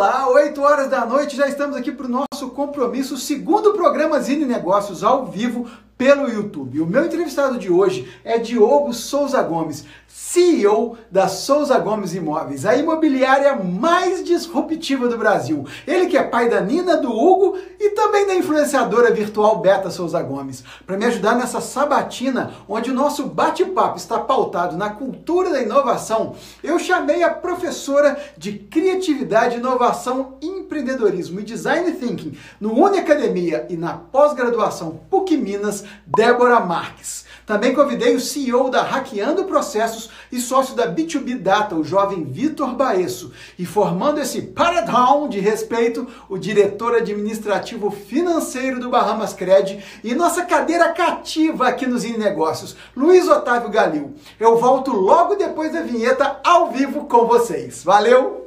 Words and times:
Olá, 0.00 0.30
8 0.30 0.62
horas 0.62 0.88
da 0.88 1.04
noite, 1.04 1.36
já 1.36 1.46
estamos 1.46 1.76
aqui 1.76 1.92
para 1.92 2.06
o 2.06 2.08
nosso 2.08 2.48
compromisso, 2.52 3.18
segundo 3.18 3.74
programa 3.74 4.18
Zine 4.18 4.46
Negócios 4.46 5.04
ao 5.04 5.26
vivo 5.26 5.68
pelo 6.00 6.30
YouTube. 6.30 6.80
O 6.80 6.86
meu 6.86 7.04
entrevistado 7.04 7.58
de 7.58 7.70
hoje 7.70 8.10
é 8.24 8.38
Diogo 8.38 8.90
Souza 8.94 9.42
Gomes, 9.42 9.84
CEO 10.08 10.96
da 11.10 11.28
Souza 11.28 11.78
Gomes 11.78 12.14
Imóveis, 12.14 12.64
a 12.64 12.74
imobiliária 12.74 13.54
mais 13.54 14.24
disruptiva 14.24 15.08
do 15.08 15.18
Brasil. 15.18 15.66
Ele 15.86 16.06
que 16.06 16.16
é 16.16 16.22
pai 16.22 16.48
da 16.48 16.58
Nina, 16.60 16.96
do 16.96 17.12
Hugo 17.12 17.58
e 17.78 17.90
também 17.90 18.26
da 18.26 18.34
influenciadora 18.34 19.12
virtual 19.12 19.58
Beta 19.60 19.90
Souza 19.90 20.22
Gomes. 20.22 20.64
Para 20.86 20.96
me 20.96 21.04
ajudar 21.04 21.36
nessa 21.36 21.60
sabatina, 21.60 22.54
onde 22.66 22.90
o 22.90 22.94
nosso 22.94 23.26
bate-papo 23.26 23.98
está 23.98 24.18
pautado 24.18 24.78
na 24.78 24.88
cultura 24.88 25.50
da 25.50 25.60
inovação, 25.60 26.34
eu 26.62 26.78
chamei 26.78 27.22
a 27.22 27.30
professora 27.30 28.18
de 28.38 28.54
Criatividade, 28.54 29.58
Inovação, 29.58 30.38
Empreendedorismo 30.40 31.40
e 31.40 31.44
Design 31.44 31.92
Thinking 31.92 32.38
no 32.58 32.72
Uniacademia 32.72 33.66
e 33.68 33.76
na 33.76 33.94
pós-graduação 33.94 35.00
PUC 35.10 35.36
Minas, 35.36 35.84
Débora 36.06 36.60
Marques. 36.60 37.24
Também 37.50 37.74
convidei 37.74 38.14
o 38.14 38.20
CEO 38.20 38.70
da 38.70 38.80
Hackeando 38.82 39.42
Processos 39.42 40.08
e 40.30 40.38
sócio 40.38 40.76
da 40.76 40.88
B2B 40.88 41.36
Data, 41.36 41.74
o 41.74 41.82
jovem 41.82 42.22
Vitor 42.22 42.74
Baesso. 42.74 43.32
E 43.58 43.66
formando 43.66 44.20
esse 44.20 44.40
paradigm 44.40 45.28
de 45.28 45.40
respeito, 45.40 46.06
o 46.28 46.38
diretor 46.38 46.94
administrativo 46.94 47.90
financeiro 47.90 48.78
do 48.78 48.88
Bahamas 48.88 49.32
Cred 49.32 49.82
e 50.04 50.14
nossa 50.14 50.44
cadeira 50.44 50.90
cativa 50.92 51.66
aqui 51.66 51.88
nos 51.88 52.02
Zine 52.02 52.18
Negócios, 52.18 52.76
Luiz 52.96 53.28
Otávio 53.28 53.68
Galil. 53.68 54.14
Eu 54.38 54.56
volto 54.56 54.92
logo 54.92 55.34
depois 55.34 55.72
da 55.72 55.82
vinheta 55.82 56.40
ao 56.44 56.70
vivo 56.70 57.06
com 57.06 57.26
vocês. 57.26 57.82
Valeu! 57.82 58.39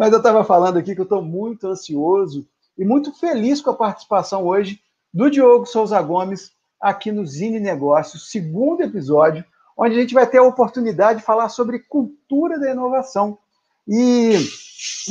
Mas 0.00 0.12
eu 0.12 0.16
estava 0.16 0.42
falando 0.42 0.78
aqui 0.78 0.94
que 0.94 1.00
eu 1.02 1.04
estou 1.04 1.20
muito 1.20 1.68
ansioso 1.68 2.48
e 2.78 2.86
muito 2.86 3.12
feliz 3.12 3.60
com 3.60 3.68
a 3.68 3.76
participação 3.76 4.46
hoje 4.46 4.80
do 5.12 5.30
Diogo 5.30 5.66
Souza 5.66 6.00
Gomes 6.00 6.52
aqui 6.80 7.12
no 7.12 7.26
Zine 7.26 7.60
Negócios, 7.60 8.30
segundo 8.30 8.80
episódio, 8.80 9.44
onde 9.76 9.94
a 9.94 10.00
gente 10.00 10.14
vai 10.14 10.26
ter 10.26 10.38
a 10.38 10.42
oportunidade 10.42 11.18
de 11.18 11.24
falar 11.26 11.50
sobre 11.50 11.80
cultura 11.80 12.58
da 12.58 12.70
inovação. 12.70 13.36
E 13.86 14.36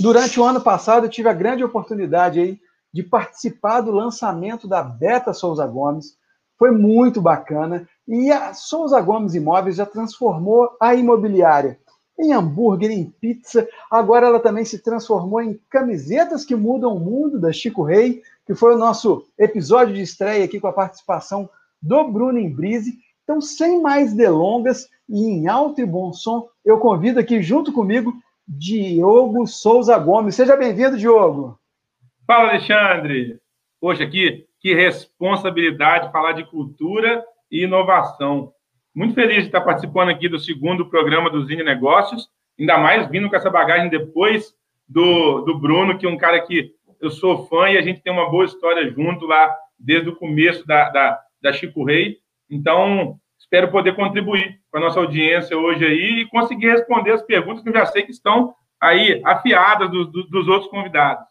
durante 0.02 0.40
o 0.40 0.44
ano 0.44 0.59
passado 0.59 1.06
eu 1.06 1.09
tive 1.12 1.30
a 1.30 1.34
grande 1.34 1.64
oportunidade 1.64 2.40
aí 2.40 2.59
de 2.92 3.03
participar 3.03 3.81
do 3.81 3.92
lançamento 3.92 4.68
da 4.68 4.81
Beta 4.81 5.34
Souza 5.34 5.68
Gomes. 5.68 6.18
Foi 6.58 6.72
muito 6.72 7.22
bacana. 7.22 7.88
E 8.08 8.31
a 8.31 8.56
Souza 8.56 9.00
Gomes 9.02 9.36
Imóveis 9.36 9.76
já 9.76 9.86
transformou 9.86 10.76
a 10.81 10.96
imobiliária 10.96 11.78
em 12.20 12.34
hambúrguer, 12.34 12.92
em 12.92 13.06
pizza. 13.06 13.67
Agora 13.89 14.28
ela 14.28 14.39
também 14.39 14.66
se 14.66 14.84
transformou 14.84 15.42
em 15.42 15.59
camisetas 15.70 16.44
que 16.44 16.56
mudam 16.56 16.95
o 16.95 17.00
mundo 17.00 17.39
da 17.39 17.53
Chico 17.53 17.84
Rei, 17.84 18.22
que 18.45 18.53
foi 18.53 18.75
o 18.75 18.78
nosso 18.78 19.25
episódio 19.38 19.95
de 19.95 20.02
estreia 20.02 20.44
aqui 20.44 20.59
com 20.59 20.67
a 20.67 20.73
participação 20.73 21.50
do 21.81 22.03
Bruno 22.03 22.38
Imbrise. 22.38 22.97
Então, 23.23 23.40
sem 23.40 23.81
mais 23.81 24.14
delongas 24.14 24.90
e 25.08 25.23
em 25.23 25.47
alto 25.47 25.80
e 25.80 25.86
bom 25.86 26.12
som, 26.12 26.50
eu 26.66 26.80
convido 26.80 27.20
aqui 27.20 27.42
junto 27.42 27.72
comigo 27.72 28.14
Diogo 28.47 29.45
Souza 29.47 29.97
Gomes. 29.97 30.36
Seja 30.36 30.58
bem-vindo, 30.58 30.97
Diogo. 30.97 31.58
Fala, 32.28 32.50
Alexandre. 32.50 33.40
Poxa, 33.80 34.03
aqui, 34.03 34.45
que 34.59 34.73
responsabilidade 34.73 36.12
falar 36.12 36.34
de 36.34 36.45
cultura 36.50 37.23
e 37.52 37.64
inovação. 37.64 38.52
Muito 38.95 39.14
feliz 39.14 39.38
de 39.38 39.45
estar 39.45 39.62
participando 39.62 40.09
aqui 40.09 40.28
do 40.28 40.40
segundo 40.40 40.90
programa 40.90 41.30
do 41.30 41.46
Zine 41.46 41.63
Negócios, 41.63 42.28
ainda 42.59 42.78
mais 42.78 43.08
vindo 43.09 43.30
com 43.30 43.36
essa 43.36 43.50
bagagem 43.50 43.90
depois 43.90 44.53
do, 44.88 45.41
do 45.41 45.59
Bruno, 45.59 45.97
que 45.97 46.06
é 46.06 46.09
um 46.09 46.18
cara 46.18 46.41
que 46.41 46.74
eu 47.00 47.09
sou 47.09 47.46
fã 47.47 47.69
e 47.69 47.78
a 47.78 47.81
gente 47.81 48.02
tem 48.02 48.12
uma 48.12 48.30
boa 48.30 48.46
história 48.46 48.90
junto 48.91 49.25
lá 49.25 49.56
desde 49.78 50.09
o 50.09 50.16
começo 50.16 50.66
da, 50.66 50.90
da, 50.90 51.19
da 51.41 51.53
Chico 51.53 51.86
Rei. 51.86 52.18
Então, 52.50 53.18
espero 53.38 53.72
poder 53.72 53.96
contribuir 53.96 54.59
com 54.72 54.78
a 54.78 54.81
nossa 54.81 55.00
audiência 55.00 55.58
hoje 55.58 55.86
aí 55.86 56.22
e 56.22 56.28
conseguir 56.28 56.72
responder 56.72 57.12
as 57.12 57.22
perguntas 57.22 57.63
que 57.63 57.69
eu 57.69 57.74
já 57.74 57.86
sei 57.86 58.03
que 58.03 58.12
estão 58.12 58.53
aí 58.81 59.22
afiadas 59.24 59.90
do, 59.90 60.06
do, 60.06 60.24
dos 60.28 60.47
outros 60.47 60.69
convidados. 60.69 61.25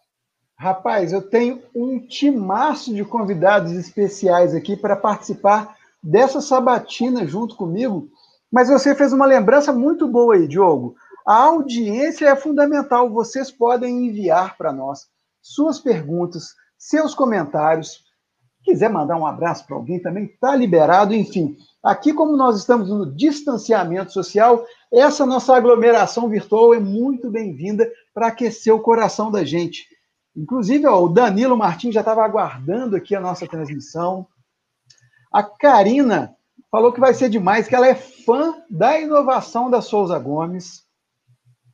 Rapaz, 0.56 1.12
eu 1.12 1.22
tenho 1.22 1.62
um 1.74 2.00
timaço 2.00 2.92
de 2.92 3.04
convidados 3.04 3.72
especiais 3.72 4.54
aqui 4.54 4.76
para 4.76 4.96
participar 4.96 5.77
dessa 6.08 6.40
sabatina 6.40 7.26
junto 7.26 7.54
comigo, 7.54 8.08
mas 8.50 8.70
você 8.70 8.94
fez 8.94 9.12
uma 9.12 9.26
lembrança 9.26 9.72
muito 9.74 10.08
boa 10.08 10.36
aí, 10.36 10.48
Diogo. 10.48 10.96
A 11.26 11.34
audiência 11.44 12.26
é 12.26 12.34
fundamental. 12.34 13.10
Vocês 13.10 13.50
podem 13.50 14.06
enviar 14.06 14.56
para 14.56 14.72
nós 14.72 15.06
suas 15.42 15.78
perguntas, 15.78 16.54
seus 16.78 17.14
comentários. 17.14 18.04
Quiser 18.64 18.88
mandar 18.88 19.18
um 19.18 19.26
abraço 19.26 19.66
para 19.66 19.76
alguém 19.76 20.00
também, 20.00 20.24
está 20.24 20.56
liberado. 20.56 21.14
Enfim, 21.14 21.58
aqui, 21.82 22.14
como 22.14 22.34
nós 22.34 22.56
estamos 22.56 22.88
no 22.88 23.14
distanciamento 23.14 24.10
social, 24.10 24.64
essa 24.90 25.26
nossa 25.26 25.54
aglomeração 25.54 26.26
virtual 26.26 26.72
é 26.72 26.80
muito 26.80 27.30
bem-vinda 27.30 27.86
para 28.14 28.28
aquecer 28.28 28.74
o 28.74 28.80
coração 28.80 29.30
da 29.30 29.44
gente. 29.44 29.86
Inclusive, 30.34 30.86
ó, 30.86 31.02
o 31.02 31.08
Danilo 31.08 31.56
Martins 31.56 31.92
já 31.92 32.00
estava 32.00 32.24
aguardando 32.24 32.96
aqui 32.96 33.14
a 33.14 33.20
nossa 33.20 33.46
transmissão. 33.46 34.26
A 35.32 35.42
Karina 35.42 36.34
falou 36.70 36.92
que 36.92 37.00
vai 37.00 37.14
ser 37.14 37.28
demais, 37.28 37.68
que 37.68 37.74
ela 37.74 37.86
é 37.86 37.94
fã 37.94 38.54
da 38.70 38.98
inovação 38.98 39.70
da 39.70 39.80
Souza 39.80 40.18
Gomes. 40.18 40.84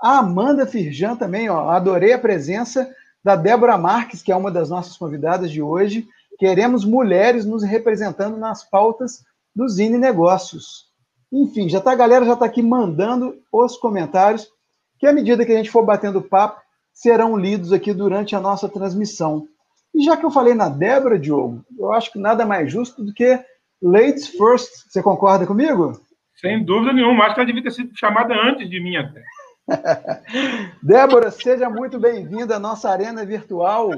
A 0.01 0.19
Amanda 0.19 0.67
Firjan 0.67 1.17
também, 1.17 1.49
ó, 1.49 1.71
adorei 1.71 2.13
a 2.13 2.19
presença 2.19 2.89
da 3.23 3.37
Débora 3.37 3.79
Marques, 3.79 4.23
que 4.23 4.31
é 4.31 4.37
uma 4.37 4.51
das 4.51 4.69
nossas 4.69 4.97
convidadas 4.97 5.51
de 5.51 5.63
hoje. 5.63 6.07
Queremos 6.39 6.85
mulheres 6.85 7.47
nos 7.47 7.63
representando 7.63 8.37
nas 8.37 8.63
pautas 8.69 9.25
do 9.55 9.69
Zine 9.69 9.99
Negócios. 9.99 10.93
Enfim, 11.33 11.69
já 11.69 11.81
tá, 11.81 11.93
a 11.93 11.97
galera 11.97 12.25
já 12.25 12.35
está 12.35 12.45
aqui 12.45 12.63
mandando 12.63 13.41
os 13.53 13.77
comentários, 13.77 14.49
que 14.99 15.07
à 15.07 15.13
medida 15.13 15.45
que 15.45 15.53
a 15.53 15.57
gente 15.57 15.71
for 15.71 15.85
batendo 15.85 16.23
papo, 16.23 16.61
serão 16.93 17.37
lidos 17.37 17.73
aqui 17.73 17.93
durante 17.93 18.37
a 18.37 18.41
nossa 18.41 18.69
transmissão. 18.69 19.49
E 19.95 20.05
já 20.05 20.17
que 20.17 20.25
eu 20.25 20.31
falei 20.31 20.55
na 20.55 20.69
Débora, 20.69 21.19
Diogo, 21.19 21.65
eu 21.79 21.93
acho 21.93 22.11
que 22.11 22.19
nada 22.19 22.45
mais 22.45 22.71
justo 22.73 23.05
do 23.05 23.13
que 23.13 23.39
ladies 23.81 24.29
first. 24.29 24.71
Você 24.89 25.03
concorda 25.03 25.47
comigo? 25.47 26.01
Sem 26.35 26.65
dúvida 26.65 26.93
nenhuma. 26.93 27.25
Acho 27.25 27.35
que 27.35 27.41
ela 27.41 27.47
devia 27.47 27.63
ter 27.63 27.71
sido 27.71 27.97
chamada 27.97 28.35
antes 28.35 28.69
de 28.69 28.81
mim 28.81 28.97
até. 28.97 29.23
Débora, 30.83 31.31
seja 31.31 31.71
muito 31.71 31.99
bem-vinda 31.99 32.57
à 32.57 32.59
nossa 32.59 32.91
arena 32.91 33.25
virtual. 33.25 33.91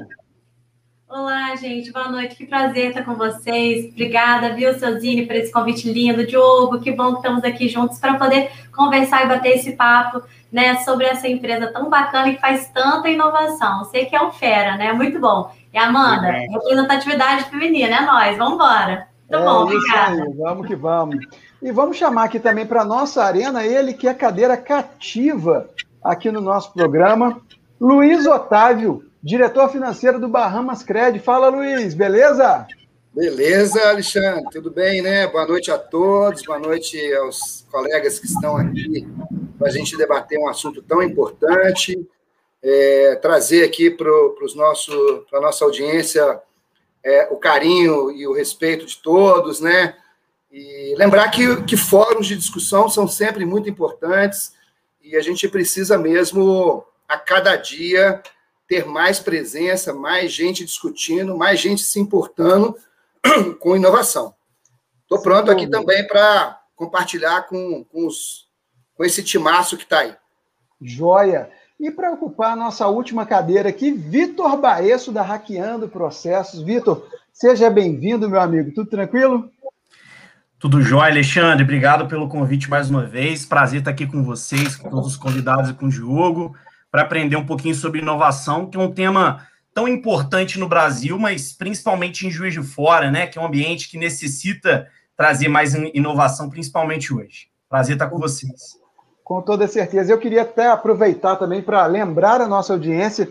Olá, 1.09 1.55
gente, 1.55 1.91
boa 1.91 2.09
noite. 2.09 2.35
Que 2.35 2.45
prazer 2.45 2.89
estar 2.89 3.03
com 3.03 3.15
vocês. 3.15 3.91
Obrigada, 3.91 4.53
viu, 4.53 4.77
Sozine, 4.77 5.25
por 5.25 5.35
esse 5.37 5.51
convite 5.51 5.91
lindo. 5.91 6.27
Diogo, 6.27 6.81
que 6.81 6.91
bom 6.91 7.13
que 7.13 7.19
estamos 7.19 7.43
aqui 7.45 7.69
juntos 7.69 7.97
para 7.97 8.15
poder 8.15 8.51
conversar 8.75 9.23
e 9.23 9.29
bater 9.29 9.55
esse 9.55 9.71
papo 9.71 10.21
né, 10.51 10.75
sobre 10.79 11.05
essa 11.05 11.27
empresa 11.27 11.71
tão 11.71 11.89
bacana 11.89 12.29
e 12.29 12.35
que 12.35 12.41
faz 12.41 12.67
tanta 12.69 13.09
inovação. 13.09 13.85
Sei 13.85 14.05
que 14.05 14.15
é 14.15 14.21
um 14.21 14.31
fera, 14.31 14.75
né? 14.75 14.91
Muito 14.91 15.17
bom. 15.17 15.49
E 15.77 15.79
Amanda, 15.79 16.29
é. 16.29 16.47
representatividade 16.47 17.51
feminina, 17.51 17.97
é 17.97 18.01
nós, 18.01 18.35
vamos 18.35 18.55
embora. 18.55 19.07
Muito 19.29 19.43
é 19.43 19.45
bom, 19.45 19.61
obrigada. 19.61 20.23
Aí, 20.23 20.33
vamos 20.33 20.65
que 20.65 20.75
vamos. 20.75 21.25
E 21.61 21.71
vamos 21.71 21.97
chamar 21.97 22.23
aqui 22.23 22.39
também 22.39 22.65
para 22.65 22.81
a 22.81 22.85
nossa 22.85 23.23
arena 23.23 23.63
ele 23.63 23.93
que 23.93 24.07
é 24.07 24.13
cadeira 24.15 24.57
cativa 24.57 25.69
aqui 26.03 26.31
no 26.31 26.41
nosso 26.41 26.73
programa, 26.73 27.39
Luiz 27.79 28.25
Otávio, 28.25 29.05
diretor 29.21 29.69
financeiro 29.69 30.19
do 30.19 30.27
Bahamas 30.27 30.81
Cred. 30.81 31.19
Fala, 31.19 31.49
Luiz, 31.49 31.93
beleza? 31.93 32.65
Beleza, 33.13 33.87
Alexandre, 33.87 34.45
tudo 34.51 34.71
bem, 34.71 35.03
né? 35.03 35.27
Boa 35.27 35.45
noite 35.45 35.69
a 35.69 35.77
todos, 35.77 36.41
boa 36.41 36.57
noite 36.57 36.99
aos 37.17 37.67
colegas 37.71 38.17
que 38.17 38.25
estão 38.25 38.57
aqui 38.57 39.07
para 39.59 39.67
a 39.67 39.71
gente 39.71 39.95
debater 39.95 40.39
um 40.39 40.47
assunto 40.47 40.81
tão 40.81 41.03
importante, 41.03 42.03
é, 42.63 43.15
trazer 43.21 43.63
aqui 43.63 43.89
para 43.89 44.09
a 44.09 45.41
nossa 45.41 45.65
audiência 45.65 46.41
é, 47.03 47.27
o 47.31 47.37
carinho 47.37 48.11
e 48.11 48.27
o 48.27 48.33
respeito 48.33 48.85
de 48.85 48.97
todos, 48.97 49.59
né? 49.59 49.95
E 50.51 50.95
lembrar 50.97 51.29
que, 51.29 51.63
que 51.63 51.77
fóruns 51.77 52.27
de 52.27 52.35
discussão 52.35 52.89
são 52.89 53.07
sempre 53.07 53.45
muito 53.45 53.69
importantes 53.69 54.53
e 55.01 55.15
a 55.15 55.21
gente 55.21 55.47
precisa 55.47 55.97
mesmo, 55.97 56.83
a 57.07 57.17
cada 57.17 57.55
dia, 57.55 58.21
ter 58.67 58.85
mais 58.85 59.19
presença, 59.19 59.93
mais 59.93 60.31
gente 60.31 60.65
discutindo, 60.65 61.37
mais 61.37 61.59
gente 61.59 61.81
se 61.81 61.99
importando 61.99 62.75
com 63.59 63.75
inovação. 63.75 64.35
Estou 65.03 65.21
pronto 65.21 65.49
aqui 65.49 65.67
também 65.67 66.05
para 66.05 66.61
compartilhar 66.75 67.43
com, 67.43 67.85
com, 67.85 68.05
os, 68.05 68.49
com 68.95 69.05
esse 69.05 69.23
timaço 69.23 69.77
que 69.77 69.83
está 69.83 69.99
aí. 69.99 70.13
Joia! 70.81 71.49
E 71.79 71.91
para 71.91 72.11
ocupar 72.11 72.53
a 72.53 72.55
nossa 72.55 72.87
última 72.87 73.23
cadeira 73.23 73.69
aqui, 73.69 73.91
Vitor 73.91 74.57
Baesso, 74.57 75.11
da 75.11 75.21
Hackeando 75.21 75.87
Processos. 75.87 76.63
Vitor, 76.63 77.07
seja 77.31 77.69
bem-vindo, 77.69 78.27
meu 78.27 78.41
amigo. 78.41 78.71
Tudo 78.73 78.89
tranquilo? 78.89 79.51
Tudo 80.57 80.81
jóia, 80.81 81.11
Alexandre. 81.11 81.63
Obrigado 81.63 82.07
pelo 82.07 82.27
convite 82.27 82.67
mais 82.67 82.89
uma 82.89 83.05
vez. 83.05 83.45
Prazer 83.45 83.79
estar 83.79 83.91
aqui 83.91 84.07
com 84.07 84.23
vocês, 84.23 84.75
com 84.75 84.89
todos 84.89 85.05
os 85.05 85.17
convidados 85.17 85.69
e 85.69 85.73
com 85.75 85.85
o 85.85 85.89
Diogo, 85.89 86.55
para 86.89 87.03
aprender 87.03 87.35
um 87.35 87.45
pouquinho 87.45 87.75
sobre 87.75 88.01
inovação, 88.01 88.67
que 88.67 88.75
é 88.75 88.81
um 88.81 88.91
tema 88.91 89.47
tão 89.71 89.87
importante 89.87 90.57
no 90.57 90.67
Brasil, 90.67 91.19
mas 91.19 91.53
principalmente 91.53 92.25
em 92.25 92.31
Juiz 92.31 92.55
de 92.55 92.63
Fora, 92.63 93.11
né? 93.11 93.27
Que 93.27 93.37
é 93.37 93.41
um 93.41 93.45
ambiente 93.45 93.87
que 93.87 93.99
necessita 93.99 94.87
trazer 95.15 95.47
mais 95.47 95.75
inovação, 95.75 96.49
principalmente 96.49 97.13
hoje. 97.13 97.49
Prazer 97.69 97.93
estar 97.93 98.07
com 98.07 98.17
vocês. 98.17 98.79
Com 99.27 99.41
toda 99.41 99.67
certeza. 99.67 100.09
Eu 100.09 100.17
queria 100.17 100.43
até 100.43 100.67
aproveitar 100.67 101.35
também 101.35 101.61
para 101.61 101.85
lembrar 101.85 102.39
a 102.39 102.47
nossa 102.47 102.71
audiência 102.71 103.29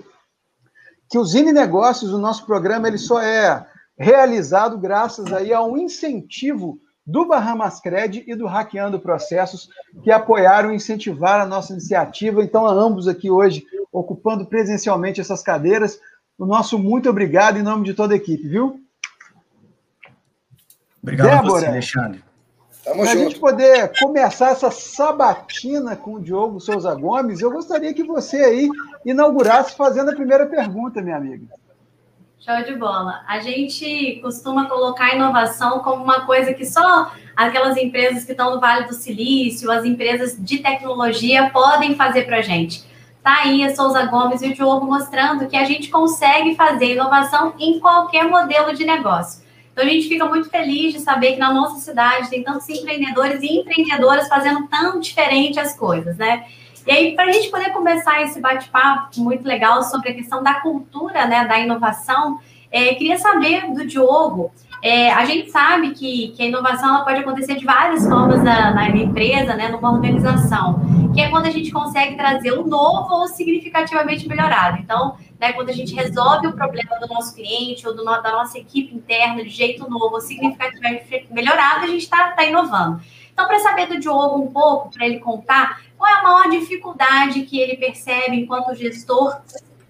que 1.09 1.17
o 1.17 1.25
Zine 1.25 1.53
Negócios, 1.53 2.13
o 2.13 2.19
nosso 2.19 2.45
programa, 2.45 2.87
ele 2.87 2.99
só 2.99 3.19
é 3.19 3.67
realizado 3.99 4.77
graças 4.77 5.33
aí 5.33 5.55
a 5.55 5.63
um 5.63 5.79
incentivo 5.79 6.79
do 7.07 7.27
Bahamas 7.27 7.81
Cred 7.81 8.25
e 8.27 8.35
do 8.35 8.47
Hackeando 8.47 9.01
Processos, 9.01 9.71
que 10.05 10.11
apoiaram 10.11 10.71
e 10.71 10.77
incentivaram 10.77 11.45
a 11.45 11.49
nossa 11.49 11.73
iniciativa. 11.73 12.45
Então, 12.45 12.67
a 12.67 12.73
ambos 12.75 13.09
aqui 13.09 13.31
hoje, 13.31 13.65
ocupando 13.91 14.45
presencialmente 14.45 15.23
essas 15.23 15.43
cadeiras, 15.43 15.99
o 16.39 16.45
nosso 16.45 16.79
muito 16.79 17.09
obrigado 17.09 17.57
em 17.57 17.63
nome 17.63 17.87
de 17.87 17.95
toda 17.95 18.13
a 18.13 18.19
equipe, 18.19 18.47
viu? 18.47 18.79
Obrigado 21.03 21.31
Débora, 21.31 21.41
a 21.41 21.61
você, 21.61 21.67
Alexandre. 21.69 22.26
Para 22.87 23.03
a 23.03 23.17
gente 23.17 23.41
poder 23.41 23.91
começar 23.99 24.51
essa 24.51 24.71
sabatina 24.71 25.97
com 25.97 26.15
o 26.15 26.21
Diogo 26.21 26.61
Souza 26.61 26.95
Gomes, 26.95 27.41
eu 27.41 27.51
gostaria 27.51 27.93
que 27.93 28.05
você 28.05 28.37
aí 28.37 28.69
inaugurasse 29.05 29.77
fazendo 29.77 30.13
a 30.13 30.15
primeira 30.15 30.47
pergunta, 30.47 31.03
minha 31.03 31.17
amiga. 31.17 31.49
Show 32.39 32.63
de 32.63 32.77
bola. 32.77 33.25
A 33.27 33.41
gente 33.41 34.21
costuma 34.23 34.69
colocar 34.69 35.13
inovação 35.13 35.81
como 35.81 36.05
uma 36.05 36.25
coisa 36.27 36.55
que 36.55 36.65
só 36.65 37.11
aquelas 37.35 37.77
empresas 37.77 38.25
que 38.25 38.31
estão 38.31 38.55
no 38.55 38.61
Vale 38.61 38.87
do 38.87 38.95
Silício, 38.95 39.69
as 39.69 39.85
empresas 39.85 40.37
de 40.39 40.59
tecnologia 40.59 41.51
podem 41.51 41.97
fazer 41.97 42.23
para 42.23 42.37
a 42.37 42.43
gente. 42.43 42.85
Tá 43.21 43.43
aí 43.43 43.65
a 43.65 43.75
Souza 43.75 44.07
Gomes 44.07 44.43
e 44.43 44.51
o 44.51 44.55
Diogo 44.55 44.87
mostrando 44.87 45.49
que 45.49 45.57
a 45.57 45.65
gente 45.65 45.91
consegue 45.91 46.55
fazer 46.55 46.93
inovação 46.93 47.53
em 47.59 47.81
qualquer 47.81 48.29
modelo 48.29 48.73
de 48.73 48.85
negócio. 48.85 49.45
Então 49.77 49.85
a 49.85 49.91
gente 49.91 50.09
fica 50.09 50.25
muito 50.25 50.49
feliz 50.49 50.95
de 50.95 51.01
saber 51.01 51.35
que 51.35 51.39
na 51.39 51.53
nossa 51.53 51.79
cidade 51.81 52.31
tem 52.31 52.43
tantos 52.43 52.67
empreendedores 52.67 53.43
e 53.43 53.59
empreendedoras 53.59 54.27
fazendo 54.27 54.67
tão 54.69 54.99
diferente 54.99 55.61
as 55.61 55.77
coisas, 55.77 56.17
né? 56.17 56.47
E 56.87 56.91
aí, 56.91 57.15
para 57.15 57.27
a 57.27 57.31
gente 57.31 57.51
poder 57.51 57.69
começar 57.73 58.23
esse 58.23 58.41
bate-papo 58.41 59.21
muito 59.21 59.47
legal 59.47 59.83
sobre 59.83 60.09
a 60.09 60.15
questão 60.15 60.43
da 60.43 60.55
cultura, 60.61 61.27
né, 61.27 61.45
da 61.45 61.59
inovação, 61.59 62.41
é, 62.71 62.95
queria 62.95 63.19
saber 63.19 63.71
do 63.75 63.87
Diogo. 63.87 64.51
É, 64.83 65.11
a 65.13 65.25
gente 65.25 65.51
sabe 65.51 65.91
que, 65.93 66.29
que 66.29 66.43
a 66.43 66.47
inovação 66.47 67.03
pode 67.05 67.21
acontecer 67.21 67.57
de 67.57 67.65
várias 67.65 68.07
formas 68.07 68.43
na, 68.43 68.75
na, 68.75 68.89
empresa, 68.91 69.55
né, 69.55 69.69
numa 69.69 69.91
organização, 69.91 70.81
que 71.15 71.21
é 71.21 71.29
quando 71.31 71.47
a 71.47 71.51
gente 71.51 71.73
consegue 71.73 72.15
trazer 72.15 72.53
o 72.53 72.67
novo 72.67 73.15
ou 73.15 73.27
significativamente 73.27 74.29
melhorado. 74.29 74.79
Então, 74.79 75.17
né, 75.41 75.53
quando 75.53 75.71
a 75.71 75.73
gente 75.73 75.95
resolve 75.95 76.49
o 76.49 76.53
problema 76.53 76.99
do 77.01 77.07
nosso 77.09 77.35
cliente 77.35 77.87
ou 77.87 77.95
do, 77.95 78.05
da 78.05 78.33
nossa 78.33 78.59
equipe 78.59 78.95
interna 78.95 79.43
de 79.43 79.51
jeito 79.51 79.89
novo 79.89 80.15
ou 80.15 80.21
significativamente 80.21 81.27
melhorado, 81.31 81.85
a 81.85 81.89
gente 81.89 82.03
está 82.03 82.33
tá 82.33 82.45
inovando. 82.45 83.01
Então, 83.33 83.47
para 83.47 83.59
saber 83.59 83.87
do 83.87 83.99
Diogo 83.99 84.41
um 84.41 84.51
pouco, 84.51 84.91
para 84.91 85.07
ele 85.07 85.19
contar, 85.19 85.81
qual 85.99 86.11
é 86.11 86.15
a 86.15 86.23
maior 86.23 86.51
dificuldade 86.51 87.43
que 87.43 87.59
ele 87.59 87.77
percebe 87.77 88.37
enquanto 88.37 88.75
gestor 88.75 89.41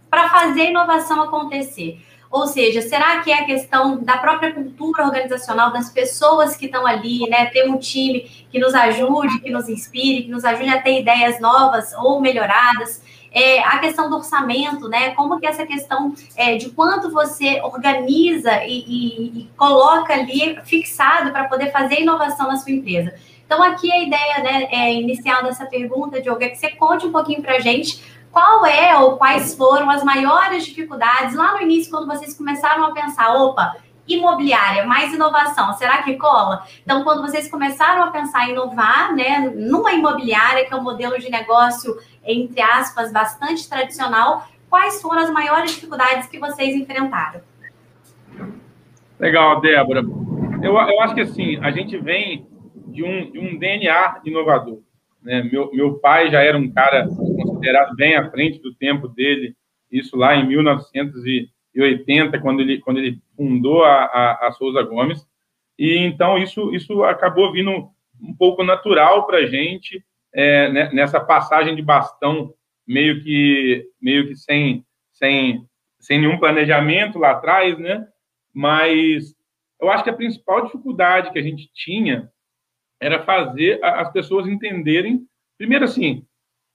para 0.09 0.29
fazer 0.29 0.63
a 0.63 0.71
inovação 0.71 1.23
acontecer? 1.23 2.01
Ou 2.31 2.47
seja, 2.47 2.83
será 2.83 3.21
que 3.21 3.31
é 3.31 3.41
a 3.41 3.45
questão 3.45 4.03
da 4.03 4.19
própria 4.19 4.53
cultura 4.53 5.05
organizacional, 5.05 5.73
das 5.73 5.91
pessoas 5.91 6.57
que 6.57 6.67
estão 6.67 6.87
ali, 6.87 7.29
né? 7.29 7.47
Ter 7.47 7.69
um 7.69 7.79
time 7.79 8.21
que 8.51 8.59
nos 8.59 8.75
ajude, 8.75 9.41
que 9.41 9.51
nos 9.51 9.69
inspire, 9.69 10.25
que 10.25 10.31
nos 10.31 10.45
ajude 10.45 10.69
a 10.69 10.81
ter 10.81 11.01
ideias 11.01 11.41
novas 11.41 11.93
ou 11.95 12.21
melhoradas? 12.21 13.03
É, 13.33 13.61
a 13.61 13.79
questão 13.79 14.09
do 14.09 14.17
orçamento, 14.17 14.89
né? 14.89 15.11
Como 15.11 15.39
que 15.39 15.47
essa 15.47 15.67
questão 15.67 16.15
é, 16.37 16.57
de 16.57 16.71
quanto 16.71 17.11
você 17.11 17.61
organiza 17.63 18.65
e, 18.65 18.79
e, 18.81 19.41
e 19.41 19.51
coloca 19.57 20.13
ali 20.13 20.59
fixado 20.65 21.31
para 21.31 21.45
poder 21.45 21.71
fazer 21.71 22.01
inovação 22.01 22.49
na 22.49 22.57
sua 22.57 22.73
empresa. 22.73 23.15
Então, 23.47 23.63
aqui 23.63 23.91
a 23.93 24.03
ideia 24.03 24.39
né, 24.43 24.69
é, 24.73 24.93
inicial 24.95 25.45
dessa 25.45 25.65
pergunta, 25.67 26.21
Diogo, 26.21 26.43
é 26.43 26.49
que 26.49 26.57
você 26.57 26.71
conte 26.71 27.07
um 27.07 27.13
pouquinho 27.13 27.41
para 27.41 27.57
a 27.57 27.61
gente 27.61 28.03
qual 28.37 28.67
é 28.67 28.95
ou 28.99 29.17
quais 29.17 29.55
foram 29.55 29.89
as 29.89 30.05
maiores 30.05 30.67
dificuldades 30.67 31.35
lá 31.35 31.55
no 31.55 31.63
início, 31.63 31.91
quando 31.91 32.07
vocês 32.07 32.37
começaram 32.37 32.85
a 32.85 32.93
pensar, 32.93 33.35
opa, 33.35 33.75
imobiliária, 34.07 34.85
mais 34.85 35.11
inovação, 35.15 35.73
será 35.73 36.03
que 36.03 36.17
cola? 36.17 36.63
Então, 36.83 37.03
quando 37.03 37.23
vocês 37.23 37.51
começaram 37.51 38.03
a 38.03 38.11
pensar 38.11 38.47
em 38.47 38.53
inovar, 38.53 39.17
né, 39.17 39.51
numa 39.57 39.95
imobiliária, 39.95 40.67
que 40.67 40.75
é 40.75 40.77
um 40.77 40.83
modelo 40.83 41.19
de 41.19 41.31
negócio, 41.31 41.97
entre 42.23 42.61
aspas, 42.61 43.11
bastante 43.11 43.67
tradicional, 43.71 44.47
quais 44.69 45.01
foram 45.01 45.23
as 45.23 45.31
maiores 45.31 45.71
dificuldades 45.71 46.29
que 46.29 46.39
vocês 46.39 46.77
enfrentaram? 46.77 47.41
Legal, 49.19 49.63
Débora. 49.63 50.03
Eu, 50.63 50.77
eu 50.77 51.01
acho 51.01 51.15
que 51.15 51.23
assim, 51.23 51.57
a 51.65 51.71
gente 51.71 51.97
vem 51.97 52.47
de 52.89 53.03
um, 53.03 53.31
de 53.31 53.39
um 53.39 53.59
DNA 53.59 54.21
inovador. 54.27 54.81
Né? 55.27 55.43
Meu, 55.43 55.73
meu 55.73 55.99
pai 55.99 56.31
já 56.31 56.41
era 56.41 56.57
um 56.57 56.73
cara 56.73 57.09
considerado 57.09 57.97
bem 57.97 58.15
à 58.15 58.31
frente 58.31 58.61
do 58.61 58.73
tempo 58.73 59.09
dele, 59.09 59.57
isso 59.91 60.17
lá 60.17 60.37
em 60.37 60.47
1980, 60.47 62.41
quando 62.41 62.61
ele, 62.61 62.79
quando 62.79 62.99
ele 62.99 63.19
fundou 63.37 63.85
a, 63.85 64.05
a, 64.05 64.47
a 64.47 64.53
Souza 64.53 64.81
Gomes. 64.85 65.27
E 65.77 65.97
então 65.97 66.39
isso, 66.39 66.73
isso 66.73 67.03
acabou 67.03 67.53
vindo 67.53 67.91
um 68.23 68.35
pouco 68.39 68.63
natural 68.63 69.27
para 69.27 69.39
a 69.39 69.47
gente 69.47 70.01
é, 70.33 70.71
né, 70.71 70.91
nessa 70.93 71.19
passagem 71.19 71.75
de 71.75 71.83
bastão, 71.83 72.55
meio 72.87 73.21
que, 73.25 73.85
meio 74.01 74.29
que 74.29 74.37
sem, 74.37 74.85
sem, 75.11 75.67
sem 75.99 76.21
nenhum 76.21 76.39
planejamento 76.39 77.19
lá 77.19 77.33
atrás, 77.33 77.77
né? 77.81 78.07
Mas 78.55 79.35
eu 79.81 79.91
acho 79.91 80.05
que 80.05 80.11
a 80.11 80.17
principal 80.17 80.65
dificuldade 80.65 81.33
que 81.33 81.39
a 81.39 81.43
gente 81.43 81.69
tinha 81.75 82.31
era 83.01 83.23
fazer 83.23 83.83
as 83.83 84.11
pessoas 84.13 84.47
entenderem, 84.47 85.27
primeiro 85.59 85.85
assim, 85.85 86.25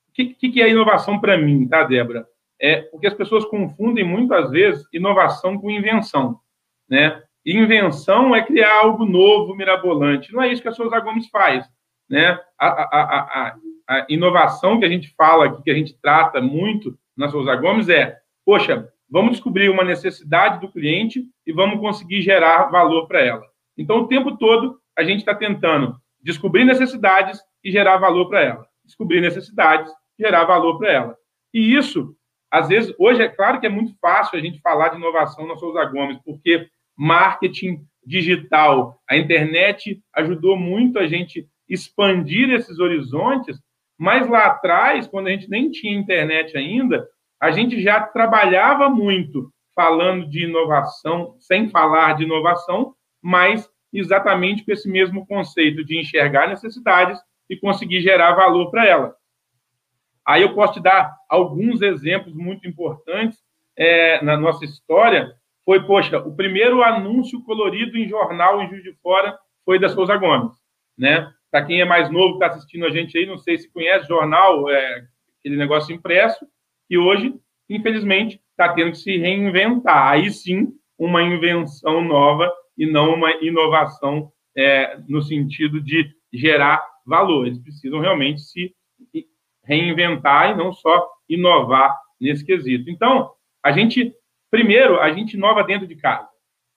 o 0.09 0.13
que, 0.13 0.33
que 0.33 0.61
é 0.61 0.69
inovação 0.69 1.19
para 1.19 1.37
mim, 1.37 1.67
tá, 1.67 1.83
Débora? 1.83 2.27
É 2.59 2.81
porque 2.81 3.07
as 3.07 3.13
pessoas 3.13 3.45
confundem 3.45 4.03
muitas 4.03 4.51
vezes 4.51 4.85
inovação 4.93 5.57
com 5.57 5.71
invenção, 5.71 6.39
né? 6.87 7.21
invenção 7.45 8.35
é 8.35 8.43
criar 8.45 8.81
algo 8.81 9.05
novo, 9.05 9.55
mirabolante. 9.55 10.33
Não 10.33 10.41
é 10.41 10.51
isso 10.51 10.61
que 10.61 10.67
a 10.67 10.73
Souza 10.73 10.99
Gomes 10.99 11.27
faz, 11.29 11.65
né? 12.09 12.39
A, 12.57 12.67
a, 12.67 13.01
a, 13.01 13.55
a, 13.89 14.05
inovação 14.09 14.79
que 14.79 14.85
a 14.85 14.89
gente 14.89 15.13
fala 15.15 15.45
aqui, 15.45 15.63
que 15.63 15.71
a 15.71 15.75
gente 15.75 15.99
trata 15.99 16.39
muito 16.39 16.97
na 17.17 17.29
Souza 17.29 17.55
Gomes 17.55 17.89
é, 17.89 18.17
poxa, 18.45 18.87
vamos 19.09 19.31
descobrir 19.31 19.69
uma 19.69 19.83
necessidade 19.83 20.59
do 20.59 20.71
cliente 20.71 21.25
e 21.45 21.51
vamos 21.51 21.79
conseguir 21.79 22.21
gerar 22.21 22.69
valor 22.69 23.07
para 23.07 23.21
ela. 23.21 23.45
Então, 23.77 24.01
o 24.01 24.07
tempo 24.07 24.37
todo, 24.37 24.79
a 24.97 25.03
gente 25.03 25.19
está 25.19 25.33
tentando 25.33 25.95
descobrir 26.21 26.65
necessidades 26.65 27.39
e 27.63 27.71
gerar 27.71 27.97
valor 27.97 28.29
para 28.29 28.41
ela. 28.41 28.67
Descobrir 28.85 29.21
necessidades, 29.21 29.91
gerar 30.19 30.45
valor 30.45 30.77
para 30.77 30.91
ela. 30.91 31.17
E 31.53 31.75
isso, 31.75 32.15
às 32.49 32.67
vezes, 32.67 32.93
hoje 32.99 33.21
é 33.21 33.27
claro 33.27 33.59
que 33.59 33.65
é 33.65 33.69
muito 33.69 33.93
fácil 33.99 34.37
a 34.37 34.41
gente 34.41 34.59
falar 34.61 34.89
de 34.89 34.97
inovação 34.97 35.47
na 35.47 35.55
Souza 35.55 35.83
Gomes, 35.85 36.19
porque 36.23 36.67
marketing 36.97 37.85
digital, 38.05 38.99
a 39.09 39.17
internet 39.17 40.01
ajudou 40.15 40.57
muito 40.57 40.99
a 40.99 41.07
gente 41.07 41.47
expandir 41.69 42.49
esses 42.49 42.79
horizontes, 42.79 43.59
mas 43.97 44.27
lá 44.27 44.47
atrás, 44.47 45.07
quando 45.07 45.27
a 45.27 45.31
gente 45.31 45.49
nem 45.49 45.69
tinha 45.69 45.97
internet 45.97 46.57
ainda, 46.57 47.07
a 47.39 47.51
gente 47.51 47.81
já 47.81 48.01
trabalhava 48.01 48.89
muito 48.89 49.51
falando 49.75 50.27
de 50.27 50.43
inovação, 50.43 51.35
sem 51.39 51.69
falar 51.69 52.13
de 52.13 52.23
inovação, 52.23 52.93
mas 53.21 53.69
exatamente 53.93 54.63
com 54.63 54.71
esse 54.71 54.89
mesmo 54.89 55.25
conceito 55.25 55.83
de 55.83 55.99
enxergar 55.99 56.47
necessidades 56.47 57.19
e 57.49 57.57
conseguir 57.57 58.01
gerar 58.01 58.33
valor 58.33 58.71
para 58.71 58.85
ela. 58.85 59.15
Aí 60.25 60.41
eu 60.43 60.53
posso 60.53 60.73
te 60.73 60.79
dar 60.81 61.13
alguns 61.27 61.81
exemplos 61.81 62.33
muito 62.33 62.67
importantes 62.67 63.39
é, 63.75 64.23
na 64.23 64.37
nossa 64.37 64.63
história. 64.63 65.33
Foi, 65.65 65.85
poxa, 65.85 66.19
o 66.19 66.35
primeiro 66.35 66.83
anúncio 66.83 67.43
colorido 67.43 67.97
em 67.97 68.07
jornal 68.07 68.61
em 68.61 68.69
Juiz 68.69 68.83
de 68.83 68.93
Fora 69.01 69.37
foi 69.65 69.79
da 69.79 69.89
Souza 69.89 70.15
Gomes, 70.15 70.53
né? 70.97 71.31
Para 71.49 71.65
quem 71.65 71.81
é 71.81 71.85
mais 71.85 72.09
novo, 72.09 72.35
está 72.35 72.47
assistindo 72.47 72.85
a 72.85 72.89
gente 72.89 73.17
aí, 73.17 73.25
não 73.25 73.37
sei 73.37 73.57
se 73.57 73.71
conhece 73.71 74.07
jornal, 74.07 74.69
é, 74.69 75.05
aquele 75.39 75.57
negócio 75.57 75.93
impresso, 75.93 76.47
que 76.87 76.97
hoje, 76.97 77.33
infelizmente, 77.69 78.39
está 78.51 78.73
tendo 78.73 78.91
que 78.91 78.97
se 78.97 79.17
reinventar. 79.17 80.11
Aí 80.11 80.31
sim, 80.31 80.69
uma 80.97 81.21
invenção 81.21 82.01
nova 82.01 82.49
e 82.81 82.85
não 82.87 83.13
uma 83.13 83.31
inovação 83.43 84.31
é, 84.57 84.97
no 85.07 85.21
sentido 85.21 85.79
de 85.79 86.11
gerar 86.33 86.83
valor. 87.05 87.45
Eles 87.45 87.59
precisam 87.59 87.99
realmente 87.99 88.41
se 88.41 88.73
reinventar 89.63 90.49
e 90.49 90.55
não 90.55 90.73
só 90.73 91.07
inovar 91.29 91.95
nesse 92.19 92.43
quesito. 92.43 92.89
Então, 92.89 93.29
a 93.63 93.71
gente, 93.71 94.11
primeiro, 94.49 94.99
a 94.99 95.11
gente 95.11 95.35
inova 95.35 95.63
dentro 95.63 95.85
de 95.85 95.95
casa. 95.95 96.27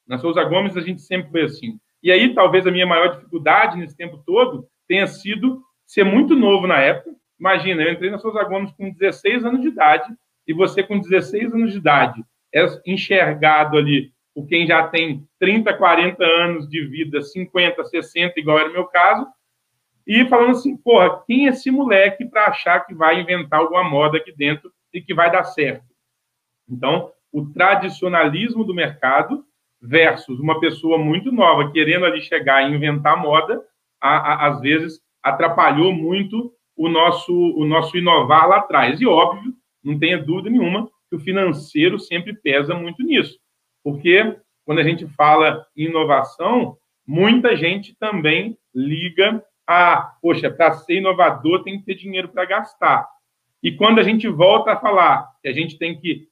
Na 0.07 0.19
Souza 0.19 0.45
Gomes, 0.45 0.77
a 0.77 0.83
gente 0.83 1.01
sempre 1.01 1.31
foi 1.31 1.45
assim. 1.45 1.79
E 2.03 2.13
aí, 2.13 2.35
talvez 2.35 2.67
a 2.67 2.71
minha 2.71 2.87
maior 2.87 3.17
dificuldade 3.17 3.79
nesse 3.79 3.97
tempo 3.97 4.23
todo 4.27 4.69
tenha 4.87 5.07
sido 5.07 5.63
ser 5.87 6.05
muito 6.05 6.37
novo 6.37 6.67
na 6.67 6.81
época. 6.81 7.17
Imagina, 7.41 7.83
eu 7.83 7.91
entrei 7.91 8.11
na 8.11 8.19
Souza 8.19 8.45
Gomes 8.45 8.71
com 8.73 8.93
16 8.93 9.43
anos 9.47 9.63
de 9.63 9.69
idade 9.69 10.15
e 10.47 10.53
você 10.53 10.83
com 10.83 11.01
16 11.01 11.55
anos 11.55 11.73
de 11.73 11.79
idade 11.79 12.23
é 12.55 12.67
enxergado 12.87 13.79
ali 13.79 14.13
por 14.35 14.47
quem 14.47 14.67
já 14.67 14.89
tem 14.89 15.27
30, 15.39 15.73
40 15.75 16.25
anos 16.25 16.69
de 16.69 16.85
vida, 16.87 17.23
50, 17.23 17.85
60, 17.85 18.41
igual 18.41 18.59
era 18.59 18.71
o 18.71 18.73
meu 18.73 18.87
caso, 18.87 19.27
e 20.07 20.25
falando 20.27 20.51
assim, 20.51 20.77
porra, 20.77 21.23
quem 21.27 21.47
é 21.47 21.51
esse 21.51 21.71
moleque 21.71 22.27
para 22.27 22.47
achar 22.47 22.81
que 22.81 22.95
vai 22.95 23.21
inventar 23.21 23.61
alguma 23.61 23.85
moda 23.85 24.19
aqui 24.19 24.33
dentro 24.37 24.71
e 24.93 25.01
que 25.01 25.15
vai 25.15 25.31
dar 25.31 25.45
certo? 25.45 25.87
Então, 26.69 27.11
o 27.33 27.47
tradicionalismo 27.47 28.65
do 28.65 28.75
mercado 28.75 29.45
versus 29.81 30.39
uma 30.41 30.61
pessoa 30.61 30.99
muito 30.99 31.33
nova 31.33 31.71
querendo 31.71 32.05
ali 32.05 32.21
chegar 32.21 32.63
e 32.63 32.75
inventar 32.75 33.21
moda, 33.21 33.63
a, 34.01 34.17
a, 34.17 34.47
às 34.49 34.61
vezes 34.61 35.01
atrapalhou 35.23 35.93
muito 35.93 36.53
o 36.77 36.89
nosso, 36.89 37.33
o 37.33 37.65
nosso 37.65 37.97
inovar 37.97 38.49
lá 38.49 38.59
atrás. 38.59 39.01
E 39.01 39.07
óbvio, 39.07 39.55
não 39.83 39.99
tenha 39.99 40.23
dúvida 40.23 40.51
nenhuma 40.51 40.91
que 41.09 41.17
o 41.17 41.21
financeiro 41.21 41.99
sempre 41.99 42.35
pesa 42.35 42.75
muito 42.75 43.03
nisso. 43.03 43.39
Porque 43.85 44.37
quando 44.65 44.79
a 44.79 44.83
gente 44.83 45.07
fala 45.09 45.65
inovação, 45.77 46.77
muita 47.07 47.55
gente 47.55 47.95
também 47.97 48.59
liga 48.75 49.45
a, 49.67 50.15
poxa, 50.21 50.51
para 50.51 50.73
ser 50.73 50.95
inovador 50.95 51.63
tem 51.63 51.79
que 51.79 51.85
ter 51.85 51.95
dinheiro 51.95 52.29
para 52.31 52.47
gastar. 52.47 53.07
E 53.63 53.73
quando 53.73 53.99
a 53.99 54.03
gente 54.03 54.27
volta 54.27 54.73
a 54.73 54.81
falar 54.81 55.29
que 55.43 55.49
a 55.49 55.53
gente 55.53 55.79
tem 55.79 55.99
que 55.99 56.29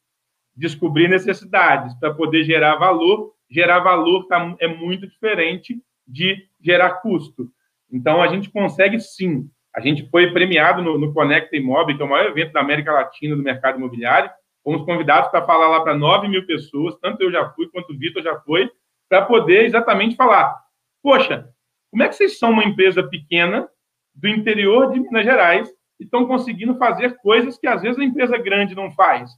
descobrir 0.55 1.09
necessidades 1.09 1.95
para 1.95 2.13
poder 2.13 2.45
gerar 2.45 2.77
valor, 2.77 3.35
gerar 3.51 3.81
valor 3.81 4.27
tá, 4.27 4.55
é 4.59 4.69
muito 4.69 5.07
diferente 5.07 5.81
de 6.07 6.47
gerar 6.61 7.01
custo. 7.01 7.51
Então, 7.91 8.23
a 8.23 8.29
gente 8.29 8.51
consegue 8.51 8.99
sim. 8.99 9.49
A 9.75 9.81
gente 9.81 10.09
foi 10.11 10.33
premiado 10.33 10.83
no, 10.83 10.99
no 10.99 11.13
Conecta 11.13 11.57
Imob, 11.57 11.95
que 11.95 12.03
é 12.03 12.05
o 12.05 12.09
maior 12.09 12.29
evento 12.29 12.53
da 12.53 12.61
América 12.61 12.93
Latina 12.93 13.37
do 13.37 13.43
mercado 13.43 13.79
imobiliário. 13.79 14.31
Fomos 14.65 14.85
convidados 14.85 15.31
para 15.31 15.45
falar 15.45 15.69
lá 15.69 15.81
para 15.83 15.95
9 15.95 16.29
mil 16.29 16.47
pessoas, 16.47 16.97
tanto 17.01 17.23
eu 17.23 17.33
já 17.33 17.51
fui 17.51 17.69
quanto 17.69 17.93
o 17.93 17.99
Vitor 17.99 18.23
já 18.23 18.39
foi, 18.41 18.71
para 19.09 19.23
poder 19.27 19.65
exatamente 19.65 20.17
falar: 20.17 20.57
poxa, 21.03 21.49
como 21.91 22.03
é 22.03 22.09
que 22.09 22.15
vocês 22.15 22.39
são 22.39 22.51
uma 22.51 22.65
empresa 22.65 23.03
pequena 23.03 23.69
do 24.15 24.29
interior 24.29 24.93
de 24.93 25.01
Minas 25.01 25.25
Gerais 25.25 25.69
e 26.01 26.05
estão 26.05 26.27
conseguindo 26.27 26.77
fazer 26.79 27.17
coisas 27.19 27.59
que 27.59 27.67
às 27.67 27.83
vezes 27.83 27.99
a 27.99 28.05
empresa 28.05 28.39
grande 28.39 28.75
não 28.75 28.91
faz? 28.93 29.31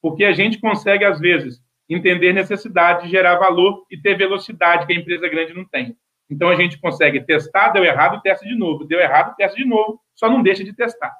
Porque 0.00 0.24
a 0.24 0.32
gente 0.32 0.58
consegue, 0.58 1.04
às 1.04 1.20
vezes, 1.20 1.60
entender 1.88 2.32
necessidade, 2.32 3.08
gerar 3.08 3.36
valor 3.36 3.84
e 3.90 3.96
ter 3.96 4.16
velocidade 4.16 4.86
que 4.86 4.92
a 4.92 4.96
empresa 4.96 5.28
grande 5.28 5.54
não 5.54 5.64
tem. 5.64 5.96
Então 6.28 6.48
a 6.48 6.56
gente 6.56 6.80
consegue 6.80 7.20
testar, 7.20 7.68
deu 7.68 7.84
errado, 7.84 8.20
testa 8.22 8.46
de 8.46 8.54
novo, 8.54 8.84
deu 8.84 8.98
errado, 8.98 9.36
testa 9.36 9.56
de 9.56 9.64
novo, 9.64 10.00
só 10.14 10.30
não 10.30 10.42
deixa 10.42 10.64
de 10.64 10.72
testar. 10.72 11.14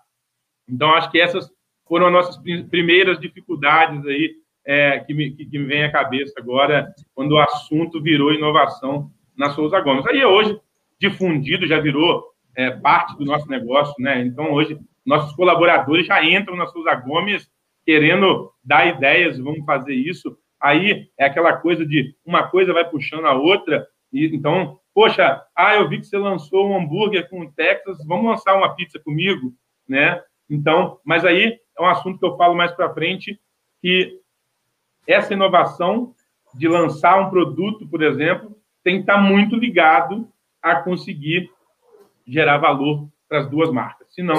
Então 0.67 0.95
acho 0.95 1.11
que 1.11 1.21
essas 1.21 1.51
foram 1.87 2.07
as 2.07 2.13
nossas 2.13 2.37
primeiras 2.69 3.19
dificuldades 3.21 4.05
aí 4.07 4.35
é, 4.65 5.01
que, 5.01 5.13
me, 5.13 5.33
que, 5.33 5.59
me 5.59 5.67
vem 5.67 5.85
à 5.85 5.93
cabeça 5.93 6.35
agora 6.39 6.93
quando 7.15 7.33
o 7.33 7.39
assunto 7.39 8.01
virou 8.01 8.33
inovação 8.33 9.11
na 9.37 9.51
Souza 9.51 9.81
Gomes. 9.81 10.07
Aí 10.07 10.25
hoje 10.25 10.59
difundido 11.01 11.67
já 11.67 11.81
virou 11.81 12.25
é, 12.57 12.71
parte 12.71 13.17
do 13.17 13.25
nosso 13.25 13.49
negócio, 13.49 13.95
né? 13.99 14.21
Então 14.21 14.53
hoje 14.53 14.79
nossos 15.05 15.35
colaboradores 15.35 16.07
já 16.07 16.25
entram 16.25 16.57
na 16.57 16.67
Souza 16.67 16.95
Gomes 16.95 17.51
querendo 17.85 18.53
dar 18.65 18.87
ideias, 18.87 19.39
vamos 19.39 19.65
fazer 19.65 19.95
isso. 19.95 20.37
Aí 20.61 21.09
é 21.19 21.27
aquela 21.27 21.57
coisa 21.57 21.85
de 21.85 22.15
uma 22.25 22.49
coisa 22.49 22.73
vai 22.73 22.89
puxando 22.89 23.27
a 23.27 23.35
outra. 23.35 23.87
E, 24.13 24.27
então, 24.27 24.79
poxa, 24.95 25.43
ah, 25.57 25.75
eu 25.75 25.89
vi 25.89 25.99
que 25.99 26.07
você 26.07 26.17
lançou 26.17 26.69
um 26.69 26.77
hambúrguer 26.77 27.29
com 27.29 27.41
o 27.41 27.53
Texas, 27.53 27.99
vamos 28.07 28.27
lançar 28.27 28.55
uma 28.55 28.75
pizza 28.75 29.01
comigo, 29.01 29.53
né? 29.89 30.23
Então, 30.49 31.01
mas 31.05 31.25
aí 31.25 31.59
é 31.79 31.83
um 31.83 31.87
assunto 31.87 32.19
que 32.19 32.25
eu 32.27 32.37
falo 32.37 32.55
mais 32.55 32.73
para 32.73 32.93
frente, 32.93 33.41
que 33.81 34.21
essa 35.07 35.33
inovação 35.33 36.15
de 36.55 36.69
lançar 36.69 37.21
um 37.21 37.31
produto, 37.31 37.87
por 37.89 38.03
exemplo, 38.03 38.57
tem 38.85 38.97
que 38.97 39.01
estar 39.03 39.15
tá 39.15 39.21
muito 39.21 39.57
ligado 39.57 40.29
a 40.61 40.77
conseguir 40.77 41.51
gerar 42.27 42.59
valor 42.59 43.09
para 43.29 43.41
as 43.41 43.51
duas 43.51 43.71
marcas. 43.71 44.07
Senão, 44.11 44.37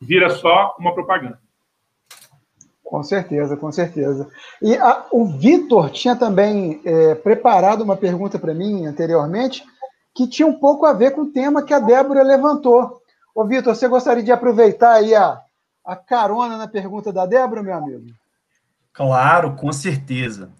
vira 0.00 0.30
só 0.30 0.76
uma 0.78 0.94
propaganda. 0.94 1.40
Com 2.84 3.02
certeza, 3.02 3.56
com 3.56 3.70
certeza. 3.70 4.28
E 4.62 4.74
a, 4.76 5.06
o 5.12 5.26
Vitor 5.26 5.90
tinha 5.90 6.16
também 6.16 6.80
é, 6.84 7.14
preparado 7.14 7.82
uma 7.82 7.96
pergunta 7.96 8.38
para 8.38 8.54
mim 8.54 8.86
anteriormente, 8.86 9.62
que 10.14 10.26
tinha 10.26 10.48
um 10.48 10.58
pouco 10.58 10.86
a 10.86 10.92
ver 10.92 11.10
com 11.10 11.22
o 11.22 11.32
tema 11.32 11.62
que 11.62 11.74
a 11.74 11.78
Débora 11.78 12.22
levantou. 12.22 13.02
Ô, 13.34 13.44
Vitor, 13.44 13.74
você 13.74 13.86
gostaria 13.86 14.22
de 14.22 14.32
aproveitar 14.32 14.94
aí 14.94 15.14
a, 15.14 15.38
a 15.88 15.96
carona 15.96 16.58
na 16.58 16.68
pergunta 16.68 17.10
da 17.10 17.24
Débora, 17.24 17.62
meu 17.62 17.72
amigo? 17.72 18.04
Claro, 18.92 19.56
com 19.56 19.72
certeza. 19.72 20.50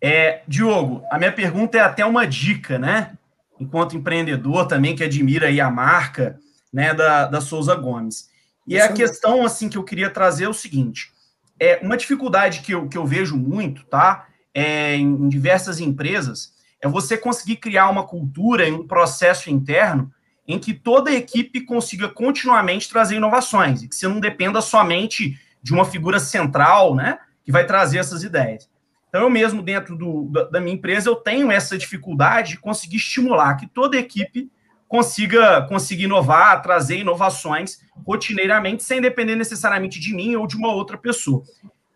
É, 0.00 0.42
Diogo, 0.46 1.02
a 1.10 1.18
minha 1.18 1.32
pergunta 1.32 1.76
é 1.76 1.80
até 1.80 2.06
uma 2.06 2.24
dica, 2.24 2.78
né? 2.78 3.18
Enquanto 3.58 3.96
empreendedor 3.96 4.68
também 4.68 4.94
que 4.94 5.02
admira 5.02 5.48
a 5.48 5.70
marca 5.70 6.38
né, 6.72 6.94
da, 6.94 7.26
da 7.26 7.40
Souza 7.40 7.74
Gomes. 7.74 8.28
E 8.68 8.76
é 8.76 8.82
a 8.82 8.92
questão 8.92 9.44
assim 9.44 9.68
que 9.68 9.76
eu 9.76 9.82
queria 9.82 10.10
trazer 10.10 10.44
é 10.44 10.48
o 10.48 10.54
seguinte: 10.54 11.10
é, 11.58 11.80
uma 11.82 11.96
dificuldade 11.96 12.60
que 12.60 12.72
eu, 12.72 12.88
que 12.88 12.96
eu 12.96 13.04
vejo 13.04 13.36
muito, 13.36 13.84
tá? 13.86 14.28
É, 14.54 14.94
em 14.94 15.28
diversas 15.28 15.80
empresas, 15.80 16.52
é 16.80 16.86
você 16.86 17.18
conseguir 17.18 17.56
criar 17.56 17.90
uma 17.90 18.06
cultura 18.06 18.68
e 18.68 18.70
um 18.70 18.86
processo 18.86 19.50
interno 19.50 20.12
em 20.48 20.58
que 20.58 20.72
toda 20.72 21.10
a 21.10 21.14
equipe 21.14 21.60
consiga 21.60 22.08
continuamente 22.08 22.88
trazer 22.88 23.16
inovações 23.16 23.82
e 23.82 23.88
que 23.88 23.94
você 23.94 24.08
não 24.08 24.18
dependa 24.18 24.62
somente 24.62 25.38
de 25.62 25.74
uma 25.74 25.84
figura 25.84 26.18
central, 26.18 26.94
né, 26.94 27.18
que 27.44 27.52
vai 27.52 27.66
trazer 27.66 27.98
essas 27.98 28.24
ideias. 28.24 28.68
Então, 29.08 29.22
eu 29.22 29.30
mesmo, 29.30 29.62
dentro 29.62 29.96
do, 29.96 30.24
da, 30.30 30.44
da 30.44 30.60
minha 30.60 30.74
empresa, 30.74 31.10
eu 31.10 31.16
tenho 31.16 31.52
essa 31.52 31.76
dificuldade 31.76 32.52
de 32.52 32.58
conseguir 32.58 32.96
estimular 32.96 33.56
que 33.56 33.66
toda 33.66 33.96
a 33.96 34.00
equipe 34.00 34.50
consiga, 34.86 35.62
consiga 35.62 36.04
inovar, 36.04 36.62
trazer 36.62 36.98
inovações 36.98 37.80
rotineiramente, 38.06 38.82
sem 38.82 39.00
depender 39.00 39.36
necessariamente 39.36 40.00
de 40.00 40.14
mim 40.14 40.34
ou 40.34 40.46
de 40.46 40.56
uma 40.56 40.72
outra 40.72 40.96
pessoa. 40.96 41.42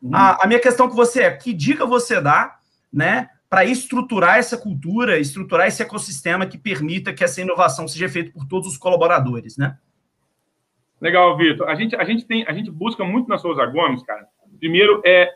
Uhum. 0.02 0.14
A, 0.14 0.44
a, 0.44 0.46
minha 0.46 0.60
questão 0.60 0.88
com 0.88 0.94
você 0.94 1.22
é: 1.22 1.30
que 1.30 1.52
dica 1.54 1.86
você 1.86 2.20
dá, 2.20 2.58
né, 2.92 3.30
para 3.52 3.66
estruturar 3.66 4.38
essa 4.38 4.56
cultura, 4.56 5.18
estruturar 5.18 5.66
esse 5.66 5.82
ecossistema 5.82 6.46
que 6.46 6.56
permita 6.56 7.12
que 7.12 7.22
essa 7.22 7.42
inovação 7.42 7.86
seja 7.86 8.08
feita 8.08 8.32
por 8.32 8.46
todos 8.46 8.66
os 8.66 8.78
colaboradores, 8.78 9.58
né? 9.58 9.76
Legal, 10.98 11.36
Vitor. 11.36 11.68
A 11.68 11.74
gente, 11.74 11.94
a 11.94 12.02
gente 12.02 12.24
tem, 12.24 12.46
a 12.48 12.52
gente 12.54 12.70
busca 12.70 13.04
muito 13.04 13.28
na 13.28 13.36
Souza 13.36 13.66
Gomes, 13.66 14.02
cara. 14.04 14.26
Primeiro 14.58 15.02
é 15.04 15.30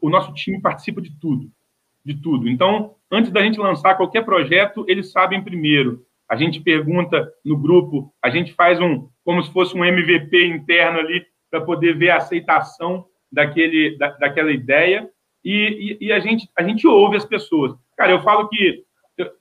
o 0.00 0.10
nosso 0.10 0.34
time 0.34 0.60
participa 0.60 1.00
de 1.00 1.16
tudo, 1.20 1.48
de 2.04 2.20
tudo. 2.20 2.48
Então, 2.48 2.96
antes 3.08 3.30
da 3.30 3.40
gente 3.40 3.60
lançar 3.60 3.94
qualquer 3.94 4.24
projeto, 4.24 4.84
eles 4.88 5.12
sabem 5.12 5.40
primeiro 5.40 6.04
a 6.28 6.34
gente 6.34 6.60
pergunta 6.60 7.32
no 7.44 7.56
grupo, 7.56 8.12
a 8.20 8.30
gente 8.30 8.52
faz 8.52 8.80
um, 8.80 9.08
como 9.24 9.40
se 9.44 9.52
fosse 9.52 9.76
um 9.76 9.84
MVP 9.84 10.44
interno 10.44 10.98
ali, 10.98 11.24
para 11.48 11.60
poder 11.60 11.96
ver 11.96 12.10
a 12.10 12.16
aceitação 12.16 13.06
daquele, 13.30 13.96
da, 13.96 14.10
daquela 14.10 14.50
ideia, 14.50 15.08
e, 15.44 15.98
e, 16.00 16.06
e, 16.06 16.12
a, 16.12 16.20
gente, 16.20 16.48
a 16.56 16.62
gente 16.62 16.86
ouve 16.86 17.16
as 17.16 17.24
pessoas. 17.24 17.74
Cara, 17.96 18.12
eu 18.12 18.22
falo 18.22 18.48
que 18.48 18.84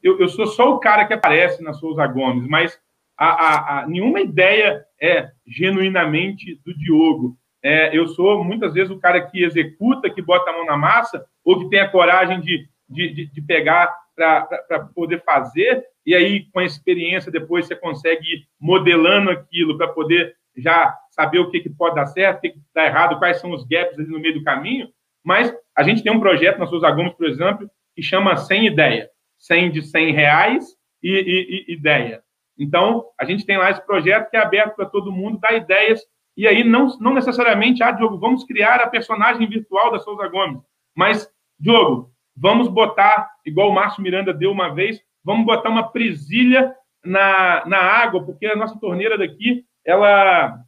eu, 0.03 0.19
eu 0.19 0.27
sou 0.29 0.47
só 0.47 0.73
o 0.73 0.79
cara 0.79 1.05
que 1.05 1.13
aparece 1.13 1.63
na 1.63 1.73
Souza 1.73 2.05
Gomes, 2.07 2.47
mas 2.47 2.79
a, 3.17 3.27
a, 3.27 3.79
a 3.79 3.87
nenhuma 3.87 4.19
ideia 4.21 4.85
é 5.01 5.29
genuinamente 5.45 6.59
do 6.65 6.73
Diogo. 6.77 7.37
É, 7.61 7.95
eu 7.95 8.07
sou 8.07 8.43
muitas 8.43 8.73
vezes 8.73 8.89
o 8.89 8.99
cara 8.99 9.21
que 9.21 9.43
executa, 9.43 10.09
que 10.09 10.21
bota 10.21 10.49
a 10.49 10.53
mão 10.53 10.65
na 10.65 10.77
massa, 10.77 11.25
ou 11.43 11.59
que 11.59 11.69
tem 11.69 11.79
a 11.79 11.89
coragem 11.89 12.39
de, 12.39 12.67
de, 12.89 13.13
de, 13.13 13.25
de 13.27 13.41
pegar 13.41 13.93
para 14.15 14.89
poder 14.93 15.23
fazer, 15.23 15.85
e 16.05 16.15
aí, 16.15 16.45
com 16.51 16.59
a 16.59 16.65
experiência, 16.65 17.31
depois 17.31 17.67
você 17.67 17.75
consegue 17.75 18.23
ir 18.23 18.47
modelando 18.59 19.29
aquilo 19.29 19.77
para 19.77 19.87
poder 19.89 20.35
já 20.57 20.97
saber 21.11 21.39
o 21.39 21.51
que, 21.51 21.59
que 21.59 21.69
pode 21.69 21.95
dar 21.95 22.07
certo, 22.07 22.39
o 22.39 22.41
que, 22.41 22.49
que 22.49 22.59
dá 22.73 22.85
errado, 22.85 23.19
quais 23.19 23.39
são 23.39 23.51
os 23.51 23.63
gaps 23.65 23.97
ali 23.97 24.07
no 24.07 24.19
meio 24.19 24.33
do 24.33 24.43
caminho. 24.43 24.89
Mas 25.23 25.53
a 25.79 25.83
gente 25.83 26.03
tem 26.03 26.11
um 26.11 26.19
projeto 26.19 26.59
na 26.59 26.67
Souza 26.67 26.91
Gomes, 26.91 27.13
por 27.13 27.25
exemplo, 27.25 27.69
que 27.95 28.03
chama 28.03 28.35
100 28.35 28.67
Ideia. 28.67 29.09
100 29.37 29.71
de 29.71 29.81
100 29.81 30.11
reais 30.11 30.65
e, 31.01 31.09
e, 31.09 31.71
e 31.71 31.73
ideia. 31.73 32.21
Então, 32.57 33.05
a 33.17 33.23
gente 33.23 33.45
tem 33.45 33.57
lá 33.57 33.71
esse 33.71 33.85
projeto 33.85 34.29
que 34.29 34.35
é 34.35 34.41
aberto 34.41 34.75
para 34.75 34.85
todo 34.85 35.13
mundo, 35.13 35.39
dá 35.39 35.53
ideias, 35.53 36.01
e 36.35 36.45
aí 36.45 36.61
não, 36.61 36.87
não 36.99 37.13
necessariamente, 37.13 37.81
ah, 37.81 37.91
Diogo, 37.91 38.19
vamos 38.19 38.43
criar 38.43 38.81
a 38.81 38.89
personagem 38.89 39.47
virtual 39.47 39.89
da 39.89 39.99
Souza 39.99 40.27
Gomes, 40.27 40.61
mas, 40.93 41.31
Diogo, 41.57 42.11
vamos 42.35 42.67
botar, 42.67 43.29
igual 43.45 43.69
o 43.69 43.73
Márcio 43.73 44.03
Miranda 44.03 44.33
deu 44.33 44.51
uma 44.51 44.75
vez, 44.75 45.01
vamos 45.23 45.45
botar 45.45 45.69
uma 45.69 45.89
presilha 45.89 46.75
na, 47.05 47.65
na 47.65 47.77
água, 47.79 48.25
porque 48.25 48.45
a 48.45 48.57
nossa 48.57 48.77
torneira 48.77 49.17
daqui, 49.17 49.63
ela, 49.85 50.59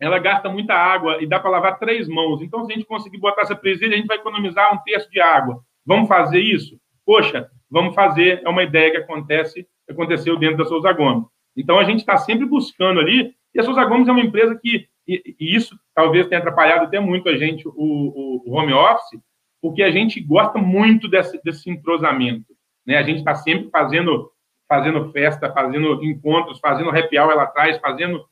ela 0.00 0.18
gasta 0.18 0.48
muita 0.48 0.74
água 0.74 1.22
e 1.22 1.26
dá 1.26 1.38
para 1.38 1.50
lavar 1.50 1.78
três 1.78 2.08
mãos. 2.08 2.40
Então, 2.40 2.64
se 2.64 2.72
a 2.72 2.74
gente 2.74 2.86
conseguir 2.86 3.18
botar 3.18 3.42
essa 3.42 3.54
presilha, 3.54 3.94
a 3.94 3.96
gente 3.96 4.06
vai 4.06 4.16
economizar 4.16 4.74
um 4.74 4.78
terço 4.78 5.10
de 5.10 5.20
água. 5.20 5.62
Vamos 5.84 6.08
fazer 6.08 6.40
isso? 6.40 6.80
Poxa, 7.04 7.48
vamos 7.70 7.94
fazer. 7.94 8.40
É 8.44 8.48
uma 8.48 8.62
ideia 8.62 8.90
que 8.90 8.96
acontece, 8.96 9.66
aconteceu 9.88 10.38
dentro 10.38 10.56
da 10.56 10.64
Souza 10.64 10.90
Gomes. 10.92 11.26
Então, 11.54 11.78
a 11.78 11.84
gente 11.84 12.00
está 12.00 12.16
sempre 12.16 12.46
buscando 12.46 12.98
ali. 12.98 13.34
E 13.54 13.60
a 13.60 13.62
Souza 13.62 13.84
Gomes 13.84 14.08
é 14.08 14.12
uma 14.12 14.22
empresa 14.22 14.58
que, 14.60 14.86
e, 15.06 15.36
e 15.38 15.54
isso 15.54 15.78
talvez 15.94 16.26
tenha 16.28 16.40
atrapalhado 16.40 16.86
até 16.86 16.98
muito 16.98 17.28
a 17.28 17.36
gente, 17.36 17.68
o, 17.68 17.72
o, 17.76 18.42
o 18.46 18.52
home 18.56 18.72
office, 18.72 19.20
porque 19.60 19.82
a 19.82 19.90
gente 19.90 20.18
gosta 20.20 20.58
muito 20.58 21.08
desse, 21.08 21.38
desse 21.42 21.68
entrosamento. 21.68 22.46
Né? 22.86 22.96
A 22.96 23.02
gente 23.02 23.18
está 23.18 23.34
sempre 23.34 23.68
fazendo, 23.70 24.30
fazendo 24.66 25.12
festa, 25.12 25.52
fazendo 25.52 26.02
encontros, 26.02 26.58
fazendo 26.58 26.90
happy 26.90 27.18
hour 27.18 27.34
lá 27.34 27.42
atrás, 27.42 27.78
fazendo 27.78 28.24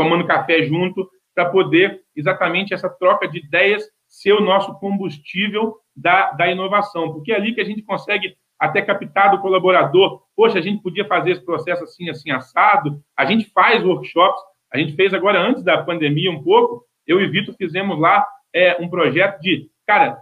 tomando 0.00 0.26
café 0.26 0.62
junto, 0.62 1.06
para 1.34 1.50
poder 1.50 2.00
exatamente 2.16 2.72
essa 2.72 2.88
troca 2.88 3.28
de 3.28 3.38
ideias 3.38 3.84
ser 4.08 4.32
o 4.32 4.40
nosso 4.40 4.72
combustível 4.80 5.76
da, 5.94 6.30
da 6.32 6.50
inovação, 6.50 7.12
porque 7.12 7.32
é 7.32 7.36
ali 7.36 7.54
que 7.54 7.60
a 7.60 7.64
gente 7.64 7.82
consegue 7.82 8.34
até 8.58 8.80
captar 8.80 9.30
do 9.30 9.40
colaborador, 9.40 10.22
poxa, 10.34 10.58
a 10.58 10.62
gente 10.62 10.82
podia 10.82 11.04
fazer 11.04 11.32
esse 11.32 11.44
processo 11.44 11.84
assim, 11.84 12.08
assim, 12.08 12.30
assado, 12.30 13.02
a 13.14 13.26
gente 13.26 13.44
faz 13.50 13.84
workshops, 13.84 14.40
a 14.72 14.78
gente 14.78 14.94
fez 14.96 15.12
agora 15.12 15.38
antes 15.38 15.62
da 15.62 15.82
pandemia 15.82 16.30
um 16.30 16.42
pouco, 16.42 16.84
eu 17.06 17.20
e 17.20 17.28
Vitor 17.28 17.54
fizemos 17.54 17.98
lá 17.98 18.26
é, 18.54 18.80
um 18.82 18.88
projeto 18.88 19.38
de, 19.40 19.70
cara, 19.86 20.18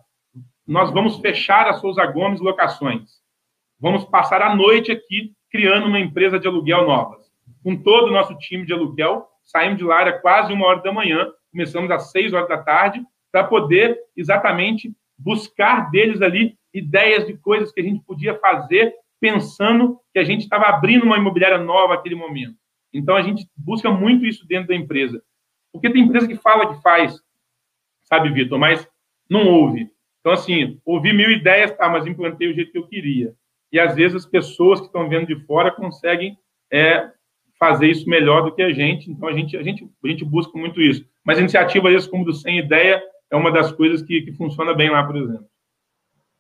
nós 0.66 0.90
vamos 0.90 1.18
fechar 1.20 1.68
a 1.68 1.74
Souza 1.74 2.04
Gomes 2.06 2.40
Locações, 2.40 3.10
vamos 3.80 4.04
passar 4.04 4.42
a 4.42 4.56
noite 4.56 4.90
aqui 4.90 5.32
criando 5.50 5.86
uma 5.86 6.00
empresa 6.00 6.38
de 6.38 6.48
aluguel 6.48 6.84
novas, 6.84 7.30
com 7.62 7.76
todo 7.76 8.08
o 8.08 8.12
nosso 8.12 8.36
time 8.38 8.66
de 8.66 8.72
aluguel, 8.72 9.28
saímos 9.48 9.78
de 9.78 9.84
lá, 9.84 10.02
era 10.02 10.20
quase 10.20 10.52
uma 10.52 10.66
hora 10.66 10.82
da 10.82 10.92
manhã, 10.92 11.26
começamos 11.50 11.90
às 11.90 12.10
seis 12.10 12.32
horas 12.32 12.48
da 12.48 12.58
tarde, 12.58 13.02
para 13.32 13.44
poder 13.44 13.98
exatamente 14.16 14.94
buscar 15.18 15.90
deles 15.90 16.22
ali 16.22 16.56
ideias 16.72 17.26
de 17.26 17.36
coisas 17.36 17.72
que 17.72 17.80
a 17.80 17.84
gente 17.84 18.04
podia 18.04 18.38
fazer, 18.38 18.94
pensando 19.20 19.98
que 20.12 20.18
a 20.18 20.24
gente 20.24 20.42
estava 20.42 20.66
abrindo 20.66 21.04
uma 21.04 21.16
imobiliária 21.16 21.58
nova 21.58 21.94
naquele 21.94 22.14
momento. 22.14 22.56
Então, 22.92 23.16
a 23.16 23.22
gente 23.22 23.48
busca 23.56 23.90
muito 23.90 24.24
isso 24.24 24.46
dentro 24.46 24.68
da 24.68 24.74
empresa. 24.74 25.22
Porque 25.72 25.90
tem 25.90 26.02
empresa 26.02 26.28
que 26.28 26.36
fala 26.36 26.74
que 26.74 26.82
faz, 26.82 27.20
sabe, 28.04 28.30
Vitor, 28.30 28.58
mas 28.58 28.86
não 29.28 29.46
ouve. 29.46 29.90
Então, 30.20 30.32
assim, 30.32 30.80
ouvi 30.84 31.12
mil 31.12 31.30
ideias, 31.30 31.74
tá, 31.76 31.88
mas 31.88 32.06
implantei 32.06 32.50
o 32.50 32.54
jeito 32.54 32.72
que 32.72 32.78
eu 32.78 32.86
queria. 32.86 33.34
E, 33.72 33.80
às 33.80 33.94
vezes, 33.94 34.24
as 34.24 34.26
pessoas 34.26 34.80
que 34.80 34.86
estão 34.86 35.08
vendo 35.08 35.26
de 35.26 35.36
fora 35.46 35.70
conseguem 35.70 36.38
é, 36.70 37.10
fazer 37.58 37.88
isso 37.88 38.08
melhor 38.08 38.44
do 38.44 38.54
que 38.54 38.62
a 38.62 38.72
gente. 38.72 39.10
Então, 39.10 39.28
a 39.28 39.32
gente, 39.32 39.56
a 39.56 39.62
gente, 39.62 39.90
a 40.04 40.08
gente 40.08 40.24
busca 40.24 40.56
muito 40.56 40.80
isso. 40.80 41.04
Mas 41.24 41.38
iniciativas 41.38 42.06
como 42.06 42.24
do 42.24 42.32
Sem 42.32 42.58
Ideia 42.58 43.02
é 43.30 43.36
uma 43.36 43.50
das 43.50 43.72
coisas 43.72 44.00
que, 44.00 44.22
que 44.22 44.32
funciona 44.32 44.74
bem 44.74 44.90
lá, 44.90 45.04
por 45.04 45.16
exemplo. 45.16 45.46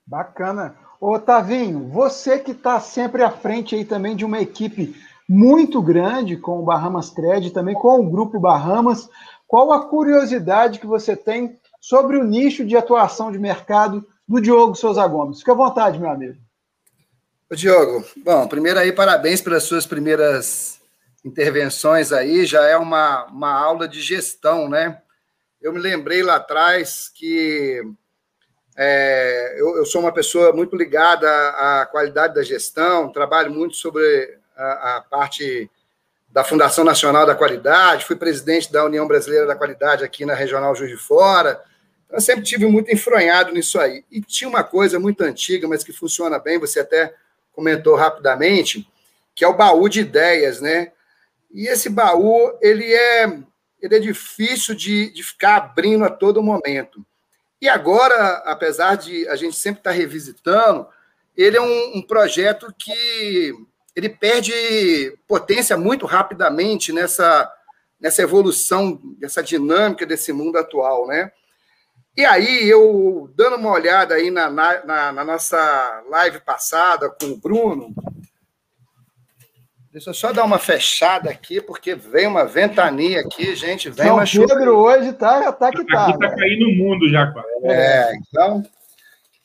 Bacana. 0.06 0.74
Ô, 1.00 1.18
Tavinho, 1.18 1.88
você 1.88 2.38
que 2.38 2.52
está 2.52 2.80
sempre 2.80 3.22
à 3.22 3.30
frente 3.30 3.74
aí 3.74 3.84
também 3.84 4.16
de 4.16 4.24
uma 4.24 4.40
equipe 4.40 4.94
muito 5.28 5.82
grande 5.82 6.36
com 6.36 6.58
o 6.58 6.64
Bahamas 6.64 7.10
Credit, 7.10 7.52
também 7.52 7.74
com 7.74 8.00
o 8.00 8.10
Grupo 8.10 8.40
Bahamas, 8.40 9.08
qual 9.46 9.72
a 9.72 9.86
curiosidade 9.86 10.80
que 10.80 10.86
você 10.86 11.14
tem 11.14 11.56
sobre 11.80 12.16
o 12.16 12.24
nicho 12.24 12.64
de 12.64 12.76
atuação 12.76 13.30
de 13.30 13.38
mercado 13.38 14.06
do 14.26 14.40
Diogo 14.40 14.74
Souza 14.74 15.06
Gomes? 15.06 15.38
Fique 15.38 15.50
à 15.50 15.54
vontade, 15.54 15.98
meu 15.98 16.10
amigo. 16.10 16.38
Ô, 17.50 17.54
Diogo, 17.54 18.04
bom, 18.24 18.46
primeiro 18.48 18.78
aí, 18.78 18.92
parabéns 18.92 19.40
pelas 19.40 19.62
suas 19.62 19.86
primeiras 19.86 20.77
intervenções 21.28 22.12
aí, 22.12 22.44
já 22.44 22.64
é 22.64 22.76
uma, 22.76 23.24
uma 23.26 23.52
aula 23.52 23.86
de 23.86 24.00
gestão, 24.00 24.68
né? 24.68 25.00
Eu 25.60 25.72
me 25.72 25.78
lembrei 25.78 26.22
lá 26.22 26.36
atrás 26.36 27.10
que 27.14 27.82
é, 28.76 29.56
eu, 29.58 29.76
eu, 29.78 29.86
sou 29.86 30.00
uma 30.00 30.12
pessoa 30.12 30.52
muito 30.52 30.76
ligada 30.76 31.28
à, 31.28 31.82
à, 31.82 31.86
qualidade 31.86 32.34
da 32.34 32.42
gestão, 32.42 33.10
trabalho 33.10 33.50
muito 33.50 33.74
sobre 33.76 34.38
a, 34.56 34.96
a, 34.96 35.00
parte 35.00 35.68
da 36.28 36.44
Fundação 36.44 36.84
Nacional 36.84 37.26
da 37.26 37.34
Qualidade, 37.34 38.04
fui 38.04 38.14
presidente 38.14 38.72
da 38.72 38.84
União 38.84 39.08
Brasileira 39.08 39.46
da 39.46 39.56
Qualidade 39.56 40.04
aqui 40.04 40.24
na 40.24 40.34
Regional 40.34 40.74
Juiz 40.74 40.90
de 40.90 40.96
Fora, 40.96 41.60
então, 42.08 42.16
eu 42.16 42.20
sempre 42.22 42.42
tive 42.42 42.66
muito 42.66 42.90
enfronhado 42.90 43.52
nisso 43.52 43.78
aí. 43.78 44.02
E 44.10 44.20
tinha 44.22 44.48
uma 44.48 44.64
coisa 44.64 44.98
muito 44.98 45.22
antiga, 45.22 45.68
mas 45.68 45.84
que 45.84 45.92
funciona 45.92 46.38
bem, 46.38 46.58
você 46.58 46.80
até 46.80 47.14
comentou 47.52 47.96
rapidamente, 47.96 48.88
que 49.34 49.44
é 49.44 49.48
o 49.48 49.56
baú 49.56 49.88
de 49.88 50.00
ideias, 50.00 50.60
né? 50.60 50.92
E 51.50 51.66
esse 51.66 51.88
baú, 51.88 52.56
ele 52.60 52.92
é, 52.92 53.24
ele 53.80 53.96
é 53.96 53.98
difícil 53.98 54.74
de, 54.74 55.10
de 55.10 55.22
ficar 55.22 55.56
abrindo 55.56 56.04
a 56.04 56.10
todo 56.10 56.42
momento. 56.42 57.04
E 57.60 57.68
agora, 57.68 58.42
apesar 58.44 58.96
de 58.96 59.26
a 59.28 59.34
gente 59.34 59.56
sempre 59.56 59.80
estar 59.80 59.90
revisitando, 59.90 60.86
ele 61.36 61.56
é 61.56 61.60
um, 61.60 61.98
um 61.98 62.02
projeto 62.02 62.72
que 62.78 63.52
ele 63.94 64.08
perde 64.08 64.52
potência 65.26 65.76
muito 65.76 66.06
rapidamente 66.06 66.92
nessa, 66.92 67.52
nessa 68.00 68.22
evolução, 68.22 69.00
nessa 69.20 69.42
dinâmica 69.42 70.06
desse 70.06 70.32
mundo 70.32 70.56
atual, 70.56 71.06
né? 71.06 71.32
E 72.16 72.24
aí, 72.24 72.68
eu 72.68 73.30
dando 73.36 73.56
uma 73.56 73.70
olhada 73.70 74.14
aí 74.14 74.30
na, 74.30 74.50
na, 74.50 75.12
na 75.12 75.24
nossa 75.24 76.02
live 76.10 76.40
passada 76.40 77.08
com 77.08 77.26
o 77.26 77.36
Bruno, 77.36 77.94
Deixa 79.90 80.10
eu 80.10 80.14
só 80.14 80.32
dar 80.32 80.44
uma 80.44 80.58
fechada 80.58 81.30
aqui, 81.30 81.62
porque 81.62 81.94
vem 81.94 82.26
uma 82.26 82.44
ventania 82.44 83.20
aqui, 83.20 83.54
gente. 83.54 83.88
Vem 83.88 84.06
São 84.06 84.16
uma 84.16 84.26
chuva. 84.26 84.48
Pedro 84.48 84.76
hoje 84.76 85.12
tá, 85.14 85.50
tá 85.50 85.70
que 85.70 85.84
tá. 85.86 86.08
Aqui 86.08 86.18
tá 86.18 86.34
caindo 86.34 86.68
o 86.68 86.74
mundo 86.74 87.08
já, 87.08 87.26
quase. 87.32 87.48
É, 87.64 88.12
então. 88.16 88.62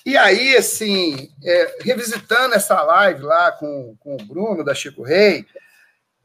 E 0.06 0.18
aí, 0.18 0.58
assim, 0.58 1.30
é, 1.42 1.78
revisitando 1.80 2.56
essa 2.56 2.82
live 2.84 3.22
lá 3.22 3.54
com, 3.54 3.96
com 4.00 4.16
o 4.16 4.26
Bruno 4.26 4.66
da 4.66 4.76
Chico 4.76 5.02
Rei, 5.02 5.46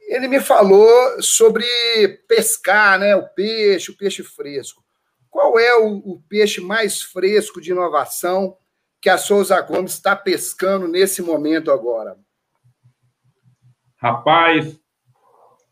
ele 0.01 0.27
me 0.27 0.41
falou 0.41 1.23
sobre 1.23 1.65
pescar, 2.27 2.99
né? 2.99 3.15
O 3.15 3.29
peixe, 3.29 3.93
o 3.93 3.97
peixe 3.97 4.25
fresco. 4.25 4.83
Qual 5.31 5.57
é 5.61 5.77
o, 5.77 5.99
o 5.99 6.23
peixe 6.29 6.61
mais 6.61 7.01
fresco 7.01 7.61
de 7.61 7.71
inovação 7.71 8.57
que 9.01 9.09
a 9.09 9.17
Souza 9.17 9.61
Gomes 9.61 9.93
está 9.93 10.17
pescando 10.17 10.89
nesse 10.89 11.23
momento 11.23 11.71
agora? 11.71 12.17
Rapaz, 14.01 14.81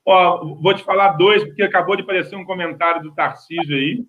ó, 0.04 0.44
vou 0.56 0.74
te 0.74 0.82
falar 0.82 1.12
dois, 1.12 1.44
porque 1.44 1.62
acabou 1.62 1.96
de 1.96 2.02
aparecer 2.02 2.36
um 2.36 2.44
comentário 2.44 3.02
do 3.02 3.14
Tarcísio 3.14 3.76
aí, 3.76 4.04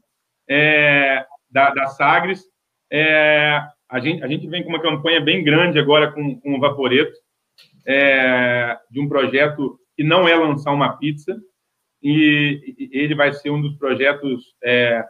é, 0.49 1.25
da, 1.49 1.69
da 1.71 1.87
Sagres. 1.87 2.43
É, 2.91 3.61
a, 3.89 3.99
gente, 3.99 4.23
a 4.23 4.27
gente 4.27 4.47
vem 4.47 4.63
com 4.63 4.69
uma 4.69 4.81
campanha 4.81 5.21
bem 5.21 5.43
grande 5.43 5.79
agora 5.79 6.11
com, 6.11 6.39
com 6.39 6.55
o 6.55 6.59
Vaporeto, 6.59 7.17
é, 7.85 8.77
de 8.89 8.99
um 8.99 9.07
projeto 9.07 9.79
que 9.95 10.03
não 10.03 10.27
é 10.27 10.35
lançar 10.35 10.71
uma 10.71 10.97
pizza, 10.97 11.35
e, 12.01 12.89
ele 12.91 13.15
vai 13.15 13.33
ser 13.33 13.49
um 13.49 13.61
dos 13.61 13.75
projetos 13.77 14.55
é, 14.63 15.03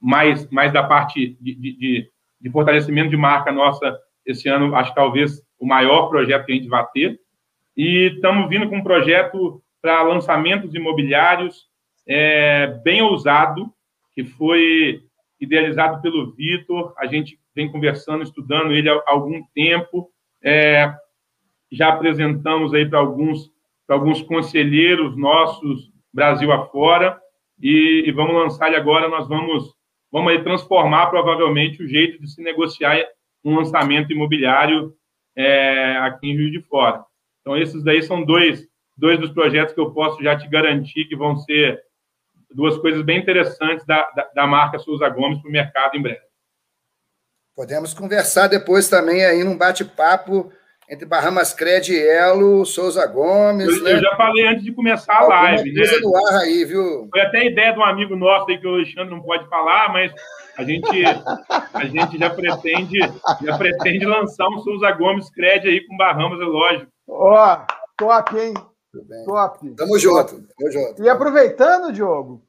mais, 0.00 0.48
mais 0.50 0.72
da 0.72 0.82
parte 0.82 1.36
de, 1.40 1.54
de, 1.54 2.10
de 2.40 2.50
fortalecimento 2.50 3.10
de 3.10 3.16
marca 3.16 3.52
nossa 3.52 3.98
esse 4.26 4.48
ano, 4.48 4.74
acho 4.74 4.90
que 4.90 4.96
talvez 4.96 5.40
o 5.58 5.66
maior 5.66 6.08
projeto 6.08 6.44
que 6.44 6.52
a 6.52 6.54
gente 6.54 6.68
vai 6.68 6.86
ter. 6.92 7.18
E 7.76 8.12
estamos 8.14 8.48
vindo 8.48 8.68
com 8.68 8.76
um 8.76 8.82
projeto 8.82 9.62
para 9.80 10.02
lançamentos 10.02 10.74
imobiliários 10.74 11.66
é, 12.06 12.66
bem 12.84 13.02
ousado, 13.02 13.72
que 14.14 14.24
foi 14.24 15.02
idealizado 15.40 16.00
pelo 16.02 16.32
Vitor. 16.32 16.94
A 16.98 17.06
gente 17.06 17.38
vem 17.54 17.70
conversando, 17.70 18.22
estudando 18.22 18.72
ele 18.72 18.88
há 18.88 19.02
algum 19.06 19.42
tempo. 19.54 20.10
É, 20.42 20.92
já 21.70 21.88
apresentamos 21.88 22.74
aí 22.74 22.88
para 22.88 22.98
alguns, 22.98 23.50
alguns 23.88 24.20
conselheiros 24.22 25.16
nossos, 25.16 25.90
Brasil 26.12 26.52
afora, 26.52 27.18
e, 27.60 28.04
e 28.06 28.12
vamos 28.12 28.34
lançar 28.34 28.68
ele 28.68 28.76
agora. 28.76 29.08
Nós 29.08 29.26
vamos, 29.26 29.74
vamos 30.10 30.32
aí 30.32 30.42
transformar 30.42 31.06
provavelmente 31.06 31.82
o 31.82 31.88
jeito 31.88 32.20
de 32.20 32.30
se 32.30 32.42
negociar 32.42 33.02
um 33.42 33.56
lançamento 33.56 34.12
imobiliário 34.12 34.92
é, 35.34 35.96
aqui 35.98 36.28
em 36.28 36.36
Rio 36.36 36.50
de 36.50 36.60
Fora. 36.60 37.02
Então, 37.42 37.56
esses 37.56 37.82
daí 37.84 38.02
são 38.02 38.24
dois, 38.24 38.66
dois 38.96 39.18
dos 39.18 39.30
projetos 39.30 39.74
que 39.74 39.80
eu 39.80 39.92
posso 39.92 40.22
já 40.22 40.38
te 40.38 40.48
garantir 40.48 41.04
que 41.04 41.16
vão 41.16 41.36
ser 41.36 41.82
duas 42.54 42.78
coisas 42.78 43.02
bem 43.02 43.18
interessantes 43.18 43.84
da, 43.84 44.08
da, 44.14 44.30
da 44.34 44.46
marca 44.46 44.78
Souza 44.78 45.08
Gomes 45.08 45.40
para 45.40 45.48
o 45.48 45.52
mercado 45.52 45.96
em 45.96 46.02
breve. 46.02 46.20
Podemos 47.54 47.92
conversar 47.92 48.46
depois 48.46 48.88
também 48.88 49.24
aí 49.24 49.44
num 49.44 49.58
bate-papo 49.58 50.50
entre 50.88 51.06
Bahamas 51.06 51.54
Cred 51.54 51.92
e 51.92 52.08
Elo, 52.08 52.64
Souza 52.64 53.06
Gomes. 53.06 53.66
Eu, 53.66 53.82
né? 53.82 53.92
eu, 53.94 54.00
já 54.00 54.16
falei 54.16 54.46
antes 54.46 54.64
de 54.64 54.72
começar 54.72 55.14
a 55.14 55.26
live, 55.26 55.72
né? 55.72 55.82
do 56.00 56.16
ar 56.16 56.40
aí, 56.40 56.64
viu? 56.64 57.08
Foi 57.10 57.20
até 57.20 57.38
a 57.38 57.44
ideia 57.44 57.72
de 57.72 57.78
um 57.78 57.84
amigo 57.84 58.14
nosso 58.14 58.50
aí 58.50 58.58
que 58.58 58.66
o 58.66 58.74
Alexandre 58.74 59.10
não 59.10 59.22
pode 59.22 59.48
falar, 59.48 59.92
mas 59.92 60.12
a 60.58 60.64
gente, 60.64 60.86
a 61.72 61.84
gente 61.84 62.18
já 62.18 62.28
pretende 62.30 62.98
já 63.42 63.56
pretende 63.56 64.04
lançar 64.04 64.48
um 64.48 64.58
Souza 64.58 64.90
Gomes 64.92 65.30
Cred 65.30 65.66
aí 65.66 65.80
com 65.86 65.96
Bahamas, 65.96 66.40
é 66.40 66.44
lógico. 66.44 66.91
Ó, 67.06 67.54
oh, 67.54 67.66
top, 67.96 68.38
hein? 68.38 68.54
Top. 69.24 69.74
Tamo 69.74 69.98
junto, 69.98 70.42
tamo 70.42 70.70
junto. 70.70 71.02
E 71.02 71.08
aproveitando, 71.08 71.92
Diogo, 71.92 72.42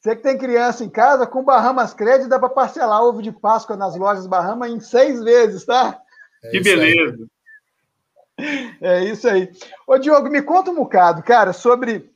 Você 0.00 0.16
que 0.16 0.22
tem 0.22 0.38
criança 0.38 0.82
em 0.82 0.88
casa, 0.88 1.26
com 1.26 1.44
Bahamas 1.44 1.92
Credit 1.92 2.28
dá 2.28 2.38
para 2.38 2.48
parcelar 2.48 3.02
ovo 3.02 3.22
de 3.22 3.30
Páscoa 3.30 3.76
nas 3.76 3.94
lojas 3.96 4.26
Bahamas 4.26 4.70
em 4.70 4.80
seis 4.80 5.22
vezes, 5.22 5.64
tá? 5.66 6.00
É 6.42 6.50
que 6.50 6.60
beleza. 6.60 7.26
É 8.80 9.04
isso 9.04 9.28
aí. 9.28 9.50
Ô, 9.86 9.98
Diogo, 9.98 10.30
me 10.30 10.40
conta 10.40 10.70
um 10.70 10.76
bocado, 10.76 11.22
cara, 11.22 11.52
sobre 11.52 12.10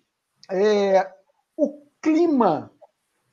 é, 0.51 1.07
o 1.55 1.83
clima 2.01 2.71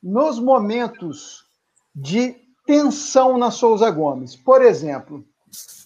nos 0.02 0.38
momentos 0.38 1.46
de 1.94 2.36
tensão 2.66 3.38
na 3.38 3.50
Souza 3.50 3.90
Gomes. 3.90 4.36
Por 4.36 4.60
exemplo, 4.60 5.24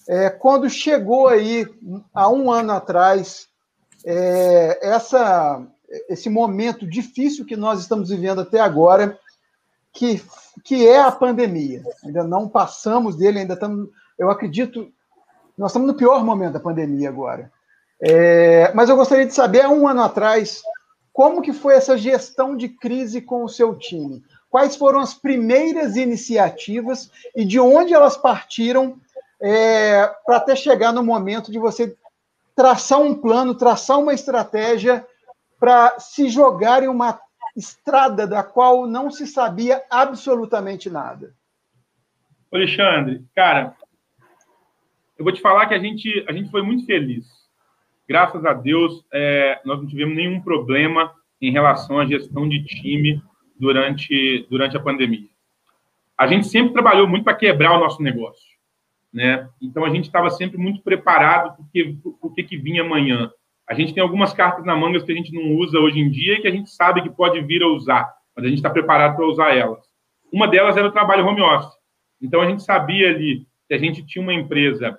é, 0.08 0.30
quando 0.30 0.70
chegou 0.70 1.26
aí, 1.28 1.66
há 2.14 2.28
um 2.30 2.50
ano 2.50 2.72
atrás, 2.72 3.48
é, 4.04 4.78
essa, 4.82 5.66
esse 6.08 6.30
momento 6.30 6.86
difícil 6.86 7.44
que 7.44 7.56
nós 7.56 7.80
estamos 7.80 8.10
vivendo 8.10 8.40
até 8.40 8.60
agora, 8.60 9.18
que, 9.92 10.22
que 10.62 10.86
é 10.86 11.00
a 11.00 11.10
pandemia. 11.10 11.82
Ainda 12.04 12.22
não 12.22 12.48
passamos 12.48 13.16
dele, 13.16 13.40
ainda 13.40 13.54
estamos. 13.54 13.88
Eu 14.16 14.30
acredito, 14.30 14.88
nós 15.58 15.70
estamos 15.70 15.88
no 15.88 15.96
pior 15.96 16.24
momento 16.24 16.52
da 16.52 16.60
pandemia 16.60 17.08
agora. 17.08 17.50
É, 18.00 18.72
mas 18.74 18.88
eu 18.88 18.96
gostaria 18.96 19.26
de 19.26 19.34
saber, 19.34 19.62
há 19.62 19.70
um 19.70 19.88
ano 19.88 20.02
atrás, 20.02 20.62
como 21.12 21.42
que 21.42 21.52
foi 21.52 21.74
essa 21.74 21.96
gestão 21.96 22.56
de 22.56 22.68
crise 22.68 23.20
com 23.22 23.42
o 23.42 23.48
seu 23.48 23.74
time? 23.74 24.22
Quais 24.50 24.76
foram 24.76 25.00
as 25.00 25.14
primeiras 25.14 25.96
iniciativas 25.96 27.10
e 27.34 27.44
de 27.44 27.58
onde 27.58 27.92
elas 27.92 28.16
partiram 28.16 29.00
é, 29.48 30.12
para 30.26 30.38
até 30.38 30.56
chegar 30.56 30.92
no 30.92 31.04
momento 31.04 31.52
de 31.52 31.58
você 31.58 31.96
traçar 32.54 33.00
um 33.00 33.14
plano, 33.14 33.54
traçar 33.54 33.96
uma 34.00 34.12
estratégia 34.12 35.06
para 35.60 36.00
se 36.00 36.28
jogar 36.28 36.82
em 36.82 36.88
uma 36.88 37.20
estrada 37.56 38.26
da 38.26 38.42
qual 38.42 38.88
não 38.88 39.08
se 39.08 39.24
sabia 39.24 39.80
absolutamente 39.88 40.90
nada. 40.90 41.32
Alexandre, 42.52 43.24
cara, 43.36 43.76
eu 45.16 45.24
vou 45.24 45.32
te 45.32 45.40
falar 45.40 45.66
que 45.66 45.74
a 45.74 45.78
gente, 45.78 46.24
a 46.28 46.32
gente 46.32 46.50
foi 46.50 46.62
muito 46.62 46.84
feliz. 46.84 47.24
Graças 48.08 48.44
a 48.44 48.52
Deus, 48.52 49.04
é, 49.12 49.60
nós 49.64 49.78
não 49.78 49.86
tivemos 49.86 50.16
nenhum 50.16 50.40
problema 50.40 51.12
em 51.40 51.52
relação 51.52 52.00
à 52.00 52.06
gestão 52.06 52.48
de 52.48 52.64
time 52.64 53.22
durante, 53.58 54.44
durante 54.50 54.76
a 54.76 54.82
pandemia. 54.82 55.28
A 56.18 56.26
gente 56.26 56.48
sempre 56.48 56.72
trabalhou 56.72 57.06
muito 57.06 57.24
para 57.24 57.34
quebrar 57.36 57.76
o 57.76 57.80
nosso 57.80 58.02
negócio 58.02 58.55
né? 59.12 59.48
Então 59.60 59.84
a 59.84 59.90
gente 59.90 60.04
estava 60.04 60.30
sempre 60.30 60.58
muito 60.58 60.82
preparado 60.82 61.56
porque 61.56 61.96
o 62.20 62.30
que, 62.30 62.42
que 62.42 62.56
vinha 62.56 62.82
amanhã. 62.82 63.30
A 63.68 63.74
gente 63.74 63.92
tem 63.92 64.02
algumas 64.02 64.32
cartas 64.32 64.64
na 64.64 64.76
manga 64.76 65.02
que 65.02 65.10
a 65.10 65.14
gente 65.14 65.32
não 65.32 65.56
usa 65.56 65.78
hoje 65.78 65.98
em 65.98 66.10
dia 66.10 66.34
e 66.34 66.40
que 66.40 66.46
a 66.46 66.52
gente 66.52 66.70
sabe 66.70 67.02
que 67.02 67.10
pode 67.10 67.40
vir 67.40 67.62
a 67.62 67.68
usar, 67.68 68.14
mas 68.34 68.44
a 68.44 68.48
gente 68.48 68.58
está 68.58 68.70
preparado 68.70 69.16
para 69.16 69.26
usar 69.26 69.56
elas. 69.56 69.84
Uma 70.32 70.46
delas 70.46 70.76
era 70.76 70.86
o 70.86 70.92
trabalho 70.92 71.26
home 71.26 71.40
office. 71.40 71.74
Então 72.20 72.40
a 72.40 72.46
gente 72.46 72.62
sabia 72.62 73.10
ali 73.10 73.46
que 73.66 73.74
a 73.74 73.78
gente 73.78 74.04
tinha 74.04 74.22
uma 74.22 74.34
empresa 74.34 74.98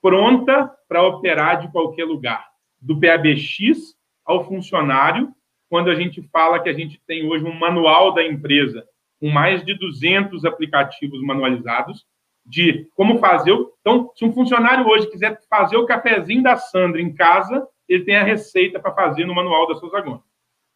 pronta 0.00 0.70
para 0.88 1.02
operar 1.06 1.60
de 1.60 1.70
qualquer 1.70 2.04
lugar, 2.04 2.46
do 2.80 2.98
PABX 2.98 3.94
ao 4.24 4.44
funcionário, 4.46 5.32
quando 5.68 5.90
a 5.90 5.94
gente 5.94 6.22
fala 6.32 6.60
que 6.60 6.68
a 6.68 6.72
gente 6.72 7.00
tem 7.06 7.26
hoje 7.28 7.44
um 7.44 7.52
manual 7.52 8.14
da 8.14 8.24
empresa 8.24 8.84
com 9.20 9.28
mais 9.28 9.64
de 9.64 9.74
200 9.74 10.44
aplicativos 10.44 11.20
manualizados, 11.22 12.06
de 12.48 12.88
como 12.96 13.18
fazer. 13.18 13.54
Então, 13.80 14.10
se 14.16 14.24
um 14.24 14.32
funcionário 14.32 14.86
hoje 14.88 15.10
quiser 15.10 15.38
fazer 15.48 15.76
o 15.76 15.86
cafezinho 15.86 16.42
da 16.42 16.56
Sandra 16.56 17.00
em 17.00 17.14
casa, 17.14 17.66
ele 17.86 18.04
tem 18.04 18.16
a 18.16 18.24
receita 18.24 18.80
para 18.80 18.94
fazer 18.94 19.26
no 19.26 19.34
manual 19.34 19.68
da 19.68 19.74
Souza 19.74 20.00
Gomes. 20.00 20.22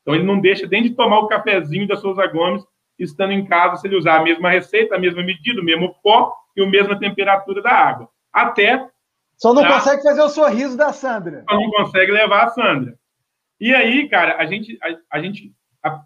Então, 0.02 0.14
ele 0.14 0.24
não 0.24 0.38
deixa 0.38 0.66
nem 0.66 0.82
de 0.82 0.90
tomar 0.90 1.20
o 1.20 1.28
cafezinho 1.28 1.88
da 1.88 1.96
Souza 1.96 2.26
Gomes 2.26 2.62
estando 2.98 3.32
em 3.32 3.44
casa, 3.46 3.76
se 3.76 3.86
ele 3.86 3.96
usar 3.96 4.20
a 4.20 4.22
mesma 4.22 4.50
receita, 4.50 4.94
a 4.94 4.98
mesma 4.98 5.22
medida, 5.22 5.60
o 5.60 5.64
mesmo 5.64 5.94
pó 6.02 6.32
e 6.56 6.62
a 6.62 6.68
mesma 6.68 6.98
temperatura 6.98 7.62
da 7.62 7.70
água. 7.70 8.08
Até. 8.32 8.86
Só 9.36 9.54
não 9.54 9.66
consegue 9.66 10.02
fazer 10.02 10.22
o 10.22 10.28
sorriso 10.28 10.76
da 10.76 10.92
Sandra. 10.92 11.44
Só 11.48 11.56
não 11.56 11.70
consegue 11.70 12.12
levar 12.12 12.44
a 12.44 12.48
Sandra. 12.50 12.94
E 13.58 13.74
aí, 13.74 14.08
cara, 14.08 14.36
a 14.36 14.44
gente, 14.44 14.78
a, 14.82 15.16
a 15.16 15.20
gente 15.20 15.52
a, 15.82 16.02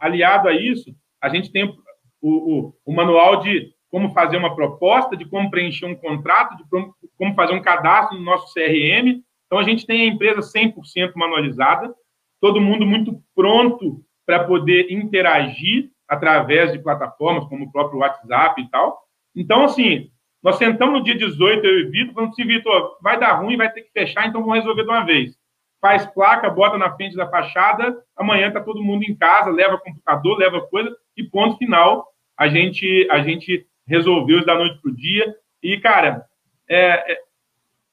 aliado 0.00 0.48
a 0.48 0.52
isso, 0.52 0.94
a 1.20 1.28
gente 1.28 1.50
tem 1.50 1.64
o, 1.64 1.78
o, 2.20 2.74
o 2.84 2.92
manual 2.94 3.40
de 3.40 3.74
como 3.90 4.12
fazer 4.12 4.36
uma 4.36 4.54
proposta, 4.54 5.16
de 5.16 5.24
como 5.24 5.50
preencher 5.50 5.86
um 5.86 5.94
contrato, 5.94 6.56
de 6.56 6.64
como 6.68 7.34
fazer 7.34 7.54
um 7.54 7.62
cadastro 7.62 8.18
no 8.18 8.24
nosso 8.24 8.52
CRM. 8.52 9.22
Então, 9.46 9.58
a 9.58 9.62
gente 9.62 9.86
tem 9.86 10.02
a 10.02 10.12
empresa 10.12 10.40
100% 10.40 11.12
manualizada, 11.14 11.94
todo 12.40 12.60
mundo 12.60 12.84
muito 12.84 13.22
pronto 13.34 14.02
para 14.26 14.44
poder 14.44 14.90
interagir 14.90 15.90
através 16.08 16.72
de 16.72 16.78
plataformas 16.78 17.46
como 17.48 17.64
o 17.64 17.72
próprio 17.72 18.00
WhatsApp 18.00 18.60
e 18.60 18.68
tal. 18.68 19.02
Então, 19.34 19.64
assim, 19.64 20.10
nós 20.42 20.56
sentamos 20.56 20.98
no 20.98 21.04
dia 21.04 21.16
18, 21.16 21.64
eu 21.64 21.80
e 21.80 21.90
Vitor, 21.90 22.14
falando 22.14 22.30
assim, 22.30 22.46
Vitor, 22.46 22.98
vai 23.02 23.18
dar 23.18 23.34
ruim, 23.34 23.56
vai 23.56 23.70
ter 23.72 23.82
que 23.82 23.90
fechar, 23.92 24.26
então 24.26 24.40
vamos 24.42 24.58
resolver 24.58 24.82
de 24.82 24.88
uma 24.88 25.04
vez. 25.04 25.36
Faz 25.80 26.06
placa, 26.06 26.50
bota 26.50 26.78
na 26.78 26.94
frente 26.94 27.16
da 27.16 27.28
fachada, 27.28 27.96
amanhã 28.16 28.48
está 28.48 28.60
todo 28.60 28.82
mundo 28.82 29.04
em 29.04 29.14
casa, 29.14 29.50
leva 29.50 29.78
computador, 29.78 30.38
leva 30.38 30.60
coisa, 30.68 30.94
e 31.16 31.24
ponto 31.24 31.56
final, 31.58 32.06
a 32.38 32.48
gente, 32.48 33.08
a 33.10 33.20
gente 33.20 33.66
resolveu 33.86 34.44
da 34.44 34.54
noite 34.54 34.80
para 34.80 34.90
o 34.90 34.94
dia. 34.94 35.34
E, 35.62 35.78
cara, 35.78 36.24
é, 36.68 37.12
é, 37.12 37.18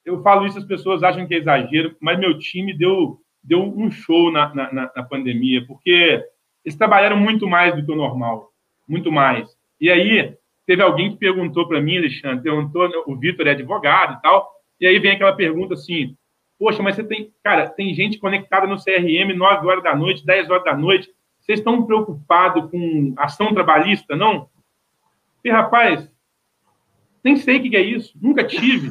eu 0.04 0.22
falo 0.22 0.46
isso, 0.46 0.58
as 0.58 0.64
pessoas 0.64 1.02
acham 1.02 1.26
que 1.26 1.34
é 1.34 1.38
exagero, 1.38 1.96
mas 2.00 2.18
meu 2.18 2.38
time 2.38 2.76
deu, 2.76 3.18
deu 3.42 3.62
um 3.62 3.90
show 3.90 4.30
na, 4.30 4.54
na, 4.54 4.72
na 4.72 5.02
pandemia, 5.02 5.64
porque 5.66 6.22
eles 6.64 6.76
trabalharam 6.76 7.16
muito 7.16 7.46
mais 7.46 7.74
do 7.74 7.84
que 7.84 7.92
o 7.92 7.96
normal, 7.96 8.50
muito 8.88 9.12
mais. 9.12 9.48
E 9.80 9.90
aí, 9.90 10.34
teve 10.66 10.82
alguém 10.82 11.12
que 11.12 11.18
perguntou 11.18 11.68
para 11.68 11.80
mim, 11.80 11.98
Alexandre, 11.98 12.42
perguntou, 12.42 12.88
né, 12.88 12.96
o 13.06 13.16
Vitor 13.16 13.46
é 13.46 13.50
advogado 13.50 14.18
e 14.18 14.22
tal, 14.22 14.50
e 14.80 14.86
aí 14.86 14.98
vem 14.98 15.12
aquela 15.12 15.34
pergunta 15.34 15.74
assim, 15.74 16.16
poxa, 16.58 16.82
mas 16.82 16.96
você 16.96 17.04
tem, 17.04 17.32
cara, 17.42 17.68
tem 17.68 17.94
gente 17.94 18.18
conectada 18.18 18.66
no 18.66 18.76
CRM 18.76 19.34
9 19.34 19.66
horas 19.66 19.84
da 19.84 19.94
noite, 19.94 20.24
10 20.24 20.50
horas 20.50 20.64
da 20.64 20.76
noite, 20.76 21.10
vocês 21.40 21.58
estão 21.58 21.84
preocupados 21.84 22.70
com 22.70 23.14
ação 23.18 23.52
trabalhista, 23.52 24.16
não? 24.16 24.48
E, 25.44 25.50
rapaz, 25.50 26.10
nem 27.22 27.36
sei 27.36 27.58
o 27.58 27.62
que 27.62 27.76
é 27.76 27.82
isso, 27.82 28.16
nunca 28.20 28.42
tive. 28.44 28.90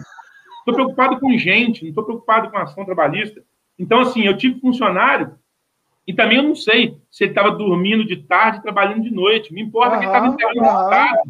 Estou 0.60 0.74
preocupado 0.74 1.20
com 1.20 1.38
gente, 1.38 1.82
não 1.82 1.90
estou 1.90 2.04
preocupado 2.04 2.50
com 2.50 2.58
ação 2.58 2.86
trabalhista. 2.86 3.44
Então, 3.78 4.00
assim, 4.00 4.22
eu 4.24 4.38
tive 4.38 4.60
funcionário 4.60 5.36
e 6.08 6.14
também 6.14 6.38
eu 6.38 6.44
não 6.44 6.56
sei 6.56 6.98
se 7.10 7.24
ele 7.24 7.32
estava 7.32 7.52
dormindo 7.52 8.06
de 8.06 8.18
tarde 8.18 8.62
trabalhando 8.62 9.04
de 9.04 9.12
noite. 9.12 9.54
Me 9.54 9.62
importa 9.62 9.96
uhum, 9.96 10.00
que 10.00 10.06
ele 10.06 10.14
estava 10.16 10.28
enterrando 10.28 10.60
uhum. 10.60 10.84
de 10.84 10.90
tarde. 10.90 11.30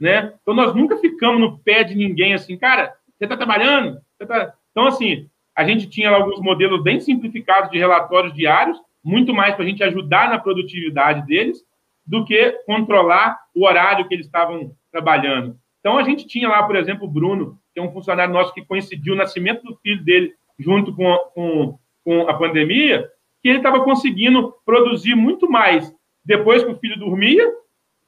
Né? 0.00 0.32
Então, 0.40 0.54
nós 0.54 0.74
nunca 0.74 0.96
ficamos 0.96 1.40
no 1.40 1.58
pé 1.58 1.84
de 1.84 1.94
ninguém 1.94 2.32
assim, 2.32 2.56
cara, 2.56 2.94
você 3.18 3.24
está 3.24 3.36
trabalhando? 3.36 4.00
Você 4.16 4.26
tá... 4.26 4.54
Então, 4.70 4.86
assim, 4.86 5.28
a 5.54 5.64
gente 5.64 5.88
tinha 5.88 6.10
alguns 6.10 6.40
modelos 6.40 6.82
bem 6.82 7.00
simplificados 7.00 7.70
de 7.70 7.78
relatórios 7.78 8.32
diários, 8.32 8.80
muito 9.04 9.34
mais 9.34 9.54
para 9.54 9.64
a 9.64 9.68
gente 9.68 9.82
ajudar 9.82 10.30
na 10.30 10.38
produtividade 10.38 11.26
deles, 11.26 11.62
do 12.10 12.24
que 12.24 12.50
controlar 12.66 13.38
o 13.54 13.64
horário 13.64 14.08
que 14.08 14.14
eles 14.14 14.26
estavam 14.26 14.72
trabalhando. 14.90 15.56
Então, 15.78 15.96
a 15.96 16.02
gente 16.02 16.26
tinha 16.26 16.48
lá, 16.48 16.60
por 16.64 16.74
exemplo, 16.74 17.06
o 17.06 17.10
Bruno, 17.10 17.56
que 17.72 17.78
é 17.78 17.82
um 17.82 17.92
funcionário 17.92 18.34
nosso 18.34 18.52
que 18.52 18.64
coincidiu 18.64 19.14
o 19.14 19.16
nascimento 19.16 19.62
do 19.62 19.76
filho 19.76 20.02
dele 20.02 20.34
junto 20.58 20.92
com, 20.92 21.16
com, 21.32 21.78
com 22.04 22.28
a 22.28 22.34
pandemia, 22.34 23.08
que 23.40 23.48
ele 23.48 23.58
estava 23.58 23.84
conseguindo 23.84 24.52
produzir 24.66 25.14
muito 25.14 25.48
mais 25.48 25.94
depois 26.24 26.64
que 26.64 26.70
o 26.70 26.78
filho 26.78 26.98
dormia 26.98 27.48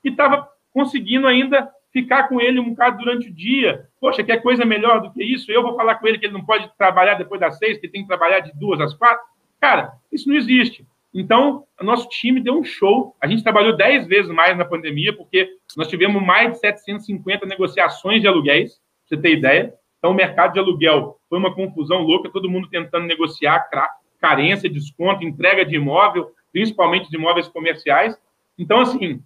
e 0.02 0.08
estava 0.08 0.48
conseguindo 0.72 1.28
ainda 1.28 1.70
ficar 1.92 2.24
com 2.24 2.40
ele 2.40 2.58
um 2.58 2.70
bocado 2.70 2.98
durante 2.98 3.28
o 3.28 3.32
dia. 3.32 3.86
Poxa, 4.00 4.24
quer 4.24 4.42
coisa 4.42 4.64
melhor 4.64 5.00
do 5.00 5.12
que 5.12 5.22
isso? 5.22 5.52
Eu 5.52 5.62
vou 5.62 5.76
falar 5.76 5.94
com 5.94 6.08
ele 6.08 6.18
que 6.18 6.26
ele 6.26 6.32
não 6.32 6.44
pode 6.44 6.68
trabalhar 6.76 7.14
depois 7.14 7.40
das 7.40 7.56
seis, 7.56 7.78
que 7.78 7.88
tem 7.88 8.02
que 8.02 8.08
trabalhar 8.08 8.40
de 8.40 8.52
duas 8.58 8.80
às 8.80 8.94
quatro? 8.94 9.24
Cara, 9.60 9.92
isso 10.10 10.28
não 10.28 10.34
existe. 10.34 10.84
Então, 11.14 11.64
nosso 11.80 12.08
time 12.08 12.40
deu 12.40 12.58
um 12.58 12.64
show. 12.64 13.14
A 13.20 13.26
gente 13.26 13.42
trabalhou 13.42 13.76
10 13.76 14.06
vezes 14.06 14.30
mais 14.30 14.56
na 14.56 14.64
pandemia, 14.64 15.14
porque 15.14 15.48
nós 15.76 15.88
tivemos 15.88 16.22
mais 16.22 16.52
de 16.52 16.58
750 16.60 17.44
negociações 17.46 18.22
de 18.22 18.28
aluguéis, 18.28 18.76
pra 18.76 18.82
você 19.08 19.16
ter 19.18 19.36
ideia. 19.36 19.74
Então, 19.98 20.12
o 20.12 20.14
mercado 20.14 20.54
de 20.54 20.58
aluguel 20.58 21.18
foi 21.28 21.38
uma 21.38 21.54
confusão 21.54 21.98
louca, 22.00 22.30
todo 22.30 22.50
mundo 22.50 22.68
tentando 22.68 23.06
negociar 23.06 23.68
carência, 24.18 24.70
desconto, 24.70 25.24
entrega 25.24 25.64
de 25.64 25.76
imóvel, 25.76 26.30
principalmente 26.50 27.10
de 27.10 27.16
imóveis 27.16 27.46
comerciais. 27.46 28.18
Então, 28.58 28.80
assim, 28.80 29.22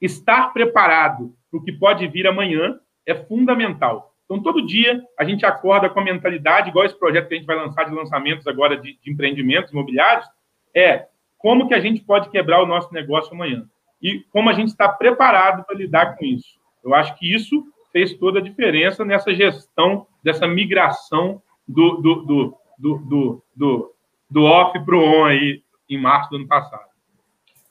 estar 0.00 0.52
preparado 0.52 1.34
para 1.50 1.58
o 1.58 1.62
que 1.62 1.72
pode 1.72 2.06
vir 2.06 2.26
amanhã 2.26 2.78
é 3.04 3.14
fundamental. 3.14 4.14
Então, 4.24 4.42
todo 4.42 4.64
dia 4.64 5.02
a 5.18 5.24
gente 5.24 5.44
acorda 5.44 5.90
com 5.90 6.00
a 6.00 6.04
mentalidade, 6.04 6.70
igual 6.70 6.86
esse 6.86 6.98
projeto 6.98 7.28
que 7.28 7.34
a 7.34 7.36
gente 7.36 7.46
vai 7.46 7.56
lançar 7.56 7.84
de 7.84 7.94
lançamentos 7.94 8.46
agora 8.46 8.76
de, 8.76 8.98
de 8.98 9.12
empreendimentos 9.12 9.72
imobiliários, 9.72 10.26
é 10.74 11.06
como 11.38 11.68
que 11.68 11.74
a 11.74 11.80
gente 11.80 12.00
pode 12.02 12.30
quebrar 12.30 12.62
o 12.62 12.66
nosso 12.66 12.92
negócio 12.92 13.34
amanhã 13.34 13.66
e 14.00 14.20
como 14.32 14.48
a 14.48 14.52
gente 14.52 14.68
está 14.68 14.88
preparado 14.88 15.64
para 15.64 15.76
lidar 15.76 16.16
com 16.16 16.24
isso. 16.24 16.58
Eu 16.84 16.94
acho 16.94 17.16
que 17.18 17.32
isso 17.32 17.64
fez 17.92 18.14
toda 18.14 18.38
a 18.38 18.42
diferença 18.42 19.04
nessa 19.04 19.34
gestão 19.34 20.06
dessa 20.22 20.46
migração 20.46 21.42
do, 21.66 21.96
do, 21.96 22.14
do, 22.22 22.58
do, 22.78 22.98
do, 22.98 23.42
do, 23.54 23.94
do 24.30 24.44
off 24.44 24.78
para 24.84 24.96
o 24.96 25.00
on 25.00 25.24
aí 25.24 25.62
em 25.88 26.00
março 26.00 26.30
do 26.30 26.36
ano 26.36 26.48
passado. 26.48 26.90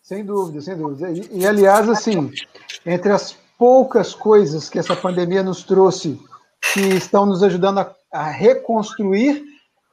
Sem 0.01 0.25
dúvida, 0.25 0.61
sem 0.61 0.77
dúvida. 0.77 1.11
E, 1.11 1.39
e, 1.39 1.47
aliás, 1.47 1.87
assim, 1.87 2.31
entre 2.85 3.11
as 3.11 3.33
poucas 3.57 4.13
coisas 4.13 4.69
que 4.69 4.79
essa 4.79 4.95
pandemia 4.95 5.43
nos 5.43 5.63
trouxe, 5.63 6.19
que 6.73 6.81
estão 6.81 7.25
nos 7.25 7.43
ajudando 7.43 7.79
a, 7.79 7.95
a 8.11 8.23
reconstruir, 8.29 9.43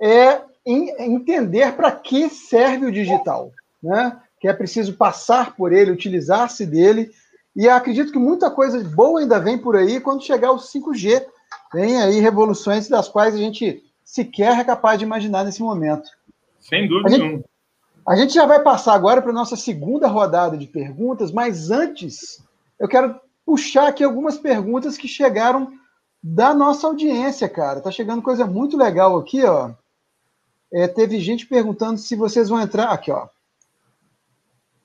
é 0.00 0.40
entender 0.68 1.72
para 1.72 1.90
que 1.92 2.28
serve 2.28 2.86
o 2.86 2.92
digital, 2.92 3.52
né? 3.82 4.16
Que 4.40 4.48
é 4.48 4.52
preciso 4.52 4.94
passar 4.94 5.56
por 5.56 5.72
ele, 5.72 5.90
utilizar-se 5.90 6.66
dele. 6.66 7.10
E 7.56 7.68
acredito 7.68 8.12
que 8.12 8.18
muita 8.18 8.50
coisa 8.50 8.82
boa 8.84 9.20
ainda 9.20 9.40
vem 9.40 9.58
por 9.58 9.76
aí 9.76 10.00
quando 10.00 10.24
chegar 10.24 10.52
o 10.52 10.58
5G. 10.58 11.24
Vem 11.72 12.00
aí 12.00 12.20
revoluções 12.20 12.88
das 12.88 13.08
quais 13.08 13.34
a 13.34 13.38
gente 13.38 13.82
sequer 14.04 14.58
é 14.58 14.64
capaz 14.64 14.98
de 14.98 15.04
imaginar 15.04 15.44
nesse 15.44 15.62
momento. 15.62 16.08
Sem 16.60 16.88
dúvida 16.88 17.18
nenhuma. 17.18 17.44
A 18.06 18.16
gente 18.16 18.32
já 18.32 18.46
vai 18.46 18.62
passar 18.62 18.94
agora 18.94 19.20
para 19.20 19.30
a 19.30 19.34
nossa 19.34 19.54
segunda 19.54 20.06
rodada 20.06 20.56
de 20.56 20.66
perguntas, 20.66 21.30
mas 21.30 21.70
antes 21.70 22.42
eu 22.78 22.88
quero 22.88 23.20
puxar 23.44 23.88
aqui 23.88 24.02
algumas 24.02 24.38
perguntas 24.38 24.96
que 24.96 25.06
chegaram 25.06 25.72
da 26.22 26.54
nossa 26.54 26.86
audiência, 26.86 27.48
cara. 27.48 27.80
Tá 27.80 27.90
chegando 27.90 28.22
coisa 28.22 28.46
muito 28.46 28.76
legal 28.76 29.18
aqui, 29.18 29.44
ó. 29.44 29.72
É, 30.72 30.86
teve 30.86 31.18
gente 31.20 31.46
perguntando 31.46 31.98
se 31.98 32.14
vocês 32.14 32.48
vão 32.48 32.60
entrar. 32.60 32.90
Aqui, 32.90 33.10
ó. 33.10 33.28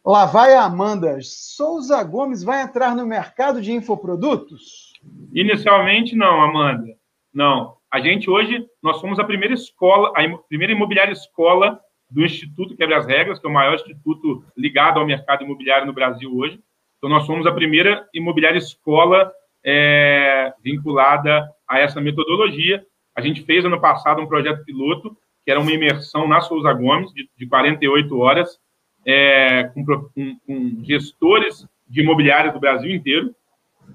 Lá 0.06 0.26
vai 0.26 0.54
a 0.54 0.64
Amanda. 0.64 1.18
Souza 1.22 2.04
Gomes 2.04 2.44
vai 2.44 2.62
entrar 2.62 2.96
no 2.96 3.06
mercado 3.06 3.62
de 3.62 3.72
infoprodutos? 3.72 4.94
Inicialmente, 5.34 6.16
não, 6.16 6.42
Amanda. 6.42 6.94
Não. 7.34 7.78
A 7.90 8.00
gente 8.00 8.30
hoje, 8.30 8.66
nós 8.82 8.98
somos 8.98 9.20
a 9.20 9.24
primeira 9.24 9.54
escola, 9.54 10.12
a 10.16 10.38
primeira 10.48 10.74
imobiliária 10.74 11.14
escola 11.14 11.80
do 12.10 12.24
Instituto 12.24 12.76
Quebra 12.76 12.98
as 12.98 13.06
Regras, 13.06 13.40
que 13.40 13.48
é 13.48 13.50
o 13.50 13.54
maior 13.54 13.76
instituto 13.76 14.44
ligado 14.58 15.00
ao 15.00 15.06
mercado 15.06 15.44
imobiliário 15.44 15.86
no 15.86 15.94
Brasil 15.94 16.36
hoje. 16.36 16.60
Então, 16.98 17.10
nós 17.10 17.26
somos 17.26 17.46
a 17.46 17.52
primeira 17.52 18.08
imobiliária 18.14 18.58
escola 18.58 19.32
é, 19.64 20.54
vinculada 20.62 21.50
a 21.68 21.80
essa 21.80 22.02
metodologia. 22.02 22.86
A 23.16 23.22
gente 23.22 23.44
fez 23.44 23.64
ano 23.64 23.80
passado 23.80 24.22
um 24.22 24.28
projeto 24.28 24.64
piloto, 24.66 25.16
que 25.46 25.52
era 25.52 25.60
uma 25.60 25.72
imersão 25.72 26.28
na 26.28 26.42
Souza 26.42 26.72
Gomes, 26.74 27.14
de, 27.14 27.30
de 27.38 27.46
48 27.48 28.18
horas, 28.18 28.60
é, 29.06 29.64
com, 29.74 29.86
com, 29.86 30.38
com 30.46 30.84
gestores 30.84 31.68
de 31.88 32.02
imobiliária 32.02 32.52
do 32.52 32.60
Brasil 32.60 32.94
inteiro, 32.94 33.36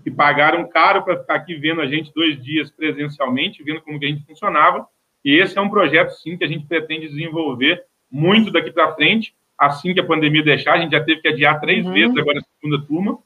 que 0.04 0.10
pagaram 0.10 0.68
caro 0.68 1.02
para 1.02 1.18
ficar 1.18 1.34
aqui 1.34 1.54
vendo 1.54 1.80
a 1.80 1.86
gente 1.86 2.12
dois 2.14 2.42
dias 2.42 2.70
presencialmente, 2.70 3.62
vendo 3.62 3.80
como 3.80 3.98
que 3.98 4.04
a 4.04 4.08
gente 4.08 4.24
funcionava. 4.24 4.86
E 5.24 5.34
esse 5.34 5.58
é 5.58 5.60
um 5.60 5.70
projeto, 5.70 6.10
sim, 6.10 6.36
que 6.36 6.44
a 6.44 6.48
gente 6.48 6.66
pretende 6.66 7.08
desenvolver 7.08 7.84
muito 8.10 8.50
daqui 8.50 8.70
para 8.70 8.94
frente, 8.94 9.34
assim 9.56 9.92
que 9.92 10.00
a 10.00 10.06
pandemia 10.06 10.42
deixar. 10.42 10.74
A 10.74 10.78
gente 10.78 10.92
já 10.92 11.02
teve 11.02 11.20
que 11.20 11.28
adiar 11.28 11.60
três 11.60 11.84
uhum. 11.84 11.92
vezes 11.92 12.16
agora 12.16 12.38
a 12.38 12.60
segunda 12.60 12.86
turma, 12.86 13.18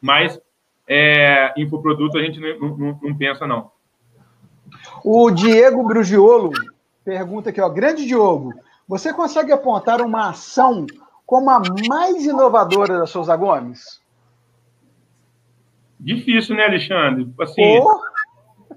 mas 0.00 0.40
é, 0.86 1.52
infoproduto 1.56 2.18
a 2.18 2.22
gente 2.22 2.38
não, 2.38 2.76
não, 2.76 3.00
não, 3.02 3.16
pensa, 3.16 3.46
não. 3.46 3.70
O 5.04 5.30
Diego 5.30 5.82
Brugiolo 5.86 6.52
pergunta 7.04 7.50
aqui, 7.50 7.60
ó, 7.60 7.68
grande 7.68 8.06
Diogo, 8.06 8.52
você 8.86 9.12
consegue 9.12 9.52
apontar 9.52 10.00
uma 10.00 10.30
ação 10.30 10.86
como 11.26 11.50
a 11.50 11.62
mais 11.88 12.24
inovadora 12.24 12.98
da 12.98 13.06
Souza 13.06 13.36
Gomes? 13.36 14.00
Difícil, 15.98 16.56
né, 16.56 16.64
Alexandre? 16.64 17.32
Assim, 17.40 17.78
oh. 17.78 18.00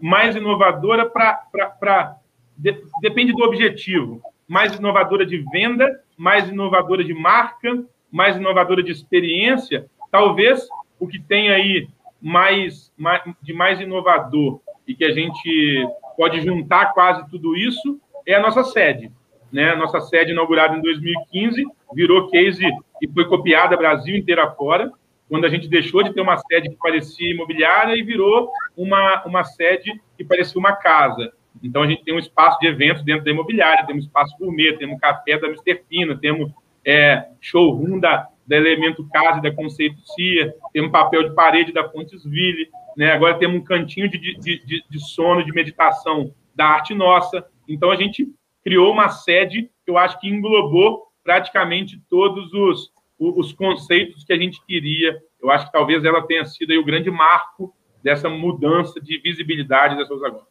mais 0.01 0.35
inovadora 0.35 1.09
para. 1.09 2.17
De, 2.57 2.81
depende 3.01 3.33
do 3.33 3.43
objetivo 3.43 4.21
mais 4.47 4.75
inovadora 4.75 5.25
de 5.25 5.37
venda, 5.51 6.01
mais 6.17 6.47
inovadora 6.47 7.03
de 7.03 7.13
marca, 7.13 7.83
mais 8.11 8.35
inovadora 8.37 8.83
de 8.83 8.91
experiência. 8.91 9.87
Talvez 10.11 10.67
o 10.99 11.07
que 11.07 11.19
tem 11.19 11.49
aí 11.49 11.87
mais, 12.21 12.93
mais, 12.97 13.21
de 13.41 13.53
mais 13.53 13.79
inovador 13.79 14.61
e 14.87 14.95
que 14.95 15.03
a 15.03 15.11
gente 15.11 15.87
pode 16.15 16.41
juntar 16.41 16.93
quase 16.93 17.27
tudo 17.29 17.55
isso 17.55 17.99
é 18.25 18.35
a 18.35 18.41
nossa 18.41 18.63
sede. 18.63 19.11
Né? 19.51 19.69
A 19.69 19.75
nossa 19.75 20.01
sede 20.01 20.31
inaugurada 20.31 20.75
em 20.75 20.81
2015 20.81 21.63
virou 21.93 22.29
case 22.29 22.65
e 23.01 23.07
foi 23.07 23.25
copiada 23.25 23.77
Brasil 23.77 24.15
inteiro 24.15 24.41
afora, 24.41 24.91
quando 25.29 25.45
a 25.45 25.49
gente 25.49 25.67
deixou 25.67 26.03
de 26.03 26.13
ter 26.13 26.21
uma 26.21 26.37
sede 26.37 26.69
que 26.69 26.75
parecia 26.75 27.31
imobiliária 27.31 27.95
e 27.95 28.03
virou 28.03 28.51
uma, 28.75 29.23
uma 29.25 29.43
sede 29.43 29.99
que 30.17 30.23
parecia 30.23 30.59
uma 30.59 30.73
casa. 30.73 31.31
Então, 31.63 31.81
a 31.81 31.87
gente 31.87 32.03
tem 32.03 32.13
um 32.13 32.19
espaço 32.19 32.59
de 32.59 32.67
eventos 32.67 33.03
dentro 33.03 33.23
da 33.23 33.31
imobiliária, 33.31 33.85
temos 33.85 34.05
espaço 34.05 34.37
gourmet, 34.37 34.73
temos 34.77 34.99
café 34.99 35.39
da 35.39 35.47
Mr. 35.47 35.81
Fina, 35.89 36.17
temos 36.17 36.51
é, 36.85 37.25
showroom 37.41 37.99
da, 37.99 38.27
da 38.45 38.57
Elemento 38.57 39.07
Casa 39.11 39.41
da 39.41 39.51
Conceito 39.51 39.97
Cia, 40.05 40.53
temos 40.71 40.91
papel 40.91 41.29
de 41.29 41.33
parede 41.33 41.73
da 41.73 41.89
Fontesville, 41.89 42.69
né? 42.95 43.11
agora 43.11 43.39
temos 43.39 43.57
um 43.57 43.63
cantinho 43.63 44.09
de, 44.09 44.19
de, 44.19 44.63
de, 44.65 44.83
de 44.87 44.99
sono, 44.99 45.43
de 45.43 45.51
meditação 45.51 46.31
da 46.53 46.65
Arte 46.65 46.93
Nossa. 46.93 47.45
Então, 47.67 47.91
a 47.91 47.95
gente 47.95 48.31
criou 48.63 48.91
uma 48.91 49.09
sede 49.09 49.69
que 49.83 49.91
eu 49.91 49.97
acho 49.97 50.19
que 50.19 50.27
englobou 50.27 51.07
praticamente 51.23 52.01
todos 52.09 52.53
os, 52.53 52.91
os 53.19 53.53
conceitos 53.53 54.23
que 54.23 54.33
a 54.33 54.37
gente 54.37 54.63
queria. 54.65 55.21
Eu 55.41 55.51
acho 55.51 55.65
que 55.65 55.71
talvez 55.71 56.03
ela 56.03 56.25
tenha 56.25 56.45
sido 56.45 56.73
o 56.73 56.85
grande 56.85 57.09
marco 57.09 57.73
dessa 58.03 58.29
mudança 58.29 58.99
de 59.01 59.19
visibilidade 59.19 59.97
das 59.97 60.07
suas 60.07 60.23
agora. 60.23 60.45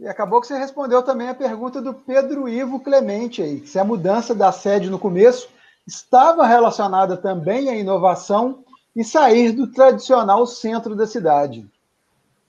E 0.00 0.08
acabou 0.08 0.40
que 0.40 0.46
você 0.46 0.58
respondeu 0.58 1.02
também 1.02 1.28
a 1.28 1.34
pergunta 1.34 1.80
do 1.80 1.94
Pedro 1.94 2.48
Ivo 2.48 2.80
Clemente 2.80 3.40
aí, 3.40 3.64
se 3.66 3.78
a 3.78 3.84
mudança 3.84 4.34
da 4.34 4.50
sede 4.50 4.90
no 4.90 4.98
começo 4.98 5.48
estava 5.86 6.46
relacionada 6.46 7.16
também 7.16 7.68
à 7.68 7.76
inovação 7.76 8.64
e 8.96 9.04
sair 9.04 9.52
do 9.52 9.66
tradicional 9.68 10.46
centro 10.46 10.96
da 10.96 11.06
cidade. 11.06 11.64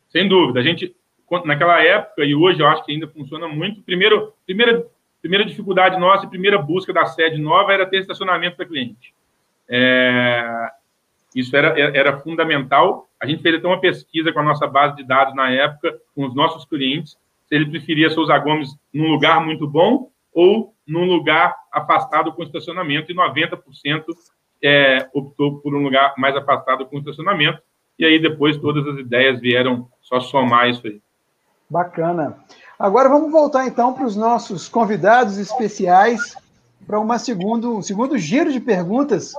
Sem 0.10 0.28
dúvida. 0.28 0.60
A 0.60 0.64
gente, 0.64 0.96
naquela 1.46 1.82
época, 1.82 2.24
e 2.24 2.36
hoje 2.36 2.60
eu 2.60 2.68
acho 2.68 2.86
que 2.86 2.92
ainda 2.92 3.08
funciona 3.08 3.48
muito, 3.48 3.82
primeiro, 3.82 4.34
primeira, 4.46 4.86
primeira 5.22 5.46
dificuldade 5.46 6.00
nossa 6.00 6.28
primeira 6.28 6.58
busca 6.58 6.94
da 6.94 7.06
sede 7.06 7.42
nova 7.42 7.74
era 7.74 7.86
ter 7.86 8.00
estacionamento 8.00 8.58
para 8.58 8.66
cliente. 8.66 9.14
É, 9.68 10.70
isso 11.36 11.56
era, 11.56 11.80
era 11.80 12.20
fundamental. 12.20 13.10
A 13.20 13.26
gente 13.26 13.42
fez 13.42 13.56
até 13.56 13.68
uma 13.68 13.80
pesquisa 13.80 14.32
com 14.32 14.40
a 14.40 14.44
nossa 14.44 14.68
base 14.68 14.96
de 14.96 15.04
dados 15.04 15.34
na 15.34 15.50
época, 15.50 15.98
com 16.16 16.26
os 16.26 16.36
nossos 16.36 16.66
clientes, 16.66 17.18
se 17.48 17.56
ele 17.56 17.70
preferia 17.70 18.10
Souza 18.10 18.38
Gomes 18.38 18.70
num 18.94 19.10
lugar 19.10 19.44
muito 19.44 19.68
bom 19.68 20.10
ou 20.34 20.74
num 20.86 21.06
lugar 21.06 21.56
afastado 21.72 22.34
com 22.34 22.44
estacionamento, 22.44 23.12
e 23.12 23.16
90% 23.16 24.06
é, 24.62 25.08
optou 25.14 25.60
por 25.60 25.76
um 25.76 25.84
lugar 25.84 26.14
mais 26.18 26.36
afastado 26.36 26.86
com 26.86 26.98
estacionamento, 26.98 27.62
e 27.98 28.06
aí 28.06 28.20
depois 28.20 28.58
todas 28.58 28.86
as 28.88 29.00
ideias 29.00 29.40
vieram 29.40 29.88
só 30.02 30.20
somar 30.20 30.70
isso 30.70 30.86
aí. 30.88 31.00
Bacana. 31.70 32.38
Agora 32.78 33.10
vamos 33.10 33.32
voltar 33.32 33.66
então 33.66 33.94
para 33.94 34.06
os 34.06 34.16
nossos 34.16 34.68
convidados 34.68 35.38
especiais 35.38 36.36
para 36.86 37.00
uma 37.00 37.18
segundo, 37.18 37.78
um 37.78 37.82
segundo 37.82 38.18
giro 38.18 38.52
de 38.52 38.60
perguntas. 38.60 39.34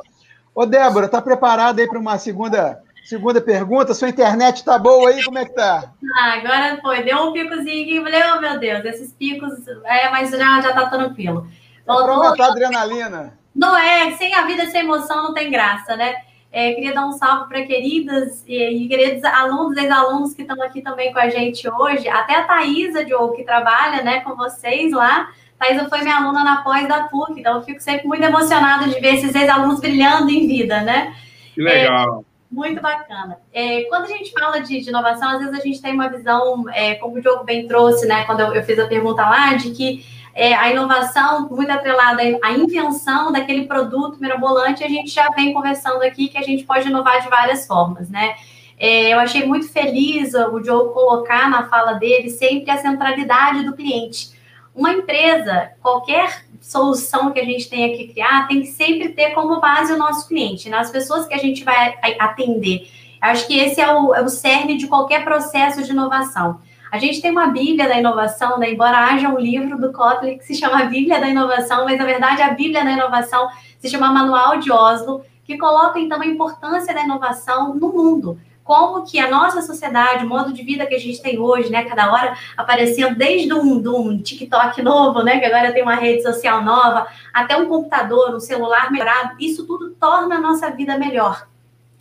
Ô, 0.55 0.65
Débora, 0.65 1.07
está 1.07 1.21
preparada 1.21 1.83
aí 1.83 1.89
para 1.89 1.99
uma 1.99 2.19
segunda 2.19 2.83
Segunda 3.05 3.39
pergunta, 3.39 3.93
sua 3.93 4.09
internet 4.09 4.57
está 4.57 4.79
boa 4.79 5.11
aí? 5.11 5.23
Como 5.23 5.37
é 5.37 5.45
que 5.45 5.53
tá? 5.53 5.93
Ah, 6.17 6.33
agora 6.39 6.79
foi, 6.81 7.03
deu 7.03 7.19
um 7.19 7.33
picozinho 7.35 7.83
aqui, 7.85 8.03
falei, 8.03 8.23
oh 8.35 8.41
meu 8.41 8.59
Deus, 8.59 8.83
esses 8.87 9.13
picos, 9.13 9.53
é, 9.85 10.09
mas 10.09 10.31
já, 10.31 10.61
já 10.63 10.73
tá 10.73 10.89
tranquilo. 10.89 11.47
Voltou, 11.87 12.15
aumentar 12.15 12.47
a 12.47 12.51
adrenalina. 12.53 13.39
Não 13.55 13.77
é, 13.77 14.13
sem 14.13 14.35
a 14.35 14.47
vida, 14.47 14.71
sem 14.71 14.81
emoção, 14.81 15.23
não 15.23 15.35
tem 15.35 15.51
graça, 15.51 15.95
né? 15.97 16.15
É, 16.55 16.73
queria 16.73 16.95
dar 16.95 17.05
um 17.05 17.11
salve 17.11 17.49
para 17.49 17.63
queridas 17.63 18.45
e, 18.47 18.85
e, 18.85 18.87
queridos 18.89 19.25
alunos, 19.25 19.77
ex-alunos 19.77 20.35
que 20.35 20.43
estão 20.43 20.63
aqui 20.63 20.83
também 20.83 21.13
com 21.13 21.19
a 21.19 21.29
gente 21.29 21.69
hoje. 21.69 22.09
Até 22.09 22.37
a 22.37 22.45
Thaisa, 22.45 23.05
Diogo, 23.05 23.35
que 23.35 23.43
trabalha 23.43 24.05
né, 24.05 24.21
com 24.21 24.37
vocês 24.37 24.93
lá. 24.93 25.31
Thaisa 25.59 25.89
foi 25.89 26.03
minha 26.03 26.17
aluna 26.17 26.45
na 26.45 26.63
pós 26.63 26.87
da 26.87 27.09
PUC, 27.09 27.41
então 27.41 27.57
eu 27.57 27.63
fico 27.63 27.81
sempre 27.81 28.07
muito 28.07 28.23
emocionada 28.23 28.87
de 28.87 29.01
ver 29.01 29.17
esses 29.17 29.35
ex-alunos 29.35 29.81
brilhando 29.81 30.31
em 30.31 30.47
vida, 30.47 30.81
né? 30.81 31.17
Que 31.53 31.61
legal. 31.61 32.21
É, 32.21 32.55
muito 32.55 32.81
bacana. 32.81 33.37
É, 33.53 33.83
quando 33.89 34.05
a 34.05 34.09
gente 34.09 34.31
fala 34.31 34.61
de, 34.61 34.81
de, 34.81 34.89
inovação, 34.89 35.31
às 35.31 35.41
vezes 35.41 35.59
a 35.59 35.61
gente 35.61 35.83
tem 35.83 35.93
uma 35.93 36.09
visão, 36.09 36.71
é, 36.71 36.95
como 36.95 37.17
o 37.17 37.21
Diogo 37.21 37.43
bem 37.43 37.67
trouxe, 37.67 38.07
né, 38.07 38.23
quando 38.27 38.39
eu, 38.39 38.55
eu 38.55 38.63
fiz 38.63 38.79
a 38.79 38.87
pergunta 38.87 39.23
lá, 39.23 39.55
de 39.55 39.73
que 39.73 40.05
é, 40.35 40.53
a 40.55 40.71
inovação 40.71 41.49
muito 41.49 41.71
atrelada 41.71 42.23
à 42.43 42.53
invenção 42.53 43.31
daquele 43.31 43.67
produto 43.67 44.19
mirabolante, 44.21 44.83
a 44.83 44.89
gente 44.89 45.11
já 45.11 45.29
vem 45.31 45.53
conversando 45.53 46.03
aqui 46.03 46.29
que 46.29 46.37
a 46.37 46.43
gente 46.43 46.65
pode 46.65 46.89
inovar 46.89 47.23
de 47.23 47.29
várias 47.29 47.67
formas, 47.67 48.11
né? 48.11 48.35
É, 48.77 49.15
eu 49.15 49.21
achei 49.21 49.47
muito 49.47 49.69
feliz 49.71 50.35
o 50.35 50.59
Diogo 50.59 50.93
colocar 50.93 51.49
na 51.49 51.69
fala 51.69 51.93
dele 51.93 52.29
sempre 52.29 52.71
a 52.71 52.79
centralidade 52.79 53.63
do 53.65 53.75
cliente. 53.75 54.35
Uma 54.75 54.93
empresa, 54.93 55.71
qualquer 55.81 56.45
solução 56.61 57.31
que 57.31 57.39
a 57.39 57.45
gente 57.45 57.69
tenha 57.69 57.97
que 57.97 58.09
criar, 58.09 58.49
tem 58.49 58.63
que 58.63 58.67
sempre 58.67 59.11
ter 59.11 59.31
como 59.31 59.61
base 59.61 59.93
o 59.93 59.97
nosso 59.97 60.27
cliente, 60.27 60.69
né? 60.69 60.79
as 60.79 60.91
pessoas 60.91 61.27
que 61.27 61.35
a 61.35 61.39
gente 61.39 61.63
vai 61.63 61.95
atender. 62.19 62.91
Acho 63.21 63.47
que 63.47 63.57
esse 63.57 63.81
é 63.81 63.95
o, 63.95 64.13
é 64.13 64.21
o 64.21 64.29
cerne 64.29 64.77
de 64.77 64.89
qualquer 64.89 65.23
processo 65.23 65.83
de 65.85 65.93
inovação. 65.93 66.61
A 66.95 66.99
gente 66.99 67.21
tem 67.21 67.33
uma 67.33 67.49
Bíblia 67.49 67.89
da 67.89 67.99
inovação, 67.99 68.57
né? 68.57 68.71
embora 68.71 68.97
haja 68.97 69.29
um 69.29 69.37
livro 69.37 69.77
do 69.77 69.93
Kotler 69.93 70.39
que 70.39 70.45
se 70.45 70.55
chama 70.55 70.85
Bíblia 70.85 71.19
da 71.19 71.29
Inovação, 71.29 71.85
mas 71.85 71.99
na 71.99 72.05
verdade 72.05 72.41
a 72.41 72.53
Bíblia 72.53 72.85
da 72.85 72.93
Inovação 72.93 73.49
se 73.81 73.89
chama 73.89 74.13
Manual 74.13 74.59
de 74.59 74.71
Oslo, 74.71 75.25
que 75.43 75.59
coloca 75.59 75.99
então 75.99 76.23
a 76.23 76.25
importância 76.25 76.95
da 76.95 77.03
inovação 77.03 77.75
no 77.75 77.89
mundo. 77.89 78.39
Como 78.63 79.05
que 79.05 79.19
a 79.19 79.29
nossa 79.29 79.61
sociedade, 79.61 80.25
o 80.25 80.29
modo 80.29 80.53
de 80.53 80.63
vida 80.63 80.87
que 80.87 80.95
a 80.95 81.01
gente 81.01 81.21
tem 81.21 81.37
hoje, 81.37 81.69
né, 81.69 81.83
cada 81.83 82.13
hora 82.13 82.39
aparecendo 82.57 83.17
desde 83.17 83.53
um, 83.53 83.83
de 83.83 83.89
um 83.89 84.17
TikTok 84.17 84.81
novo, 84.81 85.21
né, 85.25 85.41
que 85.41 85.47
agora 85.47 85.73
tem 85.73 85.83
uma 85.83 85.97
rede 85.97 86.23
social 86.23 86.63
nova, 86.63 87.09
até 87.33 87.57
um 87.57 87.67
computador, 87.67 88.37
um 88.37 88.41
celular 88.41 88.93
melhorado, 88.93 89.35
isso 89.41 89.67
tudo 89.67 89.91
torna 89.99 90.37
a 90.37 90.41
nossa 90.41 90.71
vida 90.71 90.97
melhor 90.97 91.45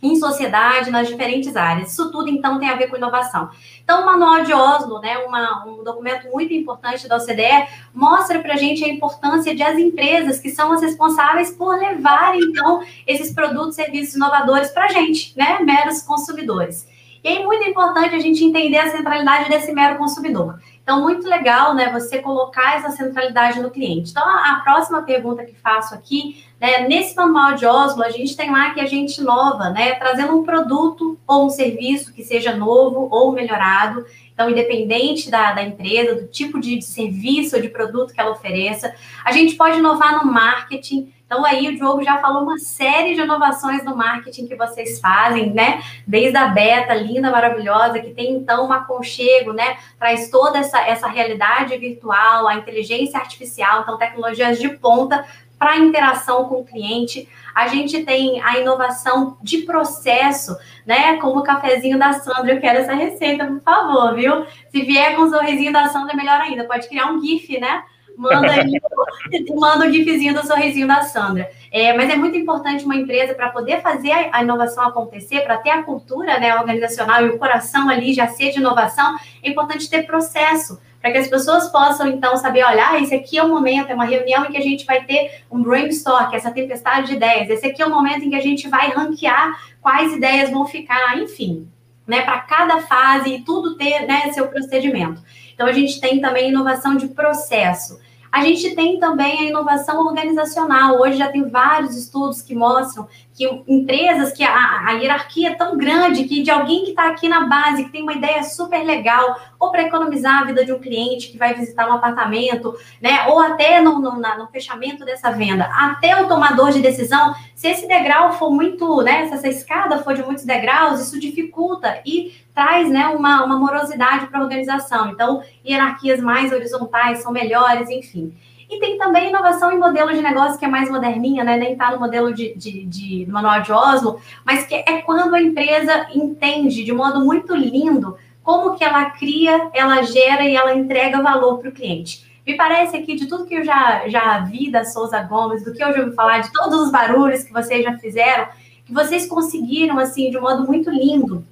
em 0.04 0.16
sociedade, 0.16 0.90
nas 0.90 1.08
diferentes 1.08 1.56
áreas. 1.56 1.92
Isso 1.92 2.10
tudo, 2.10 2.28
então, 2.28 2.58
tem 2.58 2.68
a 2.68 2.76
ver 2.76 2.88
com 2.88 2.96
inovação. 2.96 3.48
Então, 3.82 4.02
o 4.02 4.06
Manual 4.06 4.44
de 4.44 4.52
Oslo, 4.52 5.00
né, 5.00 5.16
uma, 5.18 5.66
um 5.66 5.82
documento 5.82 6.30
muito 6.30 6.52
importante 6.52 7.08
da 7.08 7.16
OCDE, 7.16 7.66
mostra 7.92 8.38
para 8.40 8.54
a 8.54 8.56
gente 8.56 8.84
a 8.84 8.88
importância 8.88 9.54
de 9.54 9.62
as 9.62 9.78
empresas 9.78 10.38
que 10.38 10.50
são 10.50 10.72
as 10.72 10.82
responsáveis 10.82 11.50
por 11.50 11.78
levar, 11.78 12.36
então, 12.36 12.82
esses 13.06 13.32
produtos 13.32 13.78
e 13.78 13.82
serviços 13.82 14.14
inovadores 14.14 14.70
para 14.70 14.84
a 14.84 14.88
gente, 14.88 15.36
né, 15.36 15.58
meros 15.60 16.02
consumidores. 16.02 16.86
E 17.24 17.28
é 17.38 17.42
muito 17.42 17.66
importante 17.66 18.14
a 18.14 18.18
gente 18.18 18.44
entender 18.44 18.76
a 18.76 18.90
centralidade 18.90 19.48
desse 19.48 19.72
mero 19.72 19.96
consumidor. 19.96 20.60
Então, 20.82 21.00
muito 21.00 21.26
legal, 21.26 21.74
né, 21.74 21.90
você 21.90 22.18
colocar 22.18 22.76
essa 22.76 22.90
centralidade 22.90 23.58
no 23.58 23.70
cliente. 23.70 24.10
Então, 24.10 24.22
a, 24.22 24.52
a 24.52 24.60
próxima 24.60 25.00
pergunta 25.00 25.42
que 25.42 25.54
faço 25.54 25.94
aqui, 25.94 26.44
né, 26.64 26.88
nesse 26.88 27.14
manual 27.14 27.54
de 27.54 27.66
Oslo, 27.66 28.02
a 28.02 28.08
gente 28.08 28.34
tem 28.34 28.50
lá 28.50 28.70
que 28.70 28.80
a 28.80 28.86
gente 28.86 29.20
inova, 29.20 29.68
né, 29.68 29.96
trazendo 29.96 30.34
um 30.34 30.42
produto 30.42 31.18
ou 31.26 31.44
um 31.44 31.50
serviço 31.50 32.10
que 32.10 32.24
seja 32.24 32.56
novo 32.56 33.06
ou 33.10 33.32
melhorado. 33.32 34.06
Então, 34.32 34.48
independente 34.48 35.30
da, 35.30 35.52
da 35.52 35.62
empresa, 35.62 36.14
do 36.14 36.26
tipo 36.26 36.58
de, 36.58 36.78
de 36.78 36.84
serviço 36.86 37.54
ou 37.54 37.60
de 37.60 37.68
produto 37.68 38.14
que 38.14 38.20
ela 38.20 38.30
ofereça, 38.30 38.94
a 39.22 39.30
gente 39.30 39.56
pode 39.56 39.76
inovar 39.76 40.24
no 40.24 40.32
marketing, 40.32 41.12
então, 41.26 41.44
aí 41.44 41.66
o 41.68 41.74
Diogo 41.74 42.04
já 42.04 42.18
falou 42.18 42.42
uma 42.42 42.58
série 42.58 43.14
de 43.14 43.22
inovações 43.22 43.82
no 43.82 43.96
marketing 43.96 44.46
que 44.46 44.54
vocês 44.54 45.00
fazem, 45.00 45.52
né? 45.52 45.82
Desde 46.06 46.36
a 46.36 46.46
beta 46.46 46.94
linda, 46.94 47.30
maravilhosa, 47.30 47.98
que 47.98 48.10
tem 48.10 48.34
então 48.34 48.68
um 48.68 48.72
aconchego, 48.72 49.52
né? 49.52 49.78
Traz 49.98 50.30
toda 50.30 50.58
essa, 50.58 50.80
essa 50.86 51.08
realidade 51.08 51.76
virtual, 51.76 52.46
a 52.46 52.54
inteligência 52.54 53.18
artificial, 53.18 53.80
então 53.80 53.98
tecnologias 53.98 54.60
de 54.60 54.68
ponta 54.68 55.24
para 55.58 55.78
interação 55.78 56.44
com 56.48 56.60
o 56.60 56.64
cliente. 56.64 57.28
A 57.54 57.68
gente 57.68 58.04
tem 58.04 58.40
a 58.42 58.58
inovação 58.58 59.38
de 59.42 59.58
processo, 59.58 60.56
né? 60.84 61.16
Como 61.16 61.40
o 61.40 61.42
cafezinho 61.42 61.98
da 61.98 62.12
Sandra. 62.12 62.54
Eu 62.54 62.60
quero 62.60 62.80
essa 62.80 62.94
receita, 62.94 63.46
por 63.46 63.60
favor, 63.60 64.14
viu? 64.14 64.44
Se 64.70 64.82
vier 64.82 65.14
com 65.14 65.22
o 65.22 65.30
sorrisinho 65.30 65.72
da 65.72 65.88
Sandra, 65.88 66.16
melhor 66.16 66.40
ainda. 66.40 66.64
Pode 66.64 66.88
criar 66.88 67.12
um 67.12 67.20
GIF, 67.20 67.58
né? 67.58 67.84
manda 68.16 68.50
aí, 68.50 68.80
manda 69.54 69.86
o 69.86 69.92
gifzinho 69.92 70.34
do 70.34 70.46
sorrisinho 70.46 70.86
da 70.86 71.02
Sandra. 71.02 71.50
É, 71.70 71.92
mas 71.92 72.10
é 72.10 72.16
muito 72.16 72.36
importante 72.36 72.84
uma 72.84 72.94
empresa 72.94 73.34
para 73.34 73.50
poder 73.50 73.80
fazer 73.80 74.12
a, 74.12 74.38
a, 74.38 74.42
inovação 74.42 74.86
acontecer, 74.86 75.40
para 75.40 75.58
ter 75.58 75.70
a 75.70 75.82
cultura 75.82 76.38
né, 76.38 76.54
organizacional 76.56 77.26
e 77.26 77.30
o 77.30 77.38
coração 77.38 77.88
ali 77.88 78.12
já 78.12 78.28
ser 78.28 78.52
de 78.52 78.58
inovação, 78.58 79.16
é 79.42 79.50
importante 79.50 79.90
ter 79.90 80.06
processo, 80.06 80.80
para 81.04 81.12
que 81.12 81.18
as 81.18 81.28
pessoas 81.28 81.68
possam, 81.68 82.08
então, 82.08 82.34
saber, 82.38 82.64
olha, 82.64 82.88
ah, 82.88 82.98
esse 82.98 83.14
aqui 83.14 83.36
é 83.36 83.44
o 83.44 83.48
momento, 83.50 83.90
é 83.90 83.94
uma 83.94 84.06
reunião 84.06 84.46
em 84.46 84.50
que 84.50 84.56
a 84.56 84.62
gente 84.62 84.86
vai 84.86 85.04
ter 85.04 85.42
um 85.50 85.62
brainstorm, 85.62 86.32
é 86.32 86.36
essa 86.36 86.50
tempestade 86.50 87.08
de 87.08 87.16
ideias, 87.16 87.50
esse 87.50 87.66
aqui 87.66 87.82
é 87.82 87.86
o 87.86 87.90
momento 87.90 88.24
em 88.24 88.30
que 88.30 88.34
a 88.34 88.40
gente 88.40 88.66
vai 88.70 88.88
ranquear 88.88 89.52
quais 89.82 90.14
ideias 90.14 90.48
vão 90.48 90.64
ficar, 90.66 91.18
enfim, 91.18 91.68
né, 92.06 92.22
para 92.22 92.40
cada 92.40 92.80
fase 92.80 93.34
e 93.34 93.42
tudo 93.42 93.76
ter 93.76 94.06
né, 94.06 94.32
seu 94.32 94.48
procedimento. 94.48 95.22
Então, 95.52 95.66
a 95.66 95.72
gente 95.72 96.00
tem 96.00 96.22
também 96.22 96.48
inovação 96.48 96.96
de 96.96 97.08
processo. 97.08 98.00
A 98.32 98.42
gente 98.42 98.74
tem 98.74 98.98
também 98.98 99.40
a 99.40 99.44
inovação 99.44 100.06
organizacional. 100.06 100.98
Hoje 101.02 101.18
já 101.18 101.28
tem 101.28 101.46
vários 101.46 101.94
estudos 101.98 102.40
que 102.40 102.54
mostram 102.54 103.06
que 103.34 103.44
empresas 103.66 104.32
que 104.32 104.44
a, 104.44 104.86
a 104.86 104.92
hierarquia 104.92 105.50
é 105.50 105.54
tão 105.54 105.76
grande 105.76 106.22
que 106.24 106.40
de 106.40 106.50
alguém 106.52 106.84
que 106.84 106.90
está 106.90 107.08
aqui 107.08 107.28
na 107.28 107.46
base, 107.46 107.84
que 107.84 107.90
tem 107.90 108.02
uma 108.02 108.12
ideia 108.12 108.44
super 108.44 108.84
legal, 108.84 109.36
ou 109.58 109.72
para 109.72 109.82
economizar 109.82 110.42
a 110.42 110.44
vida 110.44 110.64
de 110.64 110.72
um 110.72 110.78
cliente 110.78 111.32
que 111.32 111.36
vai 111.36 111.52
visitar 111.52 111.88
um 111.88 111.94
apartamento, 111.94 112.76
né? 113.02 113.26
Ou 113.26 113.40
até 113.40 113.80
no, 113.80 113.98
no, 113.98 114.20
na, 114.20 114.38
no 114.38 114.46
fechamento 114.46 115.04
dessa 115.04 115.32
venda, 115.32 115.64
até 115.64 116.22
o 116.22 116.28
tomador 116.28 116.70
de 116.70 116.80
decisão, 116.80 117.34
se 117.56 117.66
esse 117.66 117.88
degrau 117.88 118.32
for 118.34 118.50
muito, 118.50 119.02
né? 119.02 119.26
Se 119.26 119.34
essa 119.34 119.48
escada 119.48 119.98
for 119.98 120.14
de 120.14 120.22
muitos 120.22 120.44
degraus, 120.44 121.00
isso 121.00 121.18
dificulta 121.18 122.00
e 122.06 122.32
traz 122.54 122.88
né, 122.88 123.08
uma, 123.08 123.44
uma 123.44 123.58
morosidade 123.58 124.28
para 124.28 124.38
a 124.38 124.42
organização. 124.42 125.10
Então, 125.10 125.42
hierarquias 125.66 126.20
mais 126.20 126.52
horizontais 126.52 127.18
são 127.18 127.32
melhores, 127.32 127.90
enfim. 127.90 128.32
E 128.68 128.78
tem 128.78 128.96
também 128.98 129.28
inovação 129.28 129.72
em 129.72 129.78
modelo 129.78 130.12
de 130.12 130.22
negócio 130.22 130.58
que 130.58 130.64
é 130.64 130.68
mais 130.68 130.90
moderninha, 130.90 131.44
né? 131.44 131.56
Nem 131.56 131.72
está 131.72 131.90
no 131.90 132.00
modelo 132.00 132.32
de, 132.32 132.54
de, 132.54 132.84
de, 132.86 133.26
manual 133.30 133.62
de 133.62 133.72
Oslo, 133.72 134.20
mas 134.44 134.66
que 134.66 134.74
é 134.74 135.02
quando 135.02 135.34
a 135.34 135.42
empresa 135.42 136.06
entende 136.14 136.84
de 136.84 136.92
modo 136.92 137.24
muito 137.24 137.54
lindo 137.54 138.16
como 138.42 138.74
que 138.76 138.84
ela 138.84 139.10
cria, 139.10 139.70
ela 139.72 140.02
gera 140.02 140.44
e 140.44 140.54
ela 140.54 140.74
entrega 140.74 141.22
valor 141.22 141.58
para 141.58 141.70
o 141.70 141.72
cliente. 141.72 142.24
Me 142.46 142.56
parece 142.56 142.96
aqui, 142.96 143.14
de 143.14 143.26
tudo 143.26 143.46
que 143.46 143.54
eu 143.54 143.64
já, 143.64 144.06
já 144.06 144.40
vi 144.40 144.70
da 144.70 144.84
Souza 144.84 145.22
Gomes, 145.22 145.64
do 145.64 145.72
que 145.72 145.82
eu 145.82 145.92
já 145.94 146.00
ouvi 146.02 146.14
falar, 146.14 146.40
de 146.40 146.52
todos 146.52 146.78
os 146.78 146.92
barulhos 146.92 147.42
que 147.42 147.52
vocês 147.52 147.82
já 147.82 147.96
fizeram, 147.96 148.48
que 148.84 148.92
vocês 148.92 149.26
conseguiram, 149.26 149.98
assim, 149.98 150.30
de 150.30 150.36
um 150.36 150.42
modo 150.42 150.66
muito 150.66 150.90
lindo, 150.90 151.42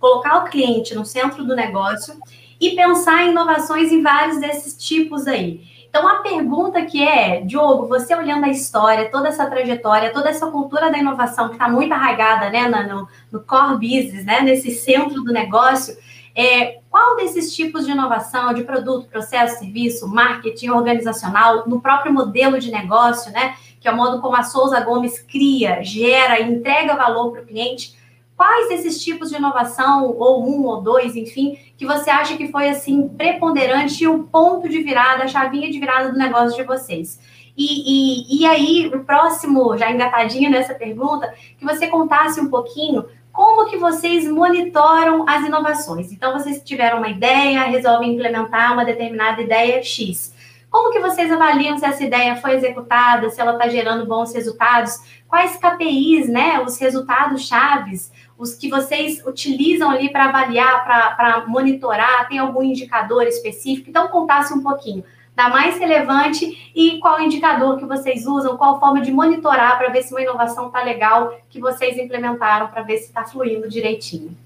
colocar 0.00 0.38
o 0.38 0.44
cliente 0.44 0.92
no 0.94 1.04
centro 1.04 1.44
do 1.44 1.54
negócio 1.54 2.14
e 2.60 2.70
pensar 2.70 3.22
em 3.22 3.30
inovações 3.30 3.92
em 3.92 4.02
vários 4.02 4.40
desses 4.40 4.76
tipos 4.76 5.28
aí. 5.28 5.60
Então, 5.90 6.06
a 6.06 6.22
pergunta 6.22 6.86
que 6.86 7.02
é, 7.02 7.40
Diogo, 7.40 7.88
você 7.88 8.14
olhando 8.14 8.44
a 8.44 8.48
história, 8.48 9.10
toda 9.10 9.26
essa 9.26 9.44
trajetória, 9.46 10.12
toda 10.12 10.30
essa 10.30 10.46
cultura 10.46 10.88
da 10.88 10.96
inovação 10.96 11.48
que 11.48 11.54
está 11.54 11.68
muito 11.68 11.92
arraigada 11.92 12.48
né, 12.48 12.68
no, 12.68 13.08
no, 13.32 13.40
core 13.40 13.74
business, 13.74 14.24
né, 14.24 14.40
nesse 14.40 14.70
centro 14.70 15.24
do 15.24 15.32
negócio, 15.32 15.96
é, 16.32 16.78
qual 16.88 17.16
desses 17.16 17.52
tipos 17.52 17.86
de 17.86 17.90
inovação, 17.90 18.54
de 18.54 18.62
produto, 18.62 19.08
processo, 19.08 19.58
serviço, 19.58 20.06
marketing 20.06 20.68
organizacional, 20.68 21.64
no 21.66 21.80
próprio 21.80 22.12
modelo 22.12 22.60
de 22.60 22.70
negócio, 22.70 23.32
né, 23.32 23.56
que 23.80 23.88
é 23.88 23.90
o 23.90 23.96
modo 23.96 24.20
como 24.20 24.36
a 24.36 24.44
Souza 24.44 24.80
Gomes 24.80 25.20
cria, 25.20 25.82
gera 25.82 26.40
entrega 26.40 26.94
valor 26.94 27.32
para 27.32 27.42
o 27.42 27.46
cliente, 27.46 27.98
Quais 28.40 28.70
desses 28.70 29.04
tipos 29.04 29.28
de 29.28 29.36
inovação, 29.36 30.16
ou 30.18 30.48
um 30.48 30.64
ou 30.64 30.80
dois, 30.80 31.14
enfim, 31.14 31.58
que 31.76 31.84
você 31.84 32.08
acha 32.08 32.38
que 32.38 32.50
foi 32.50 32.70
assim 32.70 33.06
preponderante 33.06 34.06
o 34.06 34.22
ponto 34.22 34.66
de 34.66 34.82
virada, 34.82 35.24
a 35.24 35.28
chavinha 35.28 35.70
de 35.70 35.78
virada 35.78 36.10
do 36.10 36.16
negócio 36.16 36.56
de 36.56 36.62
vocês? 36.62 37.20
E, 37.54 38.38
e, 38.38 38.40
e 38.40 38.46
aí, 38.46 38.90
o 38.94 39.04
próximo, 39.04 39.76
já 39.76 39.90
engatadinho 39.90 40.50
nessa 40.50 40.72
pergunta, 40.72 41.30
que 41.58 41.66
você 41.66 41.86
contasse 41.86 42.40
um 42.40 42.48
pouquinho 42.48 43.04
como 43.30 43.68
que 43.68 43.76
vocês 43.76 44.26
monitoram 44.26 45.28
as 45.28 45.44
inovações. 45.44 46.10
Então, 46.10 46.32
vocês 46.32 46.62
tiveram 46.64 46.96
uma 46.96 47.10
ideia, 47.10 47.64
resolvem 47.64 48.14
implementar 48.14 48.72
uma 48.72 48.86
determinada 48.86 49.42
ideia 49.42 49.82
X. 49.82 50.34
Como 50.70 50.92
que 50.92 51.00
vocês 51.00 51.30
avaliam 51.30 51.76
se 51.76 51.84
essa 51.84 52.02
ideia 52.02 52.36
foi 52.36 52.54
executada, 52.54 53.28
se 53.28 53.38
ela 53.38 53.52
está 53.52 53.68
gerando 53.68 54.06
bons 54.06 54.32
resultados? 54.32 55.20
Quais 55.28 55.56
KPIs, 55.56 56.28
né, 56.28 56.62
os 56.64 56.78
resultados 56.78 57.46
chaves 57.46 58.10
os 58.40 58.54
que 58.54 58.70
vocês 58.70 59.24
utilizam 59.26 59.90
ali 59.90 60.10
para 60.10 60.24
avaliar, 60.24 60.84
para 60.84 61.44
monitorar, 61.46 62.26
tem 62.26 62.38
algum 62.38 62.62
indicador 62.62 63.26
específico? 63.26 63.90
Então, 63.90 64.08
contasse 64.08 64.54
um 64.54 64.62
pouquinho 64.62 65.04
da 65.36 65.48
mais 65.48 65.78
relevante 65.78 66.72
e 66.74 66.98
qual 66.98 67.20
indicador 67.20 67.78
que 67.78 67.84
vocês 67.84 68.26
usam, 68.26 68.56
qual 68.56 68.80
forma 68.80 69.00
de 69.00 69.12
monitorar 69.12 69.78
para 69.78 69.90
ver 69.90 70.02
se 70.02 70.12
uma 70.12 70.22
inovação 70.22 70.66
está 70.66 70.82
legal 70.82 71.34
que 71.48 71.60
vocês 71.60 71.96
implementaram 71.98 72.68
para 72.68 72.82
ver 72.82 72.98
se 72.98 73.06
está 73.08 73.24
fluindo 73.24 73.68
direitinho. 73.68 74.36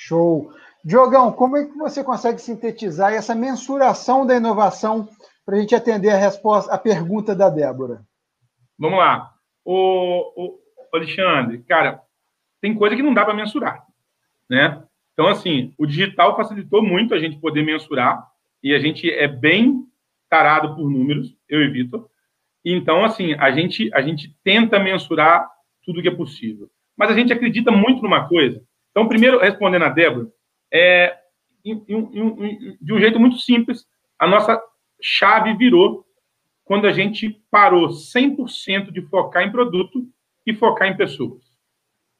Show. 0.00 0.52
Diogão, 0.84 1.32
como 1.32 1.56
é 1.56 1.64
que 1.64 1.76
você 1.76 2.02
consegue 2.02 2.40
sintetizar 2.40 3.12
essa 3.12 3.34
mensuração 3.34 4.26
da 4.26 4.36
inovação 4.36 5.08
para 5.44 5.56
a 5.56 5.58
gente 5.58 5.74
atender 5.74 6.10
a 6.10 6.16
resposta, 6.16 6.72
a 6.72 6.78
pergunta 6.78 7.34
da 7.34 7.48
Débora? 7.48 8.02
Vamos 8.78 8.98
lá. 8.98 9.32
O, 9.64 10.32
o 10.36 10.58
Alexandre, 10.94 11.62
cara, 11.62 12.02
tem 12.60 12.74
coisa 12.74 12.96
que 12.96 13.02
não 13.02 13.14
dá 13.14 13.24
para 13.24 13.34
mensurar, 13.34 13.84
né? 14.48 14.82
Então, 15.12 15.28
assim, 15.28 15.72
o 15.78 15.86
digital 15.86 16.36
facilitou 16.36 16.82
muito 16.82 17.14
a 17.14 17.18
gente 17.18 17.38
poder 17.38 17.62
mensurar 17.62 18.22
e 18.62 18.74
a 18.74 18.78
gente 18.78 19.10
é 19.10 19.26
bem 19.26 19.86
tarado 20.28 20.74
por 20.74 20.90
números, 20.90 21.34
eu 21.48 21.62
e 21.62 21.68
Vitor. 21.68 22.08
Então, 22.64 23.04
assim, 23.04 23.34
a 23.34 23.50
gente, 23.50 23.90
a 23.94 24.02
gente 24.02 24.36
tenta 24.44 24.78
mensurar 24.78 25.48
tudo 25.84 26.02
que 26.02 26.08
é 26.08 26.14
possível. 26.14 26.68
Mas 26.96 27.10
a 27.10 27.14
gente 27.14 27.32
acredita 27.32 27.70
muito 27.70 28.02
numa 28.02 28.28
coisa. 28.28 28.62
Então, 28.90 29.06
primeiro, 29.06 29.38
respondendo 29.38 29.84
a 29.84 29.88
Débora, 29.88 30.28
é, 30.72 31.16
de 31.64 32.92
um 32.92 32.98
jeito 32.98 33.20
muito 33.20 33.38
simples, 33.38 33.86
a 34.18 34.26
nossa 34.26 34.60
chave 35.00 35.54
virou 35.54 36.04
quando 36.64 36.86
a 36.86 36.92
gente 36.92 37.40
parou 37.50 37.88
100% 37.88 38.90
de 38.90 39.02
focar 39.02 39.44
em 39.44 39.52
produto 39.52 40.06
e 40.44 40.54
focar 40.54 40.88
em 40.88 40.96
pessoas. 40.96 41.45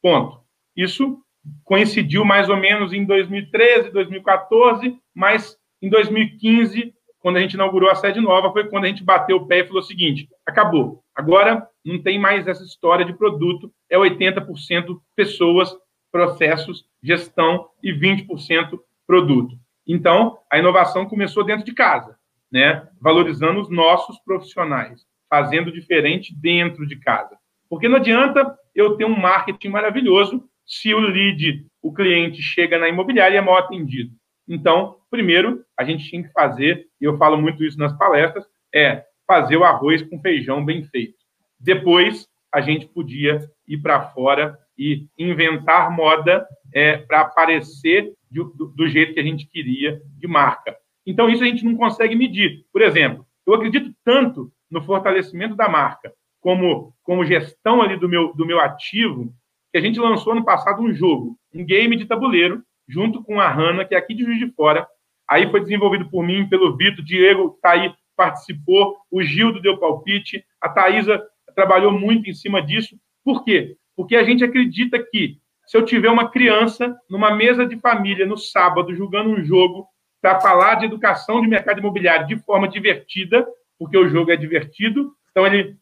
Ponto. 0.03 0.41
Isso 0.77 1.19
coincidiu 1.65 2.25
mais 2.25 2.49
ou 2.49 2.57
menos 2.57 2.93
em 2.93 3.05
2013, 3.05 3.91
2014, 3.91 4.99
mas 5.15 5.57
em 5.81 5.89
2015, 5.89 6.95
quando 7.21 7.37
a 7.37 7.41
gente 7.41 7.55
inaugurou 7.55 7.91
a 7.91 7.95
sede 7.95 8.21
nova, 8.21 8.53
foi 8.53 8.69
quando 8.69 8.85
a 8.85 8.89
gente 8.89 9.05
bateu 9.05 9.37
o 9.37 9.47
pé 9.47 9.61
e 9.61 9.67
falou 9.67 9.83
o 9.83 9.87
seguinte: 9.87 10.29
acabou. 10.45 11.03
Agora 11.15 11.67
não 11.85 12.03
tem 12.03 12.19
mais 12.19 12.47
essa 12.47 12.65
história 12.65 13.05
de 13.05 13.15
produto, 13.15 13.73
é 13.91 13.97
80% 13.97 15.01
pessoas, 15.15 15.75
processos, 16.11 16.85
gestão 17.03 17.69
e 17.83 17.93
20% 17.93 18.79
produto. 19.07 19.57
Então, 19.87 20.39
a 20.51 20.59
inovação 20.59 21.07
começou 21.07 21.45
dentro 21.45 21.65
de 21.65 21.73
casa, 21.73 22.17
né? 22.51 22.89
valorizando 23.01 23.61
os 23.61 23.71
nossos 23.71 24.19
profissionais, 24.21 25.07
fazendo 25.31 25.73
diferente 25.73 26.35
dentro 26.35 26.87
de 26.87 26.97
casa. 26.97 27.39
Porque 27.69 27.89
não 27.89 27.97
adianta 27.97 28.57
eu 28.77 28.97
ter 28.97 29.07
um 29.07 29.19
marketing 29.19 29.71
maravilhoso 29.71 30.45
se 30.67 30.93
o 30.93 31.01
lead, 31.01 31.67
o 31.83 31.93
cliente, 31.93 32.43
chega 32.43 32.79
na 32.79 32.89
imobiliária 32.89 33.37
e 33.37 33.39
é 33.39 33.41
mal 33.41 33.57
atendido. 33.57 34.11
Então, 34.47 34.97
primeiro, 35.11 35.65
a 35.79 35.83
gente 35.83 36.09
tinha 36.09 36.23
que 36.23 36.33
fazer, 36.33 36.87
e 37.01 37.05
eu 37.05 37.17
falo 37.17 37.41
muito 37.41 37.65
isso 37.65 37.79
nas 37.79 37.97
palestras, 37.97 38.45
é 38.75 39.05
fazer 39.27 39.57
o 39.57 39.65
arroz 39.65 40.03
com 40.03 40.21
feijão 40.21 40.65
bem 40.65 40.85
feito. 40.85 41.15
Depois, 41.59 42.29
a 42.53 42.61
gente 42.61 42.87
podia 42.87 43.41
ir 43.67 43.79
para 43.79 44.11
fora 44.11 44.59
e 44.79 45.07
inventar 45.19 45.91
moda 45.91 46.47
é, 46.73 46.99
para 46.99 47.23
aparecer 47.23 48.13
do, 48.31 48.45
do 48.77 48.89
jeito 48.89 49.15
que 49.15 49.21
a 49.21 49.25
gente 49.25 49.47
queria 49.47 50.01
de 50.19 50.27
marca. 50.27 50.77
Então, 51.07 51.31
isso 51.31 51.43
a 51.43 51.47
gente 51.47 51.65
não 51.65 51.77
consegue 51.77 52.15
medir. 52.15 52.65
Por 52.73 52.83
exemplo, 52.83 53.27
eu 53.47 53.55
acredito 53.55 53.95
tanto 54.05 54.53
no 54.71 54.83
fortalecimento 54.83 55.57
da 55.57 55.69
marca 55.69 56.13
como, 56.47 56.95
como 57.03 57.27
gestão 57.27 57.83
ali 57.83 57.97
do 57.97 58.09
meu, 58.09 58.33
do 58.33 58.47
meu 58.47 58.61
ativo, 58.61 59.35
que 59.73 59.79
a 59.79 59.81
gente 59.81 59.99
lançou 59.99 60.33
no 60.33 60.45
passado 60.45 60.81
um 60.81 60.95
jogo, 60.95 61.37
um 61.53 61.67
game 61.67 61.97
de 61.97 62.05
tabuleiro, 62.05 62.63
junto 62.89 63.21
com 63.25 63.41
a 63.41 63.51
Hanna, 63.51 63.85
que 63.85 63.97
é 63.97 63.99
aqui 63.99 64.15
de 64.15 64.23
Juiz 64.23 64.39
de 64.39 64.53
Fora. 64.53 64.87
Aí 65.29 65.51
foi 65.51 65.59
desenvolvido 65.59 66.09
por 66.09 66.23
mim, 66.23 66.49
pelo 66.49 66.77
Vitor, 66.77 67.05
Diego 67.05 67.53
está 67.57 67.73
aí, 67.73 67.93
participou, 68.17 68.97
o 69.11 69.25
Gildo 69.25 69.61
deu 69.61 69.77
palpite, 69.77 70.45
a 70.61 70.69
Thaisa 70.69 71.21
trabalhou 71.57 71.91
muito 71.91 72.31
em 72.31 72.33
cima 72.33 72.63
disso. 72.63 72.97
Por 73.25 73.43
quê? 73.43 73.77
Porque 73.97 74.15
a 74.15 74.23
gente 74.23 74.45
acredita 74.45 75.03
que 75.03 75.39
se 75.67 75.77
eu 75.77 75.85
tiver 75.85 76.11
uma 76.11 76.31
criança 76.31 76.97
numa 77.11 77.35
mesa 77.35 77.67
de 77.67 77.77
família 77.81 78.25
no 78.25 78.37
sábado 78.37 78.95
jogando 78.95 79.31
um 79.31 79.45
jogo 79.45 79.85
para 80.23 80.41
falar 80.41 80.77
de 80.77 80.85
educação 80.85 81.41
de 81.41 81.49
mercado 81.49 81.81
imobiliário 81.81 82.29
de 82.29 82.37
forma 82.37 82.69
divertida, 82.69 83.45
porque 83.77 83.99
o 83.99 84.09
jogo 84.09 84.31
é 84.31 84.37
divertido, 84.37 85.13
então 85.33 85.45
ele, 85.45 85.77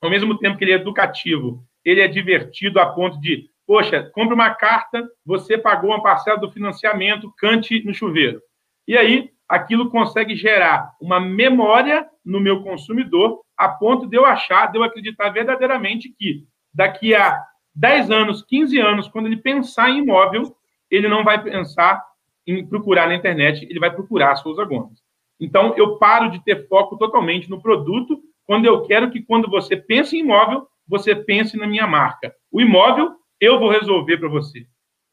ao 0.00 0.10
mesmo 0.10 0.38
tempo 0.38 0.56
que 0.58 0.64
ele 0.64 0.72
é 0.72 0.76
educativo, 0.76 1.64
ele 1.84 2.00
é 2.00 2.08
divertido 2.08 2.80
a 2.80 2.86
ponto 2.86 3.20
de 3.20 3.48
Poxa, 3.66 4.10
compre 4.12 4.34
uma 4.34 4.50
carta, 4.54 5.08
você 5.24 5.56
pagou 5.56 5.90
uma 5.90 6.02
parcela 6.02 6.38
do 6.38 6.50
financiamento, 6.50 7.32
cante 7.38 7.82
no 7.84 7.94
chuveiro. 7.94 8.40
E 8.86 8.96
aí, 8.96 9.30
aquilo 9.48 9.90
consegue 9.90 10.36
gerar 10.36 10.92
uma 11.00 11.18
memória 11.18 12.06
no 12.24 12.40
meu 12.40 12.62
consumidor, 12.62 13.40
a 13.56 13.68
ponto 13.68 14.06
de 14.06 14.16
eu 14.16 14.26
achar, 14.26 14.70
de 14.70 14.78
eu 14.78 14.82
acreditar 14.82 15.30
verdadeiramente 15.30 16.14
que 16.18 16.44
daqui 16.74 17.14
a 17.14 17.42
10 17.74 18.10
anos, 18.10 18.42
15 18.42 18.78
anos, 18.78 19.08
quando 19.08 19.26
ele 19.26 19.36
pensar 19.36 19.90
em 19.90 19.98
imóvel, 19.98 20.54
ele 20.90 21.08
não 21.08 21.24
vai 21.24 21.42
pensar 21.42 22.04
em 22.46 22.66
procurar 22.66 23.08
na 23.08 23.14
internet, 23.14 23.66
ele 23.68 23.80
vai 23.80 23.90
procurar 23.90 24.32
a 24.32 24.36
Souza 24.36 24.64
Gomes. 24.64 25.02
Então, 25.40 25.74
eu 25.76 25.98
paro 25.98 26.30
de 26.30 26.42
ter 26.44 26.68
foco 26.68 26.98
totalmente 26.98 27.48
no 27.48 27.60
produto, 27.60 28.20
quando 28.46 28.66
eu 28.66 28.82
quero 28.82 29.10
que, 29.10 29.22
quando 29.22 29.50
você 29.50 29.76
pense 29.76 30.16
em 30.16 30.20
imóvel, 30.20 30.66
você 30.86 31.14
pense 31.14 31.56
na 31.56 31.66
minha 31.66 31.86
marca. 31.86 32.34
O 32.52 32.60
imóvel 32.60 33.14
eu 33.40 33.58
vou 33.58 33.70
resolver 33.70 34.18
para 34.18 34.28
você. 34.28 34.66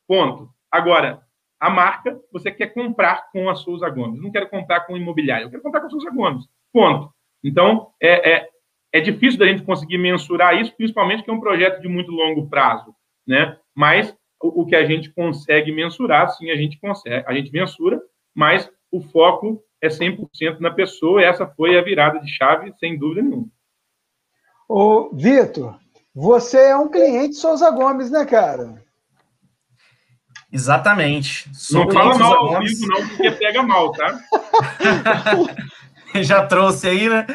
Ponto. 0.08 0.50
Agora, 0.70 1.22
a 1.60 1.70
marca, 1.70 2.20
você 2.32 2.52
quer 2.52 2.74
comprar 2.74 3.30
com 3.32 3.50
a 3.50 3.56
Souza 3.56 3.90
Gomes. 3.90 4.22
Não 4.22 4.32
quero 4.32 4.50
comprar 4.50 4.82
com 4.82 4.94
o 4.94 4.98
imobiliário, 4.98 5.46
eu 5.46 5.50
quero 5.50 5.64
comprar 5.64 5.82
com 5.82 5.88
a 5.88 5.90
Souza 5.90 6.10
Gomes. 6.10 6.46
Ponto. 6.74 7.14
Então, 7.44 7.92
é, 8.02 8.32
é, 8.32 8.50
é 8.94 9.00
difícil 9.00 9.40
da 9.40 9.48
gente 9.48 9.64
conseguir 9.64 9.98
mensurar 9.98 10.60
isso, 10.60 10.76
principalmente 10.76 11.24
que 11.24 11.30
é 11.30 11.34
um 11.34 11.40
projeto 11.40 11.82
de 11.82 11.88
muito 11.88 12.12
longo 12.12 12.50
prazo, 12.50 12.94
né? 13.28 13.58
Mas 13.76 14.16
o, 14.42 14.62
o 14.62 14.66
que 14.66 14.76
a 14.76 14.86
gente 14.86 15.12
consegue 15.12 15.72
mensurar, 15.72 16.30
sim, 16.30 16.50
a 16.50 16.56
gente 16.56 16.80
consegue, 16.80 17.24
a 17.28 17.34
gente 17.34 17.52
mensura, 17.52 18.02
mas 18.34 18.70
o 18.92 19.02
foco 19.02 19.64
é 19.82 19.88
100% 19.88 20.60
na 20.60 20.72
pessoa, 20.72 21.22
e 21.22 21.26
essa 21.26 21.48
foi 21.48 21.78
a 21.78 21.82
virada 21.84 22.20
de 22.20 22.30
chave, 22.30 22.74
sem 22.80 22.98
dúvida 22.98 23.22
nenhuma. 23.22 23.48
Ô, 24.70 25.10
Vitor, 25.14 25.78
você 26.14 26.58
é 26.58 26.78
um 26.78 26.90
cliente 26.90 27.36
Souza 27.36 27.70
Gomes, 27.72 28.12
né, 28.12 28.26
cara? 28.26 28.82
Exatamente. 30.52 31.50
Sou 31.54 31.86
não 31.86 31.92
fala 31.92 32.18
mal 32.18 32.56
ao 32.56 32.60
vivo, 32.60 32.88
não, 32.88 33.08
porque 33.08 33.32
pega 33.32 33.64
mal, 33.64 33.92
tá? 33.94 34.20
Já 36.22 36.46
trouxe 36.46 36.90
aí, 36.90 37.10
né? 37.10 37.26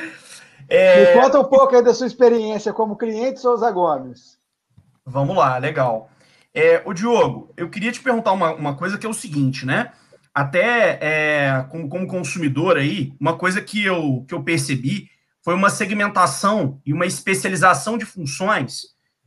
É... 0.69 1.15
Me 1.15 1.23
conta 1.23 1.41
um 1.41 1.45
pouco 1.45 1.75
aí 1.75 1.83
da 1.83 1.95
sua 1.95 2.07
experiência 2.07 2.73
como 2.73 2.97
cliente 2.97 3.41
Souza 3.41 3.71
Gomes. 3.71 4.39
Vamos 5.05 5.37
lá, 5.37 5.57
legal. 5.57 6.11
É, 6.53 6.83
o 6.85 6.93
Diogo, 6.93 7.53
eu 7.57 7.71
queria 7.71 7.93
te 7.93 8.01
perguntar 8.01 8.33
uma, 8.33 8.53
uma 8.53 8.77
coisa 8.77 8.99
que 8.99 9.07
é 9.07 9.09
o 9.09 9.15
seguinte, 9.15 9.65
né? 9.65 9.93
Até 10.37 10.99
é, 11.01 11.67
como, 11.71 11.89
como 11.89 12.07
consumidor 12.07 12.77
aí, 12.77 13.11
uma 13.19 13.39
coisa 13.39 13.59
que 13.63 13.83
eu, 13.83 14.23
que 14.29 14.35
eu 14.35 14.43
percebi 14.43 15.09
foi 15.43 15.55
uma 15.55 15.71
segmentação 15.71 16.79
e 16.85 16.93
uma 16.93 17.07
especialização 17.07 17.97
de 17.97 18.05
funções, 18.05 18.83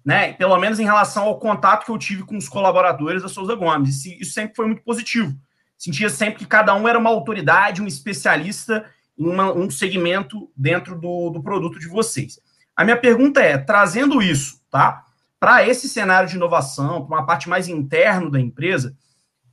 né? 0.05 0.33
Pelo 0.33 0.55
menos 0.59 0.79
em 0.79 0.83
relação 0.83 1.23
ao 1.23 1.39
contato 1.39 1.83
que 1.83 1.89
eu 1.89 1.97
tive 1.97 2.21
com 2.21 2.37
os 2.37 2.47
colaboradores 2.47 3.23
da 3.23 3.27
Souza 3.27 3.55
Gomes. 3.55 4.05
Isso 4.05 4.33
sempre 4.33 4.55
foi 4.55 4.67
muito 4.67 4.83
positivo. 4.83 5.35
Sentia 5.75 6.11
sempre 6.11 6.37
que 6.37 6.45
cada 6.45 6.75
um 6.75 6.87
era 6.87 6.99
uma 6.99 7.09
autoridade, 7.09 7.81
um 7.81 7.87
especialista 7.87 8.85
em 9.17 9.25
uma, 9.25 9.51
um 9.51 9.67
segmento 9.71 10.51
dentro 10.55 10.93
do, 10.93 11.31
do 11.31 11.41
produto 11.41 11.79
de 11.79 11.87
vocês. 11.87 12.39
A 12.75 12.83
minha 12.83 12.97
pergunta 12.97 13.41
é, 13.41 13.57
trazendo 13.57 14.21
isso, 14.21 14.61
tá? 14.69 15.05
Para 15.39 15.67
esse 15.67 15.89
cenário 15.89 16.29
de 16.29 16.35
inovação, 16.35 17.03
para 17.03 17.17
uma 17.17 17.25
parte 17.25 17.49
mais 17.49 17.67
interna 17.67 18.29
da 18.29 18.39
empresa, 18.39 18.95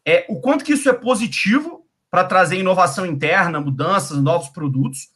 é 0.06 0.24
o 0.28 0.40
quanto 0.40 0.64
que 0.64 0.72
isso 0.72 0.88
é 0.88 0.92
positivo 0.92 1.84
para 2.08 2.24
trazer 2.24 2.58
inovação 2.58 3.04
interna, 3.04 3.60
mudanças, 3.60 4.16
novos 4.22 4.48
produtos, 4.48 5.08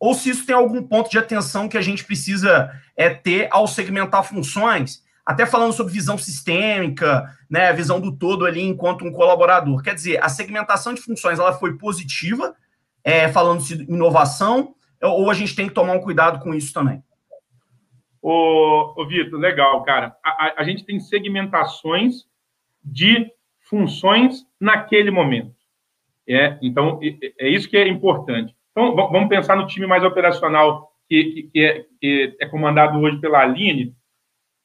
ou 0.00 0.14
se 0.14 0.30
isso 0.30 0.46
tem 0.46 0.54
algum 0.54 0.82
ponto 0.82 1.10
de 1.10 1.18
atenção 1.18 1.68
que 1.68 1.76
a 1.76 1.82
gente 1.82 2.04
precisa 2.04 2.70
é, 2.96 3.10
ter 3.10 3.48
ao 3.50 3.66
segmentar 3.66 4.24
funções, 4.24 5.04
até 5.26 5.44
falando 5.44 5.74
sobre 5.74 5.92
visão 5.92 6.16
sistêmica, 6.16 7.36
né, 7.50 7.72
visão 7.72 8.00
do 8.00 8.16
todo 8.16 8.46
ali 8.46 8.62
enquanto 8.62 9.04
um 9.04 9.12
colaborador. 9.12 9.82
Quer 9.82 9.94
dizer, 9.94 10.24
a 10.24 10.28
segmentação 10.28 10.94
de 10.94 11.02
funções 11.02 11.38
ela 11.38 11.52
foi 11.52 11.76
positiva, 11.76 12.56
é, 13.04 13.28
falando 13.28 13.62
de 13.62 13.82
inovação, 13.84 14.74
ou 15.02 15.30
a 15.30 15.34
gente 15.34 15.54
tem 15.54 15.68
que 15.68 15.74
tomar 15.74 15.92
um 15.92 16.00
cuidado 16.00 16.40
com 16.40 16.54
isso 16.54 16.72
também? 16.72 17.02
Ô, 18.22 18.94
ô 18.96 19.06
Vitor, 19.06 19.38
legal, 19.38 19.82
cara. 19.84 20.16
A, 20.24 20.30
a, 20.30 20.54
a 20.58 20.64
gente 20.64 20.84
tem 20.84 20.98
segmentações 20.98 22.24
de 22.82 23.30
funções 23.68 24.46
naquele 24.60 25.10
momento. 25.10 25.54
É, 26.28 26.58
então, 26.60 27.00
é, 27.38 27.48
isso 27.48 27.68
que 27.68 27.76
é 27.76 27.88
importante. 27.88 28.54
Então, 28.70 28.94
vamos 28.94 29.28
pensar 29.28 29.56
no 29.56 29.66
time 29.66 29.86
mais 29.86 30.04
operacional 30.04 30.90
que, 31.08 31.48
que, 31.52 31.64
é, 31.64 31.86
que 32.00 32.36
é, 32.38 32.46
comandado 32.46 32.98
hoje 32.98 33.18
pela 33.18 33.40
Aline. 33.40 33.86
O 33.86 33.94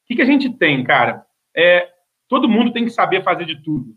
que, 0.06 0.16
que 0.16 0.22
a 0.22 0.26
gente 0.26 0.50
tem, 0.50 0.84
cara? 0.84 1.24
É, 1.56 1.88
todo 2.28 2.48
mundo 2.48 2.72
tem 2.72 2.84
que 2.84 2.90
saber 2.90 3.22
fazer 3.22 3.46
de 3.46 3.62
tudo. 3.62 3.94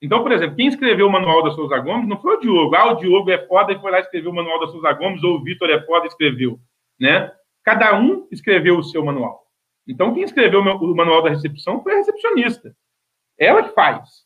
Então, 0.00 0.22
por 0.22 0.32
exemplo, 0.32 0.56
quem 0.56 0.66
escreveu 0.66 1.06
o 1.06 1.12
manual 1.12 1.44
da 1.44 1.52
Souza 1.52 1.78
Gomes 1.78 2.08
não 2.08 2.20
foi 2.20 2.36
o 2.36 2.40
Diogo. 2.40 2.74
Ah, 2.74 2.92
o 2.92 2.96
Diogo 2.96 3.30
é 3.30 3.46
foda 3.46 3.72
e 3.72 3.78
foi 3.78 3.92
lá 3.92 4.00
escrever 4.00 4.28
o 4.28 4.34
manual 4.34 4.58
da 4.58 4.66
Souza 4.66 4.92
Gomes, 4.94 5.22
ou 5.22 5.36
o 5.36 5.44
Vitor 5.44 5.70
é 5.70 5.80
foda 5.84 6.06
e 6.06 6.08
escreveu. 6.08 6.58
Né? 6.98 7.30
Cada 7.62 7.96
um 7.96 8.26
escreveu 8.32 8.78
o 8.78 8.82
seu 8.82 9.04
manual. 9.04 9.42
Então, 9.86 10.12
quem 10.12 10.24
escreveu 10.24 10.60
o 10.60 10.96
manual 10.96 11.22
da 11.22 11.30
recepção 11.30 11.82
foi 11.82 11.92
a 11.92 11.96
recepcionista. 11.98 12.74
Ela 13.38 13.62
que 13.62 13.74
faz. 13.74 14.24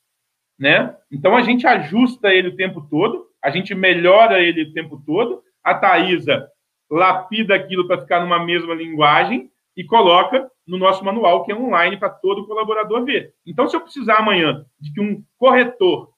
Né? 0.58 0.94
Então, 1.10 1.36
a 1.36 1.42
gente 1.42 1.66
ajusta 1.66 2.32
ele 2.32 2.48
o 2.48 2.56
tempo 2.56 2.86
todo 2.88 3.26
a 3.46 3.50
gente 3.50 3.76
melhora 3.76 4.42
ele 4.42 4.64
o 4.64 4.72
tempo 4.72 5.00
todo. 5.06 5.40
A 5.62 5.72
Thaisa 5.72 6.48
lapida 6.90 7.54
aquilo 7.54 7.86
para 7.86 8.00
ficar 8.00 8.18
numa 8.18 8.44
mesma 8.44 8.74
linguagem 8.74 9.48
e 9.76 9.84
coloca 9.84 10.50
no 10.66 10.76
nosso 10.76 11.04
manual, 11.04 11.44
que 11.44 11.52
é 11.52 11.54
online 11.54 11.96
para 11.96 12.08
todo 12.08 12.44
colaborador 12.44 13.04
ver. 13.04 13.34
Então, 13.46 13.68
se 13.68 13.76
eu 13.76 13.80
precisar 13.80 14.16
amanhã 14.16 14.66
de 14.80 14.92
que 14.92 15.00
um 15.00 15.22
corretor 15.38 16.10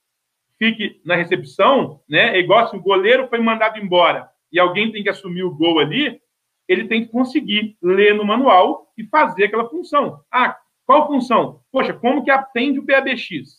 fique 0.58 1.02
na 1.04 1.16
recepção, 1.16 2.00
né, 2.08 2.34
é 2.34 2.38
igual 2.38 2.66
se 2.66 2.74
o 2.74 2.80
goleiro 2.80 3.28
foi 3.28 3.40
mandado 3.40 3.78
embora 3.78 4.30
e 4.50 4.58
alguém 4.58 4.90
tem 4.90 5.02
que 5.02 5.10
assumir 5.10 5.42
o 5.42 5.54
gol 5.54 5.80
ali, 5.80 6.18
ele 6.66 6.88
tem 6.88 7.04
que 7.04 7.12
conseguir 7.12 7.76
ler 7.82 8.14
no 8.14 8.24
manual 8.24 8.90
e 8.96 9.04
fazer 9.04 9.44
aquela 9.44 9.68
função. 9.68 10.22
Ah, 10.32 10.56
qual 10.86 11.06
função? 11.06 11.60
Poxa, 11.70 11.92
como 11.92 12.24
que 12.24 12.30
atende 12.30 12.78
o 12.78 12.86
PABX? 12.86 13.57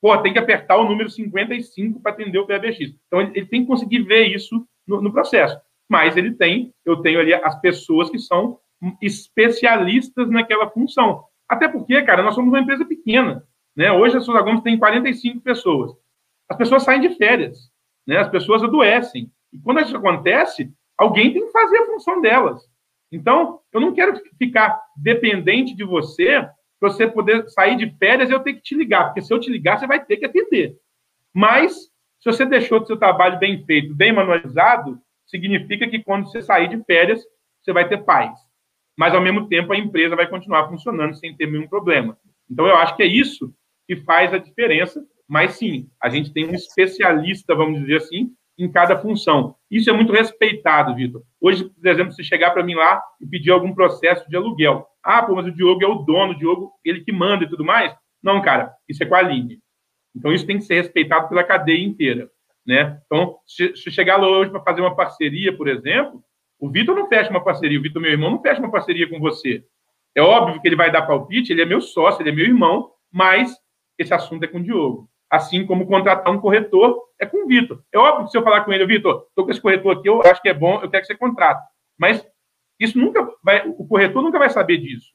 Pô, 0.00 0.16
tem 0.18 0.32
que 0.32 0.38
apertar 0.38 0.76
o 0.76 0.88
número 0.88 1.10
55 1.10 2.00
para 2.00 2.12
atender 2.12 2.38
o 2.38 2.46
PABX. 2.46 2.94
Então, 3.06 3.20
ele, 3.20 3.32
ele, 3.34 3.46
tem 3.46 3.62
que 3.62 3.68
conseguir 3.68 4.02
ver 4.02 4.26
isso 4.26 4.66
no, 4.86 5.00
no, 5.00 5.12
processo. 5.12 5.58
Mas 5.88 6.16
ele 6.16 6.34
tem, 6.34 6.72
eu 6.84 6.96
tenho 6.96 7.20
ali 7.20 7.34
as 7.34 7.60
pessoas 7.60 8.08
que 8.08 8.18
são 8.18 8.58
especialistas 9.00 10.30
naquela 10.30 10.70
função. 10.70 11.24
Até 11.48 11.68
porque, 11.68 12.00
cara, 12.02 12.22
nós 12.22 12.34
somos 12.34 12.50
uma 12.50 12.60
empresa 12.60 12.84
pequena. 12.84 13.44
Né? 13.76 13.90
Hoje 13.92 14.16
a 14.16 14.20
Souza 14.20 14.40
Gomes 14.40 14.62
tem 14.62 14.78
45 14.78 15.40
pessoas. 15.40 15.92
As 16.48 16.56
pessoas 16.56 16.82
saem 16.82 17.00
de 17.00 17.10
férias, 17.16 17.70
né? 18.06 18.18
as 18.18 18.28
pessoas 18.28 18.62
adoecem. 18.62 19.30
E 19.52 19.58
quando 19.58 19.80
isso 19.80 19.96
acontece, 19.96 20.72
alguém 20.96 21.32
tem 21.32 21.44
que 21.44 21.52
fazer 21.52 21.78
a 21.78 21.86
função 21.86 22.20
delas. 22.20 22.62
Então, 23.12 23.60
eu 23.72 23.80
não 23.80 23.92
quero 23.92 24.20
ficar 24.38 24.80
dependente 24.96 25.74
de 25.74 25.84
você 25.84 26.48
para 26.80 26.88
você 26.88 27.06
poder 27.06 27.48
sair 27.50 27.76
de 27.76 27.94
férias 27.98 28.30
eu 28.30 28.40
ter 28.40 28.54
que 28.54 28.62
te 28.62 28.74
ligar, 28.74 29.04
porque 29.04 29.20
se 29.20 29.32
eu 29.32 29.38
te 29.38 29.50
ligar, 29.50 29.78
você 29.78 29.86
vai 29.86 30.02
ter 30.02 30.16
que 30.16 30.24
atender. 30.24 30.76
Mas, 31.32 31.74
se 32.18 32.24
você 32.24 32.46
deixou 32.46 32.80
o 32.80 32.86
seu 32.86 32.96
trabalho 32.96 33.38
bem 33.38 33.62
feito, 33.64 33.94
bem 33.94 34.12
manualizado, 34.12 34.98
significa 35.26 35.86
que 35.88 36.02
quando 36.02 36.28
você 36.28 36.40
sair 36.40 36.68
de 36.68 36.82
férias, 36.84 37.22
você 37.62 37.72
vai 37.72 37.86
ter 37.86 37.98
paz. 37.98 38.32
Mas, 38.96 39.14
ao 39.14 39.20
mesmo 39.20 39.46
tempo, 39.46 39.72
a 39.72 39.78
empresa 39.78 40.16
vai 40.16 40.26
continuar 40.26 40.68
funcionando 40.68 41.14
sem 41.14 41.36
ter 41.36 41.50
nenhum 41.50 41.68
problema. 41.68 42.18
Então, 42.50 42.66
eu 42.66 42.76
acho 42.76 42.96
que 42.96 43.02
é 43.02 43.06
isso 43.06 43.54
que 43.86 43.96
faz 43.96 44.32
a 44.32 44.38
diferença. 44.38 45.04
Mas, 45.28 45.52
sim, 45.52 45.88
a 46.02 46.08
gente 46.08 46.32
tem 46.32 46.46
um 46.46 46.54
especialista, 46.54 47.54
vamos 47.54 47.80
dizer 47.80 47.98
assim, 47.98 48.32
em 48.60 48.70
cada 48.70 48.98
função. 48.98 49.54
Isso 49.70 49.88
é 49.88 49.92
muito 49.92 50.12
respeitado, 50.12 50.94
Vitor. 50.94 51.22
Hoje, 51.40 51.64
por 51.64 51.88
exemplo, 51.88 52.12
se 52.12 52.22
chegar 52.22 52.50
para 52.50 52.62
mim 52.62 52.74
lá 52.74 53.02
e 53.20 53.26
pedir 53.26 53.50
algum 53.50 53.74
processo 53.74 54.28
de 54.28 54.36
aluguel. 54.36 54.86
Ah, 55.02 55.22
pô, 55.22 55.34
mas 55.34 55.46
o 55.46 55.52
Diogo 55.52 55.82
é 55.82 55.88
o 55.88 55.96
dono, 55.96 56.32
o 56.32 56.38
Diogo, 56.38 56.72
ele 56.84 57.00
que 57.00 57.12
manda 57.12 57.44
e 57.44 57.48
tudo 57.48 57.64
mais. 57.64 57.94
Não, 58.22 58.42
cara, 58.42 58.72
isso 58.88 59.02
é 59.02 59.06
com 59.06 59.14
a 59.14 59.18
Aline. 59.18 59.58
Então, 60.14 60.32
isso 60.32 60.46
tem 60.46 60.58
que 60.58 60.64
ser 60.64 60.74
respeitado 60.74 61.28
pela 61.28 61.42
cadeia 61.42 61.82
inteira. 61.82 62.30
Né? 62.66 63.00
Então, 63.06 63.38
se, 63.46 63.74
se 63.76 63.90
chegar 63.90 64.16
lá 64.16 64.28
hoje 64.28 64.50
para 64.50 64.62
fazer 64.62 64.80
uma 64.80 64.94
parceria, 64.94 65.56
por 65.56 65.68
exemplo, 65.68 66.22
o 66.58 66.70
Vitor 66.70 66.94
não 66.94 67.08
fecha 67.08 67.30
uma 67.30 67.42
parceria, 67.42 67.78
o 67.78 67.82
Vitor, 67.82 68.02
meu 68.02 68.10
irmão, 68.10 68.30
não 68.30 68.42
fecha 68.42 68.60
uma 68.60 68.70
parceria 68.70 69.08
com 69.08 69.18
você. 69.18 69.64
É 70.14 70.20
óbvio 70.20 70.60
que 70.60 70.68
ele 70.68 70.76
vai 70.76 70.90
dar 70.90 71.02
palpite, 71.02 71.52
ele 71.52 71.62
é 71.62 71.66
meu 71.66 71.80
sócio, 71.80 72.22
ele 72.22 72.30
é 72.30 72.32
meu 72.32 72.44
irmão, 72.44 72.90
mas 73.10 73.56
esse 73.98 74.12
assunto 74.12 74.44
é 74.44 74.46
com 74.46 74.58
o 74.58 74.62
Diogo. 74.62 75.09
Assim 75.30 75.64
como 75.64 75.86
contratar 75.86 76.32
um 76.32 76.40
corretor 76.40 77.00
é 77.20 77.24
com 77.24 77.44
o 77.44 77.46
Vitor. 77.46 77.82
É 77.92 77.98
óbvio 77.98 78.24
que 78.24 78.32
se 78.32 78.38
eu 78.38 78.42
falar 78.42 78.62
com 78.62 78.72
ele, 78.72 78.84
Vitor, 78.86 79.26
estou 79.28 79.44
com 79.44 79.50
esse 79.50 79.60
corretor 79.60 79.96
aqui, 79.96 80.08
eu 80.08 80.20
acho 80.22 80.42
que 80.42 80.48
é 80.48 80.54
bom, 80.54 80.80
eu 80.82 80.90
quero 80.90 81.02
que 81.02 81.06
você 81.06 81.16
contrate. 81.16 81.62
Mas 81.98 82.26
isso 82.78 82.98
nunca 82.98 83.28
vai, 83.42 83.68
o 83.68 83.86
corretor 83.86 84.22
nunca 84.22 84.38
vai 84.38 84.50
saber 84.50 84.78
disso. 84.78 85.06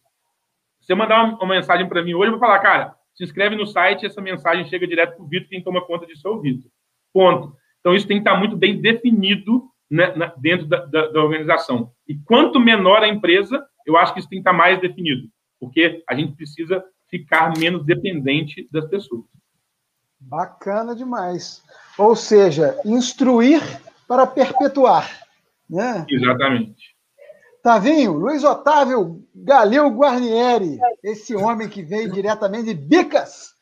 Se 0.80 0.94
eu 0.94 0.98
mandar 0.98 1.24
uma, 1.24 1.36
uma 1.36 1.56
mensagem 1.56 1.90
para 1.90 2.02
mim 2.02 2.14
hoje, 2.14 2.28
eu 2.28 2.38
vou 2.38 2.40
falar, 2.40 2.60
cara, 2.60 2.96
se 3.14 3.24
inscreve 3.24 3.56
no 3.56 3.66
site, 3.66 4.06
essa 4.06 4.22
mensagem 4.22 4.66
chega 4.66 4.88
direto 4.88 5.16
para 5.16 5.26
o 5.26 5.28
Vitor, 5.28 5.50
quem 5.50 5.64
toma 5.64 5.86
conta 5.86 6.06
disso 6.06 6.28
é 6.28 6.32
o 6.32 6.40
Vitor. 6.40 6.70
Ponto. 7.14 7.56
Então, 7.80 7.94
isso 7.94 8.08
tem 8.08 8.18
que 8.18 8.28
estar 8.28 8.38
muito 8.38 8.56
bem 8.56 8.80
definido 8.80 9.64
né, 9.90 10.14
na, 10.16 10.34
dentro 10.38 10.66
da, 10.68 10.86
da, 10.86 11.08
da, 11.08 11.24
organização. 11.24 11.92
E 12.08 12.16
quanto 12.16 12.60
menor 12.60 13.04
a 13.04 13.08
empresa, 13.08 13.66
eu 13.86 13.98
acho 13.98 14.14
que 14.14 14.20
isso 14.20 14.30
tem 14.30 14.40
que 14.40 14.42
estar 14.42 14.54
mais 14.54 14.80
definido, 14.80 15.28
porque 15.60 16.04
a 16.10 16.16
gente 16.16 16.36
precisa 16.36 16.84
ficar 17.10 17.54
menos 17.58 17.86
dependente 17.86 18.68
das 18.72 18.86
pessoas. 18.86 19.26
Bacana 20.26 20.96
demais. 20.96 21.62
Ou 21.98 22.16
seja, 22.16 22.80
instruir 22.84 23.62
para 24.08 24.26
perpetuar. 24.26 25.08
Né? 25.70 26.06
Exatamente. 26.10 26.96
Tavinho, 27.62 28.14
Luiz 28.14 28.44
Otávio 28.44 29.24
Galil 29.34 29.88
Guarnieri, 29.90 30.80
esse 31.04 31.36
homem 31.36 31.68
que 31.68 31.82
veio 31.82 32.12
diretamente 32.12 32.66
de 32.66 32.74
Bicas, 32.76 33.54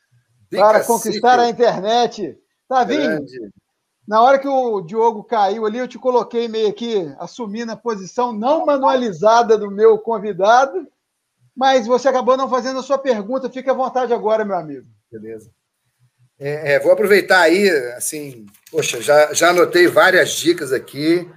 Bicas 0.50 0.66
para 0.66 0.84
conquistar 0.84 1.38
a 1.38 1.48
internet. 1.48 2.38
Tavinho, 2.68 3.00
Grande. 3.00 3.50
na 4.06 4.20
hora 4.22 4.38
que 4.38 4.48
o 4.48 4.82
Diogo 4.82 5.24
caiu 5.24 5.64
ali, 5.64 5.78
eu 5.78 5.88
te 5.88 5.98
coloquei 5.98 6.48
meio 6.48 6.68
aqui, 6.68 7.14
assumindo 7.18 7.72
a 7.72 7.76
posição 7.76 8.32
não 8.32 8.66
manualizada 8.66 9.56
do 9.56 9.70
meu 9.70 9.98
convidado, 9.98 10.86
mas 11.56 11.86
você 11.86 12.08
acabou 12.08 12.36
não 12.36 12.48
fazendo 12.48 12.80
a 12.80 12.82
sua 12.82 12.98
pergunta. 12.98 13.50
Fique 13.50 13.70
à 13.70 13.74
vontade 13.74 14.12
agora, 14.12 14.44
meu 14.44 14.56
amigo. 14.56 14.86
Beleza. 15.10 15.50
É, 16.38 16.74
é, 16.74 16.80
vou 16.80 16.92
aproveitar 16.92 17.40
aí, 17.40 17.68
assim, 17.96 18.46
poxa, 18.70 19.00
já, 19.00 19.32
já 19.32 19.50
anotei 19.50 19.86
várias 19.86 20.32
dicas 20.32 20.72
aqui 20.72 21.30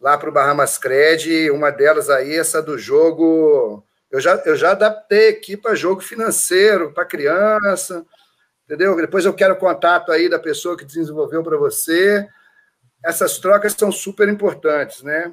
lá 0.00 0.18
para 0.18 0.28
o 0.28 0.32
Bahamas 0.32 0.76
Cred, 0.76 1.50
uma 1.50 1.70
delas 1.70 2.10
aí, 2.10 2.36
essa 2.36 2.60
do 2.60 2.76
jogo. 2.76 3.84
Eu 4.10 4.20
já, 4.20 4.34
eu 4.44 4.56
já 4.56 4.72
adaptei 4.72 5.30
aqui 5.30 5.56
para 5.56 5.74
jogo 5.74 6.00
financeiro, 6.00 6.92
para 6.92 7.04
criança, 7.04 8.04
entendeu? 8.64 8.94
Depois 8.96 9.24
eu 9.24 9.32
quero 9.32 9.54
o 9.54 9.58
contato 9.58 10.12
aí 10.12 10.28
da 10.28 10.38
pessoa 10.38 10.76
que 10.76 10.84
desenvolveu 10.84 11.42
para 11.42 11.56
você. 11.56 12.28
Essas 13.04 13.38
trocas 13.38 13.72
são 13.72 13.90
super 13.90 14.28
importantes, 14.28 15.02
né? 15.02 15.32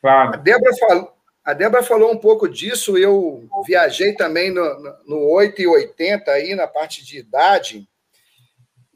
Claro. 0.00 0.34
A 0.34 0.36
Débora 0.36 0.72
falou, 0.76 1.12
a 1.44 1.52
Débora 1.52 1.82
falou 1.82 2.12
um 2.12 2.18
pouco 2.18 2.48
disso, 2.48 2.98
eu 2.98 3.48
viajei 3.66 4.14
também 4.14 4.50
no, 4.50 4.64
no 5.06 5.30
8 5.30 5.62
e 5.62 5.66
80 5.66 6.30
aí, 6.30 6.54
na 6.54 6.66
parte 6.66 7.04
de 7.04 7.18
idade, 7.18 7.88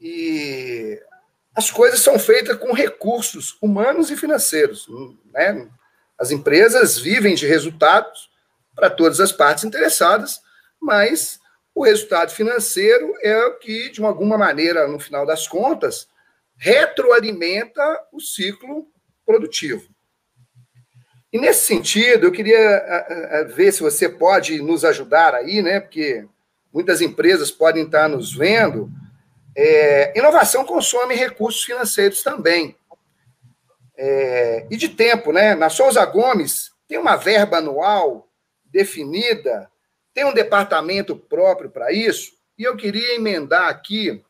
e 0.03 1.01
as 1.55 1.71
coisas 1.71 2.01
são 2.01 2.19
feitas 2.19 2.57
com 2.57 2.73
recursos 2.73 3.57
humanos 3.61 4.11
e 4.11 4.17
financeiros. 4.17 4.85
Né? 5.33 5.69
As 6.19 6.29
empresas 6.29 6.99
vivem 6.99 7.35
de 7.35 7.47
resultados 7.47 8.29
para 8.75 8.89
todas 8.89 9.21
as 9.21 9.31
partes 9.31 9.63
interessadas, 9.63 10.41
mas 10.77 11.39
o 11.73 11.85
resultado 11.85 12.31
financeiro 12.33 13.13
é 13.21 13.45
o 13.45 13.57
que, 13.57 13.89
de 13.91 14.03
alguma 14.03 14.37
maneira, 14.37 14.87
no 14.87 14.99
final 14.99 15.25
das 15.25 15.47
contas, 15.47 16.09
retroalimenta 16.57 17.81
o 18.11 18.19
ciclo 18.19 18.87
produtivo. 19.25 19.87
E 21.31 21.39
nesse 21.39 21.65
sentido, 21.65 22.27
eu 22.27 22.31
queria 22.31 23.45
ver 23.55 23.71
se 23.71 23.81
você 23.81 24.09
pode 24.09 24.61
nos 24.61 24.83
ajudar 24.83 25.33
aí, 25.33 25.61
né? 25.61 25.79
Porque 25.79 26.27
muitas 26.71 27.01
empresas 27.01 27.49
podem 27.49 27.85
estar 27.85 28.07
nos 28.09 28.35
vendo 28.35 28.91
é, 29.55 30.17
inovação 30.17 30.65
consome 30.65 31.15
recursos 31.15 31.63
financeiros 31.63 32.23
também. 32.23 32.75
É, 33.95 34.65
e 34.69 34.75
de 34.75 34.89
tempo, 34.89 35.31
né? 35.31 35.53
Na 35.53 35.69
Souza 35.69 36.03
Gomes 36.05 36.71
tem 36.87 36.97
uma 36.97 37.15
verba 37.15 37.57
anual 37.57 38.27
definida, 38.65 39.69
tem 40.13 40.25
um 40.25 40.33
departamento 40.33 41.15
próprio 41.15 41.69
para 41.69 41.91
isso, 41.91 42.33
e 42.57 42.63
eu 42.63 42.75
queria 42.75 43.15
emendar 43.15 43.69
aqui 43.69 44.23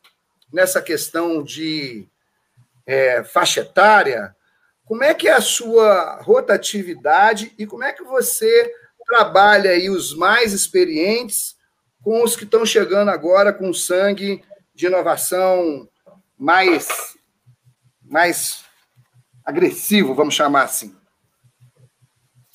nessa 0.52 0.80
questão 0.80 1.42
de 1.42 2.06
é, 2.86 3.24
faixa 3.24 3.60
etária, 3.60 4.36
como 4.84 5.02
é 5.02 5.14
que 5.14 5.28
é 5.28 5.32
a 5.32 5.40
sua 5.40 6.20
rotatividade 6.22 7.52
e 7.58 7.66
como 7.66 7.84
é 7.84 7.92
que 7.92 8.02
você 8.02 8.72
trabalha 9.06 9.70
aí 9.70 9.88
os 9.88 10.14
mais 10.14 10.52
experientes 10.52 11.56
com 12.02 12.22
os 12.22 12.36
que 12.36 12.44
estão 12.44 12.66
chegando 12.66 13.10
agora 13.10 13.52
com 13.52 13.72
sangue 13.72 14.42
de 14.74 14.86
inovação 14.86 15.88
mais, 16.36 17.16
mais 18.02 18.64
agressivo, 19.44 20.14
vamos 20.14 20.34
chamar 20.34 20.64
assim? 20.64 20.94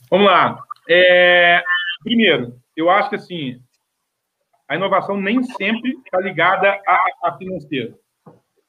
Vamos 0.09 0.27
lá. 0.27 0.63
É, 0.89 1.63
primeiro, 2.03 2.59
eu 2.75 2.89
acho 2.89 3.09
que 3.09 3.15
assim, 3.15 3.61
a 4.67 4.75
inovação 4.75 5.19
nem 5.19 5.41
sempre 5.43 5.91
está 6.05 6.19
ligada 6.19 6.79
a, 6.85 6.99
a 7.23 7.37
financeiro. 7.37 7.97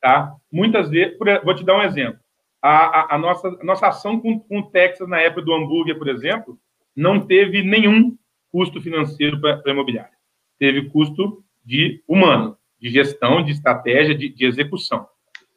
Tá? 0.00 0.34
Muitas 0.50 0.88
vezes, 0.88 1.18
vou 1.44 1.54
te 1.54 1.64
dar 1.64 1.76
um 1.76 1.82
exemplo. 1.82 2.18
A, 2.62 2.70
a, 2.70 3.14
a 3.14 3.18
nossa, 3.18 3.48
a 3.48 3.64
nossa 3.64 3.88
ação 3.88 4.20
com, 4.20 4.38
com 4.38 4.60
o 4.60 4.70
Texas 4.70 5.08
na 5.08 5.20
época 5.20 5.42
do 5.42 5.54
hambúrguer, 5.54 5.98
por 5.98 6.08
exemplo, 6.08 6.58
não 6.94 7.26
teve 7.26 7.62
nenhum 7.62 8.16
custo 8.50 8.80
financeiro 8.80 9.40
para 9.40 9.62
a 9.66 9.70
imobiliária. 9.70 10.12
Teve 10.58 10.88
custo 10.90 11.42
de 11.64 12.02
humano 12.06 12.56
de 12.80 12.88
gestão, 12.88 13.42
de 13.42 13.52
estratégia, 13.52 14.14
de, 14.14 14.28
de 14.28 14.46
execução, 14.46 15.06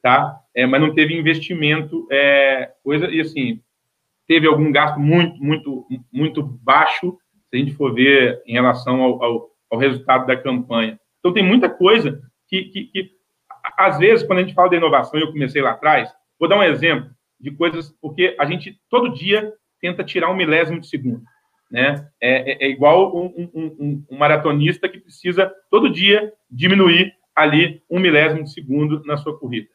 tá? 0.01 0.37
É, 0.53 0.65
mas 0.65 0.81
não 0.81 0.93
teve 0.93 1.17
investimento, 1.17 2.07
é, 2.11 2.71
coisa, 2.83 3.09
e 3.09 3.21
assim, 3.21 3.61
teve 4.27 4.47
algum 4.47 4.71
gasto 4.71 4.99
muito, 4.99 5.41
muito, 5.41 5.87
muito 6.11 6.43
baixo, 6.43 7.17
se 7.49 7.55
a 7.55 7.59
gente 7.59 7.73
for 7.73 7.93
ver 7.93 8.41
em 8.45 8.53
relação 8.53 9.01
ao, 9.01 9.23
ao, 9.23 9.49
ao 9.71 9.79
resultado 9.79 10.25
da 10.25 10.35
campanha. 10.35 10.99
Então, 11.19 11.33
tem 11.33 11.43
muita 11.43 11.69
coisa 11.69 12.21
que, 12.49 12.63
que, 12.65 12.85
que, 12.85 13.11
às 13.77 13.97
vezes, 13.97 14.25
quando 14.25 14.39
a 14.39 14.41
gente 14.41 14.53
fala 14.53 14.69
de 14.69 14.75
inovação, 14.75 15.19
eu 15.19 15.31
comecei 15.31 15.61
lá 15.61 15.71
atrás, 15.71 16.13
vou 16.39 16.49
dar 16.49 16.57
um 16.57 16.63
exemplo 16.63 17.09
de 17.39 17.51
coisas, 17.51 17.95
porque 18.01 18.35
a 18.39 18.45
gente, 18.45 18.77
todo 18.89 19.13
dia, 19.13 19.53
tenta 19.79 20.03
tirar 20.03 20.29
um 20.29 20.35
milésimo 20.35 20.79
de 20.79 20.87
segundo. 20.87 21.23
Né? 21.73 22.07
É, 22.21 22.51
é, 22.51 22.65
é 22.67 22.69
igual 22.69 23.17
um, 23.17 23.25
um, 23.35 23.49
um, 23.55 24.05
um, 24.11 24.17
maratonista 24.17 24.87
que 24.87 24.99
precisa 24.99 25.51
todo 25.71 25.89
dia 25.89 26.31
diminuir 26.47 27.11
ali 27.35 27.81
um 27.89 27.99
milésimo 27.99 28.43
de 28.43 28.53
segundo 28.53 29.03
na 29.05 29.17
sua 29.17 29.39
corrida. 29.39 29.67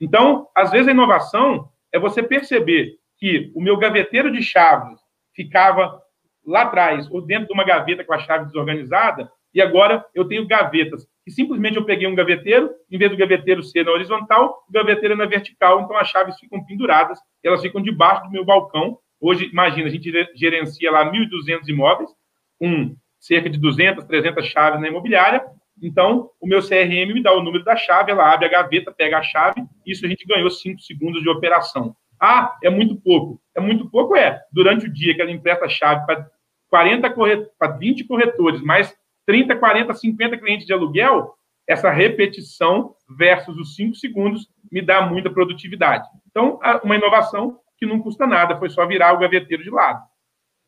Então, 0.00 0.48
às 0.56 0.70
vezes 0.70 0.88
a 0.88 0.92
inovação 0.92 1.68
é 1.92 1.98
você 1.98 2.22
perceber 2.22 2.94
que 3.18 3.52
o 3.54 3.60
meu 3.60 3.76
gaveteiro 3.76 4.32
de 4.32 4.42
chaves 4.42 4.98
ficava 5.36 6.00
lá 6.42 6.62
atrás 6.62 7.06
ou 7.10 7.20
dentro 7.20 7.48
de 7.48 7.52
uma 7.52 7.64
gaveta 7.64 8.02
com 8.02 8.14
a 8.14 8.18
chave 8.18 8.46
desorganizada 8.46 9.30
e 9.54 9.60
agora 9.60 10.02
eu 10.14 10.26
tenho 10.26 10.46
gavetas 10.46 11.06
que 11.22 11.30
simplesmente 11.30 11.76
eu 11.76 11.84
peguei 11.84 12.08
um 12.08 12.14
gaveteiro, 12.14 12.70
em 12.90 12.96
vez 12.96 13.10
do 13.10 13.16
gaveteiro 13.16 13.62
ser 13.62 13.84
na 13.84 13.92
horizontal, 13.92 14.64
o 14.66 14.72
gaveteiro 14.72 15.12
é 15.12 15.16
na 15.16 15.26
vertical, 15.26 15.82
então 15.82 15.96
as 15.98 16.08
chaves 16.08 16.38
ficam 16.38 16.64
penduradas, 16.64 17.18
elas 17.44 17.60
ficam 17.60 17.82
debaixo 17.82 18.24
do 18.24 18.30
meu 18.30 18.44
balcão 18.44 18.98
Hoje, 19.22 19.48
imagina, 19.52 19.86
a 19.86 19.90
gente 19.90 20.10
gerencia 20.34 20.90
lá 20.90 21.08
1.200 21.08 21.68
imóveis, 21.68 22.10
com 22.58 22.96
cerca 23.20 23.48
de 23.48 23.56
200, 23.56 24.04
300 24.04 24.44
chaves 24.46 24.80
na 24.80 24.88
imobiliária. 24.88 25.44
Então, 25.80 26.28
o 26.40 26.46
meu 26.46 26.60
CRM 26.60 27.14
me 27.14 27.22
dá 27.22 27.32
o 27.32 27.40
número 27.40 27.62
da 27.62 27.76
chave, 27.76 28.10
ela 28.10 28.32
abre 28.32 28.46
a 28.46 28.50
gaveta, 28.50 28.90
pega 28.92 29.18
a 29.18 29.22
chave, 29.22 29.62
isso 29.86 30.04
a 30.04 30.08
gente 30.08 30.26
ganhou 30.26 30.50
5 30.50 30.80
segundos 30.80 31.22
de 31.22 31.28
operação. 31.28 31.94
Ah, 32.20 32.56
é 32.64 32.68
muito 32.68 32.96
pouco. 32.96 33.40
é 33.54 33.60
muito 33.60 33.88
pouco, 33.88 34.16
é. 34.16 34.40
Durante 34.52 34.86
o 34.86 34.92
dia 34.92 35.14
que 35.14 35.22
ela 35.22 35.30
empresta 35.30 35.66
a 35.66 35.68
chave 35.68 36.04
para 36.04 36.28
40 36.68 37.08
corret... 37.10 37.48
para 37.56 37.76
20 37.76 38.04
corretores, 38.04 38.60
mais 38.60 38.92
30, 39.24 39.54
40, 39.54 39.94
50 39.94 40.38
clientes 40.38 40.66
de 40.66 40.72
aluguel, 40.72 41.32
essa 41.68 41.90
repetição 41.90 42.96
versus 43.16 43.56
os 43.56 43.76
5 43.76 43.94
segundos 43.94 44.48
me 44.70 44.82
dá 44.82 45.02
muita 45.02 45.30
produtividade. 45.30 46.08
Então, 46.28 46.58
uma 46.82 46.96
inovação 46.96 47.58
que 47.82 47.86
não 47.86 48.00
custa 48.00 48.28
nada, 48.28 48.56
foi 48.56 48.70
só 48.70 48.86
virar 48.86 49.12
o 49.12 49.18
gaveteiro 49.18 49.64
de 49.64 49.70
lado. 49.70 50.00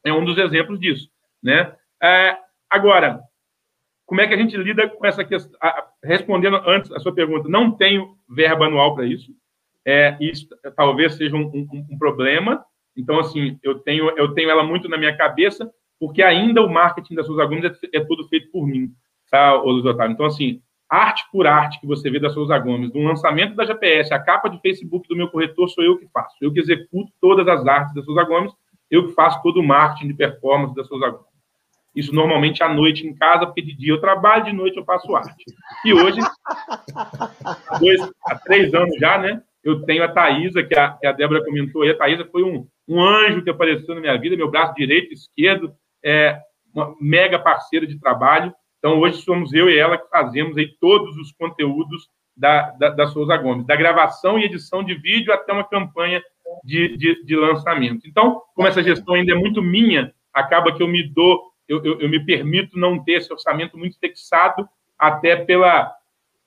É 0.05 0.13
um 0.13 0.25
dos 0.25 0.37
exemplos 0.37 0.81
disso. 0.81 1.09
Né? 1.41 1.73
É, 2.03 2.37
agora, 2.69 3.21
como 4.05 4.21
é 4.21 4.27
que 4.27 4.35
a 4.35 4.37
gente 4.37 4.57
lida 4.57 4.89
com 4.89 5.07
essa 5.07 5.25
questão? 5.25 5.57
Respondendo 6.03 6.57
antes 6.67 6.91
a 6.91 6.99
sua 6.99 7.15
pergunta, 7.15 7.49
não 7.49 7.71
tenho 7.71 8.17
verba 8.29 8.67
anual 8.67 8.97
para 8.97 9.07
isso. 9.07 9.31
É, 9.87 10.17
isso 10.21 10.49
talvez 10.75 11.15
seja 11.15 11.37
um, 11.37 11.47
um, 11.47 11.87
um, 11.93 11.99
problema. 11.99 12.65
Então, 12.97 13.21
assim, 13.21 13.61
eu 13.63 13.79
tenho, 13.79 14.11
eu 14.19 14.35
tenho 14.35 14.51
ela 14.51 14.65
muito 14.65 14.89
na 14.89 14.99
minha 14.99 15.17
cabeça, 15.17 15.71
porque 16.01 16.21
ainda 16.21 16.63
o 16.63 16.69
marketing 16.69 17.15
das 17.15 17.27
Souza 17.27 17.45
Gomes 17.45 17.65
é, 17.65 17.99
é 17.99 18.05
tudo 18.05 18.27
feito 18.29 18.51
por 18.51 18.67
mim, 18.67 18.91
tá, 19.31 19.55
Luiz 19.55 19.85
Otávio? 19.85 20.15
Então, 20.15 20.27
assim, 20.27 20.61
arte 20.89 21.25
por 21.33 21.47
arte 21.47 21.81
que 21.81 21.87
você 21.87 22.11
vê 22.11 22.21
da 22.21 22.31
Souza 22.31 22.59
Gomes, 22.59 22.91
do 22.91 23.01
lançamento 23.01 23.55
da 23.55 23.65
GPS, 23.65 24.13
a 24.13 24.19
capa 24.19 24.49
de 24.49 24.61
Facebook 24.61 25.09
do 25.09 25.17
meu 25.17 25.29
corretor, 25.29 25.69
sou 25.69 25.83
eu 25.83 25.99
que 25.99 26.07
faço. 26.13 26.37
Eu 26.41 26.53
que 26.53 26.61
executo 26.61 27.13
todas 27.21 27.47
as 27.49 27.67
artes 27.67 27.95
da 27.95 28.03
Souza 28.03 28.25
Gomes, 28.25 28.53
eu 28.91 29.07
que 29.07 29.13
faço 29.15 29.43
todo 29.43 29.61
o 29.61 29.63
marketing 29.63 30.09
de 30.09 30.15
performance 30.15 30.75
da 30.75 30.85
Souza 30.85 31.09
Gomes. 31.09 31.35
Isso 31.95 32.13
normalmente 32.13 32.63
à 32.63 32.69
noite 32.69 33.07
em 33.07 33.15
casa, 33.15 33.47
porque 33.47 33.63
de 33.63 33.75
dia 33.75 33.93
eu 33.93 34.01
trabalho, 34.01 34.45
de 34.45 34.53
noite 34.53 34.77
eu 34.77 34.85
faço 34.85 35.15
arte. 35.15 35.45
E 35.85 35.95
hoje, 35.95 36.19
há, 36.95 37.79
dois, 37.79 38.01
há 38.27 38.35
três 38.41 38.75
anos 38.75 38.97
já, 38.99 39.17
né? 39.17 39.41
Eu 39.63 39.83
tenho 39.83 40.03
a 40.03 40.09
Thaisa, 40.09 40.63
que 40.63 40.77
a, 40.77 40.91
que 40.91 41.07
a 41.07 41.13
Débora 41.13 41.45
comentou 41.45 41.83
aí. 41.83 41.91
A 41.91 41.97
Thaisa 41.97 42.29
foi 42.31 42.43
um, 42.43 42.67
um 42.89 43.01
anjo 43.01 43.43
que 43.43 43.51
apareceu 43.51 43.95
na 43.95 44.01
minha 44.01 44.19
vida, 44.19 44.37
meu 44.37 44.51
braço 44.51 44.75
direito 44.75 45.15
esquerdo, 45.15 45.73
é 46.05 46.41
uma 46.75 46.95
mega 47.01 47.39
parceira 47.39 47.87
de 47.87 47.99
trabalho. 47.99 48.53
Então, 48.85 49.01
hoje 49.01 49.23
somos 49.23 49.55
eu 49.55 49.71
e 49.71 49.79
ela 49.79 49.97
que 49.97 50.07
fazemos 50.11 50.59
aí 50.59 50.69
todos 50.79 51.17
os 51.17 51.33
conteúdos 51.33 52.11
da, 52.37 52.71
da, 52.73 52.91
da 52.91 53.07
Souza 53.07 53.35
Gomes, 53.35 53.67
da 53.67 53.75
gravação 53.75 54.39
e 54.39 54.45
edição 54.45 54.85
de 54.85 54.95
vídeo 54.95 55.33
até 55.33 55.55
uma 55.55 55.65
campanha 55.65 56.23
de, 56.63 56.95
de, 56.99 57.25
de 57.25 57.35
lançamento. 57.35 58.07
Então, 58.07 58.43
como 58.55 58.69
essa 58.69 58.83
gestão 58.83 59.15
ainda 59.15 59.33
é 59.33 59.35
muito 59.35 59.63
minha, 59.63 60.13
acaba 60.35 60.71
que 60.71 60.83
eu 60.83 60.87
me 60.87 61.03
dou 61.03 61.51
eu, 61.67 61.83
eu, 61.83 61.99
eu, 61.99 62.11
me 62.11 62.23
permito 62.27 62.79
não 62.79 63.03
ter 63.03 63.13
esse 63.13 63.33
orçamento 63.33 63.79
muito 63.79 63.99
fixado, 63.99 64.69
até 64.99 65.35
pela, 65.35 65.91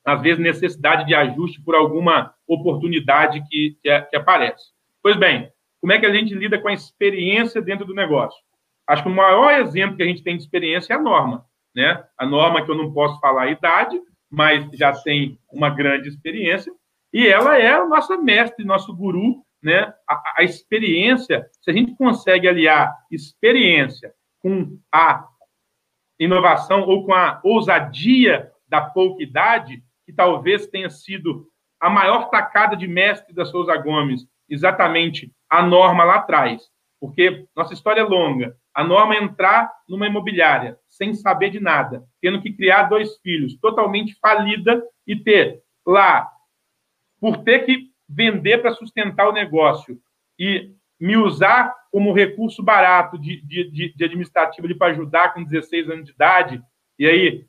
às 0.05 0.21
vezes, 0.21 0.37
necessidade 0.37 1.07
de 1.07 1.15
ajuste 1.15 1.59
por 1.59 1.73
alguma 1.73 2.35
oportunidade 2.45 3.41
que, 3.49 3.75
que, 3.81 4.01
que 4.11 4.15
aparece. 4.15 4.63
Pois 5.01 5.15
bem, 5.15 5.51
como 5.81 5.91
é 5.91 5.97
que 5.97 6.05
a 6.05 6.13
gente 6.13 6.35
lida 6.35 6.59
com 6.59 6.67
a 6.67 6.73
experiência 6.73 7.59
dentro 7.63 7.83
do 7.83 7.95
negócio? 7.95 8.39
Acho 8.85 9.01
que 9.01 9.09
o 9.09 9.15
maior 9.15 9.59
exemplo 9.59 9.97
que 9.97 10.03
a 10.03 10.05
gente 10.07 10.21
tem 10.21 10.37
de 10.37 10.43
experiência 10.43 10.93
é 10.93 10.97
a 10.97 11.01
norma. 11.01 11.43
Né? 11.77 12.03
A 12.17 12.25
norma 12.25 12.65
que 12.65 12.71
eu 12.71 12.75
não 12.75 12.91
posso 12.91 13.19
falar 13.19 13.43
a 13.43 13.51
idade, 13.51 14.01
mas 14.31 14.67
já 14.73 14.91
tem 14.91 15.39
uma 15.53 15.69
grande 15.69 16.09
experiência, 16.09 16.73
e 17.13 17.27
ela 17.27 17.55
é 17.55 17.71
a 17.71 17.85
nossa 17.85 18.17
mestre, 18.17 18.65
nosso 18.65 18.95
guru, 18.95 19.43
né? 19.61 19.93
A, 20.09 20.33
a 20.37 20.43
experiência, 20.43 21.47
se 21.61 21.69
a 21.69 21.73
gente 21.73 21.95
consegue 21.95 22.47
aliar 22.47 22.97
experiência 23.11 24.11
com 24.39 24.79
a 24.91 25.27
inovação 26.19 26.81
ou 26.81 27.05
com 27.05 27.13
a 27.13 27.39
ousadia 27.43 28.51
da 28.67 28.81
pouca 28.81 29.21
idade, 29.21 29.83
que 30.03 30.11
talvez 30.11 30.65
tenha 30.65 30.89
sido 30.89 31.47
a 31.79 31.91
maior 31.91 32.31
tacada 32.31 32.75
de 32.75 32.87
mestre 32.87 33.35
da 33.35 33.45
Souza 33.45 33.77
Gomes, 33.77 34.25
exatamente 34.49 35.31
a 35.47 35.61
norma 35.61 36.03
lá 36.03 36.15
atrás. 36.15 36.63
Porque 36.99 37.45
nossa 37.55 37.75
história 37.75 38.01
é 38.01 38.03
longa. 38.03 38.57
A 38.73 38.83
norma 38.83 39.13
é 39.13 39.23
entrar 39.23 39.71
numa 39.87 40.07
imobiliária 40.07 40.75
sem 40.97 41.13
saber 41.13 41.51
de 41.51 41.59
nada, 41.59 42.03
tendo 42.19 42.41
que 42.41 42.51
criar 42.51 42.83
dois 42.83 43.17
filhos, 43.19 43.55
totalmente 43.59 44.17
falida 44.19 44.83
e 45.05 45.15
ter 45.15 45.61
lá, 45.85 46.27
por 47.19 47.37
ter 47.43 47.65
que 47.65 47.91
vender 48.09 48.57
para 48.61 48.73
sustentar 48.73 49.29
o 49.29 49.33
negócio 49.33 49.99
e 50.39 50.73
me 50.99 51.15
usar 51.15 51.73
como 51.91 52.13
recurso 52.13 52.63
barato 52.63 53.17
de, 53.17 53.41
de, 53.41 53.93
de 53.95 54.03
administrativo 54.03 54.75
para 54.75 54.91
ajudar 54.91 55.33
com 55.33 55.43
16 55.43 55.89
anos 55.89 56.05
de 56.05 56.11
idade, 56.11 56.61
e 56.97 57.05
aí 57.05 57.45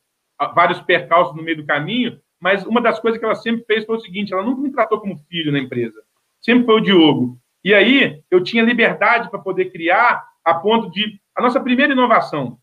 vários 0.55 0.81
percalços 0.83 1.35
no 1.35 1.43
meio 1.43 1.57
do 1.57 1.67
caminho, 1.67 2.21
mas 2.39 2.65
uma 2.65 2.81
das 2.81 3.01
coisas 3.01 3.19
que 3.19 3.25
ela 3.25 3.35
sempre 3.35 3.65
fez 3.65 3.85
foi 3.85 3.97
o 3.97 4.01
seguinte, 4.01 4.33
ela 4.33 4.45
nunca 4.45 4.61
me 4.61 4.71
tratou 4.71 5.01
como 5.01 5.19
filho 5.29 5.51
na 5.51 5.59
empresa, 5.59 6.01
sempre 6.41 6.67
foi 6.67 6.75
o 6.75 6.81
Diogo. 6.81 7.41
E 7.65 7.75
aí 7.75 8.23
eu 8.31 8.43
tinha 8.43 8.63
liberdade 8.63 9.31
para 9.31 9.41
poder 9.41 9.73
criar 9.73 10.25
a 10.45 10.55
ponto 10.55 10.91
de... 10.91 11.21
A 11.35 11.43
nossa 11.43 11.61
primeira 11.61 11.93
inovação, 11.93 12.59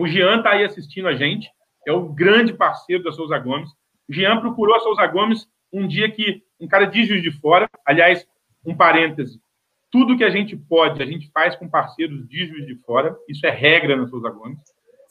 o 0.00 0.06
Jean 0.06 0.38
está 0.38 0.52
aí 0.52 0.64
assistindo 0.64 1.08
a 1.08 1.14
gente, 1.14 1.50
é 1.86 1.92
o 1.92 2.08
grande 2.08 2.52
parceiro 2.52 3.02
da 3.02 3.12
Souza 3.12 3.38
Gomes. 3.38 3.70
O 4.08 4.12
Jean 4.12 4.40
procurou 4.40 4.74
a 4.74 4.80
Souza 4.80 5.06
Gomes 5.06 5.46
um 5.72 5.86
dia 5.86 6.10
que 6.10 6.42
um 6.58 6.66
cara 6.66 6.86
de 6.86 7.04
Juiz 7.04 7.22
de 7.22 7.30
Fora, 7.30 7.68
aliás, 7.86 8.26
um 8.64 8.76
parêntese, 8.76 9.40
tudo 9.90 10.16
que 10.16 10.24
a 10.24 10.30
gente 10.30 10.56
pode, 10.56 11.02
a 11.02 11.06
gente 11.06 11.30
faz 11.32 11.56
com 11.56 11.68
parceiros 11.68 12.28
de 12.28 12.46
Juiz 12.46 12.66
de 12.66 12.76
Fora. 12.76 13.16
Isso 13.28 13.46
é 13.46 13.50
regra 13.50 13.96
na 13.96 14.06
Souza 14.06 14.30
Gomes. 14.30 14.58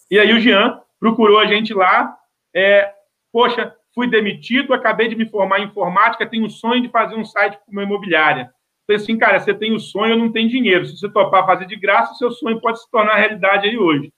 E 0.09 0.17
aí 0.17 0.33
o 0.33 0.39
Jean 0.39 0.79
procurou 0.99 1.39
a 1.39 1.45
gente 1.45 1.73
lá. 1.73 2.15
É, 2.55 2.93
Poxa, 3.31 3.75
fui 3.93 4.07
demitido, 4.07 4.73
acabei 4.73 5.07
de 5.07 5.15
me 5.15 5.29
formar 5.29 5.59
em 5.59 5.65
informática, 5.65 6.25
tenho 6.25 6.45
um 6.45 6.49
sonho 6.49 6.81
de 6.81 6.89
fazer 6.89 7.15
um 7.15 7.25
site 7.25 7.57
para 7.57 7.71
uma 7.71 7.83
imobiliária. 7.83 8.51
Falei 8.87 9.01
assim, 9.01 9.17
cara, 9.17 9.39
você 9.39 9.53
tem 9.53 9.73
o 9.73 9.79
sonho, 9.79 10.13
eu 10.13 10.17
não 10.17 10.31
tenho 10.31 10.49
dinheiro. 10.49 10.85
Se 10.85 10.97
você 10.97 11.07
topar 11.09 11.45
fazer 11.45 11.67
de 11.67 11.75
graça, 11.75 12.15
seu 12.15 12.31
sonho 12.31 12.59
pode 12.59 12.81
se 12.81 12.89
tornar 12.89 13.15
realidade 13.15 13.67
aí 13.67 13.77
hoje. 13.77 14.11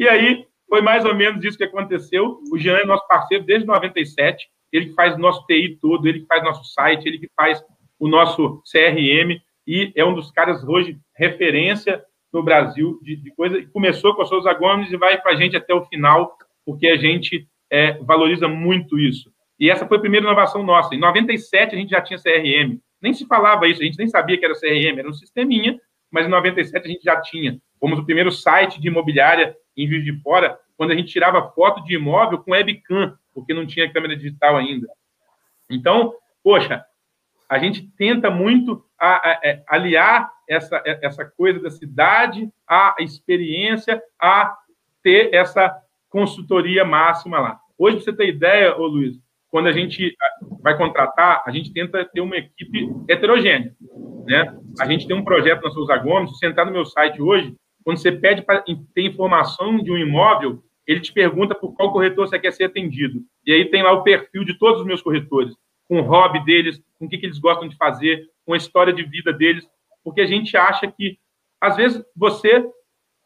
E 0.00 0.08
aí, 0.08 0.46
foi 0.66 0.80
mais 0.80 1.04
ou 1.04 1.14
menos 1.14 1.44
isso 1.44 1.58
que 1.58 1.64
aconteceu. 1.64 2.40
O 2.50 2.56
Jean 2.56 2.78
é 2.78 2.86
nosso 2.86 3.06
parceiro 3.06 3.44
desde 3.44 3.66
97. 3.66 4.48
Ele 4.72 4.86
que 4.86 4.94
faz 4.94 5.14
o 5.14 5.18
nosso 5.18 5.44
TI 5.44 5.76
todo, 5.78 6.08
ele 6.08 6.20
que 6.20 6.26
faz 6.26 6.42
nosso 6.42 6.64
site, 6.72 7.06
ele 7.06 7.18
que 7.18 7.28
faz 7.36 7.62
o 7.98 8.08
nosso 8.08 8.62
CRM 8.72 9.38
e 9.66 9.92
é 9.94 10.02
um 10.02 10.14
dos 10.14 10.30
caras 10.30 10.64
hoje 10.64 10.98
referência 11.14 12.02
no 12.32 12.42
Brasil 12.42 12.98
de, 13.02 13.14
de 13.14 13.30
coisa. 13.34 13.62
Começou 13.74 14.14
com 14.14 14.22
a 14.22 14.24
Souza 14.24 14.54
Gomes 14.54 14.90
e 14.90 14.96
vai 14.96 15.20
com 15.20 15.28
a 15.28 15.34
gente 15.34 15.54
até 15.54 15.74
o 15.74 15.84
final, 15.84 16.34
porque 16.64 16.88
a 16.88 16.96
gente 16.96 17.46
é, 17.70 17.98
valoriza 17.98 18.48
muito 18.48 18.98
isso. 18.98 19.30
E 19.58 19.68
essa 19.68 19.86
foi 19.86 19.98
a 19.98 20.00
primeira 20.00 20.24
inovação 20.24 20.62
nossa. 20.62 20.94
Em 20.94 20.98
97 20.98 21.74
a 21.74 21.78
gente 21.78 21.90
já 21.90 22.00
tinha 22.00 22.18
CRM. 22.18 22.80
Nem 23.02 23.12
se 23.12 23.26
falava 23.26 23.68
isso, 23.68 23.82
a 23.82 23.84
gente 23.84 23.98
nem 23.98 24.08
sabia 24.08 24.38
que 24.38 24.46
era 24.46 24.58
CRM, 24.58 24.98
era 24.98 25.08
um 25.10 25.12
sisteminha, 25.12 25.78
mas 26.10 26.26
em 26.26 26.30
97 26.30 26.86
a 26.86 26.90
gente 26.90 27.02
já 27.02 27.20
tinha. 27.20 27.60
Fomos 27.78 27.98
o 27.98 28.04
primeiro 28.04 28.32
site 28.32 28.80
de 28.80 28.88
imobiliária 28.88 29.54
em 29.82 29.88
Juiz 29.88 30.04
de 30.04 30.12
Fora, 30.20 30.58
quando 30.76 30.92
a 30.92 30.94
gente 30.94 31.12
tirava 31.12 31.50
foto 31.50 31.84
de 31.84 31.94
imóvel 31.94 32.38
com 32.38 32.52
webcam, 32.52 33.14
porque 33.34 33.54
não 33.54 33.66
tinha 33.66 33.92
câmera 33.92 34.16
digital 34.16 34.56
ainda. 34.56 34.86
Então, 35.68 36.14
poxa, 36.42 36.84
a 37.48 37.58
gente 37.58 37.82
tenta 37.96 38.30
muito 38.30 38.84
a, 38.98 39.08
a, 39.08 39.30
a, 39.32 39.40
é, 39.42 39.62
aliar 39.66 40.30
essa, 40.48 40.82
essa 40.84 41.24
coisa 41.24 41.60
da 41.60 41.70
cidade 41.70 42.50
à 42.66 42.96
experiência, 42.98 44.02
a 44.20 44.56
ter 45.02 45.34
essa 45.34 45.74
consultoria 46.08 46.84
máxima 46.84 47.38
lá. 47.38 47.60
Hoje, 47.78 47.96
para 47.96 48.04
você 48.04 48.12
ter 48.12 48.28
ideia, 48.28 48.76
ô 48.76 48.86
Luiz, 48.86 49.18
quando 49.50 49.68
a 49.68 49.72
gente 49.72 50.16
vai 50.60 50.76
contratar, 50.76 51.42
a 51.46 51.50
gente 51.50 51.72
tenta 51.72 52.04
ter 52.04 52.20
uma 52.20 52.36
equipe 52.36 52.88
heterogênea. 53.08 53.74
Né? 54.26 54.56
A 54.80 54.86
gente 54.86 55.06
tem 55.06 55.16
um 55.16 55.24
projeto 55.24 55.62
na 55.62 55.70
Souza 55.70 55.96
Gomes, 55.96 56.38
se 56.38 56.46
entrar 56.46 56.64
no 56.64 56.72
meu 56.72 56.84
site 56.84 57.20
hoje, 57.20 57.54
quando 57.84 57.98
você 57.98 58.12
pede 58.12 58.42
para 58.42 58.62
ter 58.94 59.02
informação 59.02 59.78
de 59.78 59.90
um 59.90 59.98
imóvel, 59.98 60.62
ele 60.86 61.00
te 61.00 61.12
pergunta 61.12 61.54
por 61.54 61.74
qual 61.74 61.92
corretor 61.92 62.26
você 62.26 62.38
quer 62.38 62.52
ser 62.52 62.64
atendido. 62.64 63.22
E 63.46 63.52
aí 63.52 63.64
tem 63.70 63.82
lá 63.82 63.92
o 63.92 64.02
perfil 64.02 64.44
de 64.44 64.58
todos 64.58 64.80
os 64.80 64.86
meus 64.86 65.02
corretores 65.02 65.54
com 65.88 66.00
o 66.00 66.02
hobby 66.02 66.44
deles, 66.44 66.80
com 66.98 67.06
o 67.06 67.08
que, 67.08 67.18
que 67.18 67.26
eles 67.26 67.38
gostam 67.38 67.68
de 67.68 67.76
fazer, 67.76 68.28
com 68.46 68.52
a 68.52 68.56
história 68.56 68.92
de 68.92 69.02
vida 69.02 69.32
deles, 69.32 69.66
porque 70.04 70.20
a 70.20 70.26
gente 70.26 70.56
acha 70.56 70.90
que, 70.90 71.18
às 71.60 71.76
vezes, 71.76 72.02
você 72.14 72.64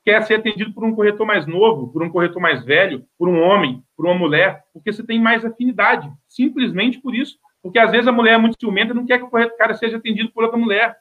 quer 0.04 0.22
ser 0.22 0.34
atendido 0.34 0.72
por 0.72 0.84
um 0.84 0.94
corretor 0.94 1.26
mais 1.26 1.46
novo, 1.46 1.90
por 1.92 2.02
um 2.02 2.10
corretor 2.10 2.40
mais 2.40 2.64
velho, 2.64 3.04
por 3.18 3.28
um 3.28 3.40
homem, 3.40 3.82
por 3.96 4.06
uma 4.06 4.14
mulher, 4.14 4.62
porque 4.72 4.92
você 4.92 5.04
tem 5.04 5.18
mais 5.18 5.44
afinidade, 5.44 6.10
simplesmente 6.28 7.00
por 7.00 7.14
isso. 7.14 7.38
Porque 7.62 7.78
às 7.78 7.90
vezes 7.90 8.06
a 8.06 8.12
mulher 8.12 8.34
é 8.34 8.38
muito 8.38 8.60
ciumenta 8.60 8.92
e 8.92 8.96
não 8.96 9.06
quer 9.06 9.18
que 9.18 9.24
o 9.24 9.56
cara 9.56 9.72
seja 9.72 9.96
atendido 9.96 10.30
por 10.32 10.44
outra 10.44 10.58
mulher. 10.58 10.94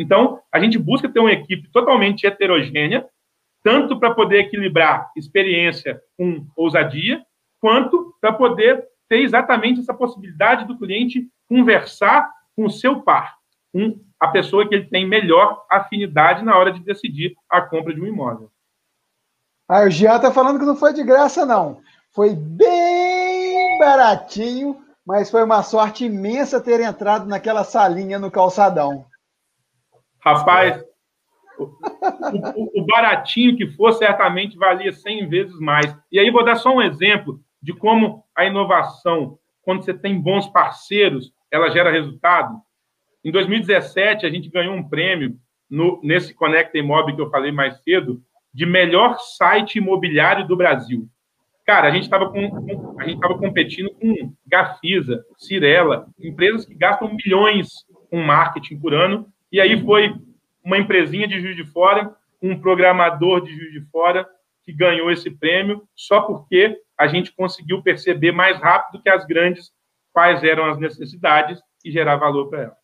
Então, 0.00 0.40
a 0.50 0.58
gente 0.58 0.78
busca 0.78 1.08
ter 1.08 1.20
uma 1.20 1.32
equipe 1.32 1.68
totalmente 1.70 2.26
heterogênea, 2.26 3.06
tanto 3.62 3.98
para 3.98 4.14
poder 4.14 4.40
equilibrar 4.40 5.10
experiência 5.16 6.00
com 6.16 6.46
ousadia, 6.56 7.22
quanto 7.60 8.14
para 8.20 8.32
poder 8.32 8.82
ter 9.08 9.18
exatamente 9.18 9.80
essa 9.80 9.92
possibilidade 9.92 10.66
do 10.66 10.78
cliente 10.78 11.28
conversar 11.48 12.30
com 12.56 12.64
o 12.64 12.70
seu 12.70 13.02
par, 13.02 13.36
com 13.72 14.00
a 14.18 14.28
pessoa 14.28 14.66
que 14.66 14.74
ele 14.74 14.86
tem 14.86 15.06
melhor 15.06 15.64
afinidade 15.70 16.44
na 16.44 16.56
hora 16.56 16.72
de 16.72 16.80
decidir 16.80 17.34
a 17.48 17.60
compra 17.60 17.92
de 17.92 18.00
um 18.00 18.06
imóvel. 18.06 18.50
Ah, 19.68 19.82
o 19.82 19.90
Jean 19.90 20.16
está 20.16 20.32
falando 20.32 20.58
que 20.58 20.64
não 20.64 20.76
foi 20.76 20.92
de 20.92 21.02
graça, 21.02 21.44
não. 21.44 21.80
Foi 22.12 22.34
bem 22.34 23.78
baratinho, 23.78 24.82
mas 25.06 25.30
foi 25.30 25.44
uma 25.44 25.62
sorte 25.62 26.04
imensa 26.04 26.60
ter 26.60 26.80
entrado 26.80 27.28
naquela 27.28 27.64
salinha 27.64 28.18
no 28.18 28.30
calçadão. 28.30 29.06
Rapaz, 30.24 30.84
o, 31.58 32.80
o, 32.80 32.86
baratinho 32.86 33.56
que 33.56 33.66
for, 33.68 33.92
certamente 33.92 34.56
valia 34.56 34.92
100 34.92 35.28
vezes 35.28 35.58
mais. 35.58 35.94
E 36.10 36.18
aí 36.18 36.30
vou 36.30 36.44
dar 36.44 36.56
só 36.56 36.74
um 36.74 36.82
exemplo 36.82 37.40
de 37.62 37.72
como 37.72 38.24
a 38.34 38.44
inovação, 38.44 39.38
quando 39.62 39.84
você 39.84 39.92
tem 39.92 40.18
bons 40.18 40.46
parceiros, 40.48 41.32
ela 41.50 41.70
gera 41.70 41.90
resultado. 41.90 42.58
Em 43.24 43.30
2017, 43.30 44.24
a 44.24 44.30
gente 44.30 44.48
ganhou 44.48 44.74
um 44.74 44.88
prêmio 44.88 45.36
no, 45.68 46.00
nesse 46.02 46.34
Conecta 46.34 46.78
Imóvel 46.78 47.14
que 47.14 47.22
eu 47.22 47.30
falei 47.30 47.52
mais 47.52 47.82
cedo, 47.82 48.22
de 48.52 48.66
melhor 48.66 49.18
site 49.18 49.76
imobiliário 49.76 50.46
do 50.46 50.56
Brasil. 50.56 51.06
Cara, 51.64 51.88
a 51.88 51.90
gente 51.90 52.04
estava 52.04 52.28
com, 52.28 52.98
a 52.98 53.04
gente 53.04 53.14
estava 53.14 53.38
competindo 53.38 53.90
com 53.90 54.34
Gafisa, 54.46 55.24
Cirela, 55.36 56.08
empresas 56.18 56.64
que 56.64 56.74
gastam 56.74 57.14
milhões 57.14 57.68
com 58.10 58.20
marketing 58.20 58.80
por 58.80 58.92
ano, 58.92 59.28
e 59.52 59.60
aí 59.60 59.82
foi 59.84 60.14
uma 60.64 60.78
empresinha 60.78 61.26
de 61.26 61.40
Juiz 61.40 61.56
de 61.56 61.64
Fora, 61.64 62.14
um 62.42 62.58
programador 62.58 63.42
de 63.42 63.54
Juiz 63.54 63.72
de 63.72 63.80
Fora 63.90 64.26
que 64.62 64.72
ganhou 64.72 65.10
esse 65.10 65.30
prêmio 65.30 65.82
só 65.94 66.20
porque 66.20 66.78
a 66.98 67.06
gente 67.06 67.32
conseguiu 67.32 67.82
perceber 67.82 68.32
mais 68.32 68.58
rápido 68.58 69.02
que 69.02 69.08
as 69.08 69.24
grandes 69.26 69.72
quais 70.12 70.42
eram 70.44 70.70
as 70.70 70.78
necessidades 70.78 71.60
e 71.84 71.90
gerar 71.90 72.16
valor 72.16 72.48
para 72.48 72.62
elas. 72.62 72.80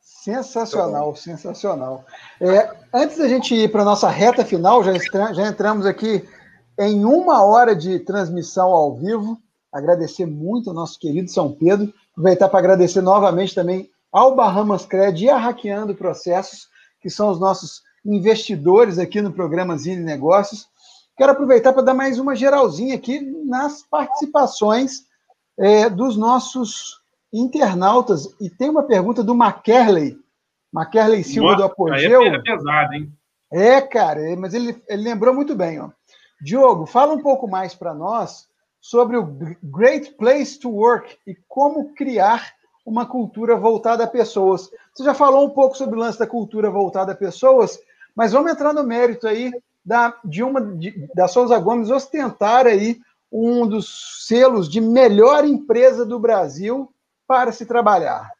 Sensacional, 0.00 1.14
sensacional. 1.16 2.04
É, 2.40 2.70
antes 2.92 3.18
da 3.18 3.28
gente 3.28 3.54
ir 3.54 3.70
para 3.70 3.82
a 3.82 3.86
nossa 3.86 4.08
reta 4.08 4.44
final, 4.44 4.82
já, 4.82 4.92
já 5.32 5.46
entramos 5.46 5.86
aqui 5.86 6.26
em 6.78 7.04
uma 7.04 7.42
hora 7.44 7.74
de 7.74 8.00
transmissão 8.00 8.68
ao 8.68 8.96
vivo. 8.96 9.38
Agradecer 9.72 10.26
muito 10.26 10.70
ao 10.70 10.76
nosso 10.76 10.98
querido 10.98 11.30
São 11.30 11.52
Pedro. 11.52 11.92
Aproveitar 12.12 12.48
para 12.48 12.58
agradecer 12.58 13.00
novamente 13.00 13.54
também 13.54 13.90
ao 14.14 14.36
Bahamas 14.36 14.86
Cred 14.86 15.24
e 15.24 15.28
a 15.28 15.36
Hackeando 15.36 15.92
Processos, 15.92 16.68
que 17.00 17.10
são 17.10 17.30
os 17.30 17.40
nossos 17.40 17.82
investidores 18.06 18.96
aqui 18.96 19.20
no 19.20 19.32
programa 19.32 19.76
Zine 19.76 20.04
Negócios. 20.04 20.68
Quero 21.16 21.32
aproveitar 21.32 21.72
para 21.72 21.82
dar 21.82 21.94
mais 21.94 22.16
uma 22.16 22.36
geralzinha 22.36 22.94
aqui 22.94 23.20
nas 23.20 23.82
participações 23.82 25.02
é, 25.58 25.90
dos 25.90 26.16
nossos 26.16 27.00
internautas. 27.32 28.32
E 28.40 28.48
tem 28.48 28.70
uma 28.70 28.84
pergunta 28.84 29.20
do 29.20 29.34
Makerley, 29.34 30.16
Makerley 30.72 31.24
Silva 31.24 31.48
Nossa, 31.48 31.58
do 31.58 31.64
Apogeu. 31.64 32.22
É 32.22 32.40
pesado, 32.40 32.94
hein? 32.94 33.12
É, 33.52 33.80
cara, 33.80 34.20
mas 34.36 34.54
ele, 34.54 34.80
ele 34.88 35.02
lembrou 35.02 35.34
muito 35.34 35.56
bem. 35.56 35.80
Ó. 35.80 35.90
Diogo, 36.40 36.86
fala 36.86 37.12
um 37.12 37.20
pouco 37.20 37.48
mais 37.48 37.74
para 37.74 37.92
nós 37.92 38.46
sobre 38.80 39.16
o 39.16 39.24
Great 39.60 40.12
Place 40.12 40.56
to 40.60 40.70
Work 40.70 41.16
e 41.26 41.34
como 41.48 41.92
criar 41.94 42.54
uma 42.84 43.06
cultura 43.06 43.56
voltada 43.56 44.04
a 44.04 44.08
pessoas. 44.08 44.70
Você 44.92 45.04
já 45.04 45.14
falou 45.14 45.46
um 45.46 45.50
pouco 45.50 45.76
sobre 45.76 45.96
o 45.96 45.98
lance 45.98 46.18
da 46.18 46.26
cultura 46.26 46.70
voltada 46.70 47.12
a 47.12 47.16
pessoas, 47.16 47.78
mas 48.14 48.32
vamos 48.32 48.52
entrar 48.52 48.72
no 48.72 48.84
mérito 48.84 49.26
aí 49.26 49.50
da, 49.84 50.18
de 50.24 50.42
uma 50.42 50.60
de, 50.60 51.08
da 51.14 51.28
Souza 51.28 51.58
Gomes 51.58 51.90
ostentar 51.90 52.66
aí 52.66 52.98
um 53.30 53.66
dos 53.66 54.26
selos 54.26 54.68
de 54.68 54.80
melhor 54.80 55.44
empresa 55.44 56.06
do 56.06 56.18
Brasil 56.18 56.92
para 57.26 57.52
se 57.52 57.66
trabalhar. 57.66 58.30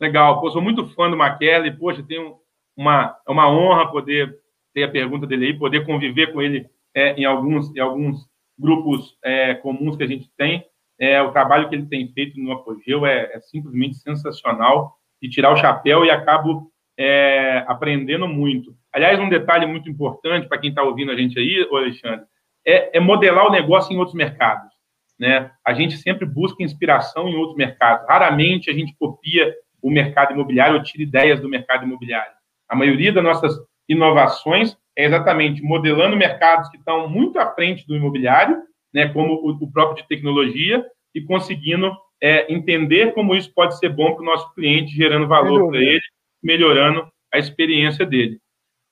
Legal, 0.00 0.40
pô, 0.40 0.50
sou 0.50 0.60
muito 0.60 0.88
fã 0.88 1.08
do 1.08 1.16
Maquele, 1.16 1.70
poxa, 1.70 2.02
tenho 2.02 2.38
uma, 2.76 3.16
uma 3.28 3.48
honra 3.48 3.90
poder 3.90 4.36
ter 4.72 4.82
a 4.82 4.90
pergunta 4.90 5.26
dele 5.26 5.46
aí, 5.46 5.58
poder 5.58 5.86
conviver 5.86 6.32
com 6.32 6.42
ele 6.42 6.68
é, 6.92 7.12
em, 7.14 7.24
alguns, 7.24 7.74
em 7.74 7.78
alguns 7.78 8.28
grupos 8.58 9.16
é, 9.22 9.54
comuns 9.54 9.96
que 9.96 10.02
a 10.02 10.06
gente 10.06 10.28
tem. 10.36 10.66
É, 11.04 11.20
o 11.20 11.32
trabalho 11.32 11.68
que 11.68 11.74
ele 11.74 11.84
tem 11.84 12.10
feito 12.14 12.40
no 12.40 12.50
Apogeu 12.50 13.04
é, 13.04 13.30
é 13.34 13.40
simplesmente 13.40 13.96
sensacional, 13.96 14.94
de 15.20 15.28
tirar 15.28 15.52
o 15.52 15.56
chapéu 15.56 16.02
e 16.02 16.10
acabo 16.10 16.70
é, 16.98 17.62
aprendendo 17.68 18.26
muito. 18.26 18.74
Aliás, 18.90 19.20
um 19.20 19.28
detalhe 19.28 19.66
muito 19.66 19.90
importante 19.90 20.48
para 20.48 20.58
quem 20.58 20.70
está 20.70 20.82
ouvindo 20.82 21.12
a 21.12 21.16
gente 21.16 21.38
aí, 21.38 21.68
Alexandre, 21.70 22.24
é, 22.66 22.96
é, 22.96 23.00
modelar 23.00 23.46
o 23.46 23.52
negócio 23.52 23.92
em 23.92 23.98
outros 23.98 24.14
mercados. 24.14 24.72
Né? 25.20 25.50
A 25.62 25.74
gente 25.74 25.98
sempre 25.98 26.24
busca 26.24 26.62
inspiração 26.62 27.28
em 27.28 27.36
outros 27.36 27.56
mercados. 27.56 28.06
Raramente 28.08 28.70
a 28.70 28.72
gente 28.72 28.96
copia 28.98 29.54
o 29.82 29.90
mercado 29.90 30.32
imobiliário 30.32 30.76
ou 30.76 30.82
tira 30.82 31.02
ideias 31.02 31.38
do 31.38 31.50
mercado 31.50 31.84
imobiliário. 31.84 32.32
A 32.66 32.74
maioria 32.74 33.12
das 33.12 33.22
nossas 33.22 33.54
inovações 33.86 34.74
é 34.96 35.04
exatamente 35.04 35.62
modelando 35.62 36.16
mercados 36.16 36.70
que 36.70 36.78
estão 36.78 37.06
muito 37.10 37.38
à 37.38 37.52
frente 37.52 37.86
do 37.86 37.94
imobiliário, 37.94 38.62
né, 38.94 39.08
como 39.08 39.34
o, 39.34 39.72
próprio 39.72 40.02
de 40.02 40.08
tecnologia, 40.08 40.86
e 41.12 41.20
conseguindo 41.20 41.94
é, 42.22 42.52
entender 42.52 43.12
como 43.12 43.34
isso 43.34 43.52
pode 43.52 43.76
ser 43.78 43.88
bom 43.88 44.14
para 44.14 44.22
o 44.22 44.24
nosso 44.24 44.54
cliente, 44.54 44.94
gerando 44.94 45.26
valor 45.26 45.68
para 45.68 45.78
ele, 45.78 46.02
melhorando 46.42 47.06
a 47.32 47.38
experiência 47.38 48.06
dele. 48.06 48.38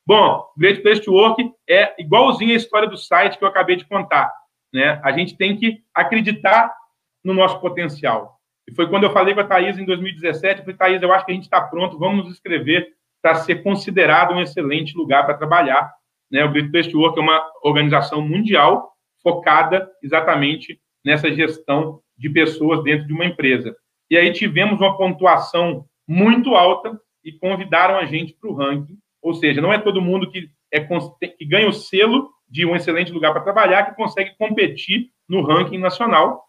Bom, 0.05 0.44
Great 0.59 0.82
Place 0.82 1.00
to 1.00 1.12
Work 1.12 1.48
é 1.68 1.94
igualzinho 1.98 2.53
a 2.53 2.57
história 2.57 2.88
do 2.88 2.96
site 2.96 3.38
que 3.38 3.44
eu 3.44 3.48
acabei 3.48 3.76
de 3.76 3.86
contar. 3.86 4.32
Né? 4.74 5.00
A 5.05 5.12
gente 5.12 5.36
tem 5.36 5.57
que 5.57 5.78
acreditar 5.94 6.74
no 7.24 7.32
nosso 7.32 7.61
potencial. 7.61 8.36
E 8.68 8.74
foi 8.74 8.88
quando 8.88 9.05
eu 9.05 9.12
falei 9.12 9.34
com 9.34 9.40
a 9.40 9.44
Thaís 9.44 9.78
em 9.78 9.84
2017, 9.84 10.59
eu 10.59 10.64
falei, 10.64 10.76
Thaís, 10.76 11.03
eu 11.03 11.12
acho 11.12 11.24
que 11.24 11.32
a 11.32 11.34
gente 11.34 11.44
está 11.44 11.61
pronto, 11.61 11.98
vamos 11.98 12.24
nos 12.24 12.34
inscrever 12.34 12.88
para 13.20 13.36
ser 13.36 13.62
considerado 13.62 14.34
um 14.34 14.40
excelente 14.40 14.96
lugar 14.96 15.24
para 15.24 15.36
trabalhar. 15.36 15.92
Né? 16.30 16.44
O 16.44 16.50
Great 16.50 16.70
Place 16.70 16.90
to 16.90 16.98
Work 16.98 17.18
é 17.18 17.22
uma 17.22 17.48
organização 17.62 18.20
mundial 18.20 18.91
focada 19.23 19.91
exatamente 20.03 20.81
nessa 21.05 21.33
gestão 21.33 22.01
de 22.16 22.31
pessoas 22.31 22.83
dentro 22.83 23.07
de 23.07 23.12
uma 23.12 23.25
empresa. 23.25 23.75
E 24.11 24.16
aí 24.16 24.33
tivemos 24.33 24.81
uma 24.81 24.97
pontuação 24.97 25.87
muito 26.07 26.55
alta 26.55 27.01
e 27.25 27.33
convidaram 27.33 27.97
a 27.97 28.05
gente 28.05 28.35
para 28.35 28.51
o 28.51 28.55
ranking. 28.55 28.99
Ou 29.23 29.35
seja, 29.35 29.61
não 29.61 29.73
é 29.73 29.79
todo 29.79 30.03
mundo 30.03 30.31
que, 30.31 30.49
é, 30.73 30.81
que 30.81 31.45
ganha 31.45 31.68
o 31.68 31.73
selo 31.73 32.31
de 32.49 32.66
um 32.66 32.77
excelente 32.77 33.12
lugar 33.12 33.33
para 33.33 33.43
trabalhar 33.43 33.85
que 33.85 33.97
consegue 33.97 34.37
competir 34.37 35.11
no 35.29 35.43
ranking 35.43 35.79
nacional 35.79 36.45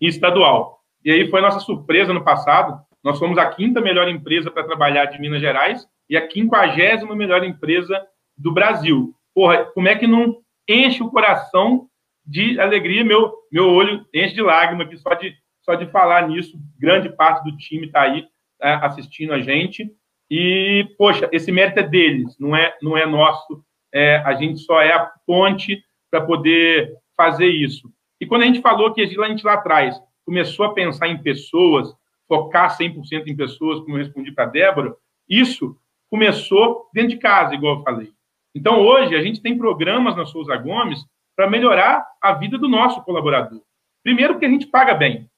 e 0.00 0.08
estadual. 0.08 0.78
E 1.04 1.10
aí 1.10 1.28
foi 1.28 1.40
nossa 1.40 1.60
surpresa 1.60 2.14
no 2.14 2.24
passado. 2.24 2.80
Nós 3.02 3.18
fomos 3.18 3.36
a 3.36 3.50
quinta 3.50 3.80
melhor 3.80 4.08
empresa 4.08 4.50
para 4.50 4.64
trabalhar 4.64 5.06
de 5.06 5.20
Minas 5.20 5.40
Gerais 5.40 5.86
e 6.08 6.16
a 6.16 6.26
quinquagésima 6.26 7.14
melhor 7.14 7.44
empresa 7.44 8.00
do 8.36 8.52
Brasil. 8.52 9.14
Porra, 9.34 9.64
como 9.66 9.88
é 9.88 9.96
que 9.96 10.06
não 10.06 10.38
enche 10.68 11.02
o 11.02 11.10
coração 11.10 11.88
de 12.24 12.58
alegria? 12.60 13.04
Meu, 13.04 13.32
meu 13.50 13.68
olho 13.70 14.04
enche 14.12 14.34
de 14.34 14.42
lágrima 14.42 14.84
aqui 14.84 14.96
só 14.96 15.14
de, 15.14 15.34
só 15.62 15.74
de 15.74 15.86
falar 15.90 16.28
nisso. 16.28 16.56
Grande 16.78 17.08
parte 17.10 17.44
do 17.44 17.56
time 17.56 17.86
está 17.86 18.02
aí 18.02 18.26
é, 18.60 18.74
assistindo 18.74 19.32
a 19.32 19.40
gente. 19.40 19.90
E, 20.30 20.86
poxa, 20.96 21.28
esse 21.32 21.52
mérito 21.52 21.80
é 21.80 21.82
deles, 21.82 22.36
não 22.38 22.56
é, 22.56 22.76
não 22.82 22.96
é 22.96 23.06
nosso. 23.06 23.62
É, 23.92 24.16
a 24.18 24.34
gente 24.34 24.60
só 24.60 24.80
é 24.80 24.92
a 24.92 25.10
ponte 25.26 25.82
para 26.10 26.20
poder 26.20 26.92
fazer 27.16 27.46
isso. 27.46 27.92
E 28.20 28.26
quando 28.26 28.42
a 28.42 28.46
gente 28.46 28.60
falou 28.60 28.92
que 28.92 29.02
a 29.02 29.06
gente 29.06 29.44
lá 29.44 29.54
atrás 29.54 30.00
começou 30.24 30.66
a 30.66 30.72
pensar 30.72 31.08
em 31.08 31.22
pessoas, 31.22 31.94
focar 32.26 32.76
100% 32.76 33.26
em 33.26 33.36
pessoas, 33.36 33.80
como 33.80 33.96
eu 33.96 33.98
respondi 33.98 34.32
para 34.32 34.44
a 34.44 34.48
Débora, 34.48 34.96
isso 35.28 35.76
começou 36.10 36.88
dentro 36.92 37.10
de 37.10 37.18
casa, 37.18 37.54
igual 37.54 37.78
eu 37.78 37.82
falei. 37.82 38.10
Então, 38.54 38.80
hoje, 38.80 39.14
a 39.14 39.22
gente 39.22 39.42
tem 39.42 39.58
programas 39.58 40.16
na 40.16 40.24
Souza 40.24 40.56
Gomes 40.56 41.04
para 41.36 41.50
melhorar 41.50 42.06
a 42.20 42.32
vida 42.32 42.58
do 42.58 42.68
nosso 42.68 43.02
colaborador. 43.02 43.62
Primeiro, 44.02 44.34
porque 44.34 44.46
a 44.46 44.50
gente 44.50 44.66
paga 44.66 44.94
bem. 44.94 45.28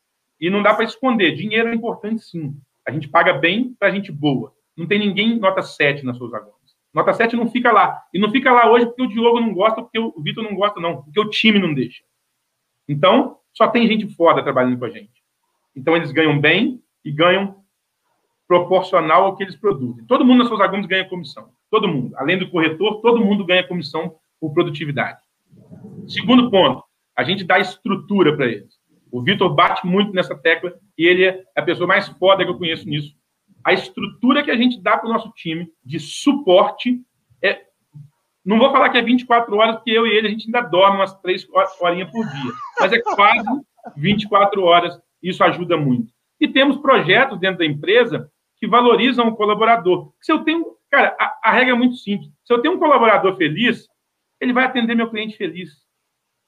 E 0.40 0.50
não 0.50 0.62
dá 0.62 0.74
para 0.74 0.84
esconder. 0.84 1.34
Dinheiro 1.34 1.68
é 1.68 1.74
importante, 1.74 2.22
sim. 2.22 2.54
A 2.86 2.90
gente 2.90 3.08
paga 3.08 3.32
bem 3.32 3.74
para 3.78 3.90
gente 3.90 4.12
boa. 4.12 4.52
Não 4.76 4.86
tem 4.86 4.98
ninguém 4.98 5.38
nota 5.38 5.62
7 5.62 6.04
na 6.04 6.12
Souza 6.14 6.38
Gomes. 6.38 6.76
Nota 6.92 7.12
7 7.12 7.36
não 7.36 7.50
fica 7.50 7.72
lá. 7.72 8.02
E 8.12 8.18
não 8.18 8.30
fica 8.30 8.52
lá 8.52 8.70
hoje 8.70 8.86
porque 8.86 9.02
o 9.02 9.08
Diogo 9.08 9.40
não 9.40 9.54
gosta, 9.54 9.82
porque 9.82 9.98
o 9.98 10.14
Vitor 10.22 10.44
não 10.44 10.54
gosta, 10.54 10.80
não. 10.80 11.02
Porque 11.02 11.20
o 11.20 11.30
time 11.30 11.58
não 11.58 11.72
deixa. 11.72 12.02
Então, 12.88 13.38
só 13.52 13.68
tem 13.68 13.86
gente 13.86 14.08
foda 14.14 14.42
trabalhando 14.42 14.78
com 14.78 14.84
a 14.84 14.90
gente. 14.90 15.24
Então, 15.74 15.96
eles 15.96 16.12
ganham 16.12 16.38
bem 16.38 16.82
e 17.04 17.10
ganham 17.10 17.62
proporcional 18.46 19.24
ao 19.24 19.36
que 19.36 19.42
eles 19.42 19.56
produzem. 19.56 20.04
Todo 20.04 20.24
mundo 20.24 20.38
nas 20.38 20.48
Souza 20.48 20.66
Gomes 20.66 20.86
ganha 20.86 21.08
comissão. 21.08 21.50
Todo 21.70 21.88
mundo. 21.88 22.14
Além 22.16 22.38
do 22.38 22.50
corretor, 22.50 23.00
todo 23.00 23.24
mundo 23.24 23.44
ganha 23.44 23.66
comissão 23.66 24.16
por 24.40 24.52
produtividade. 24.52 25.25
Segundo 26.06 26.50
ponto, 26.50 26.82
a 27.16 27.24
gente 27.24 27.44
dá 27.44 27.58
estrutura 27.58 28.36
para 28.36 28.46
eles. 28.46 28.74
O 29.10 29.22
Vitor 29.22 29.54
bate 29.54 29.86
muito 29.86 30.12
nessa 30.12 30.36
tecla 30.36 30.74
e 30.96 31.06
ele 31.06 31.24
é 31.24 31.42
a 31.56 31.62
pessoa 31.62 31.86
mais 31.86 32.08
foda 32.08 32.44
que 32.44 32.50
eu 32.50 32.58
conheço 32.58 32.88
nisso. 32.88 33.14
A 33.64 33.72
estrutura 33.72 34.42
que 34.42 34.50
a 34.50 34.56
gente 34.56 34.80
dá 34.80 34.96
para 34.96 35.08
o 35.08 35.12
nosso 35.12 35.30
time 35.32 35.68
de 35.84 35.98
suporte 35.98 37.00
é. 37.42 37.62
Não 38.44 38.58
vou 38.58 38.70
falar 38.70 38.90
que 38.90 38.98
é 38.98 39.02
24 39.02 39.56
horas, 39.56 39.76
porque 39.76 39.90
eu 39.90 40.06
e 40.06 40.10
ele 40.10 40.28
a 40.28 40.30
gente 40.30 40.46
ainda 40.46 40.60
dorme 40.60 40.98
umas 40.98 41.14
3 41.20 41.46
horinhas 41.80 42.10
por 42.10 42.24
dia. 42.24 42.52
Mas 42.78 42.92
é 42.92 43.00
quase 43.00 43.48
24 43.96 44.62
horas. 44.62 44.96
Isso 45.20 45.42
ajuda 45.42 45.76
muito. 45.76 46.12
E 46.40 46.46
temos 46.46 46.76
projetos 46.76 47.40
dentro 47.40 47.58
da 47.58 47.66
empresa 47.66 48.30
que 48.58 48.66
valorizam 48.66 49.28
o 49.28 49.36
colaborador. 49.36 50.12
Se 50.20 50.30
eu 50.30 50.44
tenho. 50.44 50.64
Cara, 50.88 51.16
a, 51.18 51.50
a 51.50 51.52
regra 51.52 51.74
é 51.74 51.76
muito 51.76 51.96
simples. 51.96 52.30
Se 52.44 52.52
eu 52.52 52.62
tenho 52.62 52.74
um 52.74 52.78
colaborador 52.78 53.36
feliz, 53.36 53.88
ele 54.40 54.52
vai 54.52 54.64
atender 54.64 54.94
meu 54.94 55.10
cliente 55.10 55.36
feliz. 55.36 55.70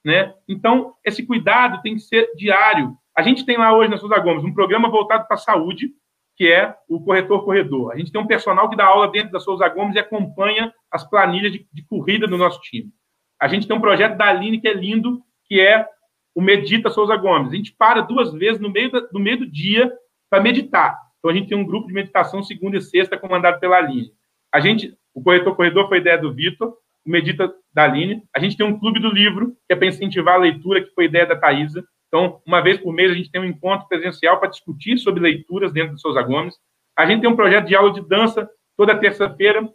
Né? 0.04 0.34
Então, 0.48 0.94
esse 1.04 1.26
cuidado 1.26 1.82
tem 1.82 1.94
que 1.94 2.00
ser 2.00 2.30
diário. 2.36 2.96
A 3.16 3.22
gente 3.22 3.44
tem 3.44 3.56
lá 3.56 3.76
hoje 3.76 3.90
na 3.90 3.98
Souza 3.98 4.18
Gomes 4.18 4.44
um 4.44 4.54
programa 4.54 4.88
voltado 4.88 5.26
para 5.26 5.34
a 5.34 5.40
saúde, 5.40 5.90
que 6.36 6.46
é 6.46 6.74
o 6.88 7.00
corretor-corredor. 7.00 7.92
A 7.92 7.96
gente 7.96 8.12
tem 8.12 8.20
um 8.20 8.26
personal 8.26 8.70
que 8.70 8.76
dá 8.76 8.86
aula 8.86 9.10
dentro 9.10 9.32
da 9.32 9.40
Souza 9.40 9.68
Gomes 9.68 9.96
e 9.96 9.98
acompanha 9.98 10.72
as 10.90 11.02
planilhas 11.02 11.52
de, 11.52 11.66
de 11.72 11.82
corrida 11.82 12.28
do 12.28 12.38
nosso 12.38 12.60
time. 12.60 12.92
A 13.40 13.48
gente 13.48 13.66
tem 13.66 13.76
um 13.76 13.80
projeto 13.80 14.16
da 14.16 14.26
Aline 14.26 14.60
que 14.60 14.68
é 14.68 14.72
lindo, 14.72 15.20
que 15.46 15.60
é 15.60 15.86
o 16.34 16.40
Medita 16.40 16.90
Souza 16.90 17.16
Gomes. 17.16 17.52
A 17.52 17.56
gente 17.56 17.72
para 17.72 18.00
duas 18.00 18.32
vezes 18.32 18.60
no 18.60 18.70
meio, 18.70 18.90
da, 18.92 19.02
no 19.12 19.18
meio 19.18 19.38
do 19.38 19.50
dia 19.50 19.92
para 20.30 20.40
meditar. 20.40 20.96
Então, 21.18 21.30
a 21.30 21.34
gente 21.34 21.48
tem 21.48 21.58
um 21.58 21.64
grupo 21.64 21.88
de 21.88 21.94
meditação 21.94 22.42
segunda 22.42 22.76
e 22.76 22.80
sexta 22.80 23.18
comandado 23.18 23.58
pela 23.58 23.76
Aline. 23.76 24.12
A 24.54 24.60
gente, 24.60 24.96
o 25.12 25.20
Corretor 25.20 25.56
Corredor 25.56 25.88
foi 25.88 25.98
ideia 25.98 26.16
do 26.16 26.32
Vitor, 26.32 26.76
o 27.04 27.10
Medita 27.10 27.52
da 27.78 27.84
Aline. 27.84 28.24
A 28.34 28.40
gente 28.40 28.56
tem 28.56 28.66
um 28.66 28.76
clube 28.76 28.98
do 28.98 29.08
livro, 29.08 29.52
que 29.68 29.72
é 29.72 29.76
para 29.76 29.86
incentivar 29.86 30.34
a 30.34 30.38
leitura, 30.38 30.82
que 30.82 30.92
foi 30.94 31.04
ideia 31.04 31.24
da 31.24 31.36
Thaisa. 31.36 31.84
Então, 32.08 32.40
uma 32.44 32.60
vez 32.60 32.76
por 32.78 32.92
mês, 32.92 33.12
a 33.12 33.14
gente 33.14 33.30
tem 33.30 33.40
um 33.40 33.44
encontro 33.44 33.86
presencial 33.86 34.40
para 34.40 34.48
discutir 34.48 34.98
sobre 34.98 35.20
leituras 35.20 35.72
dentro 35.72 35.94
do 35.94 36.00
Souza 36.00 36.20
Gomes. 36.22 36.56
A 36.96 37.06
gente 37.06 37.20
tem 37.20 37.30
um 37.30 37.36
projeto 37.36 37.66
de 37.66 37.76
aula 37.76 37.92
de 37.92 38.00
dança 38.00 38.50
toda 38.76 38.98
terça-feira, 38.98 39.68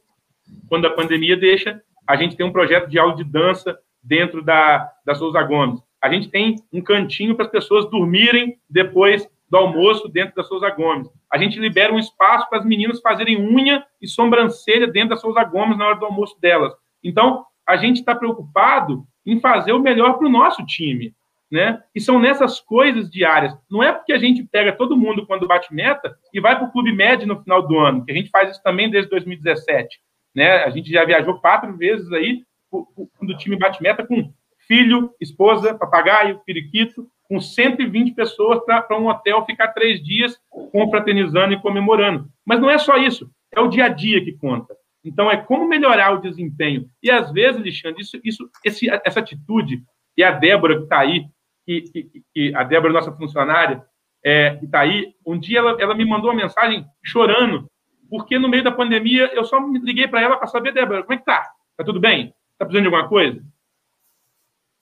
quando 0.67 0.85
a 0.85 0.89
pandemia 0.89 1.37
deixa. 1.37 1.81
A 2.05 2.17
gente 2.17 2.35
tem 2.35 2.45
um 2.45 2.51
projeto 2.51 2.89
de 2.89 2.99
aula 2.99 3.15
de 3.15 3.23
dança 3.23 3.79
dentro 4.03 4.43
da, 4.43 4.91
da 5.05 5.15
Souza 5.15 5.41
Gomes. 5.41 5.79
A 6.01 6.09
gente 6.09 6.27
tem 6.27 6.55
um 6.73 6.81
cantinho 6.81 7.35
para 7.35 7.45
as 7.45 7.51
pessoas 7.51 7.89
dormirem 7.89 8.57
depois 8.69 9.25
do 9.49 9.55
almoço 9.55 10.09
dentro 10.09 10.35
da 10.35 10.43
Souza 10.43 10.69
Gomes. 10.71 11.07
A 11.31 11.37
gente 11.37 11.57
libera 11.57 11.93
um 11.93 11.99
espaço 11.99 12.49
para 12.49 12.59
as 12.59 12.65
meninas 12.65 12.99
fazerem 12.99 13.37
unha 13.37 13.85
e 14.01 14.09
sobrancelha 14.09 14.87
dentro 14.87 15.11
da 15.11 15.15
Souza 15.15 15.41
Gomes 15.45 15.77
na 15.77 15.87
hora 15.87 15.95
do 15.95 16.05
almoço 16.05 16.37
delas. 16.41 16.73
Então, 17.01 17.45
a 17.67 17.75
gente 17.77 17.99
está 17.99 18.15
preocupado 18.15 19.05
em 19.25 19.39
fazer 19.39 19.71
o 19.71 19.79
melhor 19.79 20.17
para 20.17 20.27
o 20.27 20.31
nosso 20.31 20.65
time 20.65 21.13
né? 21.53 21.79
E 21.93 22.01
são 22.01 22.19
nessas 22.19 22.59
coisas 22.59 23.07
diárias. 23.11 23.55
Não 23.69 23.83
é 23.83 23.91
porque 23.93 24.11
a 24.11 24.17
gente 24.17 24.43
pega 24.43 24.75
todo 24.75 24.97
mundo 24.97 25.27
quando 25.27 25.47
bate 25.47 25.71
meta 25.71 26.17
e 26.33 26.41
vai 26.41 26.57
para 26.57 26.67
o 26.67 26.71
clube 26.71 26.91
médio 26.91 27.27
no 27.27 27.39
final 27.43 27.61
do 27.61 27.77
ano, 27.77 28.03
que 28.03 28.11
a 28.11 28.15
gente 28.15 28.31
faz 28.31 28.49
isso 28.49 28.63
também 28.63 28.89
desde 28.89 29.07
2017, 29.11 29.99
né? 30.35 30.63
A 30.63 30.71
gente 30.71 30.89
já 30.89 31.05
viajou 31.05 31.39
quatro 31.39 31.77
vezes 31.77 32.11
aí 32.11 32.41
quando 32.71 33.29
o 33.29 33.37
time 33.37 33.55
bate 33.55 33.83
meta 33.83 34.03
com 34.03 34.33
filho, 34.67 35.13
esposa, 35.21 35.77
papagaio, 35.77 36.41
periquito, 36.43 37.07
com 37.29 37.39
120 37.39 38.15
pessoas 38.15 38.59
para 38.65 38.99
um 38.99 39.07
hotel 39.07 39.45
ficar 39.45 39.67
três 39.73 40.03
dias 40.03 40.35
confraternizando 40.71 41.53
e 41.53 41.61
comemorando. 41.61 42.27
Mas 42.43 42.59
não 42.59 42.69
é 42.71 42.79
só 42.79 42.97
isso, 42.97 43.29
é 43.51 43.61
o 43.61 43.67
dia 43.67 43.85
a 43.85 43.89
dia 43.89 44.23
que 44.25 44.31
conta. 44.31 44.75
Então, 45.03 45.29
é 45.29 45.37
como 45.37 45.67
melhorar 45.67 46.13
o 46.13 46.21
desempenho. 46.21 46.87
E, 47.01 47.11
às 47.11 47.31
vezes, 47.31 47.59
Alexandre, 47.59 48.01
isso, 48.01 48.19
isso, 48.23 48.49
esse, 48.63 48.89
essa 48.89 49.19
atitude, 49.19 49.83
e 50.15 50.23
a 50.23 50.31
Débora, 50.31 50.77
que 50.77 50.83
está 50.83 50.99
aí, 50.99 51.25
que, 51.65 51.81
que, 51.81 52.23
que 52.33 52.55
a 52.55 52.63
Débora, 52.63 52.93
nossa 52.93 53.11
funcionária, 53.11 53.83
é, 54.23 54.55
que 54.55 54.65
está 54.65 54.81
aí, 54.81 55.13
um 55.25 55.37
dia 55.37 55.59
ela, 55.59 55.75
ela 55.79 55.95
me 55.95 56.05
mandou 56.05 56.29
uma 56.31 56.41
mensagem 56.41 56.85
chorando, 57.03 57.69
porque 58.09 58.39
no 58.39 58.47
meio 58.47 58.63
da 58.63 58.71
pandemia 58.71 59.29
eu 59.33 59.43
só 59.43 59.59
me 59.59 59.79
liguei 59.79 60.07
para 60.07 60.21
ela 60.21 60.37
para 60.37 60.47
saber, 60.47 60.73
Débora, 60.73 61.03
como 61.03 61.13
é 61.13 61.17
que 61.17 61.25
tá? 61.25 61.49
Tá 61.75 61.83
tudo 61.83 61.99
bem? 61.99 62.33
Tá 62.57 62.65
precisando 62.65 62.87
de 62.87 62.95
alguma 62.95 63.09
coisa? 63.09 63.43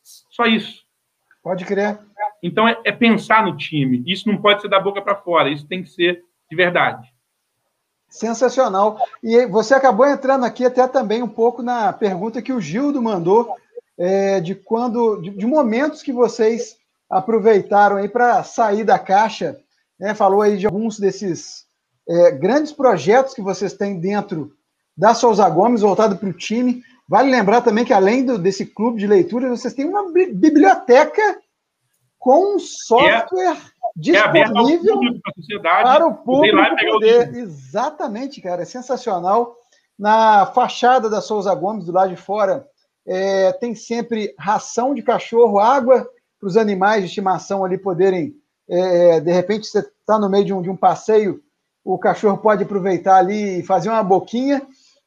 Só 0.04 0.46
isso. 0.46 0.84
Pode 1.42 1.66
crer. 1.66 2.00
Então 2.44 2.68
é, 2.68 2.80
é 2.84 2.92
pensar 2.92 3.46
no 3.46 3.56
time. 3.56 4.04
Isso 4.06 4.28
não 4.28 4.38
pode 4.38 4.62
ser 4.62 4.68
da 4.68 4.80
boca 4.80 5.02
para 5.02 5.16
fora, 5.16 5.50
isso 5.50 5.68
tem 5.68 5.82
que 5.82 5.90
ser 5.90 6.24
de 6.50 6.56
verdade. 6.56 7.08
Sensacional. 8.12 8.99
E 9.24 9.45
você 9.45 9.74
acabou 9.74 10.05
entrando 10.05 10.43
aqui 10.43 10.66
até 10.66 10.86
também 10.86 11.24
um 11.24 11.30
pouco 11.30 11.64
na 11.64 11.93
pergunta 11.93 12.41
que 12.41 12.51
o 12.51 12.59
Gildo 12.59 13.01
mandou 13.01 13.55
é, 13.97 14.41
de 14.41 14.53
quando, 14.53 15.22
de, 15.22 15.30
de, 15.30 15.45
momentos 15.45 16.03
que 16.03 16.12
vocês 16.12 16.76
aproveitaram 17.09 17.95
aí 17.95 18.09
para 18.09 18.43
sair 18.43 18.84
da 18.84 18.99
caixa, 18.99 19.57
né? 19.97 20.14
Falou 20.14 20.41
aí 20.41 20.57
de 20.57 20.66
alguns 20.66 20.99
desses 20.99 21.66
é, 22.07 22.32
grandes 22.32 22.74
projetos 22.74 23.34
que 23.34 23.41
vocês 23.41 23.74
têm 23.74 23.99
dentro 23.99 24.51
da 24.97 25.14
Souza 25.14 25.47
Gomes, 25.49 25.82
voltado 25.82 26.18
para 26.18 26.28
o 26.28 26.34
time. 26.34 26.84
Vale 27.07 27.32
lembrar 27.32 27.62
também 27.62 27.86
que, 27.86 27.93
além 27.93 28.26
do, 28.26 28.38
desse 28.38 28.66
clube 28.66 28.99
de 28.99 29.07
leitura, 29.07 29.49
vocês 29.49 29.74
têm 29.74 29.86
uma 29.86 30.12
biblioteca 30.12 31.39
com 32.20 32.55
um 32.55 32.59
software 32.59 33.57
é, 33.57 33.71
disponível 33.96 35.00
é 35.52 35.60
para 35.60 36.08
o 36.08 36.16
público 36.16 36.58
poder. 36.89 37.34
Exatamente, 37.36 38.42
cara, 38.42 38.62
é 38.62 38.66
sensacional. 38.66 39.56
Na 39.98 40.46
fachada 40.48 41.10
da 41.10 41.22
Souza 41.22 41.54
Gomes, 41.54 41.86
do 41.86 41.92
lado 41.92 42.10
de 42.10 42.16
fora, 42.16 42.66
é, 43.06 43.52
tem 43.54 43.76
sempre 43.76 44.34
ração 44.38 44.94
de 44.94 45.02
cachorro, 45.02 45.60
água 45.60 46.08
para 46.39 46.48
os 46.48 46.58
animais 46.58 47.02
de 47.02 47.08
estimação 47.08 47.64
ali 47.64 47.78
poderem, 47.78 48.34
é, 48.68 49.20
de 49.20 49.32
repente, 49.32 49.68
você 49.68 49.80
está 49.80 50.18
no 50.18 50.30
meio 50.30 50.46
de 50.46 50.54
um, 50.54 50.62
de 50.62 50.70
um 50.70 50.76
passeio, 50.76 51.39
o 51.84 51.98
cachorro 52.00 52.38
pode 52.38 52.64
aproveitar 52.64 53.18
ali 53.18 53.60
e 53.60 53.64
fazer 53.64 53.89
uma 53.89 54.04
boquinha 54.04 54.62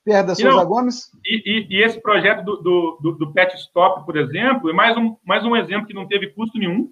perto 0.05 0.27
da 0.29 0.35
Souza 0.35 0.65
Gomes. 0.65 1.11
E, 1.25 1.43
e, 1.45 1.67
e, 1.71 1.83
esse 1.83 2.01
projeto 2.01 2.45
do, 2.45 2.57
do, 3.01 3.13
do, 3.13 3.33
Pet 3.33 3.57
Stop, 3.57 4.05
por 4.05 4.17
exemplo, 4.17 4.71
é 4.71 4.73
mais 4.73 4.97
um, 4.97 5.17
mais 5.25 5.45
um 5.45 5.57
exemplo 5.57 5.87
que 5.87 5.95
não 5.95 6.07
teve 6.07 6.29
custo 6.29 6.59
nenhum, 6.59 6.91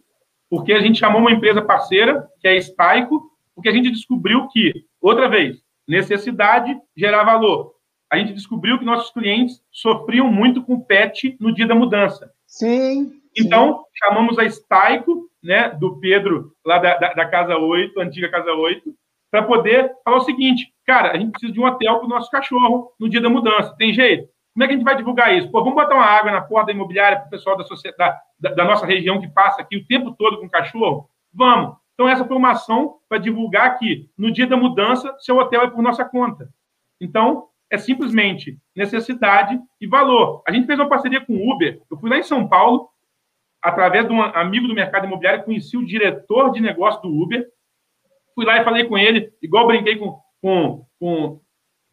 porque 0.53 0.75
a 0.75 0.81
gente 0.81 0.99
chamou 0.99 1.23
uma 1.23 1.33
empresa 1.33 1.63
parceira, 1.63 2.29
que 2.39 2.47
é 2.47 2.51
a 2.53 2.57
Staico, 2.61 3.33
porque 3.55 3.71
a 3.71 3.73
gente 3.73 3.91
descobriu 3.91 4.47
que, 4.49 4.85
outra 5.01 5.27
vez, 5.27 5.57
necessidade 5.89 6.79
gera 6.95 7.25
valor 7.25 7.73
a 8.13 8.19
gente 8.19 8.35
descobriu 8.35 8.79
que 8.79 8.85
nossos 8.85 9.11
clientes 9.11 9.63
sofriam 9.71 10.31
muito 10.31 10.63
com 10.63 10.75
o 10.75 10.85
PET 10.85 11.35
no 11.41 11.51
dia 11.51 11.67
da 11.67 11.75
mudança. 11.75 12.31
Sim. 12.47 13.11
Então, 13.35 13.79
sim. 13.79 13.85
chamamos 13.95 14.39
a 14.39 14.45
Staico, 14.45 15.31
né, 15.43 15.71
do 15.71 15.99
Pedro, 15.99 16.53
lá 16.63 16.77
da, 16.77 16.99
da, 16.99 17.15
da 17.15 17.25
Casa 17.27 17.57
8, 17.57 17.99
antiga 17.99 18.29
Casa 18.29 18.53
8, 18.53 18.95
para 19.31 19.45
poder 19.45 19.91
falar 20.05 20.19
o 20.19 20.25
seguinte: 20.25 20.75
cara, 20.85 21.13
a 21.13 21.17
gente 21.17 21.31
precisa 21.31 21.55
de 21.55 21.59
um 21.59 21.65
hotel 21.65 21.97
para 21.97 22.05
o 22.05 22.09
nosso 22.09 22.31
cachorro 22.31 22.93
no 23.01 23.09
dia 23.09 23.21
da 23.21 23.31
mudança. 23.31 23.75
Tem 23.79 23.95
jeito? 23.95 24.29
Como 24.53 24.65
é 24.65 24.67
que 24.67 24.75
a 24.75 24.77
gente 24.77 24.85
vai 24.85 24.97
divulgar 24.97 25.35
isso? 25.35 25.51
Pô, 25.51 25.61
vamos 25.61 25.75
botar 25.75 25.95
uma 25.95 26.05
água 26.05 26.31
na 26.31 26.43
porta 26.43 26.67
da 26.67 26.73
imobiliária 26.73 27.19
para 27.19 27.27
o 27.27 27.31
pessoal 27.31 27.57
da, 27.57 27.65
sociedade, 27.65 28.19
da, 28.39 28.51
da 28.51 28.65
nossa 28.65 28.85
região 28.85 29.21
que 29.21 29.29
passa 29.29 29.63
aqui 29.63 29.77
o 29.77 29.87
tempo 29.87 30.13
todo 30.13 30.39
com 30.39 30.49
cachorro? 30.49 31.09
Vamos. 31.33 31.77
Então, 31.95 32.09
essa 32.09 32.25
foi 32.25 32.37
uma 32.37 32.51
ação 32.51 32.97
para 33.09 33.19
divulgar 33.19 33.79
que 33.79 34.11
no 34.17 34.31
dia 34.31 34.47
da 34.47 34.57
mudança, 34.57 35.15
seu 35.21 35.37
hotel 35.39 35.63
é 35.63 35.71
por 35.71 35.83
nossa 35.83 36.05
conta. 36.05 36.49
Então, 37.01 37.49
é 37.71 37.79
simplesmente 37.79 38.59
necessidade 38.77 39.59
e 39.81 39.87
valor. 39.87 40.43
A 40.47 40.53
gente 40.53 40.67
fez 40.67 40.79
uma 40.79 40.89
parceria 40.89 41.25
com 41.25 41.33
o 41.33 41.51
Uber. 41.51 41.81
Eu 41.91 41.97
fui 41.97 42.11
lá 42.11 42.19
em 42.19 42.23
São 42.23 42.47
Paulo, 42.47 42.91
através 43.63 44.07
de 44.07 44.13
um 44.13 44.21
amigo 44.21 44.69
do 44.69 44.75
mercado 44.75 45.07
imobiliário, 45.07 45.45
conheci 45.45 45.77
o 45.77 45.87
diretor 45.87 46.53
de 46.53 46.61
negócio 46.61 47.01
do 47.01 47.09
Uber. 47.09 47.47
Fui 48.35 48.45
lá 48.45 48.59
e 48.59 48.65
falei 48.65 48.85
com 48.85 48.99
ele, 48.99 49.33
igual 49.41 49.67
brinquei 49.67 49.97
com, 49.97 50.21
com, 50.43 50.87
com, 50.99 51.41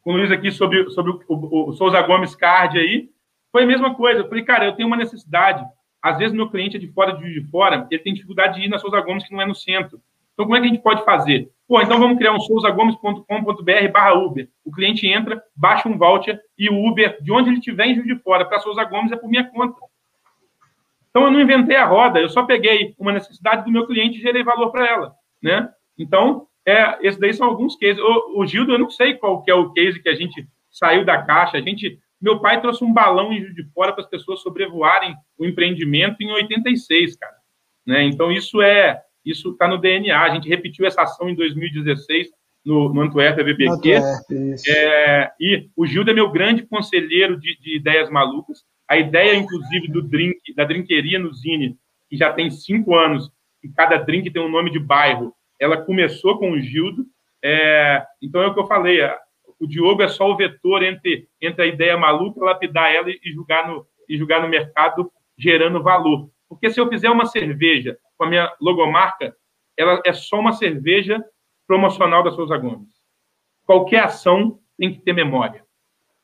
com 0.02 0.14
o 0.14 0.18
Luiz 0.18 0.32
aqui 0.32 0.52
sobre, 0.52 0.89
sobre 0.91 1.12
o, 1.12 1.22
o, 1.28 1.70
o 1.70 1.74
Souza 1.74 2.02
Gomes 2.02 2.36
Card 2.36 2.78
aí. 2.78 3.10
Foi 3.52 3.64
a 3.64 3.68
mesma 3.68 3.95
coisa. 3.95 4.22
Eu 4.22 4.30
falei, 4.30 4.43
cara, 4.43 4.66
eu 4.66 4.74
tenho 4.74 4.88
uma 4.88 4.97
necessidade. 4.97 5.66
Às 6.02 6.18
vezes, 6.18 6.34
meu 6.34 6.50
cliente 6.50 6.78
é 6.78 6.80
de 6.80 6.88
fora, 6.88 7.14
de 7.14 7.41
de 7.41 7.50
fora, 7.50 7.88
ele 7.91 8.02
tem 8.02 8.14
dificuldade 8.14 8.60
de 8.60 8.66
ir 8.66 8.70
na 8.70 8.80
Souza 8.80 9.02
Gomes, 9.02 9.26
que 9.26 9.34
não 9.34 9.41
é 9.41 9.45
no 9.45 9.56
centro. 9.56 10.02
Então, 10.34 10.45
como 10.45 10.56
é 10.56 10.62
que 10.62 10.68
a 10.68 10.70
gente 10.70 10.82
pode 10.82 11.04
fazer? 11.04 11.52
Pô, 11.68 11.82
então 11.82 12.00
vamos 12.00 12.18
criar 12.18 12.32
um 12.32 12.39
souzagomes.com.br 12.39 13.91
barra 13.91 14.14
Uber. 14.14 14.50
O 14.64 14.72
cliente 14.72 15.06
entra, 15.06 15.43
baixa 15.56 15.89
um 15.89 15.97
voucher 15.97 16.39
e 16.58 16.70
o 16.70 16.88
Uber, 16.88 17.22
de 17.22 17.32
onde 17.32 17.50
ele 17.50 17.60
estiver 17.60 17.88
em 17.88 17.95
Juiz 17.95 18.08
de 18.08 18.16
Fora, 18.24 18.45
para 18.45 18.60
Souza 18.60 18.84
Gomes 18.86 19.12
é 19.12 19.18
por 19.18 19.30
minha 19.30 19.43
conta. 19.43 19.80
Então, 21.10 21.26
eu 21.26 21.32
não 21.32 21.41
inventei 21.41 21.76
a 21.76 21.86
roda, 21.86 22.20
eu 22.20 22.30
só 22.30 22.43
peguei 22.43 22.95
uma 22.97 23.12
necessidade 23.12 23.66
do 23.66 23.72
meu 23.72 23.86
cliente 23.86 24.18
e 24.18 24.22
gerei 24.22 24.43
valor 24.43 24.72
para 24.72 24.88
ela, 24.88 25.14
né? 25.43 25.70
Então, 25.97 26.47
é, 26.70 26.99
esses 27.01 27.20
daí 27.20 27.34
são 27.34 27.47
alguns 27.47 27.76
cases. 27.76 28.01
O, 28.01 28.41
o, 28.41 28.45
Gildo, 28.45 28.74
eu 28.74 28.80
não 28.80 28.89
sei 28.89 29.15
qual 29.15 29.41
que 29.43 29.51
é 29.51 29.55
o 29.55 29.72
case 29.72 30.01
que 30.01 30.09
a 30.09 30.15
gente 30.15 30.47
saiu 30.70 31.05
da 31.05 31.22
caixa. 31.22 31.57
A 31.57 31.61
gente, 31.61 31.99
meu 32.22 32.39
pai 32.39 32.61
trouxe 32.61 32.84
um 32.84 32.93
balão 32.93 33.34
em 33.34 33.41
Juiz 33.41 33.55
de 33.55 33.63
Fora 33.74 33.93
para 33.93 34.03
as 34.03 34.09
pessoas 34.09 34.41
sobrevoarem 34.41 35.15
o 35.38 35.45
empreendimento 35.45 36.22
em 36.22 36.32
86, 36.32 37.15
cara. 37.15 37.36
Né? 37.86 38.03
Então, 38.03 38.32
isso 38.32 38.61
é 38.61 39.01
isso 39.26 39.51
está 39.51 39.67
no 39.67 39.78
DNA. 39.78 40.20
A 40.20 40.30
gente 40.30 40.47
repetiu 40.47 40.86
essa 40.86 41.01
ação 41.01 41.30
em 41.30 41.36
2016 41.36 42.30
no, 42.65 42.93
no 42.93 43.01
Antuérpia 43.01 43.43
BBQ. 43.43 43.99
é, 44.67 45.32
e 45.39 45.70
o 45.76 45.86
Gildo 45.86 46.11
é 46.11 46.13
meu 46.13 46.30
grande 46.30 46.63
conselheiro 46.63 47.39
de, 47.39 47.57
de, 47.59 47.76
ideias 47.76 48.09
malucas. 48.09 48.63
A 48.88 48.97
ideia, 48.97 49.36
inclusive, 49.36 49.88
do 49.88 50.01
drink, 50.01 50.53
da 50.55 50.63
drinqueria 50.63 51.20
no 51.20 51.34
Zine, 51.34 51.78
que 52.09 52.17
já 52.17 52.34
tem 52.34 52.49
cinco 52.49 52.95
anos, 52.95 53.32
e 53.63 53.70
cada 53.70 53.97
drink 53.97 54.32
tem 54.32 54.41
um 54.41 54.49
nome 54.49 54.72
de 54.72 54.80
bairro, 54.80 55.34
ela 55.60 55.78
começou 55.78 56.38
com 56.39 56.51
o 56.51 56.60
Gildo. 56.60 57.05
É, 57.43 58.05
então 58.22 58.41
é 58.41 58.47
o 58.47 58.53
que 58.53 58.60
eu 58.60 58.68
falei. 58.68 58.99
O 59.60 59.68
Diogo 59.68 60.01
é 60.01 60.07
só 60.07 60.30
o 60.30 60.38
vetor 60.38 60.84
entre, 60.84 61.28
entre 61.41 61.64
a 61.64 61.68
ideia 61.68 61.97
maluca, 61.97 62.43
lapidar 62.43 62.93
ela 62.93 63.10
e 63.10 63.32
jogar 63.34 63.68
no, 63.68 63.86
e 64.07 64.18
jogar 64.18 64.41
no 64.41 64.47
mercado, 64.47 65.12
gerando 65.38 65.84
valor. 65.84 66.30
Porque 66.47 66.72
se 66.72 66.80
eu 66.80 66.88
fizer 66.88 67.10
uma 67.10 67.26
cerveja 67.26 67.97
com 68.18 68.24
a 68.24 68.28
minha 68.28 68.53
logomarca, 68.60 69.36
ela 69.78 70.01
é 70.05 70.14
só 70.14 70.39
uma 70.39 70.53
cerveja 70.53 71.24
promocional 71.68 72.24
da 72.24 72.32
Souza 72.32 72.57
Gomes. 72.57 72.89
Qualquer 73.66 74.03
ação 74.03 74.60
tem 74.78 74.93
que 74.93 75.01
ter 75.01 75.14
memória. 75.14 75.64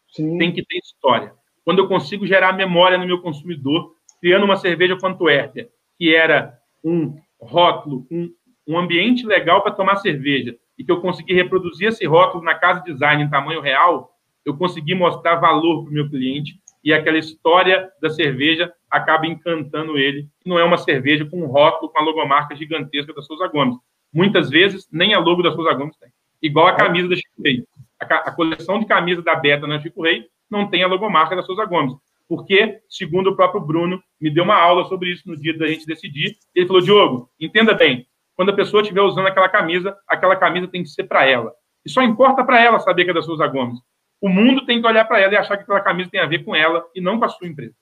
Sim. 0.10 0.38
Tem 0.38 0.52
que 0.52 0.66
ter 0.66 0.78
história. 0.78 1.34
Quando 1.64 1.80
eu 1.80 1.88
consigo 1.88 2.26
gerar 2.26 2.54
memória 2.54 2.98
no 2.98 3.06
meu 3.06 3.22
consumidor, 3.22 3.96
criando 4.20 4.46
uma 4.46 4.56
cerveja 4.56 4.98
quanto 4.98 5.30
Herter, 5.30 5.70
que 5.98 6.16
era 6.16 6.58
um 6.84 7.20
rótulo, 7.40 8.08
um, 8.10 8.34
um 8.68 8.78
ambiente 8.78 9.26
legal 9.26 9.62
para 9.62 9.72
tomar 9.72 9.98
cerveja, 9.98 10.56
e 10.78 10.84
que 10.84 10.92
eu 10.92 11.02
consegui 11.02 11.34
reproduzir 11.34 11.90
esse 11.90 12.06
rótulo 12.06 12.44
na 12.44 12.56
casa 12.56 12.82
design 12.82 13.24
em 13.24 13.30
tamanho 13.30 13.62
real, 13.62 14.12
eu 14.46 14.56
consegui 14.56 14.94
mostrar 14.94 15.36
valor 15.36 15.84
para 15.84 15.92
o 15.92 15.94
meu 15.94 16.10
cliente 16.10 16.60
e 16.84 16.94
aquela 16.94 17.18
história 17.18 17.90
da 18.00 18.10
cerveja 18.10 18.72
acaba 18.92 19.26
encantando 19.26 19.98
ele. 19.98 20.28
Não 20.46 20.60
é 20.60 20.64
uma 20.64 20.78
cerveja 20.78 21.26
com 21.26 21.42
um 21.42 21.48
rótulo 21.48 21.92
com 21.92 22.00
a 22.00 22.04
logomarca 22.04 22.56
gigantesca 22.56 23.12
da 23.12 23.24
Souza 23.24 23.48
Gomes. 23.48 23.76
Muitas 24.14 24.50
vezes, 24.50 24.88
nem 24.92 25.14
a 25.16 25.20
logo 25.20 25.42
da 25.42 25.52
Souza 25.52 25.74
Gomes 25.74 25.98
tem. 25.98 26.10
Igual 26.42 26.68
a 26.68 26.74
camisa 26.74 27.10
da 27.10 27.16
Chico 27.16 27.42
Rei. 27.44 27.66
A, 28.00 28.32
coleção 28.32 28.80
de 28.80 28.86
camisa 28.86 29.22
da 29.24 29.36
Beta 29.36 29.66
na 29.66 29.82
Chico 29.82 30.04
Rei 30.04 30.26
não 30.50 30.70
tem 30.70 30.84
a 30.84 30.88
logomarca 30.88 31.36
da 31.36 31.42
Souza 31.42 31.66
Gomes. 31.66 31.96
Porque, 32.28 32.80
segundo 32.88 33.32
o 33.32 33.36
próprio 33.36 33.62
Bruno, 33.62 34.02
me 34.22 34.30
deu 34.30 34.44
uma 34.44 34.56
aula 34.56 34.86
sobre 34.86 35.12
isso 35.12 35.28
no 35.28 35.36
dia 35.36 35.58
da 35.58 35.68
gente 35.68 35.86
decidir. 35.86 36.36
Ele 36.54 36.68
falou: 36.68 36.82
Diogo, 36.82 37.30
entenda 37.40 37.74
bem, 37.74 38.06
quando 38.36 38.50
a 38.50 38.56
pessoa 38.56 38.82
estiver 38.82 39.02
usando 39.02 39.28
aquela 39.28 39.50
camisa, 39.50 39.96
aquela 40.08 40.36
camisa 40.36 40.68
tem 40.68 40.84
que 40.84 40.90
ser 40.90 41.06
para 41.06 41.26
ela. 41.26 41.54
E 41.86 41.90
só 41.90 42.02
importa 42.02 42.44
para 42.44 42.62
ela 42.62 42.80
saber 42.80 43.06
que 43.06 43.12
é 43.12 43.14
da 43.14 43.22
Souza 43.22 43.48
Gomes. 43.48 43.80
O 44.22 44.30
mundo 44.30 44.66
tem 44.66 44.82
que 44.82 44.88
olhar 44.88 45.06
para 45.06 45.20
ela 45.20 45.34
e 45.34 45.38
achar 45.38 45.58
que 45.58 45.64
aquela 45.64 45.82
camisa 45.82 46.10
tem 46.10 46.20
a 46.20 46.26
ver 46.26 46.44
com 46.44 46.56
ela 46.56 46.84
e 46.96 47.02
não 47.02 47.20
com 47.20 47.26
a 47.26 47.30
sua 47.30 47.48
empresa. 47.48 47.74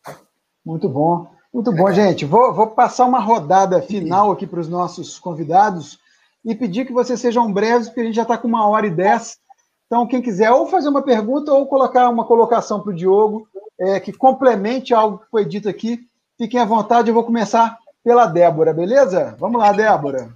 Muito 0.65 0.89
bom. 0.89 1.31
Muito 1.53 1.71
bom, 1.71 1.91
gente. 1.91 2.25
Vou, 2.25 2.53
vou 2.53 2.67
passar 2.67 3.05
uma 3.05 3.19
rodada 3.19 3.81
final 3.81 4.31
aqui 4.31 4.47
para 4.47 4.59
os 4.59 4.67
nossos 4.67 5.19
convidados 5.19 5.99
e 6.43 6.55
pedir 6.55 6.85
que 6.85 6.93
vocês 6.93 7.19
sejam 7.19 7.51
breves, 7.51 7.87
porque 7.87 8.01
a 8.01 8.03
gente 8.03 8.15
já 8.15 8.23
está 8.23 8.37
com 8.37 8.47
uma 8.47 8.67
hora 8.67 8.87
e 8.87 8.89
dez. 8.89 9.37
Então, 9.85 10.07
quem 10.07 10.21
quiser 10.21 10.51
ou 10.51 10.65
fazer 10.67 10.89
uma 10.89 11.03
pergunta 11.03 11.53
ou 11.53 11.67
colocar 11.67 12.09
uma 12.09 12.25
colocação 12.25 12.81
para 12.81 12.91
o 12.91 12.95
Diogo, 12.95 13.47
é, 13.79 13.99
que 13.99 14.11
complemente 14.11 14.93
algo 14.93 15.19
que 15.19 15.29
foi 15.29 15.45
dito 15.45 15.69
aqui, 15.69 15.99
fiquem 16.37 16.59
à 16.59 16.65
vontade. 16.65 17.09
Eu 17.09 17.13
vou 17.13 17.23
começar 17.23 17.77
pela 18.03 18.25
Débora, 18.25 18.73
beleza? 18.73 19.35
Vamos 19.39 19.61
lá, 19.61 19.71
Débora. 19.71 20.33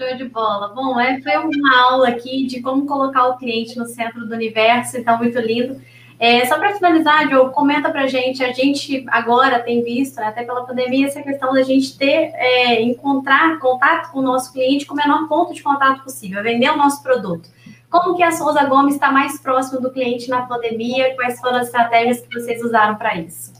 Show 0.00 0.16
de 0.16 0.24
bola. 0.30 0.68
Bom, 0.68 0.98
é, 0.98 1.20
foi 1.20 1.36
uma 1.36 1.78
aula 1.78 2.08
aqui 2.08 2.46
de 2.46 2.62
como 2.62 2.86
colocar 2.86 3.28
o 3.28 3.36
cliente 3.36 3.76
no 3.76 3.84
centro 3.84 4.26
do 4.26 4.34
universo, 4.34 4.96
então 4.96 5.18
muito 5.18 5.38
lindo. 5.38 5.78
É, 6.18 6.46
só 6.46 6.58
para 6.58 6.72
finalizar, 6.72 7.28
Diogo, 7.28 7.50
comenta 7.50 7.90
para 7.90 8.06
gente. 8.06 8.42
A 8.42 8.50
gente 8.50 9.04
agora 9.08 9.60
tem 9.60 9.84
visto, 9.84 10.16
né, 10.16 10.28
até 10.28 10.42
pela 10.42 10.64
pandemia, 10.64 11.06
essa 11.06 11.20
questão 11.20 11.52
da 11.52 11.62
gente 11.62 11.98
ter, 11.98 12.32
é, 12.34 12.80
encontrar 12.80 13.58
contato 13.58 14.10
com 14.10 14.20
o 14.20 14.22
nosso 14.22 14.50
cliente 14.54 14.86
com 14.86 14.94
o 14.94 14.96
menor 14.96 15.28
ponto 15.28 15.52
de 15.52 15.62
contato 15.62 16.02
possível, 16.02 16.42
vender 16.42 16.70
o 16.70 16.78
nosso 16.78 17.02
produto. 17.02 17.50
Como 17.90 18.16
que 18.16 18.22
a 18.22 18.32
Souza 18.32 18.64
Gomes 18.64 18.94
está 18.94 19.12
mais 19.12 19.38
próximo 19.38 19.82
do 19.82 19.92
cliente 19.92 20.30
na 20.30 20.46
pandemia? 20.46 21.14
Quais 21.14 21.38
foram 21.38 21.56
as 21.56 21.66
estratégias 21.66 22.22
que 22.22 22.32
vocês 22.32 22.62
usaram 22.64 22.96
para 22.96 23.16
isso? 23.16 23.52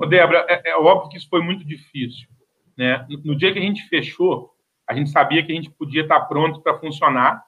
Ô, 0.00 0.06
Débora, 0.06 0.46
é, 0.48 0.70
é, 0.70 0.76
óbvio 0.76 1.08
que 1.08 1.16
isso 1.16 1.28
foi 1.28 1.42
muito 1.42 1.66
difícil. 1.66 2.28
Né? 2.78 3.04
No, 3.08 3.32
no 3.32 3.36
dia 3.36 3.52
que 3.52 3.58
a 3.58 3.62
gente 3.62 3.88
fechou, 3.88 4.49
a 4.90 4.94
gente 4.94 5.10
sabia 5.10 5.40
que 5.44 5.52
a 5.52 5.54
gente 5.54 5.70
podia 5.70 6.02
estar 6.02 6.18
pronto 6.22 6.60
para 6.60 6.76
funcionar 6.80 7.40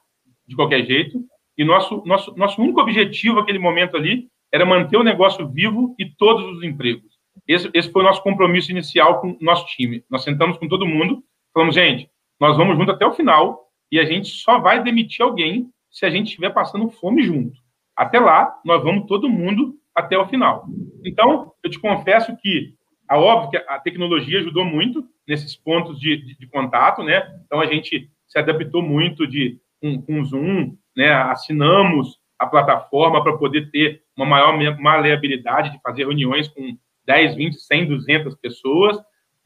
de 0.47 0.55
qualquer 0.55 0.85
jeito. 0.85 1.19
E 1.57 1.65
nosso, 1.65 2.01
nosso, 2.05 2.33
nosso 2.37 2.61
único 2.61 2.79
objetivo 2.79 3.35
naquele 3.35 3.59
momento 3.59 3.97
ali 3.97 4.29
era 4.49 4.65
manter 4.65 4.95
o 4.95 5.03
negócio 5.03 5.45
vivo 5.49 5.93
e 5.99 6.05
todos 6.05 6.45
os 6.45 6.63
empregos. 6.63 7.19
Esse, 7.45 7.69
esse 7.73 7.91
foi 7.91 8.01
o 8.01 8.05
nosso 8.05 8.23
compromisso 8.23 8.71
inicial 8.71 9.19
com 9.19 9.31
o 9.31 9.37
nosso 9.41 9.65
time. 9.65 10.05
Nós 10.09 10.23
sentamos 10.23 10.57
com 10.57 10.69
todo 10.69 10.87
mundo, 10.87 11.21
falamos, 11.53 11.75
gente, 11.75 12.09
nós 12.39 12.55
vamos 12.55 12.77
junto 12.77 12.91
até 12.91 13.05
o 13.05 13.11
final 13.11 13.67
e 13.91 13.99
a 13.99 14.05
gente 14.05 14.29
só 14.29 14.57
vai 14.59 14.81
demitir 14.81 15.21
alguém 15.21 15.69
se 15.91 16.05
a 16.05 16.09
gente 16.09 16.27
estiver 16.27 16.51
passando 16.51 16.89
fome 16.89 17.23
junto. 17.23 17.59
Até 17.93 18.21
lá, 18.21 18.57
nós 18.63 18.81
vamos 18.81 19.05
todo 19.05 19.29
mundo 19.29 19.75
até 19.93 20.17
o 20.17 20.27
final. 20.27 20.65
Então, 21.03 21.51
eu 21.61 21.69
te 21.69 21.77
confesso 21.77 22.35
que, 22.37 22.73
é 23.09 23.15
óbvio 23.15 23.51
que 23.51 23.57
a 23.57 23.79
tecnologia 23.79 24.39
ajudou 24.39 24.65
muito, 24.65 25.05
nesses 25.27 25.55
pontos 25.55 25.99
de, 25.99 26.17
de, 26.17 26.37
de, 26.37 26.47
contato, 26.47 27.03
né? 27.03 27.23
Então 27.45 27.59
a 27.59 27.65
gente 27.65 28.09
se 28.27 28.39
adaptou 28.39 28.81
muito 28.81 29.27
de 29.27 29.59
com, 29.81 30.01
com 30.01 30.23
Zoom, 30.23 30.75
né? 30.95 31.11
Assinamos 31.11 32.19
a 32.37 32.45
plataforma 32.45 33.23
para 33.23 33.37
poder 33.37 33.69
ter 33.71 34.01
uma 34.17 34.25
maior 34.25 34.57
maleabilidade 34.79 35.71
de 35.71 35.81
fazer 35.81 36.03
reuniões 36.03 36.47
com 36.47 36.77
10, 37.05 37.35
20, 37.35 37.55
100, 37.55 37.85
200 37.87 38.35
pessoas. 38.35 38.97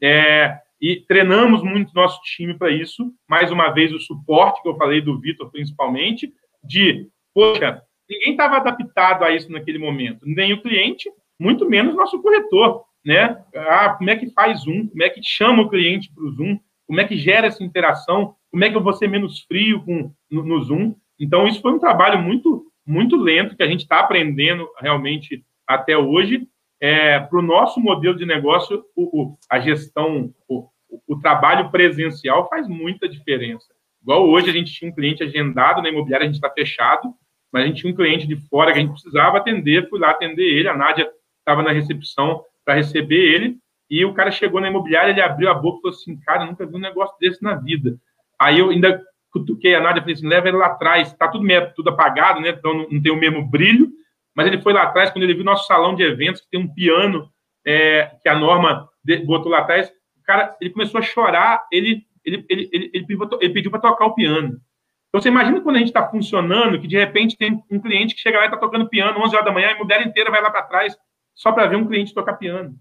É, 0.02 0.58
e 0.80 0.96
treinamos 1.08 1.62
muito 1.62 1.94
nosso 1.94 2.20
time 2.22 2.54
para 2.54 2.70
isso. 2.70 3.12
Mais 3.28 3.50
uma 3.50 3.70
vez, 3.70 3.92
o 3.92 4.00
suporte 4.00 4.62
que 4.62 4.68
eu 4.68 4.76
falei 4.76 5.00
do 5.00 5.20
Vitor, 5.20 5.50
principalmente, 5.50 6.32
de, 6.62 7.08
poxa, 7.34 7.82
ninguém 8.08 8.32
estava 8.32 8.56
adaptado 8.56 9.24
a 9.24 9.30
isso 9.30 9.50
naquele 9.50 9.78
momento, 9.78 10.20
nem 10.24 10.52
o 10.52 10.62
cliente, 10.62 11.10
muito 11.38 11.68
menos 11.68 11.94
nosso 11.94 12.20
corretor 12.22 12.84
né? 13.04 13.42
Ah, 13.54 13.90
como 13.90 14.10
é 14.10 14.16
que 14.16 14.30
faz 14.30 14.60
Zoom? 14.60 14.88
Como 14.88 15.02
é 15.02 15.08
que 15.08 15.20
chama 15.22 15.62
o 15.62 15.68
cliente 15.68 16.12
para 16.12 16.24
o 16.24 16.30
Zoom? 16.32 16.58
Como 16.86 17.00
é 17.00 17.04
que 17.04 17.16
gera 17.16 17.46
essa 17.46 17.62
interação? 17.62 18.34
Como 18.50 18.64
é 18.64 18.70
que 18.70 18.76
eu 18.76 18.82
vou 18.82 18.92
ser 18.92 19.08
menos 19.08 19.40
frio 19.40 19.84
com, 19.84 20.12
no, 20.30 20.42
no 20.42 20.62
Zoom? 20.62 20.94
Então, 21.20 21.46
isso 21.46 21.60
foi 21.60 21.72
um 21.72 21.78
trabalho 21.78 22.18
muito, 22.20 22.66
muito 22.86 23.16
lento 23.16 23.56
que 23.56 23.62
a 23.62 23.66
gente 23.66 23.80
está 23.80 24.00
aprendendo 24.00 24.68
realmente 24.80 25.44
até 25.66 25.96
hoje. 25.96 26.48
É, 26.80 27.18
para 27.18 27.38
o 27.38 27.42
nosso 27.42 27.80
modelo 27.80 28.16
de 28.16 28.24
negócio, 28.24 28.84
o, 28.94 29.22
o 29.22 29.38
a 29.50 29.58
gestão, 29.58 30.32
o, 30.48 30.68
o, 31.08 31.18
trabalho 31.18 31.70
presencial 31.70 32.48
faz 32.48 32.68
muita 32.68 33.08
diferença. 33.08 33.66
Igual 34.00 34.28
hoje, 34.28 34.48
a 34.48 34.52
gente 34.52 34.72
tinha 34.72 34.90
um 34.90 34.94
cliente 34.94 35.24
agendado 35.24 35.82
na 35.82 35.88
imobiliária, 35.88 36.24
a 36.24 36.26
gente 36.26 36.36
está 36.36 36.50
fechado, 36.50 37.12
mas 37.52 37.64
a 37.64 37.66
gente 37.66 37.80
tinha 37.80 37.92
um 37.92 37.96
cliente 37.96 38.26
de 38.26 38.36
fora 38.48 38.72
que 38.72 38.78
a 38.78 38.80
gente 38.80 38.92
precisava 38.92 39.38
atender, 39.38 39.88
fui 39.88 39.98
lá 39.98 40.10
atender 40.10 40.44
ele, 40.44 40.68
a 40.68 40.76
Nádia 40.76 41.10
estava 41.40 41.62
na 41.62 41.72
recepção, 41.72 42.44
para 42.68 42.74
receber 42.74 43.16
ele. 43.16 43.56
E 43.88 44.04
o 44.04 44.12
cara 44.12 44.30
chegou 44.30 44.60
na 44.60 44.68
imobiliária, 44.68 45.10
ele 45.10 45.22
abriu 45.22 45.50
a 45.50 45.54
boca 45.54 45.78
e 45.78 45.80
falou 45.80 45.96
assim: 45.96 46.20
Cara, 46.20 46.44
nunca 46.44 46.66
vi 46.66 46.76
um 46.76 46.78
negócio 46.78 47.16
desse 47.18 47.42
na 47.42 47.54
vida. 47.54 47.96
Aí 48.38 48.58
eu 48.58 48.68
ainda 48.68 49.02
cutuquei 49.32 49.74
a 49.74 49.80
Nádia 49.80 50.00
e 50.00 50.02
falei 50.02 50.14
assim: 50.14 50.28
leva 50.28 50.48
ele 50.48 50.58
lá 50.58 50.66
atrás, 50.66 51.10
tá 51.14 51.28
tudo, 51.28 51.46
tudo 51.74 51.88
apagado, 51.88 52.40
né? 52.42 52.50
Então 52.50 52.74
não, 52.74 53.00
tem 53.02 53.10
o 53.10 53.16
mesmo 53.16 53.42
brilho. 53.48 53.88
Mas 54.36 54.46
ele 54.46 54.60
foi 54.60 54.74
lá 54.74 54.82
atrás, 54.82 55.10
quando 55.10 55.22
ele 55.22 55.32
viu 55.32 55.44
nosso 55.44 55.66
salão 55.66 55.94
de 55.94 56.02
eventos, 56.02 56.42
que 56.42 56.50
tem 56.50 56.60
um 56.60 56.68
piano 56.68 57.30
é, 57.66 58.10
que 58.22 58.28
a 58.28 58.38
Norma 58.38 58.86
botou 59.24 59.50
lá 59.50 59.60
atrás, 59.60 59.88
o 59.88 60.22
cara 60.22 60.54
ele 60.60 60.68
começou 60.68 60.98
a 60.98 61.02
chorar, 61.02 61.66
ele, 61.72 62.02
ele, 62.22 62.44
ele, 62.50 62.68
ele, 62.70 62.90
ele 62.92 63.52
pediu 63.54 63.70
para 63.70 63.80
tocar 63.80 64.04
o 64.04 64.14
piano. 64.14 64.60
Então, 65.08 65.22
você 65.22 65.28
imagina 65.28 65.62
quando 65.62 65.76
a 65.76 65.78
gente 65.78 65.88
está 65.88 66.06
funcionando, 66.06 66.78
que 66.78 66.86
de 66.86 66.98
repente 66.98 67.34
tem 67.34 67.64
um 67.70 67.80
cliente 67.80 68.14
que 68.14 68.20
chega 68.20 68.36
lá 68.36 68.44
e 68.44 68.48
está 68.48 68.58
tocando 68.58 68.90
piano 68.90 69.18
11 69.18 69.34
horas 69.34 69.46
da 69.46 69.52
manhã, 69.52 69.68
a 69.68 69.72
imobiliária 69.72 70.06
inteira 70.06 70.30
vai 70.30 70.42
lá 70.42 70.50
para 70.50 70.62
trás 70.64 70.94
só 71.38 71.52
para 71.52 71.68
ver 71.68 71.76
um 71.76 71.86
cliente 71.86 72.12
tocar 72.12 72.34
piano. 72.34 72.76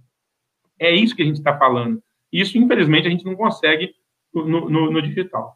É 0.79 0.91
isso 0.93 1.15
que 1.15 1.21
a 1.21 1.25
gente 1.25 1.37
está 1.37 1.55
falando. 1.55 2.01
Isso, 2.33 2.57
infelizmente, 2.57 3.07
a 3.07 3.11
gente 3.11 3.23
não 3.23 3.35
consegue 3.35 3.93
no, 4.33 4.67
no, 4.67 4.91
no 4.91 5.01
digital. 5.01 5.55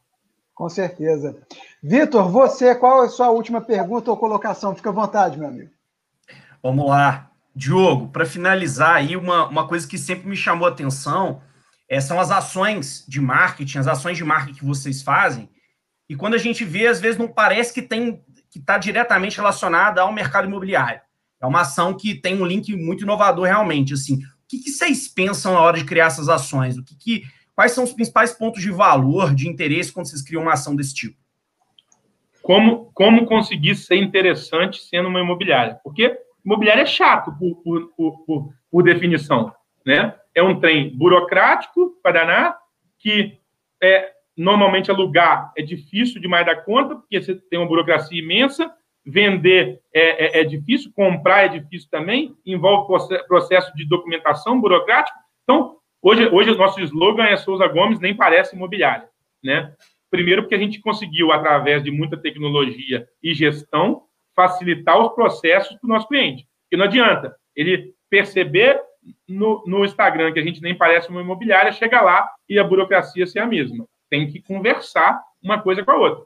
Com 0.54 0.70
certeza. 0.70 1.42
Vitor, 1.82 2.30
você, 2.30 2.76
qual 2.76 3.04
é 3.04 3.08
a 3.08 3.10
sua 3.10 3.32
última 3.32 3.60
pergunta 3.60 4.12
ou 4.12 4.18
colocação? 4.18 4.76
Fica 4.76 4.90
à 4.90 4.94
vontade, 4.94 5.38
meu 5.40 5.48
amigo. 5.48 5.72
Vamos 6.62 6.88
lá. 6.88 7.32
Diogo, 7.56 8.10
para 8.10 8.26
finalizar 8.26 8.98
aí, 8.98 9.18
uma, 9.18 9.48
uma 9.48 9.68
coisa 9.68 9.88
que 9.88 9.98
sempre 9.98 10.30
me 10.30 10.38
chamou 10.38 10.68
a 10.68 10.72
atenção 10.72 11.42
é, 11.90 12.00
são 12.00 12.20
as 12.20 12.30
ações 12.30 13.04
de 13.08 13.20
marketing, 13.20 13.80
as 13.80 13.88
ações 13.88 14.16
de 14.16 14.24
marketing 14.24 14.60
que 14.60 14.66
vocês 14.66 15.02
fazem. 15.02 15.50
E 16.08 16.16
quando 16.16 16.36
a 16.36 16.38
gente 16.38 16.64
vê, 16.64 16.86
às 16.86 17.02
vezes 17.02 17.18
não 17.18 17.28
parece 17.28 17.74
que 17.74 17.82
tem 17.82 18.24
que 18.52 18.60
está 18.60 18.78
diretamente 18.78 19.38
relacionada 19.38 20.02
ao 20.02 20.12
mercado 20.12 20.46
imobiliário. 20.46 21.02
É 21.42 21.46
uma 21.46 21.62
ação 21.62 21.94
que 21.96 22.14
tem 22.14 22.40
um 22.40 22.46
link 22.46 22.76
muito 22.76 23.04
inovador 23.04 23.46
realmente. 23.46 23.94
Assim, 23.94 24.16
o 24.16 24.48
que, 24.48 24.60
que 24.60 24.70
vocês 24.70 25.08
pensam 25.08 25.54
na 25.54 25.62
hora 25.62 25.78
de 25.78 25.86
criar 25.86 26.06
essas 26.06 26.30
ações? 26.30 26.78
O 26.78 26.84
que, 26.84 26.96
que 26.96 27.24
quais 27.56 27.72
são 27.72 27.84
os 27.84 27.94
principais 27.94 28.32
pontos 28.32 28.62
de 28.62 28.72
valor, 28.72 29.34
de 29.34 29.50
interesse 29.50 29.92
quando 29.92 30.08
vocês 30.08 30.22
criam 30.22 30.44
uma 30.44 30.54
ação 30.54 30.76
desse 30.76 30.94
tipo? 30.94 31.18
Como, 32.42 32.92
como 32.94 33.26
conseguir 33.26 33.76
ser 33.76 33.98
interessante 33.98 34.82
sendo 34.82 35.10
uma 35.10 35.20
imobiliária? 35.20 35.80
Porque 35.84 36.18
imobiliária 36.46 36.82
é 36.82 36.86
chato 36.86 37.32
por, 37.38 37.56
por, 37.64 38.26
por, 38.26 38.54
por 38.70 38.84
definição, 38.84 39.54
né? 39.86 40.16
É 40.34 40.42
um 40.42 40.60
trem 40.60 40.96
burocrático 40.96 42.00
para 42.02 42.58
que 42.98 43.38
é, 43.82 44.12
normalmente 44.38 44.90
alugar 44.90 45.52
é 45.58 45.62
difícil 45.62 46.22
demais 46.22 46.46
da 46.46 46.56
conta, 46.56 46.96
porque 46.96 47.22
você 47.22 47.36
tem 47.36 47.60
uma 47.60 47.68
burocracia 47.68 48.20
imensa, 48.20 48.72
vender 49.06 49.82
é, 49.94 50.40
é, 50.40 50.42
é, 50.42 50.44
difícil, 50.44 50.92
comprar 50.96 51.46
é 51.46 51.60
difícil 51.60 51.90
também, 51.90 52.36
envolve 52.46 52.88
processo 53.28 53.76
de 53.76 53.88
documentação 53.88 54.60
burocrático. 54.60 55.18
Então, 55.44 55.78
hoje, 56.02 56.28
hoje 56.28 56.52
o 56.52 56.58
nosso 56.58 56.80
slogan 56.82 57.26
é 57.26 57.38
Souza 57.38 57.68
Gomes 57.68 58.00
nem 58.00 58.16
parece 58.16 58.56
imobiliária, 58.56 59.08
né? 59.44 59.74
Primeiro 60.10 60.44
porque 60.44 60.56
a 60.56 60.60
gente 60.60 60.80
conseguiu, 60.82 61.32
através 61.32 61.84
de 61.84 61.90
muita 61.90 62.18
tecnologia 62.18 63.08
e 63.24 63.34
gestão, 63.34 64.04
facilitar 64.36 65.00
os 65.00 65.14
processos 65.14 65.78
para 65.78 65.88
o 65.88 65.90
nosso 65.90 66.08
cliente. 66.08 66.46
Porque 66.64 66.78
não 66.78 66.86
adianta 66.86 67.36
ele 67.56 67.94
perceber 68.10 68.80
no, 69.28 69.64
no 69.66 69.86
Instagram 69.86 70.32
que 70.34 70.40
a 70.40 70.44
gente 70.44 70.62
nem 70.62 70.78
parece 70.78 71.10
uma 71.10 71.22
imobiliária, 71.22 71.72
chega 71.72 72.02
lá 72.02 72.30
e 72.48 72.60
a 72.60 72.64
burocracia 72.64 73.26
ser 73.26 73.40
a 73.40 73.48
mesma. 73.48 73.86
Tem 74.10 74.28
que 74.28 74.42
conversar 74.42 75.22
uma 75.42 75.62
coisa 75.62 75.84
com 75.84 75.92
a 75.92 75.98
outra. 75.98 76.26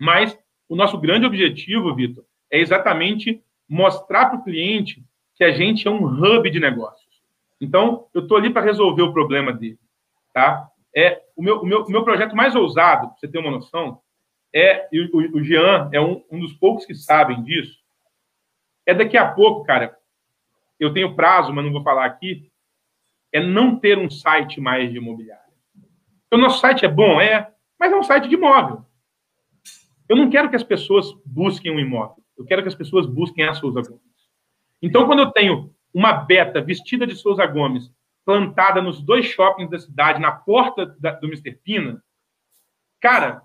Mas 0.00 0.38
o 0.68 0.76
nosso 0.76 0.98
grande 0.98 1.26
objetivo, 1.26 1.94
Vitor, 1.94 2.24
é 2.50 2.58
exatamente 2.58 3.42
mostrar 3.68 4.26
para 4.26 4.38
o 4.38 4.44
cliente 4.44 5.02
que 5.34 5.44
a 5.44 5.50
gente 5.52 5.86
é 5.86 5.90
um 5.90 6.04
hub 6.04 6.50
de 6.50 6.60
negócios. 6.60 7.08
Então, 7.60 8.06
eu 8.14 8.22
estou 8.22 8.36
ali 8.36 8.50
para 8.50 8.62
resolver 8.62 9.02
o 9.02 9.12
problema 9.12 9.52
dele. 9.52 9.78
Tá? 10.32 10.68
É, 10.94 11.22
o, 11.36 11.42
meu, 11.42 11.60
o, 11.60 11.66
meu, 11.66 11.84
o 11.84 11.90
meu 11.90 12.04
projeto 12.04 12.36
mais 12.36 12.54
ousado, 12.54 13.08
para 13.08 13.16
você 13.18 13.28
ter 13.28 13.38
uma 13.38 13.50
noção, 13.50 14.00
é, 14.54 14.88
e 14.92 15.00
o, 15.00 15.36
o 15.36 15.44
Jean 15.44 15.88
é 15.92 16.00
um, 16.00 16.22
um 16.30 16.40
dos 16.40 16.52
poucos 16.54 16.86
que 16.86 16.94
sabem 16.94 17.42
disso, 17.42 17.78
é 18.86 18.94
daqui 18.94 19.16
a 19.16 19.28
pouco, 19.28 19.64
cara, 19.64 19.96
eu 20.80 20.92
tenho 20.92 21.14
prazo, 21.14 21.52
mas 21.52 21.64
não 21.64 21.72
vou 21.72 21.82
falar 21.82 22.06
aqui, 22.06 22.50
é 23.32 23.40
não 23.40 23.78
ter 23.78 23.98
um 23.98 24.08
site 24.08 24.60
mais 24.60 24.90
de 24.90 24.96
imobiliário. 24.96 25.52
O 26.32 26.36
nosso 26.36 26.60
site 26.60 26.84
é 26.84 26.88
bom, 26.88 27.20
é, 27.20 27.52
mas 27.78 27.92
é 27.92 27.96
um 27.96 28.02
site 28.02 28.28
de 28.28 28.34
imóvel. 28.34 28.84
Eu 30.08 30.16
não 30.16 30.30
quero 30.30 30.48
que 30.48 30.56
as 30.56 30.62
pessoas 30.62 31.12
busquem 31.24 31.70
um 31.70 31.78
imóvel. 31.78 32.22
Eu 32.36 32.44
quero 32.44 32.62
que 32.62 32.68
as 32.68 32.74
pessoas 32.74 33.06
busquem 33.06 33.44
a 33.44 33.54
Souza 33.54 33.82
Gomes. 33.82 34.02
Então, 34.80 35.06
quando 35.06 35.20
eu 35.20 35.30
tenho 35.30 35.74
uma 35.92 36.12
beta 36.12 36.60
vestida 36.60 37.06
de 37.06 37.16
Souza 37.16 37.44
Gomes 37.46 37.90
plantada 38.24 38.80
nos 38.80 39.02
dois 39.02 39.26
shoppings 39.26 39.70
da 39.70 39.78
cidade, 39.78 40.20
na 40.20 40.30
porta 40.30 40.86
da, 40.98 41.12
do 41.12 41.26
Mr. 41.26 41.52
Pina, 41.52 42.02
cara, 43.00 43.42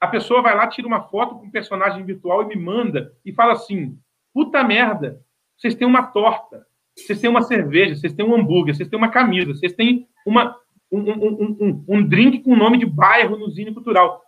a 0.00 0.06
pessoa 0.06 0.42
vai 0.42 0.54
lá, 0.54 0.66
tira 0.66 0.86
uma 0.86 1.02
foto 1.02 1.36
com 1.36 1.46
um 1.46 1.50
personagem 1.50 2.04
virtual 2.04 2.42
e 2.42 2.48
me 2.48 2.56
manda 2.56 3.14
e 3.24 3.32
fala 3.32 3.52
assim: 3.52 3.98
puta 4.32 4.62
merda, 4.64 5.20
vocês 5.56 5.74
têm 5.74 5.86
uma 5.86 6.04
torta, 6.04 6.66
vocês 6.96 7.20
têm 7.20 7.30
uma 7.30 7.42
cerveja, 7.42 7.94
vocês 7.94 8.12
têm 8.12 8.24
um 8.24 8.34
hambúrguer, 8.34 8.74
vocês 8.74 8.88
têm 8.88 8.98
uma 8.98 9.10
camisa, 9.10 9.54
vocês 9.54 9.72
têm 9.72 10.08
uma, 10.26 10.56
um, 10.90 11.00
um, 11.00 11.56
um, 11.60 11.84
um 11.88 12.02
drink 12.02 12.40
com 12.40 12.56
nome 12.56 12.78
de 12.78 12.86
bairro 12.86 13.36
no 13.36 13.50
Zine 13.50 13.72
Cultural. 13.72 14.22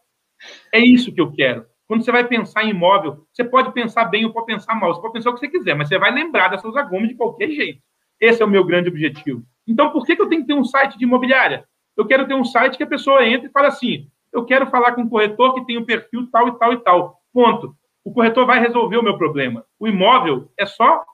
É 0.73 0.81
isso 0.81 1.13
que 1.13 1.21
eu 1.21 1.33
quero. 1.33 1.67
Quando 1.87 2.05
você 2.05 2.13
vai 2.13 2.27
pensar 2.27 2.65
em 2.65 2.71
imóvel, 2.71 3.27
você 3.33 3.45
pode 3.45 3.73
pensar 3.73 4.07
bem 4.07 4.25
ou 4.25 4.33
pode 4.33 4.47
pensar 4.47 4.75
mal, 4.75 4.95
você 4.95 5.01
pode 5.01 5.13
pensar 5.13 5.31
o 5.31 5.35
que 5.35 5.41
você 5.41 5.49
quiser, 5.49 5.75
mas 5.75 5.89
você 5.89 5.99
vai 5.99 6.11
lembrar 6.11 6.49
da 6.49 6.59
Souza 6.59 6.83
Gomes 6.83 7.11
de 7.11 7.17
qualquer 7.17 7.51
jeito. 7.51 7.83
Esse 8.19 8.41
é 8.41 8.45
o 8.45 8.49
meu 8.49 8.65
grande 8.65 8.89
objetivo. 8.89 9.43
Então, 9.67 9.91
por 9.91 10.07
que, 10.07 10.13
eu 10.13 10.29
tenho 10.29 10.43
que 10.43 10.47
ter 10.47 10.55
um 10.55 10.65
site 10.65 10.97
de 10.97 11.05
imobiliária? 11.05 11.67
Eu 11.97 12.07
quero 12.07 12.27
ter 12.27 12.35
um 12.35 12.45
site 12.45 12.77
que 12.77 12.83
a 12.83 12.87
pessoa 12.87 13.27
entra 13.27 13.49
e 13.49 13.53
fala 13.53 13.69
assim: 13.69 14.09
eu 14.33 14.45
quero 14.45 14.71
falar 14.71 14.93
com 14.93 15.03
um 15.03 15.09
corretor 15.09 15.55
que 15.55 15.67
tem 15.67 15.77
um 15.77 15.85
perfil 15.85 16.29
tal 16.31 16.49
e 16.49 16.59
tal 16.59 16.73
e 16.73 16.77
tal. 16.79 17.23
Ponto. 17.33 17.77
O 18.05 18.13
corretor 18.13 18.47
vai 18.47 18.59
resolver 18.59 18.97
o 18.97 19.03
meu 19.03 19.19
problema. 19.19 19.65
O 19.79 19.87
imóvel 19.87 20.51
é 20.59 20.67
só 20.67 21.05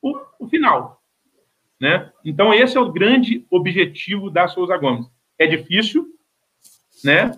o, 0.00 0.18
o 0.38 0.48
final. 0.48 1.02
Né? 1.80 2.10
Então, 2.24 2.52
esse 2.54 2.76
é 2.76 2.80
o 2.80 2.92
grande 2.92 3.46
objetivo 3.50 4.30
da 4.30 4.48
Souza 4.48 4.76
Gomes. 4.76 5.06
É 5.38 5.46
difícil, 5.46 6.06
né? 7.04 7.32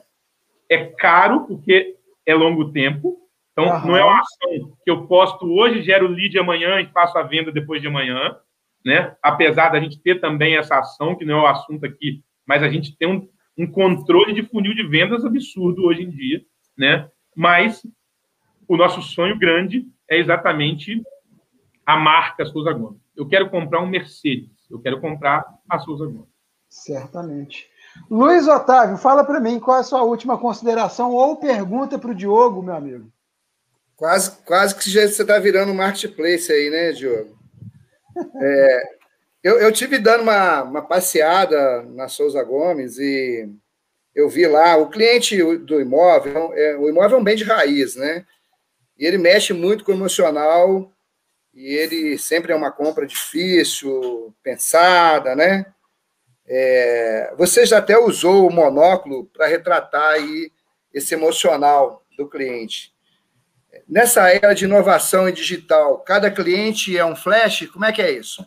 É 0.70 0.86
caro, 0.86 1.46
porque 1.46 1.96
é 2.24 2.34
longo 2.34 2.72
tempo. 2.72 3.18
Então, 3.52 3.84
não 3.84 3.96
é 3.96 4.04
uma 4.04 4.20
ação 4.20 4.76
que 4.84 4.90
eu 4.90 5.06
posto 5.06 5.44
hoje, 5.44 5.82
gero 5.82 6.06
lead 6.06 6.38
amanhã 6.38 6.80
e 6.80 6.86
faço 6.86 7.18
a 7.18 7.22
venda 7.22 7.50
depois 7.50 7.82
de 7.82 7.88
amanhã 7.88 8.36
né? 8.84 9.14
Apesar 9.22 9.70
da 9.70 9.80
gente 9.80 10.00
ter 10.00 10.20
também 10.20 10.56
essa 10.56 10.78
ação, 10.78 11.16
que 11.16 11.24
não 11.24 11.38
é 11.38 11.42
o 11.42 11.46
assunto 11.46 11.84
aqui, 11.84 12.22
mas 12.46 12.62
a 12.62 12.68
gente 12.68 12.96
tem 12.96 13.08
um, 13.08 13.28
um 13.56 13.70
controle 13.70 14.32
de 14.32 14.42
funil 14.42 14.74
de 14.74 14.86
vendas 14.86 15.24
absurdo 15.24 15.84
hoje 15.84 16.02
em 16.02 16.10
dia, 16.10 16.42
né? 16.76 17.08
Mas 17.36 17.82
o 18.66 18.76
nosso 18.76 19.02
sonho 19.02 19.38
grande 19.38 19.86
é 20.08 20.18
exatamente 20.18 21.02
a 21.84 21.96
marca 21.96 22.44
Souza 22.46 22.72
Gomes. 22.72 23.00
Eu 23.16 23.28
quero 23.28 23.50
comprar 23.50 23.80
um 23.80 23.86
Mercedes, 23.86 24.50
eu 24.70 24.80
quero 24.80 25.00
comprar 25.00 25.44
a 25.68 25.78
Souza 25.78 26.06
Gomes. 26.06 26.30
Certamente. 26.68 27.68
Luiz 28.10 28.46
Otávio, 28.48 28.96
fala 28.96 29.24
para 29.24 29.40
mim 29.40 29.60
qual 29.60 29.78
é 29.78 29.80
a 29.80 29.84
sua 29.84 30.02
última 30.02 30.38
consideração 30.38 31.12
ou 31.12 31.36
pergunta 31.36 31.98
para 31.98 32.10
o 32.10 32.14
Diogo, 32.14 32.62
meu 32.62 32.74
amigo. 32.74 33.10
Quase, 33.96 34.32
quase 34.44 34.74
que 34.74 34.90
você 34.90 35.04
está 35.22 35.38
virando 35.38 35.72
um 35.72 35.76
marketplace 35.76 36.50
aí, 36.50 36.70
né, 36.70 36.92
Diogo? 36.92 37.38
É, 38.42 38.82
eu, 39.42 39.58
eu 39.58 39.72
tive 39.72 39.98
dando 39.98 40.22
uma, 40.22 40.62
uma 40.62 40.82
passeada 40.82 41.82
na 41.82 42.08
Souza 42.08 42.42
Gomes 42.42 42.98
e 42.98 43.48
eu 44.14 44.28
vi 44.28 44.46
lá 44.46 44.76
o 44.76 44.90
cliente 44.90 45.36
do 45.58 45.80
imóvel, 45.80 46.52
é, 46.54 46.76
o 46.76 46.88
imóvel 46.88 47.18
é 47.18 47.20
um 47.20 47.24
bem 47.24 47.36
de 47.36 47.44
raiz, 47.44 47.94
né? 47.94 48.26
E 48.98 49.06
ele 49.06 49.16
mexe 49.16 49.52
muito 49.52 49.84
com 49.84 49.92
o 49.92 49.94
emocional 49.94 50.92
e 51.54 51.74
ele 51.74 52.18
sempre 52.18 52.52
é 52.52 52.56
uma 52.56 52.70
compra 52.70 53.06
difícil, 53.06 54.34
pensada, 54.42 55.34
né? 55.34 55.66
É, 56.52 57.32
você 57.38 57.64
já 57.64 57.78
até 57.78 57.96
usou 57.96 58.48
o 58.48 58.52
monóculo 58.52 59.26
para 59.26 59.46
retratar 59.46 60.14
aí 60.14 60.50
esse 60.92 61.14
emocional 61.14 62.04
do 62.18 62.28
cliente. 62.28 62.92
Nessa 63.88 64.28
era 64.28 64.52
de 64.52 64.64
inovação 64.64 65.28
e 65.28 65.32
digital, 65.32 65.98
cada 66.00 66.28
cliente 66.28 66.98
é 66.98 67.04
um 67.04 67.14
flash? 67.14 67.68
Como 67.68 67.84
é 67.84 67.92
que 67.92 68.02
é 68.02 68.10
isso? 68.10 68.44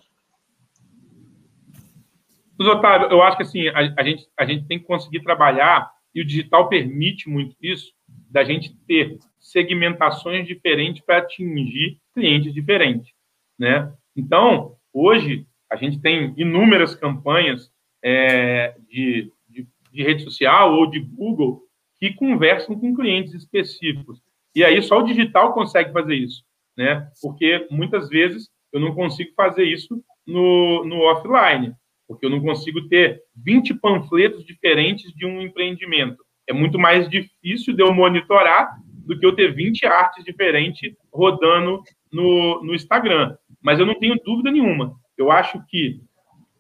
Otávio, 2.59 3.09
eu 3.09 3.21
acho 3.23 3.37
que 3.37 3.43
assim, 3.43 3.67
a, 3.69 3.79
a, 3.97 4.03
gente, 4.03 4.27
a 4.37 4.45
gente 4.45 4.67
tem 4.67 4.79
que 4.79 4.85
conseguir 4.85 5.23
trabalhar, 5.23 5.89
e 6.13 6.21
o 6.21 6.25
digital 6.25 6.67
permite 6.67 7.29
muito 7.29 7.55
isso, 7.61 7.93
da 8.29 8.43
gente 8.43 8.75
ter 8.85 9.17
segmentações 9.39 10.45
diferentes 10.45 11.01
para 11.05 11.19
atingir 11.19 11.99
clientes 12.13 12.53
diferentes. 12.53 13.13
Né? 13.57 13.91
Então, 14.15 14.75
hoje, 14.91 15.47
a 15.69 15.75
gente 15.75 16.01
tem 16.01 16.33
inúmeras 16.37 16.95
campanhas 16.95 17.72
é, 18.03 18.75
de, 18.89 19.31
de, 19.49 19.67
de 19.91 20.03
rede 20.03 20.23
social 20.23 20.73
ou 20.73 20.89
de 20.89 20.99
Google 20.99 21.63
que 21.99 22.13
conversam 22.13 22.77
com 22.77 22.93
clientes 22.93 23.33
específicos. 23.33 24.19
E 24.53 24.63
aí 24.63 24.81
só 24.83 24.99
o 24.99 25.03
digital 25.03 25.53
consegue 25.53 25.93
fazer 25.93 26.15
isso, 26.15 26.43
né? 26.77 27.09
Porque 27.21 27.65
muitas 27.71 28.09
vezes 28.09 28.49
eu 28.71 28.79
não 28.79 28.93
consigo 28.93 29.31
fazer 29.35 29.63
isso 29.63 30.03
no, 30.27 30.83
no 30.83 30.99
offline, 31.03 31.73
porque 32.07 32.25
eu 32.25 32.29
não 32.29 32.41
consigo 32.41 32.87
ter 32.87 33.21
20 33.35 33.75
panfletos 33.75 34.45
diferentes 34.45 35.13
de 35.13 35.25
um 35.25 35.41
empreendimento. 35.41 36.23
É 36.47 36.53
muito 36.53 36.77
mais 36.77 37.09
difícil 37.09 37.73
de 37.73 37.81
eu 37.81 37.93
monitorar 37.93 38.75
do 39.05 39.17
que 39.17 39.25
eu 39.25 39.33
ter 39.33 39.53
20 39.53 39.85
artes 39.85 40.23
diferentes 40.23 40.93
rodando 41.11 41.81
no, 42.11 42.63
no 42.63 42.75
Instagram. 42.75 43.35
Mas 43.61 43.79
eu 43.79 43.85
não 43.85 43.97
tenho 43.97 44.19
dúvida 44.23 44.51
nenhuma. 44.51 44.93
Eu 45.17 45.31
acho 45.31 45.63
que 45.67 46.01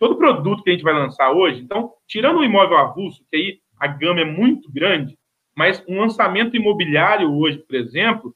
todo 0.03 0.17
produto 0.17 0.61
que 0.61 0.69
a 0.69 0.73
gente 0.73 0.83
vai 0.83 0.93
lançar 0.93 1.31
hoje, 1.31 1.61
então, 1.61 1.93
tirando 2.05 2.39
o 2.39 2.43
imóvel 2.43 2.77
avulso, 2.77 3.23
que 3.31 3.37
aí 3.37 3.59
a 3.79 3.87
gama 3.87 4.19
é 4.19 4.25
muito 4.25 4.69
grande, 4.69 5.17
mas 5.55 5.81
um 5.87 6.01
lançamento 6.01 6.57
imobiliário 6.57 7.31
hoje, 7.33 7.59
por 7.59 7.73
exemplo, 7.73 8.35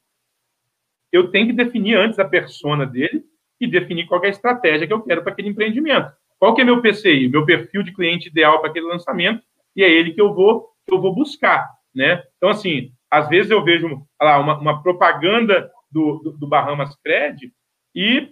eu 1.12 1.30
tenho 1.30 1.48
que 1.48 1.52
definir 1.52 1.94
antes 1.98 2.18
a 2.18 2.24
persona 2.24 2.86
dele 2.86 3.22
e 3.60 3.66
definir 3.66 4.06
qual 4.06 4.24
é 4.24 4.28
a 4.28 4.30
estratégia 4.30 4.86
que 4.86 4.92
eu 4.94 5.02
quero 5.02 5.22
para 5.22 5.30
aquele 5.30 5.48
empreendimento. 5.48 6.10
Qual 6.38 6.54
que 6.54 6.62
é 6.62 6.64
meu 6.64 6.80
PCI, 6.80 7.28
meu 7.28 7.44
perfil 7.44 7.82
de 7.82 7.92
cliente 7.92 8.28
ideal 8.28 8.60
para 8.60 8.70
aquele 8.70 8.86
lançamento, 8.86 9.42
e 9.76 9.84
é 9.84 9.90
ele 9.90 10.12
que 10.12 10.20
eu 10.22 10.32
vou 10.32 10.70
que 10.86 10.94
eu 10.94 11.00
vou 11.02 11.14
buscar, 11.14 11.68
né? 11.94 12.22
Então 12.38 12.48
assim, 12.48 12.92
às 13.10 13.28
vezes 13.28 13.50
eu 13.50 13.62
vejo 13.62 14.06
lá, 14.18 14.38
uma, 14.38 14.58
uma 14.58 14.82
propaganda 14.82 15.70
do, 15.90 16.18
do, 16.20 16.32
do 16.32 16.46
Bahamas 16.46 16.96
Cred 17.04 17.52
e, 17.94 18.30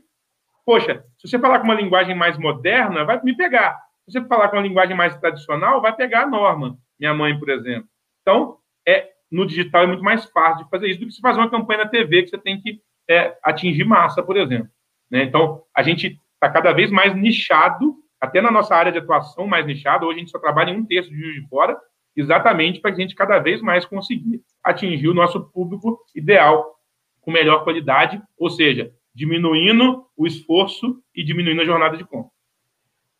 poxa, 0.66 1.04
se 1.16 1.28
você 1.28 1.38
falar 1.38 1.60
com 1.60 1.64
uma 1.64 1.74
linguagem 1.74 2.14
mais 2.14 2.36
moderna, 2.36 3.04
vai 3.04 3.22
me 3.22 3.36
pegar. 3.36 3.80
Se 4.04 4.12
você 4.12 4.26
falar 4.26 4.48
com 4.48 4.56
uma 4.56 4.66
linguagem 4.66 4.96
mais 4.96 5.16
tradicional, 5.16 5.80
vai 5.80 5.94
pegar 5.94 6.24
a 6.24 6.26
norma, 6.26 6.76
minha 6.98 7.14
mãe, 7.14 7.38
por 7.38 7.48
exemplo. 7.48 7.88
Então, 8.20 8.58
é, 8.86 9.10
no 9.30 9.46
digital 9.46 9.84
é 9.84 9.86
muito 9.86 10.02
mais 10.02 10.24
fácil 10.26 10.64
de 10.64 10.70
fazer 10.70 10.88
isso 10.88 11.00
do 11.00 11.06
que 11.06 11.12
se 11.12 11.20
fazer 11.20 11.38
uma 11.38 11.50
campanha 11.50 11.84
na 11.84 11.90
TV 11.90 12.24
que 12.24 12.30
você 12.30 12.38
tem 12.38 12.60
que 12.60 12.80
é, 13.08 13.36
atingir 13.42 13.84
massa, 13.84 14.22
por 14.22 14.36
exemplo. 14.36 14.68
Né? 15.08 15.22
Então, 15.22 15.62
a 15.74 15.82
gente 15.82 16.20
está 16.34 16.50
cada 16.50 16.72
vez 16.72 16.90
mais 16.90 17.14
nichado, 17.14 17.94
até 18.20 18.40
na 18.40 18.50
nossa 18.50 18.74
área 18.74 18.90
de 18.90 18.98
atuação 18.98 19.46
mais 19.46 19.64
nichado. 19.64 20.06
Hoje 20.06 20.16
a 20.16 20.20
gente 20.20 20.30
só 20.30 20.38
trabalha 20.38 20.70
em 20.70 20.76
um 20.76 20.84
terço 20.84 21.10
de 21.10 21.40
de 21.40 21.48
Fora, 21.48 21.78
exatamente 22.16 22.80
para 22.80 22.90
a 22.90 22.94
gente 22.94 23.14
cada 23.14 23.38
vez 23.38 23.60
mais 23.60 23.84
conseguir 23.84 24.42
atingir 24.64 25.08
o 25.08 25.14
nosso 25.14 25.40
público 25.52 25.98
ideal 26.14 26.74
com 27.20 27.30
melhor 27.30 27.62
qualidade, 27.62 28.20
ou 28.38 28.48
seja, 28.48 28.92
diminuindo 29.16 30.04
o 30.14 30.26
esforço 30.26 31.00
e 31.14 31.24
diminuindo 31.24 31.62
a 31.62 31.64
jornada 31.64 31.96
de 31.96 32.04
compra. 32.04 32.30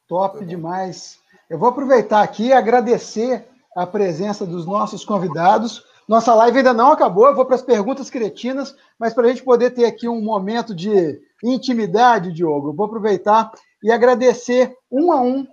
Top 0.06 0.44
demais. 0.44 1.18
Eu 1.48 1.58
vou 1.58 1.70
aproveitar 1.70 2.22
aqui 2.22 2.48
e 2.48 2.52
agradecer 2.52 3.48
a 3.74 3.86
presença 3.86 4.44
dos 4.44 4.66
nossos 4.66 5.06
convidados. 5.06 5.82
Nossa 6.06 6.34
live 6.34 6.58
ainda 6.58 6.74
não 6.74 6.92
acabou, 6.92 7.26
eu 7.26 7.34
vou 7.34 7.46
para 7.46 7.56
as 7.56 7.62
perguntas 7.62 8.10
cretinas, 8.10 8.76
mas 8.98 9.14
para 9.14 9.24
a 9.24 9.28
gente 9.30 9.42
poder 9.42 9.70
ter 9.70 9.86
aqui 9.86 10.06
um 10.06 10.20
momento 10.20 10.74
de 10.74 11.18
intimidade, 11.42 12.32
Diogo, 12.32 12.68
eu 12.68 12.74
vou 12.74 12.86
aproveitar 12.86 13.50
e 13.82 13.90
agradecer 13.90 14.76
um 14.92 15.10
a 15.10 15.20
um 15.20 15.46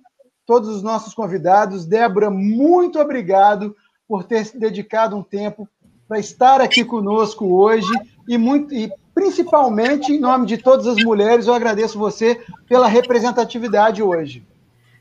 todos 0.46 0.68
os 0.68 0.84
nossos 0.84 1.14
convidados. 1.14 1.86
Débora, 1.86 2.30
muito 2.30 3.00
obrigado 3.00 3.74
por 4.06 4.26
ter 4.26 4.46
se 4.46 4.60
dedicado 4.60 5.16
um 5.16 5.24
tempo 5.24 5.68
para 6.06 6.20
estar 6.20 6.60
aqui 6.60 6.84
conosco 6.84 7.46
hoje 7.56 7.92
e, 8.28 8.38
muito, 8.38 8.74
e 8.74 8.92
principalmente 9.14 10.12
em 10.12 10.20
nome 10.20 10.46
de 10.46 10.58
todas 10.58 10.88
as 10.88 10.98
mulheres, 11.04 11.48
eu 11.48 11.54
agradeço 11.54 11.98
você 11.98 12.42
pela 12.68 12.88
representatividade 12.88 14.02
hoje. 14.02 14.46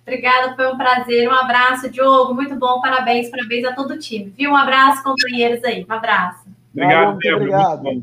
Obrigada, 0.02 0.56
foi 0.56 0.72
um 0.72 0.76
prazer. 0.76 1.28
Um 1.28 1.34
abraço, 1.34 1.88
Diogo. 1.88 2.34
Muito 2.34 2.56
bom, 2.56 2.80
parabéns, 2.80 3.30
parabéns 3.30 3.64
a 3.64 3.72
todo 3.72 3.92
o 3.92 3.98
time. 3.98 4.32
Viu? 4.36 4.50
Um 4.50 4.56
abraço, 4.56 5.02
companheiros 5.02 5.62
aí. 5.64 5.86
Um 5.88 5.92
abraço. 5.92 6.44
Obrigado, 6.72 7.18
Valeu, 7.22 7.36
obrigado. 7.36 8.02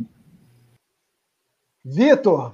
Vitor, 1.84 2.53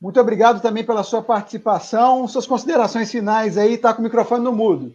muito 0.00 0.20
obrigado 0.20 0.60
também 0.60 0.84
pela 0.84 1.02
sua 1.02 1.22
participação. 1.22 2.26
Suas 2.26 2.46
considerações 2.46 3.10
finais 3.10 3.56
aí, 3.56 3.74
está 3.74 3.92
com 3.92 4.00
o 4.00 4.04
microfone 4.04 4.44
no 4.44 4.52
mudo. 4.52 4.94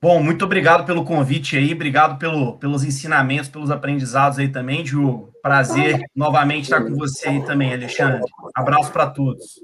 Bom, 0.00 0.22
muito 0.22 0.44
obrigado 0.44 0.84
pelo 0.84 1.04
convite 1.04 1.56
aí, 1.56 1.72
obrigado 1.72 2.18
pelo, 2.18 2.58
pelos 2.58 2.84
ensinamentos, 2.84 3.48
pelos 3.48 3.70
aprendizados 3.70 4.38
aí 4.38 4.48
também, 4.48 4.84
Diogo. 4.84 5.32
Prazer 5.42 6.00
novamente 6.14 6.64
estar 6.64 6.84
com 6.84 6.94
você 6.94 7.28
aí 7.28 7.42
também, 7.44 7.72
Alexandre. 7.72 8.20
Abraço 8.54 8.92
para 8.92 9.08
todos. 9.08 9.60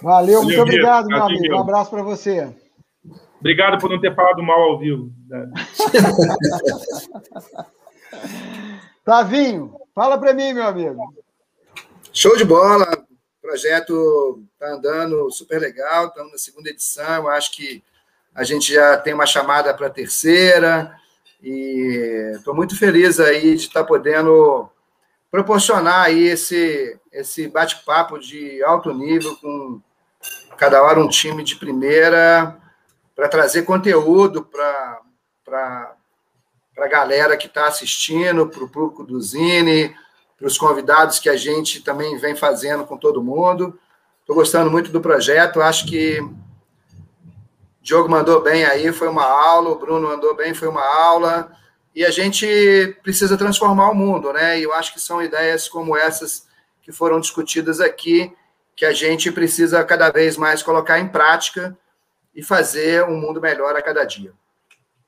Valeu, 0.00 0.44
muito 0.44 0.60
obrigado, 0.60 1.06
meu 1.06 1.24
amigo. 1.24 1.56
Um 1.56 1.60
abraço 1.60 1.90
para 1.90 2.02
você. 2.02 2.48
Obrigado 3.40 3.80
por 3.80 3.90
não 3.90 4.00
ter 4.00 4.14
falado 4.14 4.42
mal 4.42 4.60
ao 4.60 4.78
vivo. 4.78 5.10
Tavinho, 9.04 9.74
fala 9.94 10.18
para 10.18 10.34
mim, 10.34 10.52
meu 10.52 10.66
amigo. 10.66 11.00
Show 12.12 12.36
de 12.36 12.44
bola. 12.44 12.84
O 12.84 13.40
projeto 13.40 14.42
está 14.52 14.74
andando 14.74 15.30
super 15.30 15.60
legal. 15.60 16.08
Estamos 16.08 16.32
na 16.32 16.38
segunda 16.38 16.70
edição. 16.70 17.24
Eu 17.24 17.28
acho 17.28 17.52
que 17.52 17.82
a 18.38 18.44
gente 18.44 18.72
já 18.72 18.96
tem 18.96 19.12
uma 19.12 19.26
chamada 19.26 19.74
para 19.74 19.88
a 19.88 19.90
terceira. 19.90 20.96
E 21.42 22.34
estou 22.36 22.54
muito 22.54 22.78
feliz 22.78 23.18
aí 23.18 23.56
de 23.56 23.66
estar 23.66 23.80
tá 23.80 23.86
podendo 23.86 24.70
proporcionar 25.28 26.06
aí 26.06 26.28
esse, 26.28 26.96
esse 27.12 27.48
bate-papo 27.48 28.16
de 28.16 28.62
alto 28.62 28.94
nível 28.94 29.36
com 29.38 29.80
cada 30.56 30.80
hora 30.80 31.00
um 31.00 31.08
time 31.08 31.42
de 31.42 31.56
primeira 31.56 32.56
para 33.14 33.28
trazer 33.28 33.62
conteúdo 33.62 34.44
para 34.44 35.00
a 36.78 36.86
galera 36.86 37.36
que 37.36 37.48
está 37.48 37.66
assistindo, 37.66 38.48
para 38.48 38.62
o 38.62 38.68
público 38.68 39.02
do 39.02 39.20
Zine, 39.20 39.96
para 40.36 40.46
os 40.46 40.56
convidados 40.56 41.18
que 41.18 41.28
a 41.28 41.36
gente 41.36 41.82
também 41.82 42.16
vem 42.18 42.36
fazendo 42.36 42.86
com 42.86 42.96
todo 42.96 43.22
mundo. 43.22 43.76
Estou 44.20 44.36
gostando 44.36 44.70
muito 44.70 44.92
do 44.92 45.00
projeto, 45.00 45.60
acho 45.60 45.86
que 45.88 46.20
Diogo 47.88 48.06
mandou 48.06 48.42
bem 48.42 48.66
aí, 48.66 48.92
foi 48.92 49.08
uma 49.08 49.24
aula, 49.24 49.70
o 49.70 49.78
Bruno 49.78 50.08
mandou 50.08 50.36
bem, 50.36 50.52
foi 50.52 50.68
uma 50.68 50.84
aula, 50.84 51.50
e 51.94 52.04
a 52.04 52.10
gente 52.10 52.46
precisa 53.02 53.34
transformar 53.34 53.88
o 53.88 53.94
mundo, 53.94 54.30
né? 54.30 54.60
E 54.60 54.64
eu 54.64 54.74
acho 54.74 54.92
que 54.92 55.00
são 55.00 55.22
ideias 55.22 55.66
como 55.66 55.96
essas 55.96 56.46
que 56.82 56.92
foram 56.92 57.18
discutidas 57.18 57.80
aqui, 57.80 58.30
que 58.76 58.84
a 58.84 58.92
gente 58.92 59.32
precisa 59.32 59.82
cada 59.84 60.10
vez 60.10 60.36
mais 60.36 60.62
colocar 60.62 60.98
em 60.98 61.08
prática 61.08 61.74
e 62.34 62.42
fazer 62.42 63.04
um 63.04 63.18
mundo 63.18 63.40
melhor 63.40 63.74
a 63.74 63.80
cada 63.80 64.04
dia. 64.04 64.34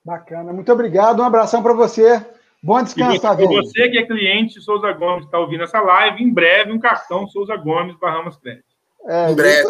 Bacana, 0.03 0.51
muito 0.51 0.73
obrigado, 0.73 1.21
um 1.21 1.27
abração 1.27 1.63
para 1.63 1.75
você. 1.75 2.25
Bom 2.63 2.83
descanso, 2.83 3.21
Para 3.21 3.35
você 3.35 3.91
que 3.91 3.99
é 3.99 4.07
cliente 4.07 4.59
Souza 4.63 4.91
Gomes, 4.93 5.27
está 5.27 5.39
ouvindo 5.39 5.65
essa 5.65 5.81
live, 5.83 6.25
em 6.25 6.33
breve 6.33 6.73
um 6.73 6.81
cartão 6.81 7.29
Souza 7.29 7.57
Gomes 7.57 7.99
Bahamas 7.99 8.39
Crédito. 8.39 8.65
É, 9.07 9.31
em 9.31 9.35
breve. 9.35 9.69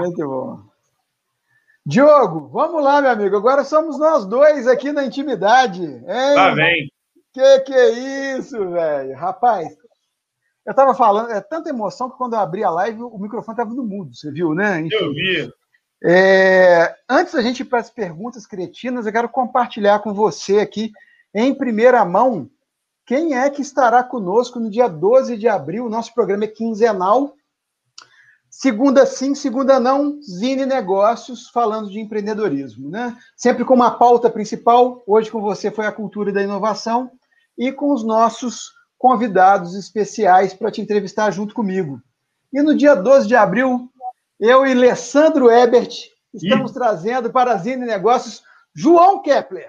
muito 0.00 0.24
bom. 0.26 0.73
Diogo, 1.86 2.48
vamos 2.48 2.82
lá, 2.82 3.02
meu 3.02 3.10
amigo. 3.10 3.36
Agora 3.36 3.62
somos 3.62 3.98
nós 3.98 4.24
dois 4.24 4.66
aqui 4.66 4.90
na 4.92 5.04
intimidade. 5.04 5.82
Hein? 5.82 6.34
Tá 6.34 6.54
bem. 6.54 6.90
Que 7.32 7.60
que 7.60 7.74
é 7.74 8.36
isso, 8.38 8.70
velho? 8.70 9.14
Rapaz, 9.16 9.68
eu 10.64 10.70
estava 10.70 10.94
falando, 10.94 11.30
é 11.30 11.40
tanta 11.40 11.68
emoção 11.68 12.08
que 12.08 12.16
quando 12.16 12.34
eu 12.34 12.40
abri 12.40 12.64
a 12.64 12.70
live, 12.70 13.02
o 13.02 13.18
microfone 13.18 13.54
estava 13.54 13.74
no 13.74 13.84
mudo, 13.84 14.14
você 14.14 14.30
viu, 14.30 14.54
né? 14.54 14.80
Enfim. 14.80 14.94
Eu 14.94 15.12
vi. 15.12 15.52
É, 16.02 16.94
antes 17.08 17.34
da 17.34 17.42
gente 17.42 17.60
ir 17.60 17.64
para 17.64 17.80
as 17.80 17.90
perguntas 17.90 18.46
cretinas, 18.46 19.04
eu 19.04 19.12
quero 19.12 19.28
compartilhar 19.28 19.98
com 20.00 20.14
você 20.14 20.58
aqui, 20.58 20.92
em 21.34 21.54
primeira 21.54 22.04
mão, 22.04 22.48
quem 23.06 23.36
é 23.36 23.50
que 23.50 23.60
estará 23.60 24.02
conosco 24.02 24.58
no 24.58 24.70
dia 24.70 24.88
12 24.88 25.36
de 25.36 25.48
abril. 25.48 25.90
Nosso 25.90 26.14
programa 26.14 26.44
é 26.44 26.48
quinzenal. 26.48 27.34
Segunda 28.56 29.04
sim, 29.04 29.34
segunda 29.34 29.80
não, 29.80 30.22
Zine 30.22 30.64
Negócios, 30.64 31.50
falando 31.50 31.90
de 31.90 31.98
empreendedorismo. 31.98 32.88
Né? 32.88 33.14
Sempre 33.36 33.64
com 33.64 33.74
uma 33.74 33.98
pauta 33.98 34.30
principal. 34.30 35.02
Hoje 35.08 35.28
com 35.28 35.40
você 35.40 35.72
foi 35.72 35.86
a 35.86 35.92
cultura 35.92 36.32
da 36.32 36.40
inovação 36.40 37.10
e 37.58 37.72
com 37.72 37.92
os 37.92 38.04
nossos 38.04 38.72
convidados 38.96 39.74
especiais 39.74 40.54
para 40.54 40.70
te 40.70 40.80
entrevistar 40.80 41.32
junto 41.32 41.52
comigo. 41.52 42.00
E 42.52 42.62
no 42.62 42.76
dia 42.76 42.94
12 42.94 43.26
de 43.26 43.34
abril, 43.34 43.90
eu 44.38 44.64
e 44.64 44.70
Alessandro 44.70 45.50
Ebert 45.50 46.10
estamos 46.32 46.70
trazendo 46.70 47.32
para 47.32 47.54
a 47.54 47.56
Zine 47.56 47.84
Negócios 47.84 48.40
João 48.72 49.20
Kepler. 49.20 49.68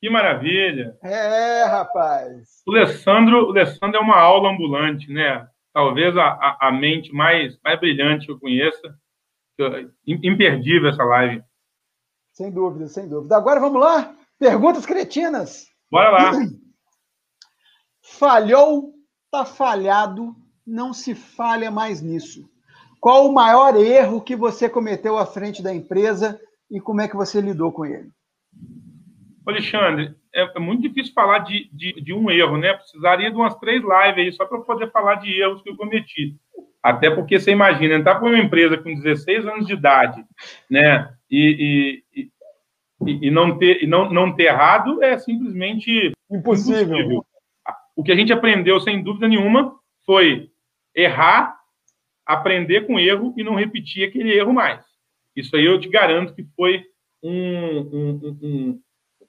Que 0.00 0.08
maravilha! 0.08 0.96
É, 1.02 1.64
rapaz. 1.64 2.62
O 2.66 2.74
Alessandro, 2.74 3.48
o 3.48 3.50
Alessandro 3.50 3.98
é 3.98 4.00
uma 4.00 4.18
aula 4.18 4.50
ambulante, 4.50 5.12
né? 5.12 5.46
Talvez 5.74 6.16
a, 6.16 6.56
a, 6.60 6.70
mente 6.70 7.12
mais, 7.12 7.58
mais 7.64 7.80
brilhante 7.80 8.26
que 8.26 8.32
eu 8.32 8.38
conheça. 8.38 8.96
Imperdível 10.06 10.88
essa 10.88 11.02
live. 11.02 11.42
Sem 12.32 12.48
dúvida, 12.52 12.86
sem 12.86 13.08
dúvida. 13.08 13.36
Agora 13.36 13.58
vamos 13.58 13.80
lá? 13.80 14.14
Perguntas 14.38 14.86
cretinas. 14.86 15.66
Bora 15.90 16.10
lá. 16.10 16.32
Falhou, 18.00 18.92
tá 19.32 19.44
falhado, 19.44 20.36
não 20.64 20.92
se 20.92 21.12
falha 21.12 21.70
mais 21.70 22.00
nisso. 22.00 22.48
Qual 23.00 23.26
o 23.26 23.34
maior 23.34 23.74
erro 23.76 24.20
que 24.20 24.36
você 24.36 24.68
cometeu 24.68 25.18
à 25.18 25.26
frente 25.26 25.60
da 25.60 25.74
empresa 25.74 26.40
e 26.70 26.80
como 26.80 27.00
é 27.00 27.08
que 27.08 27.16
você 27.16 27.40
lidou 27.40 27.72
com 27.72 27.84
ele? 27.84 28.10
Alexandre, 29.46 30.14
é, 30.34 30.42
é 30.56 30.58
muito 30.58 30.82
difícil 30.82 31.12
falar 31.12 31.40
de, 31.40 31.68
de, 31.72 32.00
de, 32.00 32.12
um 32.12 32.30
erro, 32.30 32.56
né? 32.56 32.72
Precisaria 32.74 33.30
de 33.30 33.36
umas 33.36 33.54
três 33.56 33.82
lives 33.82 34.18
aí 34.18 34.32
só 34.32 34.46
para 34.46 34.60
poder 34.60 34.90
falar 34.90 35.16
de 35.16 35.32
erros 35.40 35.62
que 35.62 35.70
eu 35.70 35.76
cometi. 35.76 36.36
Até 36.82 37.10
porque 37.10 37.38
você 37.38 37.50
imagina, 37.50 37.94
entrar 37.94 38.16
para 38.16 38.28
uma 38.28 38.38
empresa 38.38 38.76
com 38.76 38.94
16 38.94 39.46
anos 39.46 39.66
de 39.66 39.72
idade, 39.72 40.24
né? 40.70 41.10
E, 41.30 42.02
e, 42.14 42.28
e, 43.06 43.28
e 43.28 43.30
não, 43.30 43.58
ter, 43.58 43.82
e 43.82 43.86
não, 43.86 44.10
não 44.10 44.34
ter 44.34 44.44
errado 44.44 45.02
é 45.02 45.16
simplesmente 45.18 46.12
impossível. 46.30 46.98
impossível. 46.98 47.26
O 47.96 48.02
que 48.02 48.12
a 48.12 48.16
gente 48.16 48.32
aprendeu, 48.32 48.80
sem 48.80 49.02
dúvida 49.02 49.28
nenhuma, 49.28 49.74
foi 50.04 50.50
errar 50.94 51.56
aprender 52.26 52.86
com 52.86 52.98
erro 52.98 53.34
e 53.36 53.44
não 53.44 53.54
repetir 53.54 54.08
aquele 54.08 54.32
erro 54.32 54.52
mais. 54.52 54.84
Isso 55.36 55.54
aí 55.56 55.64
eu 55.64 55.78
te 55.78 55.88
garanto 55.88 56.34
que 56.34 56.44
foi 56.56 56.84
um, 57.22 57.80
um, 57.80 58.38
um, 58.42 58.80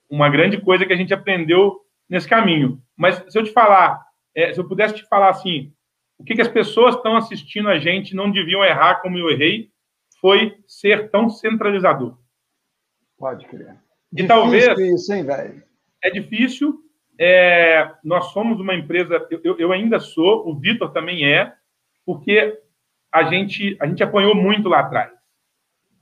uma 0.08 0.28
grande 0.28 0.60
coisa 0.60 0.86
que 0.86 0.92
a 0.92 0.96
gente 0.96 1.14
aprendeu 1.14 1.80
nesse 2.08 2.28
caminho. 2.28 2.80
Mas 2.96 3.22
se 3.28 3.38
eu 3.38 3.44
te 3.44 3.52
falar, 3.52 4.04
é, 4.34 4.52
se 4.52 4.60
eu 4.60 4.68
pudesse 4.68 4.94
te 4.94 5.06
falar 5.06 5.30
assim, 5.30 5.72
o 6.18 6.24
que, 6.24 6.34
que 6.34 6.42
as 6.42 6.48
pessoas 6.48 6.94
estão 6.94 7.16
assistindo 7.16 7.68
a 7.68 7.78
gente 7.78 8.14
não 8.14 8.30
deviam 8.30 8.64
errar 8.64 8.96
como 8.96 9.18
eu 9.18 9.30
errei, 9.30 9.70
foi 10.20 10.56
ser 10.66 11.10
tão 11.10 11.28
centralizador. 11.28 12.18
Pode 13.18 13.46
crer. 13.46 13.76
E 14.12 14.16
difícil 14.16 14.28
talvez. 14.28 14.78
Isso, 14.78 15.12
hein, 15.12 15.24
velho? 15.24 15.62
É 16.02 16.10
difícil. 16.10 16.80
É, 17.18 17.90
nós 18.04 18.26
somos 18.26 18.60
uma 18.60 18.74
empresa, 18.74 19.26
eu, 19.42 19.58
eu 19.58 19.72
ainda 19.72 19.98
sou, 19.98 20.48
o 20.48 20.54
Vitor 20.54 20.92
também 20.92 21.26
é, 21.26 21.52
porque 22.04 22.58
a 23.10 23.24
gente, 23.24 23.76
a 23.80 23.86
gente 23.86 24.02
apanhou 24.02 24.34
muito 24.34 24.68
lá 24.68 24.80
atrás. 24.80 25.12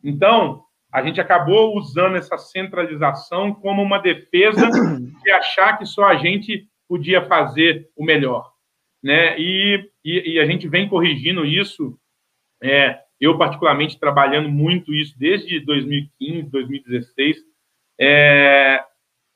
Então, 0.02 0.63
a 0.94 1.02
gente 1.02 1.20
acabou 1.20 1.76
usando 1.76 2.14
essa 2.14 2.38
centralização 2.38 3.52
como 3.52 3.82
uma 3.82 3.98
defesa 3.98 4.70
de 5.24 5.30
achar 5.32 5.76
que 5.76 5.84
só 5.84 6.04
a 6.04 6.14
gente 6.14 6.68
podia 6.88 7.26
fazer 7.26 7.90
o 7.96 8.04
melhor. 8.04 8.52
Né? 9.02 9.36
E, 9.36 9.90
e, 10.04 10.34
e 10.34 10.38
a 10.38 10.46
gente 10.46 10.68
vem 10.68 10.88
corrigindo 10.88 11.44
isso, 11.44 11.98
é, 12.62 13.00
eu 13.20 13.36
particularmente 13.36 13.98
trabalhando 13.98 14.48
muito 14.48 14.94
isso 14.94 15.18
desde 15.18 15.58
2015, 15.58 16.48
2016, 16.48 17.38
é, 18.00 18.80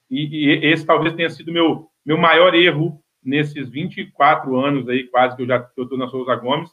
e, 0.09 0.47
e, 0.47 0.67
esse 0.73 0.87
talvez 0.87 1.13
tenha 1.15 1.29
sido 1.29 1.53
meu 1.53 1.89
meu 2.07 2.17
maior 2.17 2.55
erro 2.55 3.03
nesses 3.23 3.69
24 3.69 4.57
anos 4.57 4.89
aí 4.89 5.09
quase 5.09 5.37
que 5.37 5.43
eu 5.43 5.47
já 5.47 5.59
estou 5.59 5.99
na 5.99 6.09
Souza 6.09 6.35
Gomes, 6.37 6.71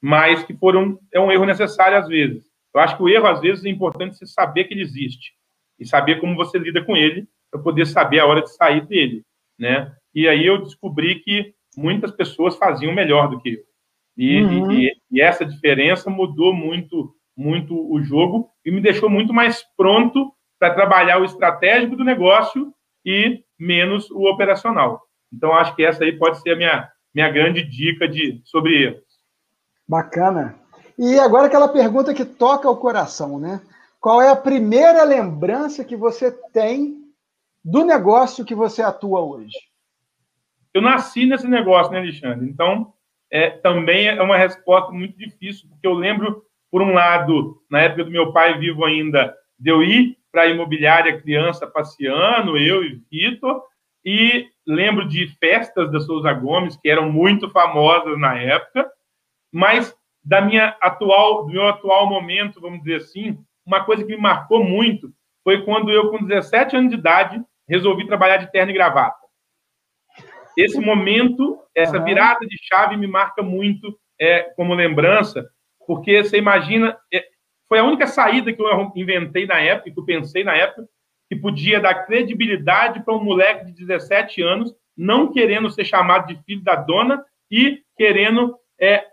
mas 0.00 0.44
que 0.44 0.54
foram 0.54 0.98
é 1.12 1.18
um 1.18 1.32
erro 1.32 1.46
necessário 1.46 1.96
às 1.96 2.06
vezes. 2.06 2.47
Eu 2.78 2.82
acho 2.82 2.96
que 2.96 3.02
o 3.02 3.08
erro 3.08 3.26
às 3.26 3.40
vezes 3.40 3.64
é 3.64 3.68
importante 3.68 4.16
você 4.16 4.24
saber 4.24 4.64
que 4.64 4.74
ele 4.74 4.82
existe 4.82 5.32
e 5.80 5.84
saber 5.84 6.20
como 6.20 6.36
você 6.36 6.58
lida 6.58 6.84
com 6.84 6.96
ele 6.96 7.26
para 7.50 7.60
poder 7.60 7.86
saber 7.86 8.20
a 8.20 8.26
hora 8.26 8.40
de 8.40 8.54
sair 8.54 8.86
dele, 8.86 9.24
né? 9.58 9.92
E 10.14 10.28
aí 10.28 10.46
eu 10.46 10.62
descobri 10.62 11.16
que 11.16 11.54
muitas 11.76 12.12
pessoas 12.12 12.56
faziam 12.56 12.94
melhor 12.94 13.28
do 13.28 13.40
que 13.40 13.54
eu. 13.54 13.60
E, 14.16 14.42
uhum. 14.42 14.72
e, 14.72 14.92
e 15.10 15.20
essa 15.20 15.44
diferença 15.44 16.08
mudou 16.08 16.54
muito 16.54 17.14
muito 17.36 17.74
o 17.92 18.02
jogo 18.02 18.50
e 18.64 18.70
me 18.70 18.80
deixou 18.80 19.08
muito 19.08 19.32
mais 19.32 19.64
pronto 19.76 20.32
para 20.58 20.74
trabalhar 20.74 21.20
o 21.20 21.24
estratégico 21.24 21.94
do 21.94 22.04
negócio 22.04 22.72
e 23.04 23.44
menos 23.58 24.10
o 24.10 24.24
operacional. 24.28 25.00
Então, 25.32 25.52
acho 25.52 25.74
que 25.76 25.84
essa 25.84 26.02
aí 26.02 26.18
pode 26.18 26.40
ser 26.40 26.50
a 26.52 26.56
minha, 26.56 26.90
minha 27.14 27.30
grande 27.30 27.62
dica 27.62 28.08
de, 28.08 28.40
sobre 28.44 28.82
erros. 28.82 29.04
Bacana. 29.86 30.58
E 30.98 31.16
agora 31.20 31.46
aquela 31.46 31.68
pergunta 31.68 32.12
que 32.12 32.24
toca 32.24 32.68
o 32.68 32.76
coração, 32.76 33.38
né? 33.38 33.60
Qual 34.00 34.20
é 34.20 34.30
a 34.30 34.36
primeira 34.36 35.04
lembrança 35.04 35.84
que 35.84 35.96
você 35.96 36.32
tem 36.52 36.96
do 37.64 37.84
negócio 37.84 38.44
que 38.44 38.54
você 38.54 38.82
atua 38.82 39.20
hoje? 39.20 39.56
Eu 40.74 40.82
nasci 40.82 41.24
nesse 41.24 41.46
negócio, 41.46 41.92
né, 41.92 41.98
Alexandre? 41.98 42.48
Então, 42.48 42.92
é, 43.30 43.50
também 43.50 44.08
é 44.08 44.22
uma 44.22 44.36
resposta 44.36 44.90
muito 44.90 45.16
difícil, 45.16 45.68
porque 45.68 45.86
eu 45.86 45.94
lembro, 45.94 46.42
por 46.70 46.82
um 46.82 46.92
lado, 46.92 47.62
na 47.70 47.80
época 47.80 48.04
do 48.04 48.10
meu 48.10 48.32
pai 48.32 48.58
vivo 48.58 48.84
ainda, 48.84 49.36
de 49.58 49.70
eu 49.70 49.82
ir 49.82 50.16
para 50.32 50.42
a 50.42 50.48
imobiliária 50.48 51.20
criança 51.20 51.66
passeando, 51.66 52.56
eu 52.56 52.84
e 52.84 53.00
Vitor, 53.10 53.62
e 54.04 54.48
lembro 54.66 55.06
de 55.08 55.28
festas 55.38 55.90
da 55.90 56.00
Souza 56.00 56.32
Gomes, 56.32 56.76
que 56.76 56.88
eram 56.88 57.10
muito 57.10 57.50
famosas 57.50 58.18
na 58.18 58.38
época, 58.38 58.90
mas 59.52 59.94
da 60.28 60.42
minha 60.42 60.76
atual, 60.82 61.46
do 61.46 61.52
meu 61.52 61.66
atual 61.66 62.06
momento, 62.06 62.60
vamos 62.60 62.80
dizer 62.80 62.96
assim, 62.96 63.38
uma 63.64 63.82
coisa 63.82 64.04
que 64.04 64.14
me 64.14 64.20
marcou 64.20 64.62
muito 64.62 65.10
foi 65.42 65.64
quando 65.64 65.90
eu, 65.90 66.10
com 66.10 66.22
17 66.22 66.76
anos 66.76 66.90
de 66.90 66.98
idade, 66.98 67.42
resolvi 67.66 68.06
trabalhar 68.06 68.36
de 68.36 68.52
terno 68.52 68.70
e 68.70 68.74
gravata. 68.74 69.16
Esse 70.54 70.78
momento, 70.78 71.58
essa 71.74 71.98
virada 71.98 72.46
de 72.46 72.58
chave 72.60 72.94
me 72.98 73.06
marca 73.06 73.42
muito 73.42 73.98
é, 74.20 74.42
como 74.54 74.74
lembrança, 74.74 75.48
porque 75.86 76.22
você 76.22 76.36
imagina, 76.36 76.98
é, 77.12 77.24
foi 77.66 77.78
a 77.78 77.84
única 77.84 78.06
saída 78.06 78.52
que 78.52 78.60
eu 78.60 78.92
inventei 78.94 79.46
na 79.46 79.58
época, 79.58 79.90
que 79.90 79.98
eu 79.98 80.04
pensei 80.04 80.44
na 80.44 80.54
época, 80.54 80.86
que 81.30 81.36
podia 81.36 81.80
dar 81.80 82.04
credibilidade 82.04 83.02
para 83.02 83.14
um 83.14 83.24
moleque 83.24 83.64
de 83.64 83.72
17 83.72 84.42
anos, 84.42 84.74
não 84.94 85.32
querendo 85.32 85.70
ser 85.70 85.86
chamado 85.86 86.26
de 86.26 86.38
filho 86.44 86.62
da 86.62 86.74
dona 86.74 87.24
e 87.50 87.80
querendo 87.96 88.54
é, 88.78 89.06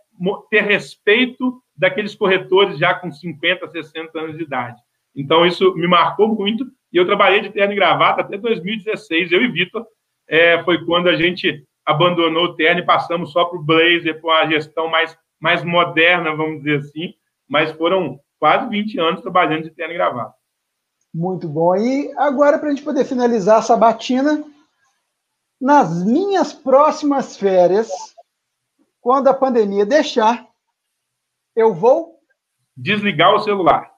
ter 0.50 0.62
respeito 0.62 1.62
daqueles 1.76 2.16
corretores 2.16 2.78
já 2.78 2.94
com 2.94 3.12
50, 3.12 3.68
60 3.70 4.20
anos 4.20 4.38
de 4.38 4.44
idade. 4.44 4.82
Então, 5.16 5.46
isso 5.46 5.74
me 5.76 5.88
marcou 5.88 6.28
muito. 6.28 6.66
E 6.92 6.98
eu 6.98 7.06
trabalhei 7.06 7.42
de 7.42 7.50
terno 7.50 7.74
e 7.74 7.76
gravata 7.76 8.22
até 8.22 8.38
2016, 8.38 9.32
eu 9.32 9.42
e 9.42 9.52
Vitor. 9.52 9.86
É, 10.28 10.64
foi 10.64 10.84
quando 10.86 11.08
a 11.08 11.16
gente 11.16 11.66
abandonou 11.86 12.46
o 12.46 12.56
terno 12.56 12.82
e 12.82 12.86
passamos 12.86 13.32
só 13.32 13.46
para 13.46 13.60
o 13.60 13.64
blazer, 13.64 14.20
para 14.22 14.42
a 14.42 14.48
gestão 14.50 14.90
mais, 14.90 15.18
mais 15.40 15.64
moderna, 15.64 16.36
vamos 16.36 16.64
dizer 16.64 16.80
assim. 16.80 17.14
Mas 17.48 17.72
foram 17.72 18.20
quase 18.40 18.68
20 18.70 19.00
anos 19.00 19.22
trabalhando 19.22 19.64
de 19.64 19.72
terno 19.72 19.94
e 19.94 19.98
gravata. 19.98 20.34
Muito 21.14 21.48
bom. 21.48 21.76
E 21.76 22.12
agora, 22.18 22.58
para 22.58 22.70
a 22.70 22.72
gente 22.72 22.84
poder 22.84 23.06
finalizar 23.06 23.60
essa 23.60 23.78
batina, 23.78 24.44
nas 25.62 26.04
minhas 26.04 26.52
próximas 26.52 27.38
férias, 27.38 27.90
quando 29.06 29.28
a 29.28 29.36
pandemia 29.36 29.86
deixar, 29.86 30.48
eu 31.56 31.76
vou 31.76 32.16
desligar 32.76 33.36
o 33.36 33.40
celular. 33.40 33.92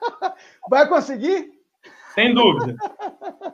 Vai 0.70 0.88
conseguir? 0.88 1.50
Sem 2.14 2.32
dúvida. 2.32 2.74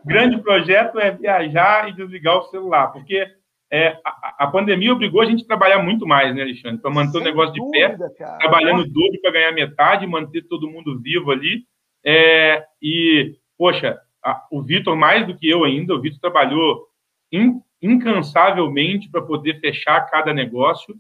Grande 0.05 0.41
projeto 0.41 1.01
é 1.01 1.11
viajar 1.11 1.89
e 1.89 1.97
desligar 1.97 2.39
o 2.39 2.45
celular, 2.45 2.93
porque 2.93 3.27
é, 3.73 4.01
a, 4.05 4.45
a, 4.45 4.47
pandemia 4.47 4.93
obrigou 4.93 5.21
a 5.21 5.25
gente 5.25 5.43
a 5.43 5.49
trabalhar 5.49 5.83
muito 5.83 6.07
mais, 6.07 6.33
né, 6.33 6.43
Alexandre? 6.43 6.81
Para 6.81 6.93
manter 6.93 7.19
Sem 7.19 7.23
o 7.23 7.25
negócio 7.25 7.55
dúvida, 7.55 7.89
de 7.89 7.99
pé, 7.99 8.15
cara. 8.25 8.39
trabalhando 8.39 8.85
duro 8.85 9.21
para 9.21 9.33
ganhar 9.33 9.51
metade, 9.51 10.07
manter 10.07 10.43
todo 10.43 10.71
mundo 10.71 11.01
vivo 11.03 11.33
ali. 11.33 11.65
É, 12.07 12.65
e, 12.81 13.35
poxa, 13.59 14.01
a, 14.25 14.47
o 14.49 14.63
Vitor, 14.63 14.95
mais 14.95 15.27
do 15.27 15.37
que 15.37 15.51
eu 15.51 15.65
ainda, 15.65 15.93
o 15.93 16.01
Vitor 16.01 16.21
trabalhou 16.21 16.87
in, 17.33 17.61
incansavelmente 17.83 19.11
para 19.11 19.23
poder 19.23 19.61
fechar 19.61 20.01
cada 20.09 20.33
negócio 20.33 20.95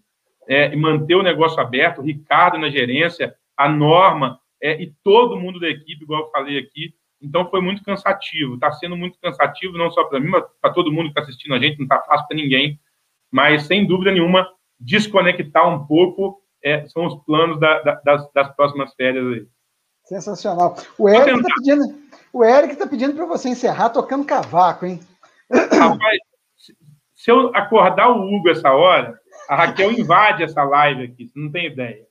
é, 0.49 0.73
e 0.73 0.77
manter 0.77 1.15
o 1.15 1.23
negócio 1.23 1.61
aberto. 1.61 2.01
O 2.01 2.05
Ricardo 2.05 2.59
na 2.59 2.69
gerência, 2.69 3.35
a 3.57 3.69
Norma 3.69 4.41
é, 4.61 4.83
e 4.83 4.93
todo 5.05 5.39
mundo 5.39 5.61
da 5.61 5.69
equipe, 5.69 6.03
igual 6.03 6.23
eu 6.23 6.31
falei 6.31 6.59
aqui. 6.59 6.95
Então 7.21 7.49
foi 7.49 7.61
muito 7.61 7.85
cansativo. 7.85 8.55
Está 8.55 8.73
sendo 8.73 8.97
muito 8.97 9.17
cansativo, 9.21 9.79
não 9.79 9.91
só 9.91 10.05
para 10.05 10.19
mim, 10.19 10.29
mas 10.29 10.45
para 10.61 10.73
todo 10.73 10.93
mundo 10.93 11.05
que 11.05 11.11
está 11.11 11.23
assistindo 11.23 11.55
a 11.55 11.59
gente. 11.59 11.79
Não 11.79 11.85
está 11.85 12.01
fácil 12.01 12.27
para 12.27 12.37
ninguém. 12.37 12.81
Mas, 13.31 13.63
sem 13.67 13.87
dúvida 13.87 14.11
nenhuma, 14.11 14.47
desconectar 14.79 15.67
um 15.69 15.87
pouco 15.87 16.43
é, 16.63 16.87
são 16.89 17.07
os 17.07 17.25
planos 17.25 17.59
da, 17.59 17.81
da, 17.83 17.95
das, 18.05 18.33
das 18.33 18.55
próximas 18.55 18.93
férias 18.95 19.25
aí. 19.27 19.47
Sensacional. 20.05 20.77
O 20.99 21.09
Eric 21.09 21.39
está 21.39 21.55
pedindo, 21.55 21.83
o 22.33 22.45
Eric 22.45 22.77
tá 22.77 22.87
pedindo 22.87 23.15
para 23.15 23.27
você 23.27 23.49
encerrar 23.49 23.91
tocando 23.91 24.27
cavaco, 24.27 24.85
hein? 24.85 25.01
Rapaz, 25.51 26.19
se 27.23 27.31
eu 27.31 27.55
acordar 27.55 28.11
o 28.11 28.35
Hugo 28.35 28.51
essa 28.51 28.73
hora, 28.73 29.17
a 29.49 29.55
Raquel 29.55 29.93
invade 29.93 30.43
essa 30.43 30.65
live 30.65 31.05
aqui, 31.05 31.29
você 31.29 31.39
não 31.39 31.53
tem 31.53 31.67
ideia. 31.67 32.05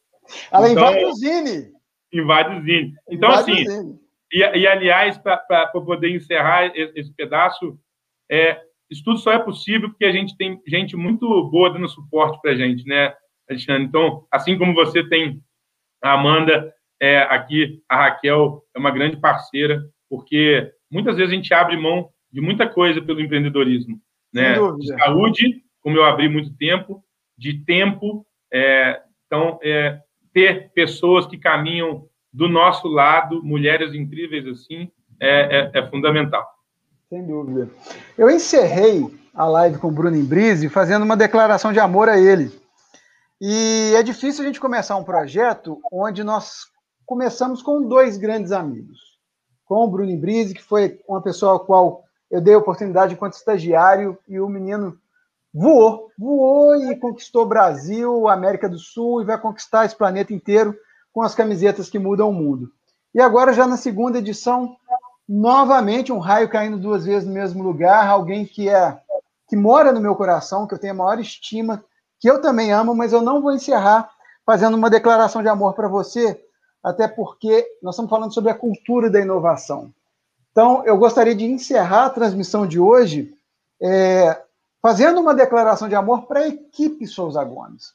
Ela 0.49 0.71
então, 0.71 0.89
invade 0.89 1.03
o 1.03 1.13
Zine. 1.13 1.71
Invade 2.13 2.55
o 2.55 2.61
Zine. 2.61 2.93
Então, 3.09 3.29
invade 3.29 3.51
assim, 3.51 3.99
e, 4.31 4.39
e, 4.39 4.65
aliás, 4.65 5.17
para 5.17 5.67
poder 5.67 6.15
encerrar 6.15 6.71
esse 6.75 7.13
pedaço, 7.13 7.77
é, 8.31 8.61
isso 8.89 9.03
tudo 9.03 9.19
só 9.19 9.33
é 9.33 9.39
possível 9.39 9.89
porque 9.89 10.05
a 10.05 10.13
gente 10.13 10.37
tem 10.37 10.61
gente 10.65 10.95
muito 10.95 11.27
boa 11.49 11.73
dando 11.73 11.89
suporte 11.89 12.39
para 12.41 12.51
a 12.51 12.55
gente, 12.55 12.87
né, 12.87 13.13
Alexandre? 13.49 13.83
Então, 13.83 14.25
assim 14.31 14.57
como 14.57 14.73
você 14.73 15.03
tem 15.09 15.41
a 16.01 16.13
Amanda, 16.13 16.73
é, 17.01 17.23
aqui 17.23 17.83
a 17.89 17.97
Raquel 17.97 18.63
é 18.73 18.79
uma 18.79 18.91
grande 18.91 19.17
parceira, 19.17 19.83
porque 20.09 20.71
muitas 20.89 21.17
vezes 21.17 21.33
a 21.33 21.35
gente 21.35 21.53
abre 21.53 21.75
mão 21.75 22.09
de 22.31 22.39
muita 22.39 22.65
coisa 22.65 23.01
pelo 23.01 23.19
empreendedorismo, 23.19 23.99
né? 24.33 24.53
De 24.77 24.87
saúde, 24.87 25.63
como 25.81 25.97
eu 25.97 26.05
abri 26.05 26.29
muito 26.29 26.55
tempo, 26.57 27.03
de 27.37 27.63
tempo, 27.65 28.25
é, 28.53 29.01
então 29.25 29.59
é, 29.63 29.99
ter 30.33 30.71
pessoas 30.73 31.25
que 31.25 31.37
caminham 31.37 32.05
do 32.31 32.47
nosso 32.47 32.87
lado, 32.87 33.43
mulheres 33.43 33.93
incríveis 33.93 34.47
assim, 34.47 34.89
é, 35.19 35.71
é, 35.73 35.79
é 35.79 35.89
fundamental. 35.89 36.47
Sem 37.09 37.25
dúvida. 37.25 37.69
Eu 38.17 38.29
encerrei 38.29 39.05
a 39.33 39.45
live 39.45 39.77
com 39.77 39.87
o 39.87 39.91
Bruno 39.91 40.15
Imbrise 40.15 40.69
fazendo 40.69 41.03
uma 41.03 41.17
declaração 41.17 41.73
de 41.73 41.79
amor 41.79 42.07
a 42.07 42.17
ele. 42.17 42.51
E 43.39 43.93
é 43.95 44.03
difícil 44.03 44.43
a 44.43 44.47
gente 44.47 44.59
começar 44.59 44.95
um 44.95 45.03
projeto 45.03 45.79
onde 45.91 46.23
nós 46.23 46.65
começamos 47.05 47.61
com 47.61 47.87
dois 47.87 48.17
grandes 48.17 48.51
amigos. 48.51 48.99
Com 49.65 49.83
o 49.83 49.89
Bruno 49.89 50.15
Brise, 50.17 50.53
que 50.53 50.63
foi 50.63 50.99
uma 51.07 51.21
pessoa 51.21 51.53
ao 51.53 51.65
qual 51.65 52.03
eu 52.31 52.39
dei 52.39 52.53
a 52.53 52.57
oportunidade 52.57 53.13
enquanto 53.13 53.33
estagiário, 53.33 54.17
e 54.27 54.39
o 54.39 54.47
menino 54.47 54.97
voou, 55.53 56.09
voou 56.17 56.75
e 56.75 56.95
conquistou 56.95 57.43
o 57.43 57.47
Brasil, 57.47 58.27
América 58.29 58.69
do 58.69 58.79
Sul, 58.79 59.21
e 59.21 59.25
vai 59.25 59.37
conquistar 59.37 59.85
esse 59.85 59.95
planeta 59.95 60.33
inteiro 60.33 60.75
com 61.13 61.21
as 61.21 61.35
camisetas 61.35 61.89
que 61.89 61.99
mudam 61.99 62.29
o 62.29 62.33
mundo. 62.33 62.71
E 63.13 63.21
agora, 63.21 63.51
já 63.51 63.67
na 63.67 63.75
segunda 63.75 64.19
edição, 64.19 64.77
novamente 65.27 66.13
um 66.13 66.19
raio 66.19 66.49
caindo 66.49 66.77
duas 66.77 67.05
vezes 67.05 67.27
no 67.27 67.33
mesmo 67.33 67.61
lugar, 67.61 68.07
alguém 68.07 68.45
que 68.45 68.69
é 68.69 68.97
que 69.49 69.55
mora 69.57 69.91
no 69.91 69.99
meu 69.99 70.15
coração, 70.15 70.65
que 70.65 70.73
eu 70.73 70.79
tenho 70.79 70.93
a 70.93 70.97
maior 70.97 71.19
estima, 71.19 71.83
que 72.21 72.29
eu 72.29 72.39
também 72.39 72.71
amo, 72.71 72.95
mas 72.95 73.11
eu 73.11 73.21
não 73.21 73.41
vou 73.41 73.51
encerrar 73.51 74.09
fazendo 74.45 74.77
uma 74.77 74.89
declaração 74.89 75.43
de 75.43 75.49
amor 75.49 75.73
para 75.73 75.89
você, 75.89 76.41
até 76.81 77.05
porque 77.05 77.67
nós 77.83 77.95
estamos 77.95 78.09
falando 78.09 78.33
sobre 78.33 78.49
a 78.49 78.57
cultura 78.57 79.09
da 79.09 79.19
inovação. 79.19 79.91
Então, 80.51 80.83
eu 80.85 80.97
gostaria 80.97 81.33
de 81.33 81.45
encerrar 81.45 82.05
a 82.05 82.09
transmissão 82.09 82.67
de 82.67 82.79
hoje 82.79 83.33
é, 83.81 84.41
fazendo 84.81 85.21
uma 85.21 85.33
declaração 85.33 85.87
de 85.87 85.95
amor 85.95 86.23
para 86.23 86.41
a 86.41 86.47
equipe 86.47 87.07
Souza 87.07 87.43
Gomes. 87.43 87.93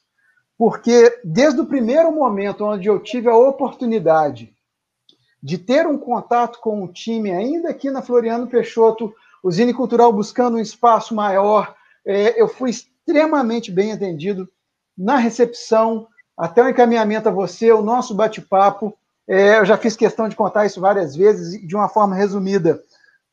Porque 0.57 1.19
desde 1.23 1.61
o 1.61 1.67
primeiro 1.67 2.11
momento 2.11 2.65
onde 2.65 2.87
eu 2.87 2.99
tive 2.99 3.29
a 3.29 3.35
oportunidade 3.35 4.53
de 5.41 5.57
ter 5.57 5.85
um 5.85 5.99
contato 5.99 6.59
com 6.59 6.83
o 6.83 6.91
time, 6.91 7.31
ainda 7.31 7.69
aqui 7.69 7.91
na 7.91 8.01
Floriano 8.01 8.47
Peixoto, 8.47 9.13
o 9.43 9.73
Cultural 9.75 10.11
buscando 10.11 10.57
um 10.57 10.61
espaço 10.61 11.13
maior, 11.13 11.75
é, 12.05 12.41
eu 12.41 12.47
fui 12.47 12.71
extremamente 12.71 13.71
bem 13.71 13.93
atendido 13.93 14.49
na 14.97 15.17
recepção, 15.17 16.07
até 16.35 16.63
o 16.63 16.69
encaminhamento 16.69 17.29
a 17.29 17.31
você, 17.31 17.71
o 17.71 17.83
nosso 17.83 18.15
bate-papo. 18.15 18.97
É, 19.27 19.59
eu 19.59 19.65
já 19.65 19.77
fiz 19.77 19.95
questão 19.95 20.29
de 20.29 20.35
contar 20.35 20.65
isso 20.65 20.79
várias 20.79 21.15
vezes, 21.15 21.59
de 21.65 21.75
uma 21.75 21.89
forma 21.89 22.15
resumida, 22.15 22.81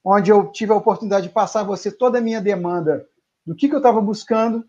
onde 0.04 0.30
eu 0.30 0.50
tive 0.50 0.72
a 0.72 0.76
oportunidade 0.76 1.28
de 1.28 1.32
passar 1.32 1.60
a 1.60 1.64
você 1.64 1.90
toda 1.90 2.18
a 2.18 2.20
minha 2.20 2.40
demanda 2.40 3.06
do 3.46 3.54
que, 3.54 3.68
que 3.68 3.74
eu 3.74 3.78
estava 3.78 4.00
buscando, 4.00 4.64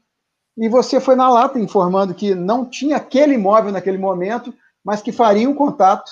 e 0.58 0.70
você 0.70 1.00
foi 1.00 1.16
na 1.16 1.30
lata 1.30 1.60
informando 1.60 2.14
que 2.14 2.34
não 2.34 2.66
tinha 2.66 2.98
aquele 2.98 3.34
imóvel 3.34 3.72
naquele 3.72 3.98
momento, 3.98 4.54
mas 4.84 5.02
que 5.02 5.12
faria 5.12 5.50
um 5.50 5.56
contato. 5.56 6.12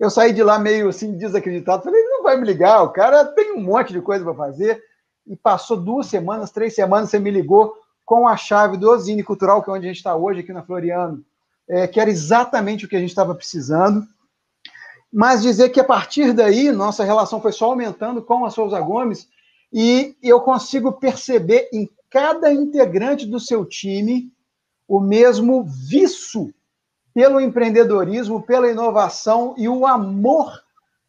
Eu 0.00 0.10
saí 0.10 0.32
de 0.32 0.42
lá 0.42 0.58
meio 0.58 0.88
assim, 0.88 1.16
desacreditado. 1.16 1.84
Falei, 1.84 2.02
não 2.04 2.22
vai 2.22 2.36
me 2.36 2.46
ligar, 2.46 2.82
o 2.82 2.90
cara 2.90 3.24
tem 3.24 3.52
um 3.52 3.62
monte 3.62 3.92
de 3.92 4.00
coisa 4.00 4.24
para 4.24 4.34
fazer. 4.34 4.82
E 5.26 5.36
passou 5.36 5.76
duas 5.76 6.06
semanas, 6.06 6.50
três 6.50 6.74
semanas, 6.74 7.10
você 7.10 7.18
me 7.18 7.30
ligou 7.30 7.74
com 8.04 8.26
a 8.26 8.36
chave 8.36 8.76
do 8.76 8.98
Zine 8.98 9.22
Cultural, 9.22 9.62
que 9.62 9.70
é 9.70 9.72
onde 9.72 9.86
a 9.86 9.88
gente 9.88 9.98
está 9.98 10.16
hoje, 10.16 10.40
aqui 10.40 10.52
na 10.52 10.62
Floriano 10.62 11.22
é, 11.68 11.86
que 11.86 12.00
era 12.00 12.08
exatamente 12.08 12.86
o 12.86 12.88
que 12.88 12.96
a 12.96 13.00
gente 13.00 13.10
estava 13.10 13.34
precisando. 13.34 14.06
Mas 15.12 15.42
dizer 15.42 15.70
que 15.70 15.80
a 15.80 15.84
partir 15.84 16.32
daí, 16.32 16.70
nossa 16.70 17.04
relação 17.04 17.40
foi 17.40 17.52
só 17.52 17.66
aumentando 17.66 18.22
com 18.22 18.44
a 18.44 18.50
Souza 18.50 18.80
Gomes, 18.80 19.28
e 19.72 20.16
eu 20.22 20.40
consigo 20.40 20.92
perceber 20.92 21.68
em 21.72 21.88
cada 22.10 22.52
integrante 22.52 23.26
do 23.26 23.38
seu 23.38 23.64
time 23.64 24.32
o 24.86 25.00
mesmo 25.00 25.64
vício 25.64 26.52
pelo 27.12 27.40
empreendedorismo, 27.40 28.42
pela 28.42 28.70
inovação 28.70 29.54
e 29.58 29.68
o 29.68 29.86
amor 29.86 30.52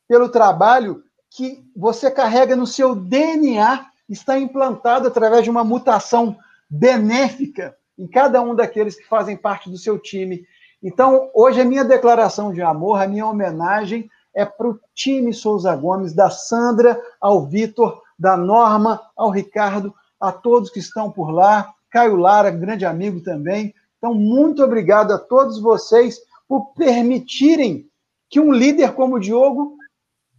pelo 0.08 0.28
trabalho 0.28 1.04
que 1.30 1.64
você 1.76 2.10
carrega 2.10 2.56
no 2.56 2.66
seu 2.66 2.96
DNA, 2.96 3.86
está 4.10 4.40
implantado 4.40 5.08
através 5.08 5.44
de 5.44 5.52
uma 5.52 5.64
mutação 5.64 6.36
benéfica 6.68 7.78
em 7.98 8.08
cada 8.08 8.42
um 8.42 8.56
daqueles 8.56 8.96
que 8.96 9.08
fazem 9.08 9.38
parte 9.38 9.70
do 9.70 9.78
seu 9.78 10.00
time. 10.00 10.46
Então, 10.82 11.30
hoje, 11.34 11.60
a 11.60 11.66
minha 11.66 11.84
declaração 11.84 12.54
de 12.54 12.62
amor, 12.62 13.02
a 13.02 13.08
minha 13.08 13.26
homenagem 13.26 14.10
é 14.34 14.46
para 14.46 14.70
o 14.70 14.80
time 14.94 15.34
Souza 15.34 15.76
Gomes, 15.76 16.14
da 16.14 16.30
Sandra 16.30 17.02
ao 17.20 17.46
Vitor, 17.46 18.02
da 18.18 18.38
Norma 18.38 19.02
ao 19.16 19.30
Ricardo, 19.30 19.94
a 20.20 20.32
todos 20.32 20.70
que 20.70 20.80
estão 20.80 21.12
por 21.12 21.32
lá, 21.32 21.74
Caio 21.90 22.16
Lara, 22.16 22.52
grande 22.52 22.86
amigo 22.86 23.22
também. 23.22 23.74
Então, 23.98 24.14
muito 24.14 24.64
obrigado 24.64 25.12
a 25.12 25.18
todos 25.18 25.60
vocês 25.60 26.20
por 26.48 26.74
permitirem 26.74 27.90
que 28.30 28.40
um 28.40 28.52
líder 28.52 28.94
como 28.94 29.16
o 29.16 29.20
Diogo 29.20 29.78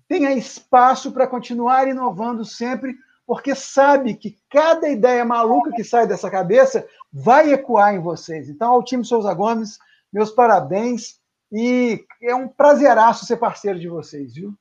tenha 0.09 0.33
espaço 0.33 1.13
para 1.13 1.27
continuar 1.27 1.87
inovando 1.87 2.45
sempre, 2.45 2.95
porque 3.27 3.55
sabe 3.55 4.15
que 4.15 4.37
cada 4.51 4.89
ideia 4.89 5.25
maluca 5.25 5.73
que 5.73 5.85
sai 5.85 6.07
dessa 6.07 6.31
cabeça 6.31 6.87
vai 7.13 7.53
ecoar 7.53 7.95
em 7.95 8.01
vocês. 8.01 8.49
Então, 8.49 8.73
ao 8.73 8.83
time 8.83 9.05
Souza 9.05 9.33
Gomes, 9.35 9.79
meus 10.13 10.31
parabéns 10.31 11.21
e 11.53 12.05
é 12.23 12.35
um 12.35 12.49
prazeraço 12.49 13.27
ser 13.27 13.37
parceiro 13.37 13.79
de 13.79 13.89
vocês, 13.89 14.35
viu? 14.35 14.55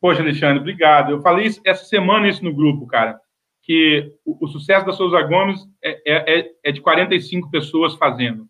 Poxa, 0.00 0.22
Alexandre, 0.22 0.60
obrigado. 0.60 1.10
Eu 1.10 1.20
falei 1.20 1.46
isso, 1.46 1.60
essa 1.64 1.84
semana 1.84 2.28
isso 2.28 2.44
no 2.44 2.54
grupo, 2.54 2.86
cara, 2.86 3.20
que 3.62 4.12
o, 4.24 4.44
o 4.44 4.48
sucesso 4.48 4.86
da 4.86 4.92
Souza 4.92 5.20
Gomes 5.22 5.60
é, 5.82 6.00
é, 6.06 6.38
é, 6.38 6.50
é 6.64 6.72
de 6.72 6.80
45 6.80 7.50
pessoas 7.50 7.94
fazendo. 7.94 8.48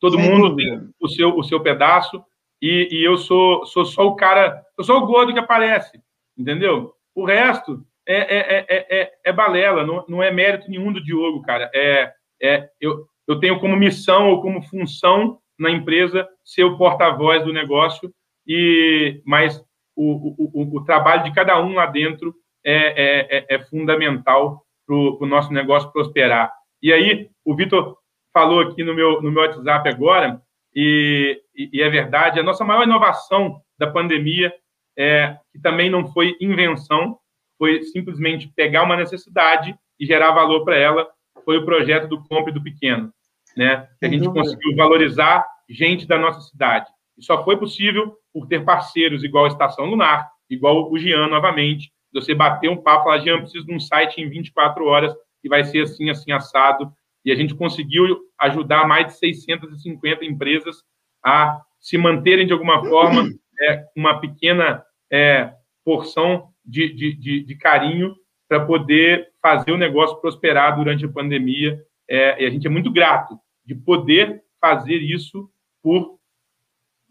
Todo 0.00 0.16
Sem 0.16 0.30
mundo 0.30 0.50
dúvida. 0.50 0.80
tem 0.80 0.94
o 1.00 1.08
seu, 1.08 1.36
o 1.36 1.42
seu 1.42 1.60
pedaço 1.60 2.22
e, 2.60 2.88
e, 2.90 3.04
eu 3.04 3.16
sou, 3.16 3.64
sou 3.66 3.84
só 3.84 4.06
o 4.06 4.16
cara, 4.16 4.62
eu 4.78 4.84
sou 4.84 4.98
o 4.98 5.06
gordo 5.06 5.32
que 5.32 5.38
aparece, 5.38 6.00
entendeu? 6.36 6.94
O 7.14 7.24
resto 7.24 7.86
é, 8.06 8.16
é, 8.16 8.66
é, 8.68 9.12
é, 9.24 9.32
balela, 9.32 9.84
não, 9.84 10.04
não 10.08 10.22
é 10.22 10.30
mérito 10.30 10.70
nenhum 10.70 10.92
do 10.92 11.02
Diogo, 11.02 11.42
cara. 11.42 11.70
É, 11.74 12.12
é, 12.40 12.70
eu, 12.80 13.06
eu 13.26 13.40
tenho 13.40 13.58
como 13.58 13.76
missão 13.76 14.30
ou 14.30 14.40
como 14.40 14.62
função 14.62 15.38
na 15.58 15.70
empresa 15.70 16.28
ser 16.44 16.64
o 16.64 16.76
porta-voz 16.76 17.44
do 17.44 17.52
negócio, 17.52 18.12
e 18.46 19.20
mas 19.24 19.62
o, 19.96 20.34
o, 20.38 20.76
o, 20.76 20.84
trabalho 20.84 21.24
de 21.24 21.32
cada 21.32 21.60
um 21.60 21.74
lá 21.74 21.86
dentro 21.86 22.34
é, 22.64 23.46
é, 23.48 23.56
é 23.56 23.58
fundamental 23.64 24.62
para 24.86 24.94
o 24.94 25.26
nosso 25.26 25.52
negócio 25.52 25.90
prosperar. 25.90 26.52
E 26.82 26.92
aí, 26.92 27.28
o 27.44 27.56
Vitor 27.56 27.96
falou 28.32 28.60
aqui 28.60 28.84
no 28.84 28.94
meu, 28.94 29.22
no 29.22 29.32
meu 29.32 29.42
WhatsApp 29.42 29.88
agora, 29.88 30.40
e, 30.74 31.40
e, 31.54 31.80
é 31.80 31.88
verdade, 31.88 32.38
a 32.38 32.42
nossa 32.42 32.62
maior 32.62 32.84
inovação 32.84 33.60
da 33.78 33.90
pandemia, 33.90 34.52
é, 34.96 35.38
que 35.50 35.58
também 35.58 35.88
não 35.88 36.06
foi 36.12 36.36
invenção, 36.38 37.18
foi 37.58 37.82
simplesmente 37.84 38.52
pegar 38.54 38.82
uma 38.82 38.96
necessidade 38.96 39.74
e 39.98 40.04
gerar 40.04 40.32
valor 40.32 40.64
para 40.64 40.76
ela, 40.76 41.08
foi 41.44 41.56
o 41.56 41.64
projeto 41.64 42.08
do 42.08 42.22
Compre 42.24 42.52
do 42.52 42.62
Pequeno, 42.62 43.10
né? 43.56 43.88
Que 43.98 44.06
a 44.06 44.08
gente 44.10 44.28
conseguiu 44.28 44.76
valorizar 44.76 45.46
gente 45.68 46.06
da 46.06 46.18
nossa 46.18 46.40
cidade. 46.40 46.86
E 47.18 47.24
só 47.24 47.42
foi 47.42 47.56
possível 47.56 48.16
por 48.32 48.46
ter 48.46 48.64
parceiros 48.64 49.24
igual 49.24 49.44
a 49.44 49.48
Estação 49.48 49.86
Lunar, 49.86 50.30
igual 50.48 50.90
o 50.90 50.98
Jean 50.98 51.28
novamente, 51.28 51.90
você 52.12 52.34
bater 52.34 52.70
um 52.70 52.76
papo, 52.76 53.04
falar, 53.04 53.18
Jean, 53.18 53.40
preciso 53.40 53.66
de 53.66 53.74
um 53.74 53.80
site 53.80 54.20
em 54.20 54.28
24 54.28 54.84
horas 54.86 55.14
que 55.42 55.48
vai 55.48 55.64
ser 55.64 55.82
assim, 55.82 56.08
assim, 56.10 56.32
assado, 56.32 56.92
e 57.24 57.32
a 57.32 57.34
gente 57.34 57.54
conseguiu 57.54 58.20
ajudar 58.40 58.86
mais 58.86 59.06
de 59.06 59.18
650 59.18 60.24
empresas 60.24 60.82
a 61.24 61.60
se 61.80 61.98
manterem 61.98 62.46
de 62.46 62.52
alguma 62.52 62.84
forma 62.84 63.28
é, 63.60 63.84
uma 63.96 64.20
pequena 64.20 64.82
é, 65.10 65.52
porção 65.84 66.48
de, 66.64 66.92
de, 66.92 67.12
de, 67.14 67.44
de 67.44 67.56
carinho 67.56 68.14
para 68.48 68.64
poder 68.64 69.28
fazer 69.42 69.72
o 69.72 69.76
negócio 69.76 70.20
prosperar 70.20 70.76
durante 70.76 71.04
a 71.04 71.08
pandemia. 71.08 71.80
É, 72.08 72.42
e 72.42 72.46
a 72.46 72.50
gente 72.50 72.66
é 72.66 72.70
muito 72.70 72.90
grato 72.92 73.36
de 73.66 73.74
poder 73.74 74.44
fazer 74.60 74.98
isso 74.98 75.50
por 75.82 76.18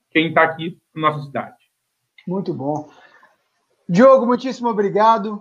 quem 0.10 0.30
está 0.30 0.44
aqui 0.44 0.80
na 0.96 1.10
nossa 1.10 1.26
cidade. 1.26 1.56
Muito 2.26 2.54
bom. 2.54 2.90
Diogo, 3.88 4.26
muitíssimo 4.26 4.70
obrigado 4.70 5.40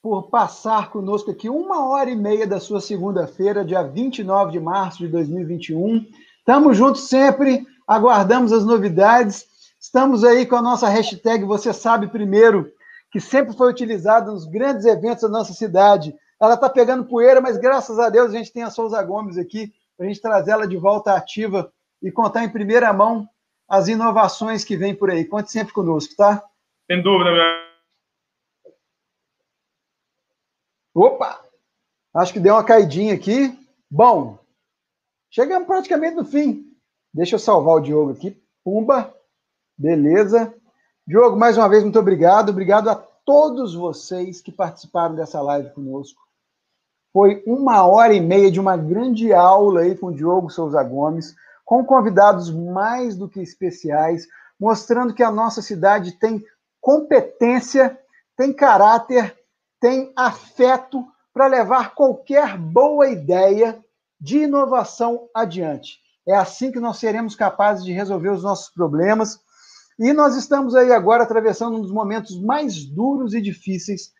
por 0.00 0.30
passar 0.30 0.90
conosco 0.90 1.30
aqui 1.30 1.48
uma 1.48 1.88
hora 1.88 2.10
e 2.10 2.16
meia 2.16 2.46
da 2.46 2.58
sua 2.58 2.80
segunda-feira, 2.80 3.64
dia 3.64 3.82
29 3.82 4.52
de 4.52 4.60
março 4.60 4.98
de 4.98 5.08
2021. 5.08 6.06
Estamos 6.38 6.76
juntos 6.76 7.08
sempre, 7.08 7.66
aguardamos 7.86 8.52
as 8.52 8.64
novidades. 8.64 9.46
Estamos 9.80 10.24
aí 10.24 10.46
com 10.46 10.56
a 10.56 10.62
nossa 10.62 10.88
hashtag 10.88 11.44
Você 11.44 11.72
Sabe 11.72 12.06
Primeiro, 12.06 12.72
que 13.10 13.20
sempre 13.20 13.56
foi 13.56 13.70
utilizada 13.70 14.30
nos 14.30 14.46
grandes 14.46 14.86
eventos 14.86 15.22
da 15.22 15.28
nossa 15.28 15.52
cidade. 15.52 16.14
Ela 16.40 16.54
está 16.54 16.68
pegando 16.68 17.04
poeira, 17.04 17.40
mas 17.40 17.56
graças 17.56 17.98
a 17.98 18.08
Deus 18.08 18.32
a 18.32 18.36
gente 18.38 18.52
tem 18.52 18.62
a 18.62 18.70
Souza 18.70 19.00
Gomes 19.02 19.36
aqui 19.36 19.72
para 19.96 20.06
a 20.06 20.08
gente 20.08 20.20
trazer 20.20 20.52
ela 20.52 20.66
de 20.66 20.76
volta 20.76 21.14
ativa 21.14 21.72
e 22.02 22.10
contar 22.10 22.44
em 22.44 22.52
primeira 22.52 22.92
mão 22.92 23.28
as 23.68 23.88
inovações 23.88 24.64
que 24.64 24.76
vêm 24.76 24.94
por 24.94 25.10
aí. 25.10 25.24
Conte 25.24 25.50
sempre 25.50 25.72
conosco, 25.72 26.14
tá? 26.16 26.44
Sem 26.90 27.02
dúvida, 27.02 27.30
meu 27.30 27.62
Opa! 30.94 31.42
Acho 32.14 32.32
que 32.32 32.40
deu 32.40 32.54
uma 32.54 32.64
caidinha 32.64 33.14
aqui. 33.14 33.58
Bom, 33.90 34.38
chegamos 35.30 35.66
praticamente 35.66 36.16
no 36.16 36.24
fim. 36.24 36.66
Deixa 37.12 37.36
eu 37.36 37.38
salvar 37.38 37.76
o 37.76 37.80
Diogo 37.80 38.12
aqui. 38.12 38.36
Pumba. 38.62 39.14
Beleza. 39.76 40.54
Diogo, 41.06 41.36
mais 41.36 41.56
uma 41.56 41.68
vez, 41.68 41.82
muito 41.82 41.98
obrigado. 41.98 42.50
Obrigado 42.50 42.88
a 42.90 42.94
todos 42.94 43.74
vocês 43.74 44.40
que 44.40 44.52
participaram 44.52 45.14
dessa 45.14 45.40
live 45.40 45.70
conosco. 45.70 46.21
Foi 47.12 47.42
uma 47.46 47.84
hora 47.84 48.14
e 48.14 48.20
meia 48.20 48.50
de 48.50 48.60
uma 48.60 48.76
grande 48.76 49.32
aula 49.32 49.80
aí 49.80 49.96
com 49.96 50.06
o 50.06 50.14
Diogo 50.14 50.50
Souza 50.50 50.82
Gomes, 50.82 51.34
com 51.64 51.84
convidados 51.84 52.50
mais 52.50 53.16
do 53.16 53.28
que 53.28 53.40
especiais, 53.40 54.26
mostrando 54.58 55.14
que 55.14 55.22
a 55.22 55.30
nossa 55.30 55.60
cidade 55.60 56.12
tem 56.12 56.42
competência, 56.80 57.98
tem 58.36 58.52
caráter 58.52 59.36
tem 59.82 60.12
afeto 60.14 61.04
para 61.34 61.48
levar 61.48 61.92
qualquer 61.96 62.56
boa 62.56 63.08
ideia 63.08 63.84
de 64.20 64.44
inovação 64.44 65.28
adiante. 65.34 65.98
É 66.26 66.36
assim 66.36 66.70
que 66.70 66.78
nós 66.78 66.98
seremos 66.98 67.34
capazes 67.34 67.84
de 67.84 67.92
resolver 67.92 68.28
os 68.28 68.44
nossos 68.44 68.72
problemas. 68.72 69.40
E 69.98 70.12
nós 70.12 70.36
estamos 70.36 70.76
aí 70.76 70.92
agora 70.92 71.24
atravessando 71.24 71.76
um 71.76 71.80
dos 71.80 71.90
momentos 71.90 72.40
mais 72.40 72.84
duros 72.84 73.34
e 73.34 73.40
difíceis 73.40 74.12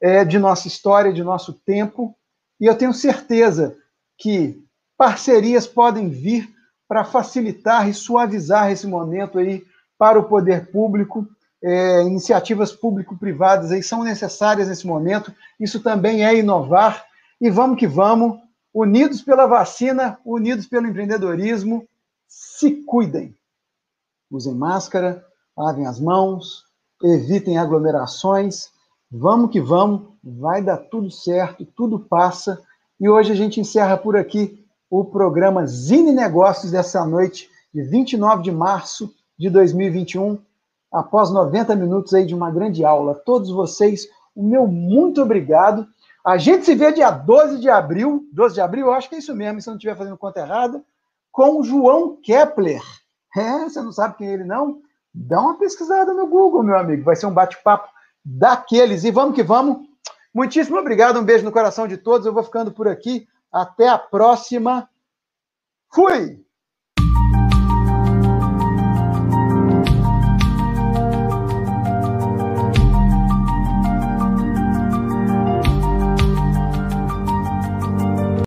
é, 0.00 0.24
de 0.24 0.38
nossa 0.38 0.68
história, 0.68 1.12
de 1.12 1.24
nosso 1.24 1.52
tempo. 1.52 2.16
E 2.60 2.66
eu 2.66 2.76
tenho 2.76 2.92
certeza 2.92 3.76
que 4.16 4.62
parcerias 4.96 5.66
podem 5.66 6.08
vir 6.08 6.52
para 6.88 7.04
facilitar 7.04 7.88
e 7.88 7.94
suavizar 7.94 8.70
esse 8.70 8.86
momento 8.86 9.38
aí 9.38 9.64
para 9.98 10.18
o 10.18 10.24
poder 10.24 10.70
público 10.70 11.26
é, 11.62 12.02
iniciativas 12.02 12.72
público-privadas 12.72 13.72
aí 13.72 13.82
são 13.82 14.04
necessárias 14.04 14.68
nesse 14.68 14.86
momento. 14.86 15.32
Isso 15.58 15.80
também 15.80 16.24
é 16.24 16.36
inovar. 16.36 17.04
E 17.40 17.50
vamos 17.50 17.78
que 17.78 17.86
vamos, 17.86 18.38
unidos 18.72 19.22
pela 19.22 19.46
vacina, 19.46 20.18
unidos 20.24 20.66
pelo 20.66 20.86
empreendedorismo, 20.86 21.86
se 22.26 22.82
cuidem. 22.84 23.36
Usem 24.30 24.54
máscara, 24.54 25.24
lavem 25.56 25.86
as 25.86 26.00
mãos, 26.00 26.64
evitem 27.02 27.58
aglomerações. 27.58 28.70
Vamos 29.10 29.50
que 29.50 29.60
vamos, 29.60 30.02
vai 30.22 30.62
dar 30.62 30.76
tudo 30.76 31.10
certo, 31.10 31.64
tudo 31.64 31.98
passa. 31.98 32.60
E 33.00 33.08
hoje 33.08 33.32
a 33.32 33.34
gente 33.34 33.58
encerra 33.58 33.96
por 33.96 34.16
aqui 34.16 34.62
o 34.90 35.02
programa 35.02 35.66
Zine 35.66 36.12
Negócios 36.12 36.70
dessa 36.70 37.04
noite, 37.06 37.48
de 37.72 37.82
29 37.82 38.42
de 38.42 38.52
março 38.52 39.14
de 39.38 39.48
2021 39.48 40.38
após 40.92 41.30
90 41.30 41.74
minutos 41.74 42.12
aí 42.12 42.26
de 42.26 42.34
uma 42.34 42.50
grande 42.50 42.84
aula. 42.84 43.14
Todos 43.14 43.50
vocês, 43.50 44.06
o 44.36 44.42
meu 44.42 44.66
muito 44.66 45.22
obrigado. 45.22 45.86
A 46.22 46.36
gente 46.36 46.66
se 46.66 46.74
vê 46.74 46.92
dia 46.92 47.10
12 47.10 47.60
de 47.60 47.70
abril, 47.70 48.26
12 48.32 48.54
de 48.54 48.60
abril, 48.60 48.86
eu 48.86 48.92
acho 48.92 49.08
que 49.08 49.14
é 49.14 49.18
isso 49.18 49.34
mesmo, 49.34 49.60
se 49.62 49.68
eu 49.68 49.72
não 49.72 49.78
estiver 49.78 49.96
fazendo 49.96 50.18
conta 50.18 50.40
errada, 50.40 50.82
com 51.32 51.58
o 51.58 51.64
João 51.64 52.16
Kepler. 52.22 52.82
É, 53.34 53.64
você 53.64 53.80
não 53.80 53.92
sabe 53.92 54.16
quem 54.16 54.28
é 54.28 54.34
ele 54.34 54.44
não? 54.44 54.82
Dá 55.14 55.40
uma 55.40 55.58
pesquisada 55.58 56.12
no 56.12 56.26
Google, 56.26 56.62
meu 56.62 56.76
amigo. 56.76 57.04
Vai 57.04 57.16
ser 57.16 57.26
um 57.26 57.32
bate-papo 57.32 57.88
daqueles. 58.24 59.04
E 59.04 59.10
vamos 59.10 59.34
que 59.34 59.42
vamos. 59.42 59.86
Muitíssimo 60.34 60.78
obrigado, 60.78 61.18
um 61.18 61.24
beijo 61.24 61.44
no 61.44 61.52
coração 61.52 61.88
de 61.88 61.96
todos. 61.96 62.26
Eu 62.26 62.32
vou 62.32 62.42
ficando 62.42 62.72
por 62.72 62.88
aqui. 62.88 63.26
Até 63.52 63.88
a 63.88 63.98
próxima. 63.98 64.88
Fui! 65.92 66.44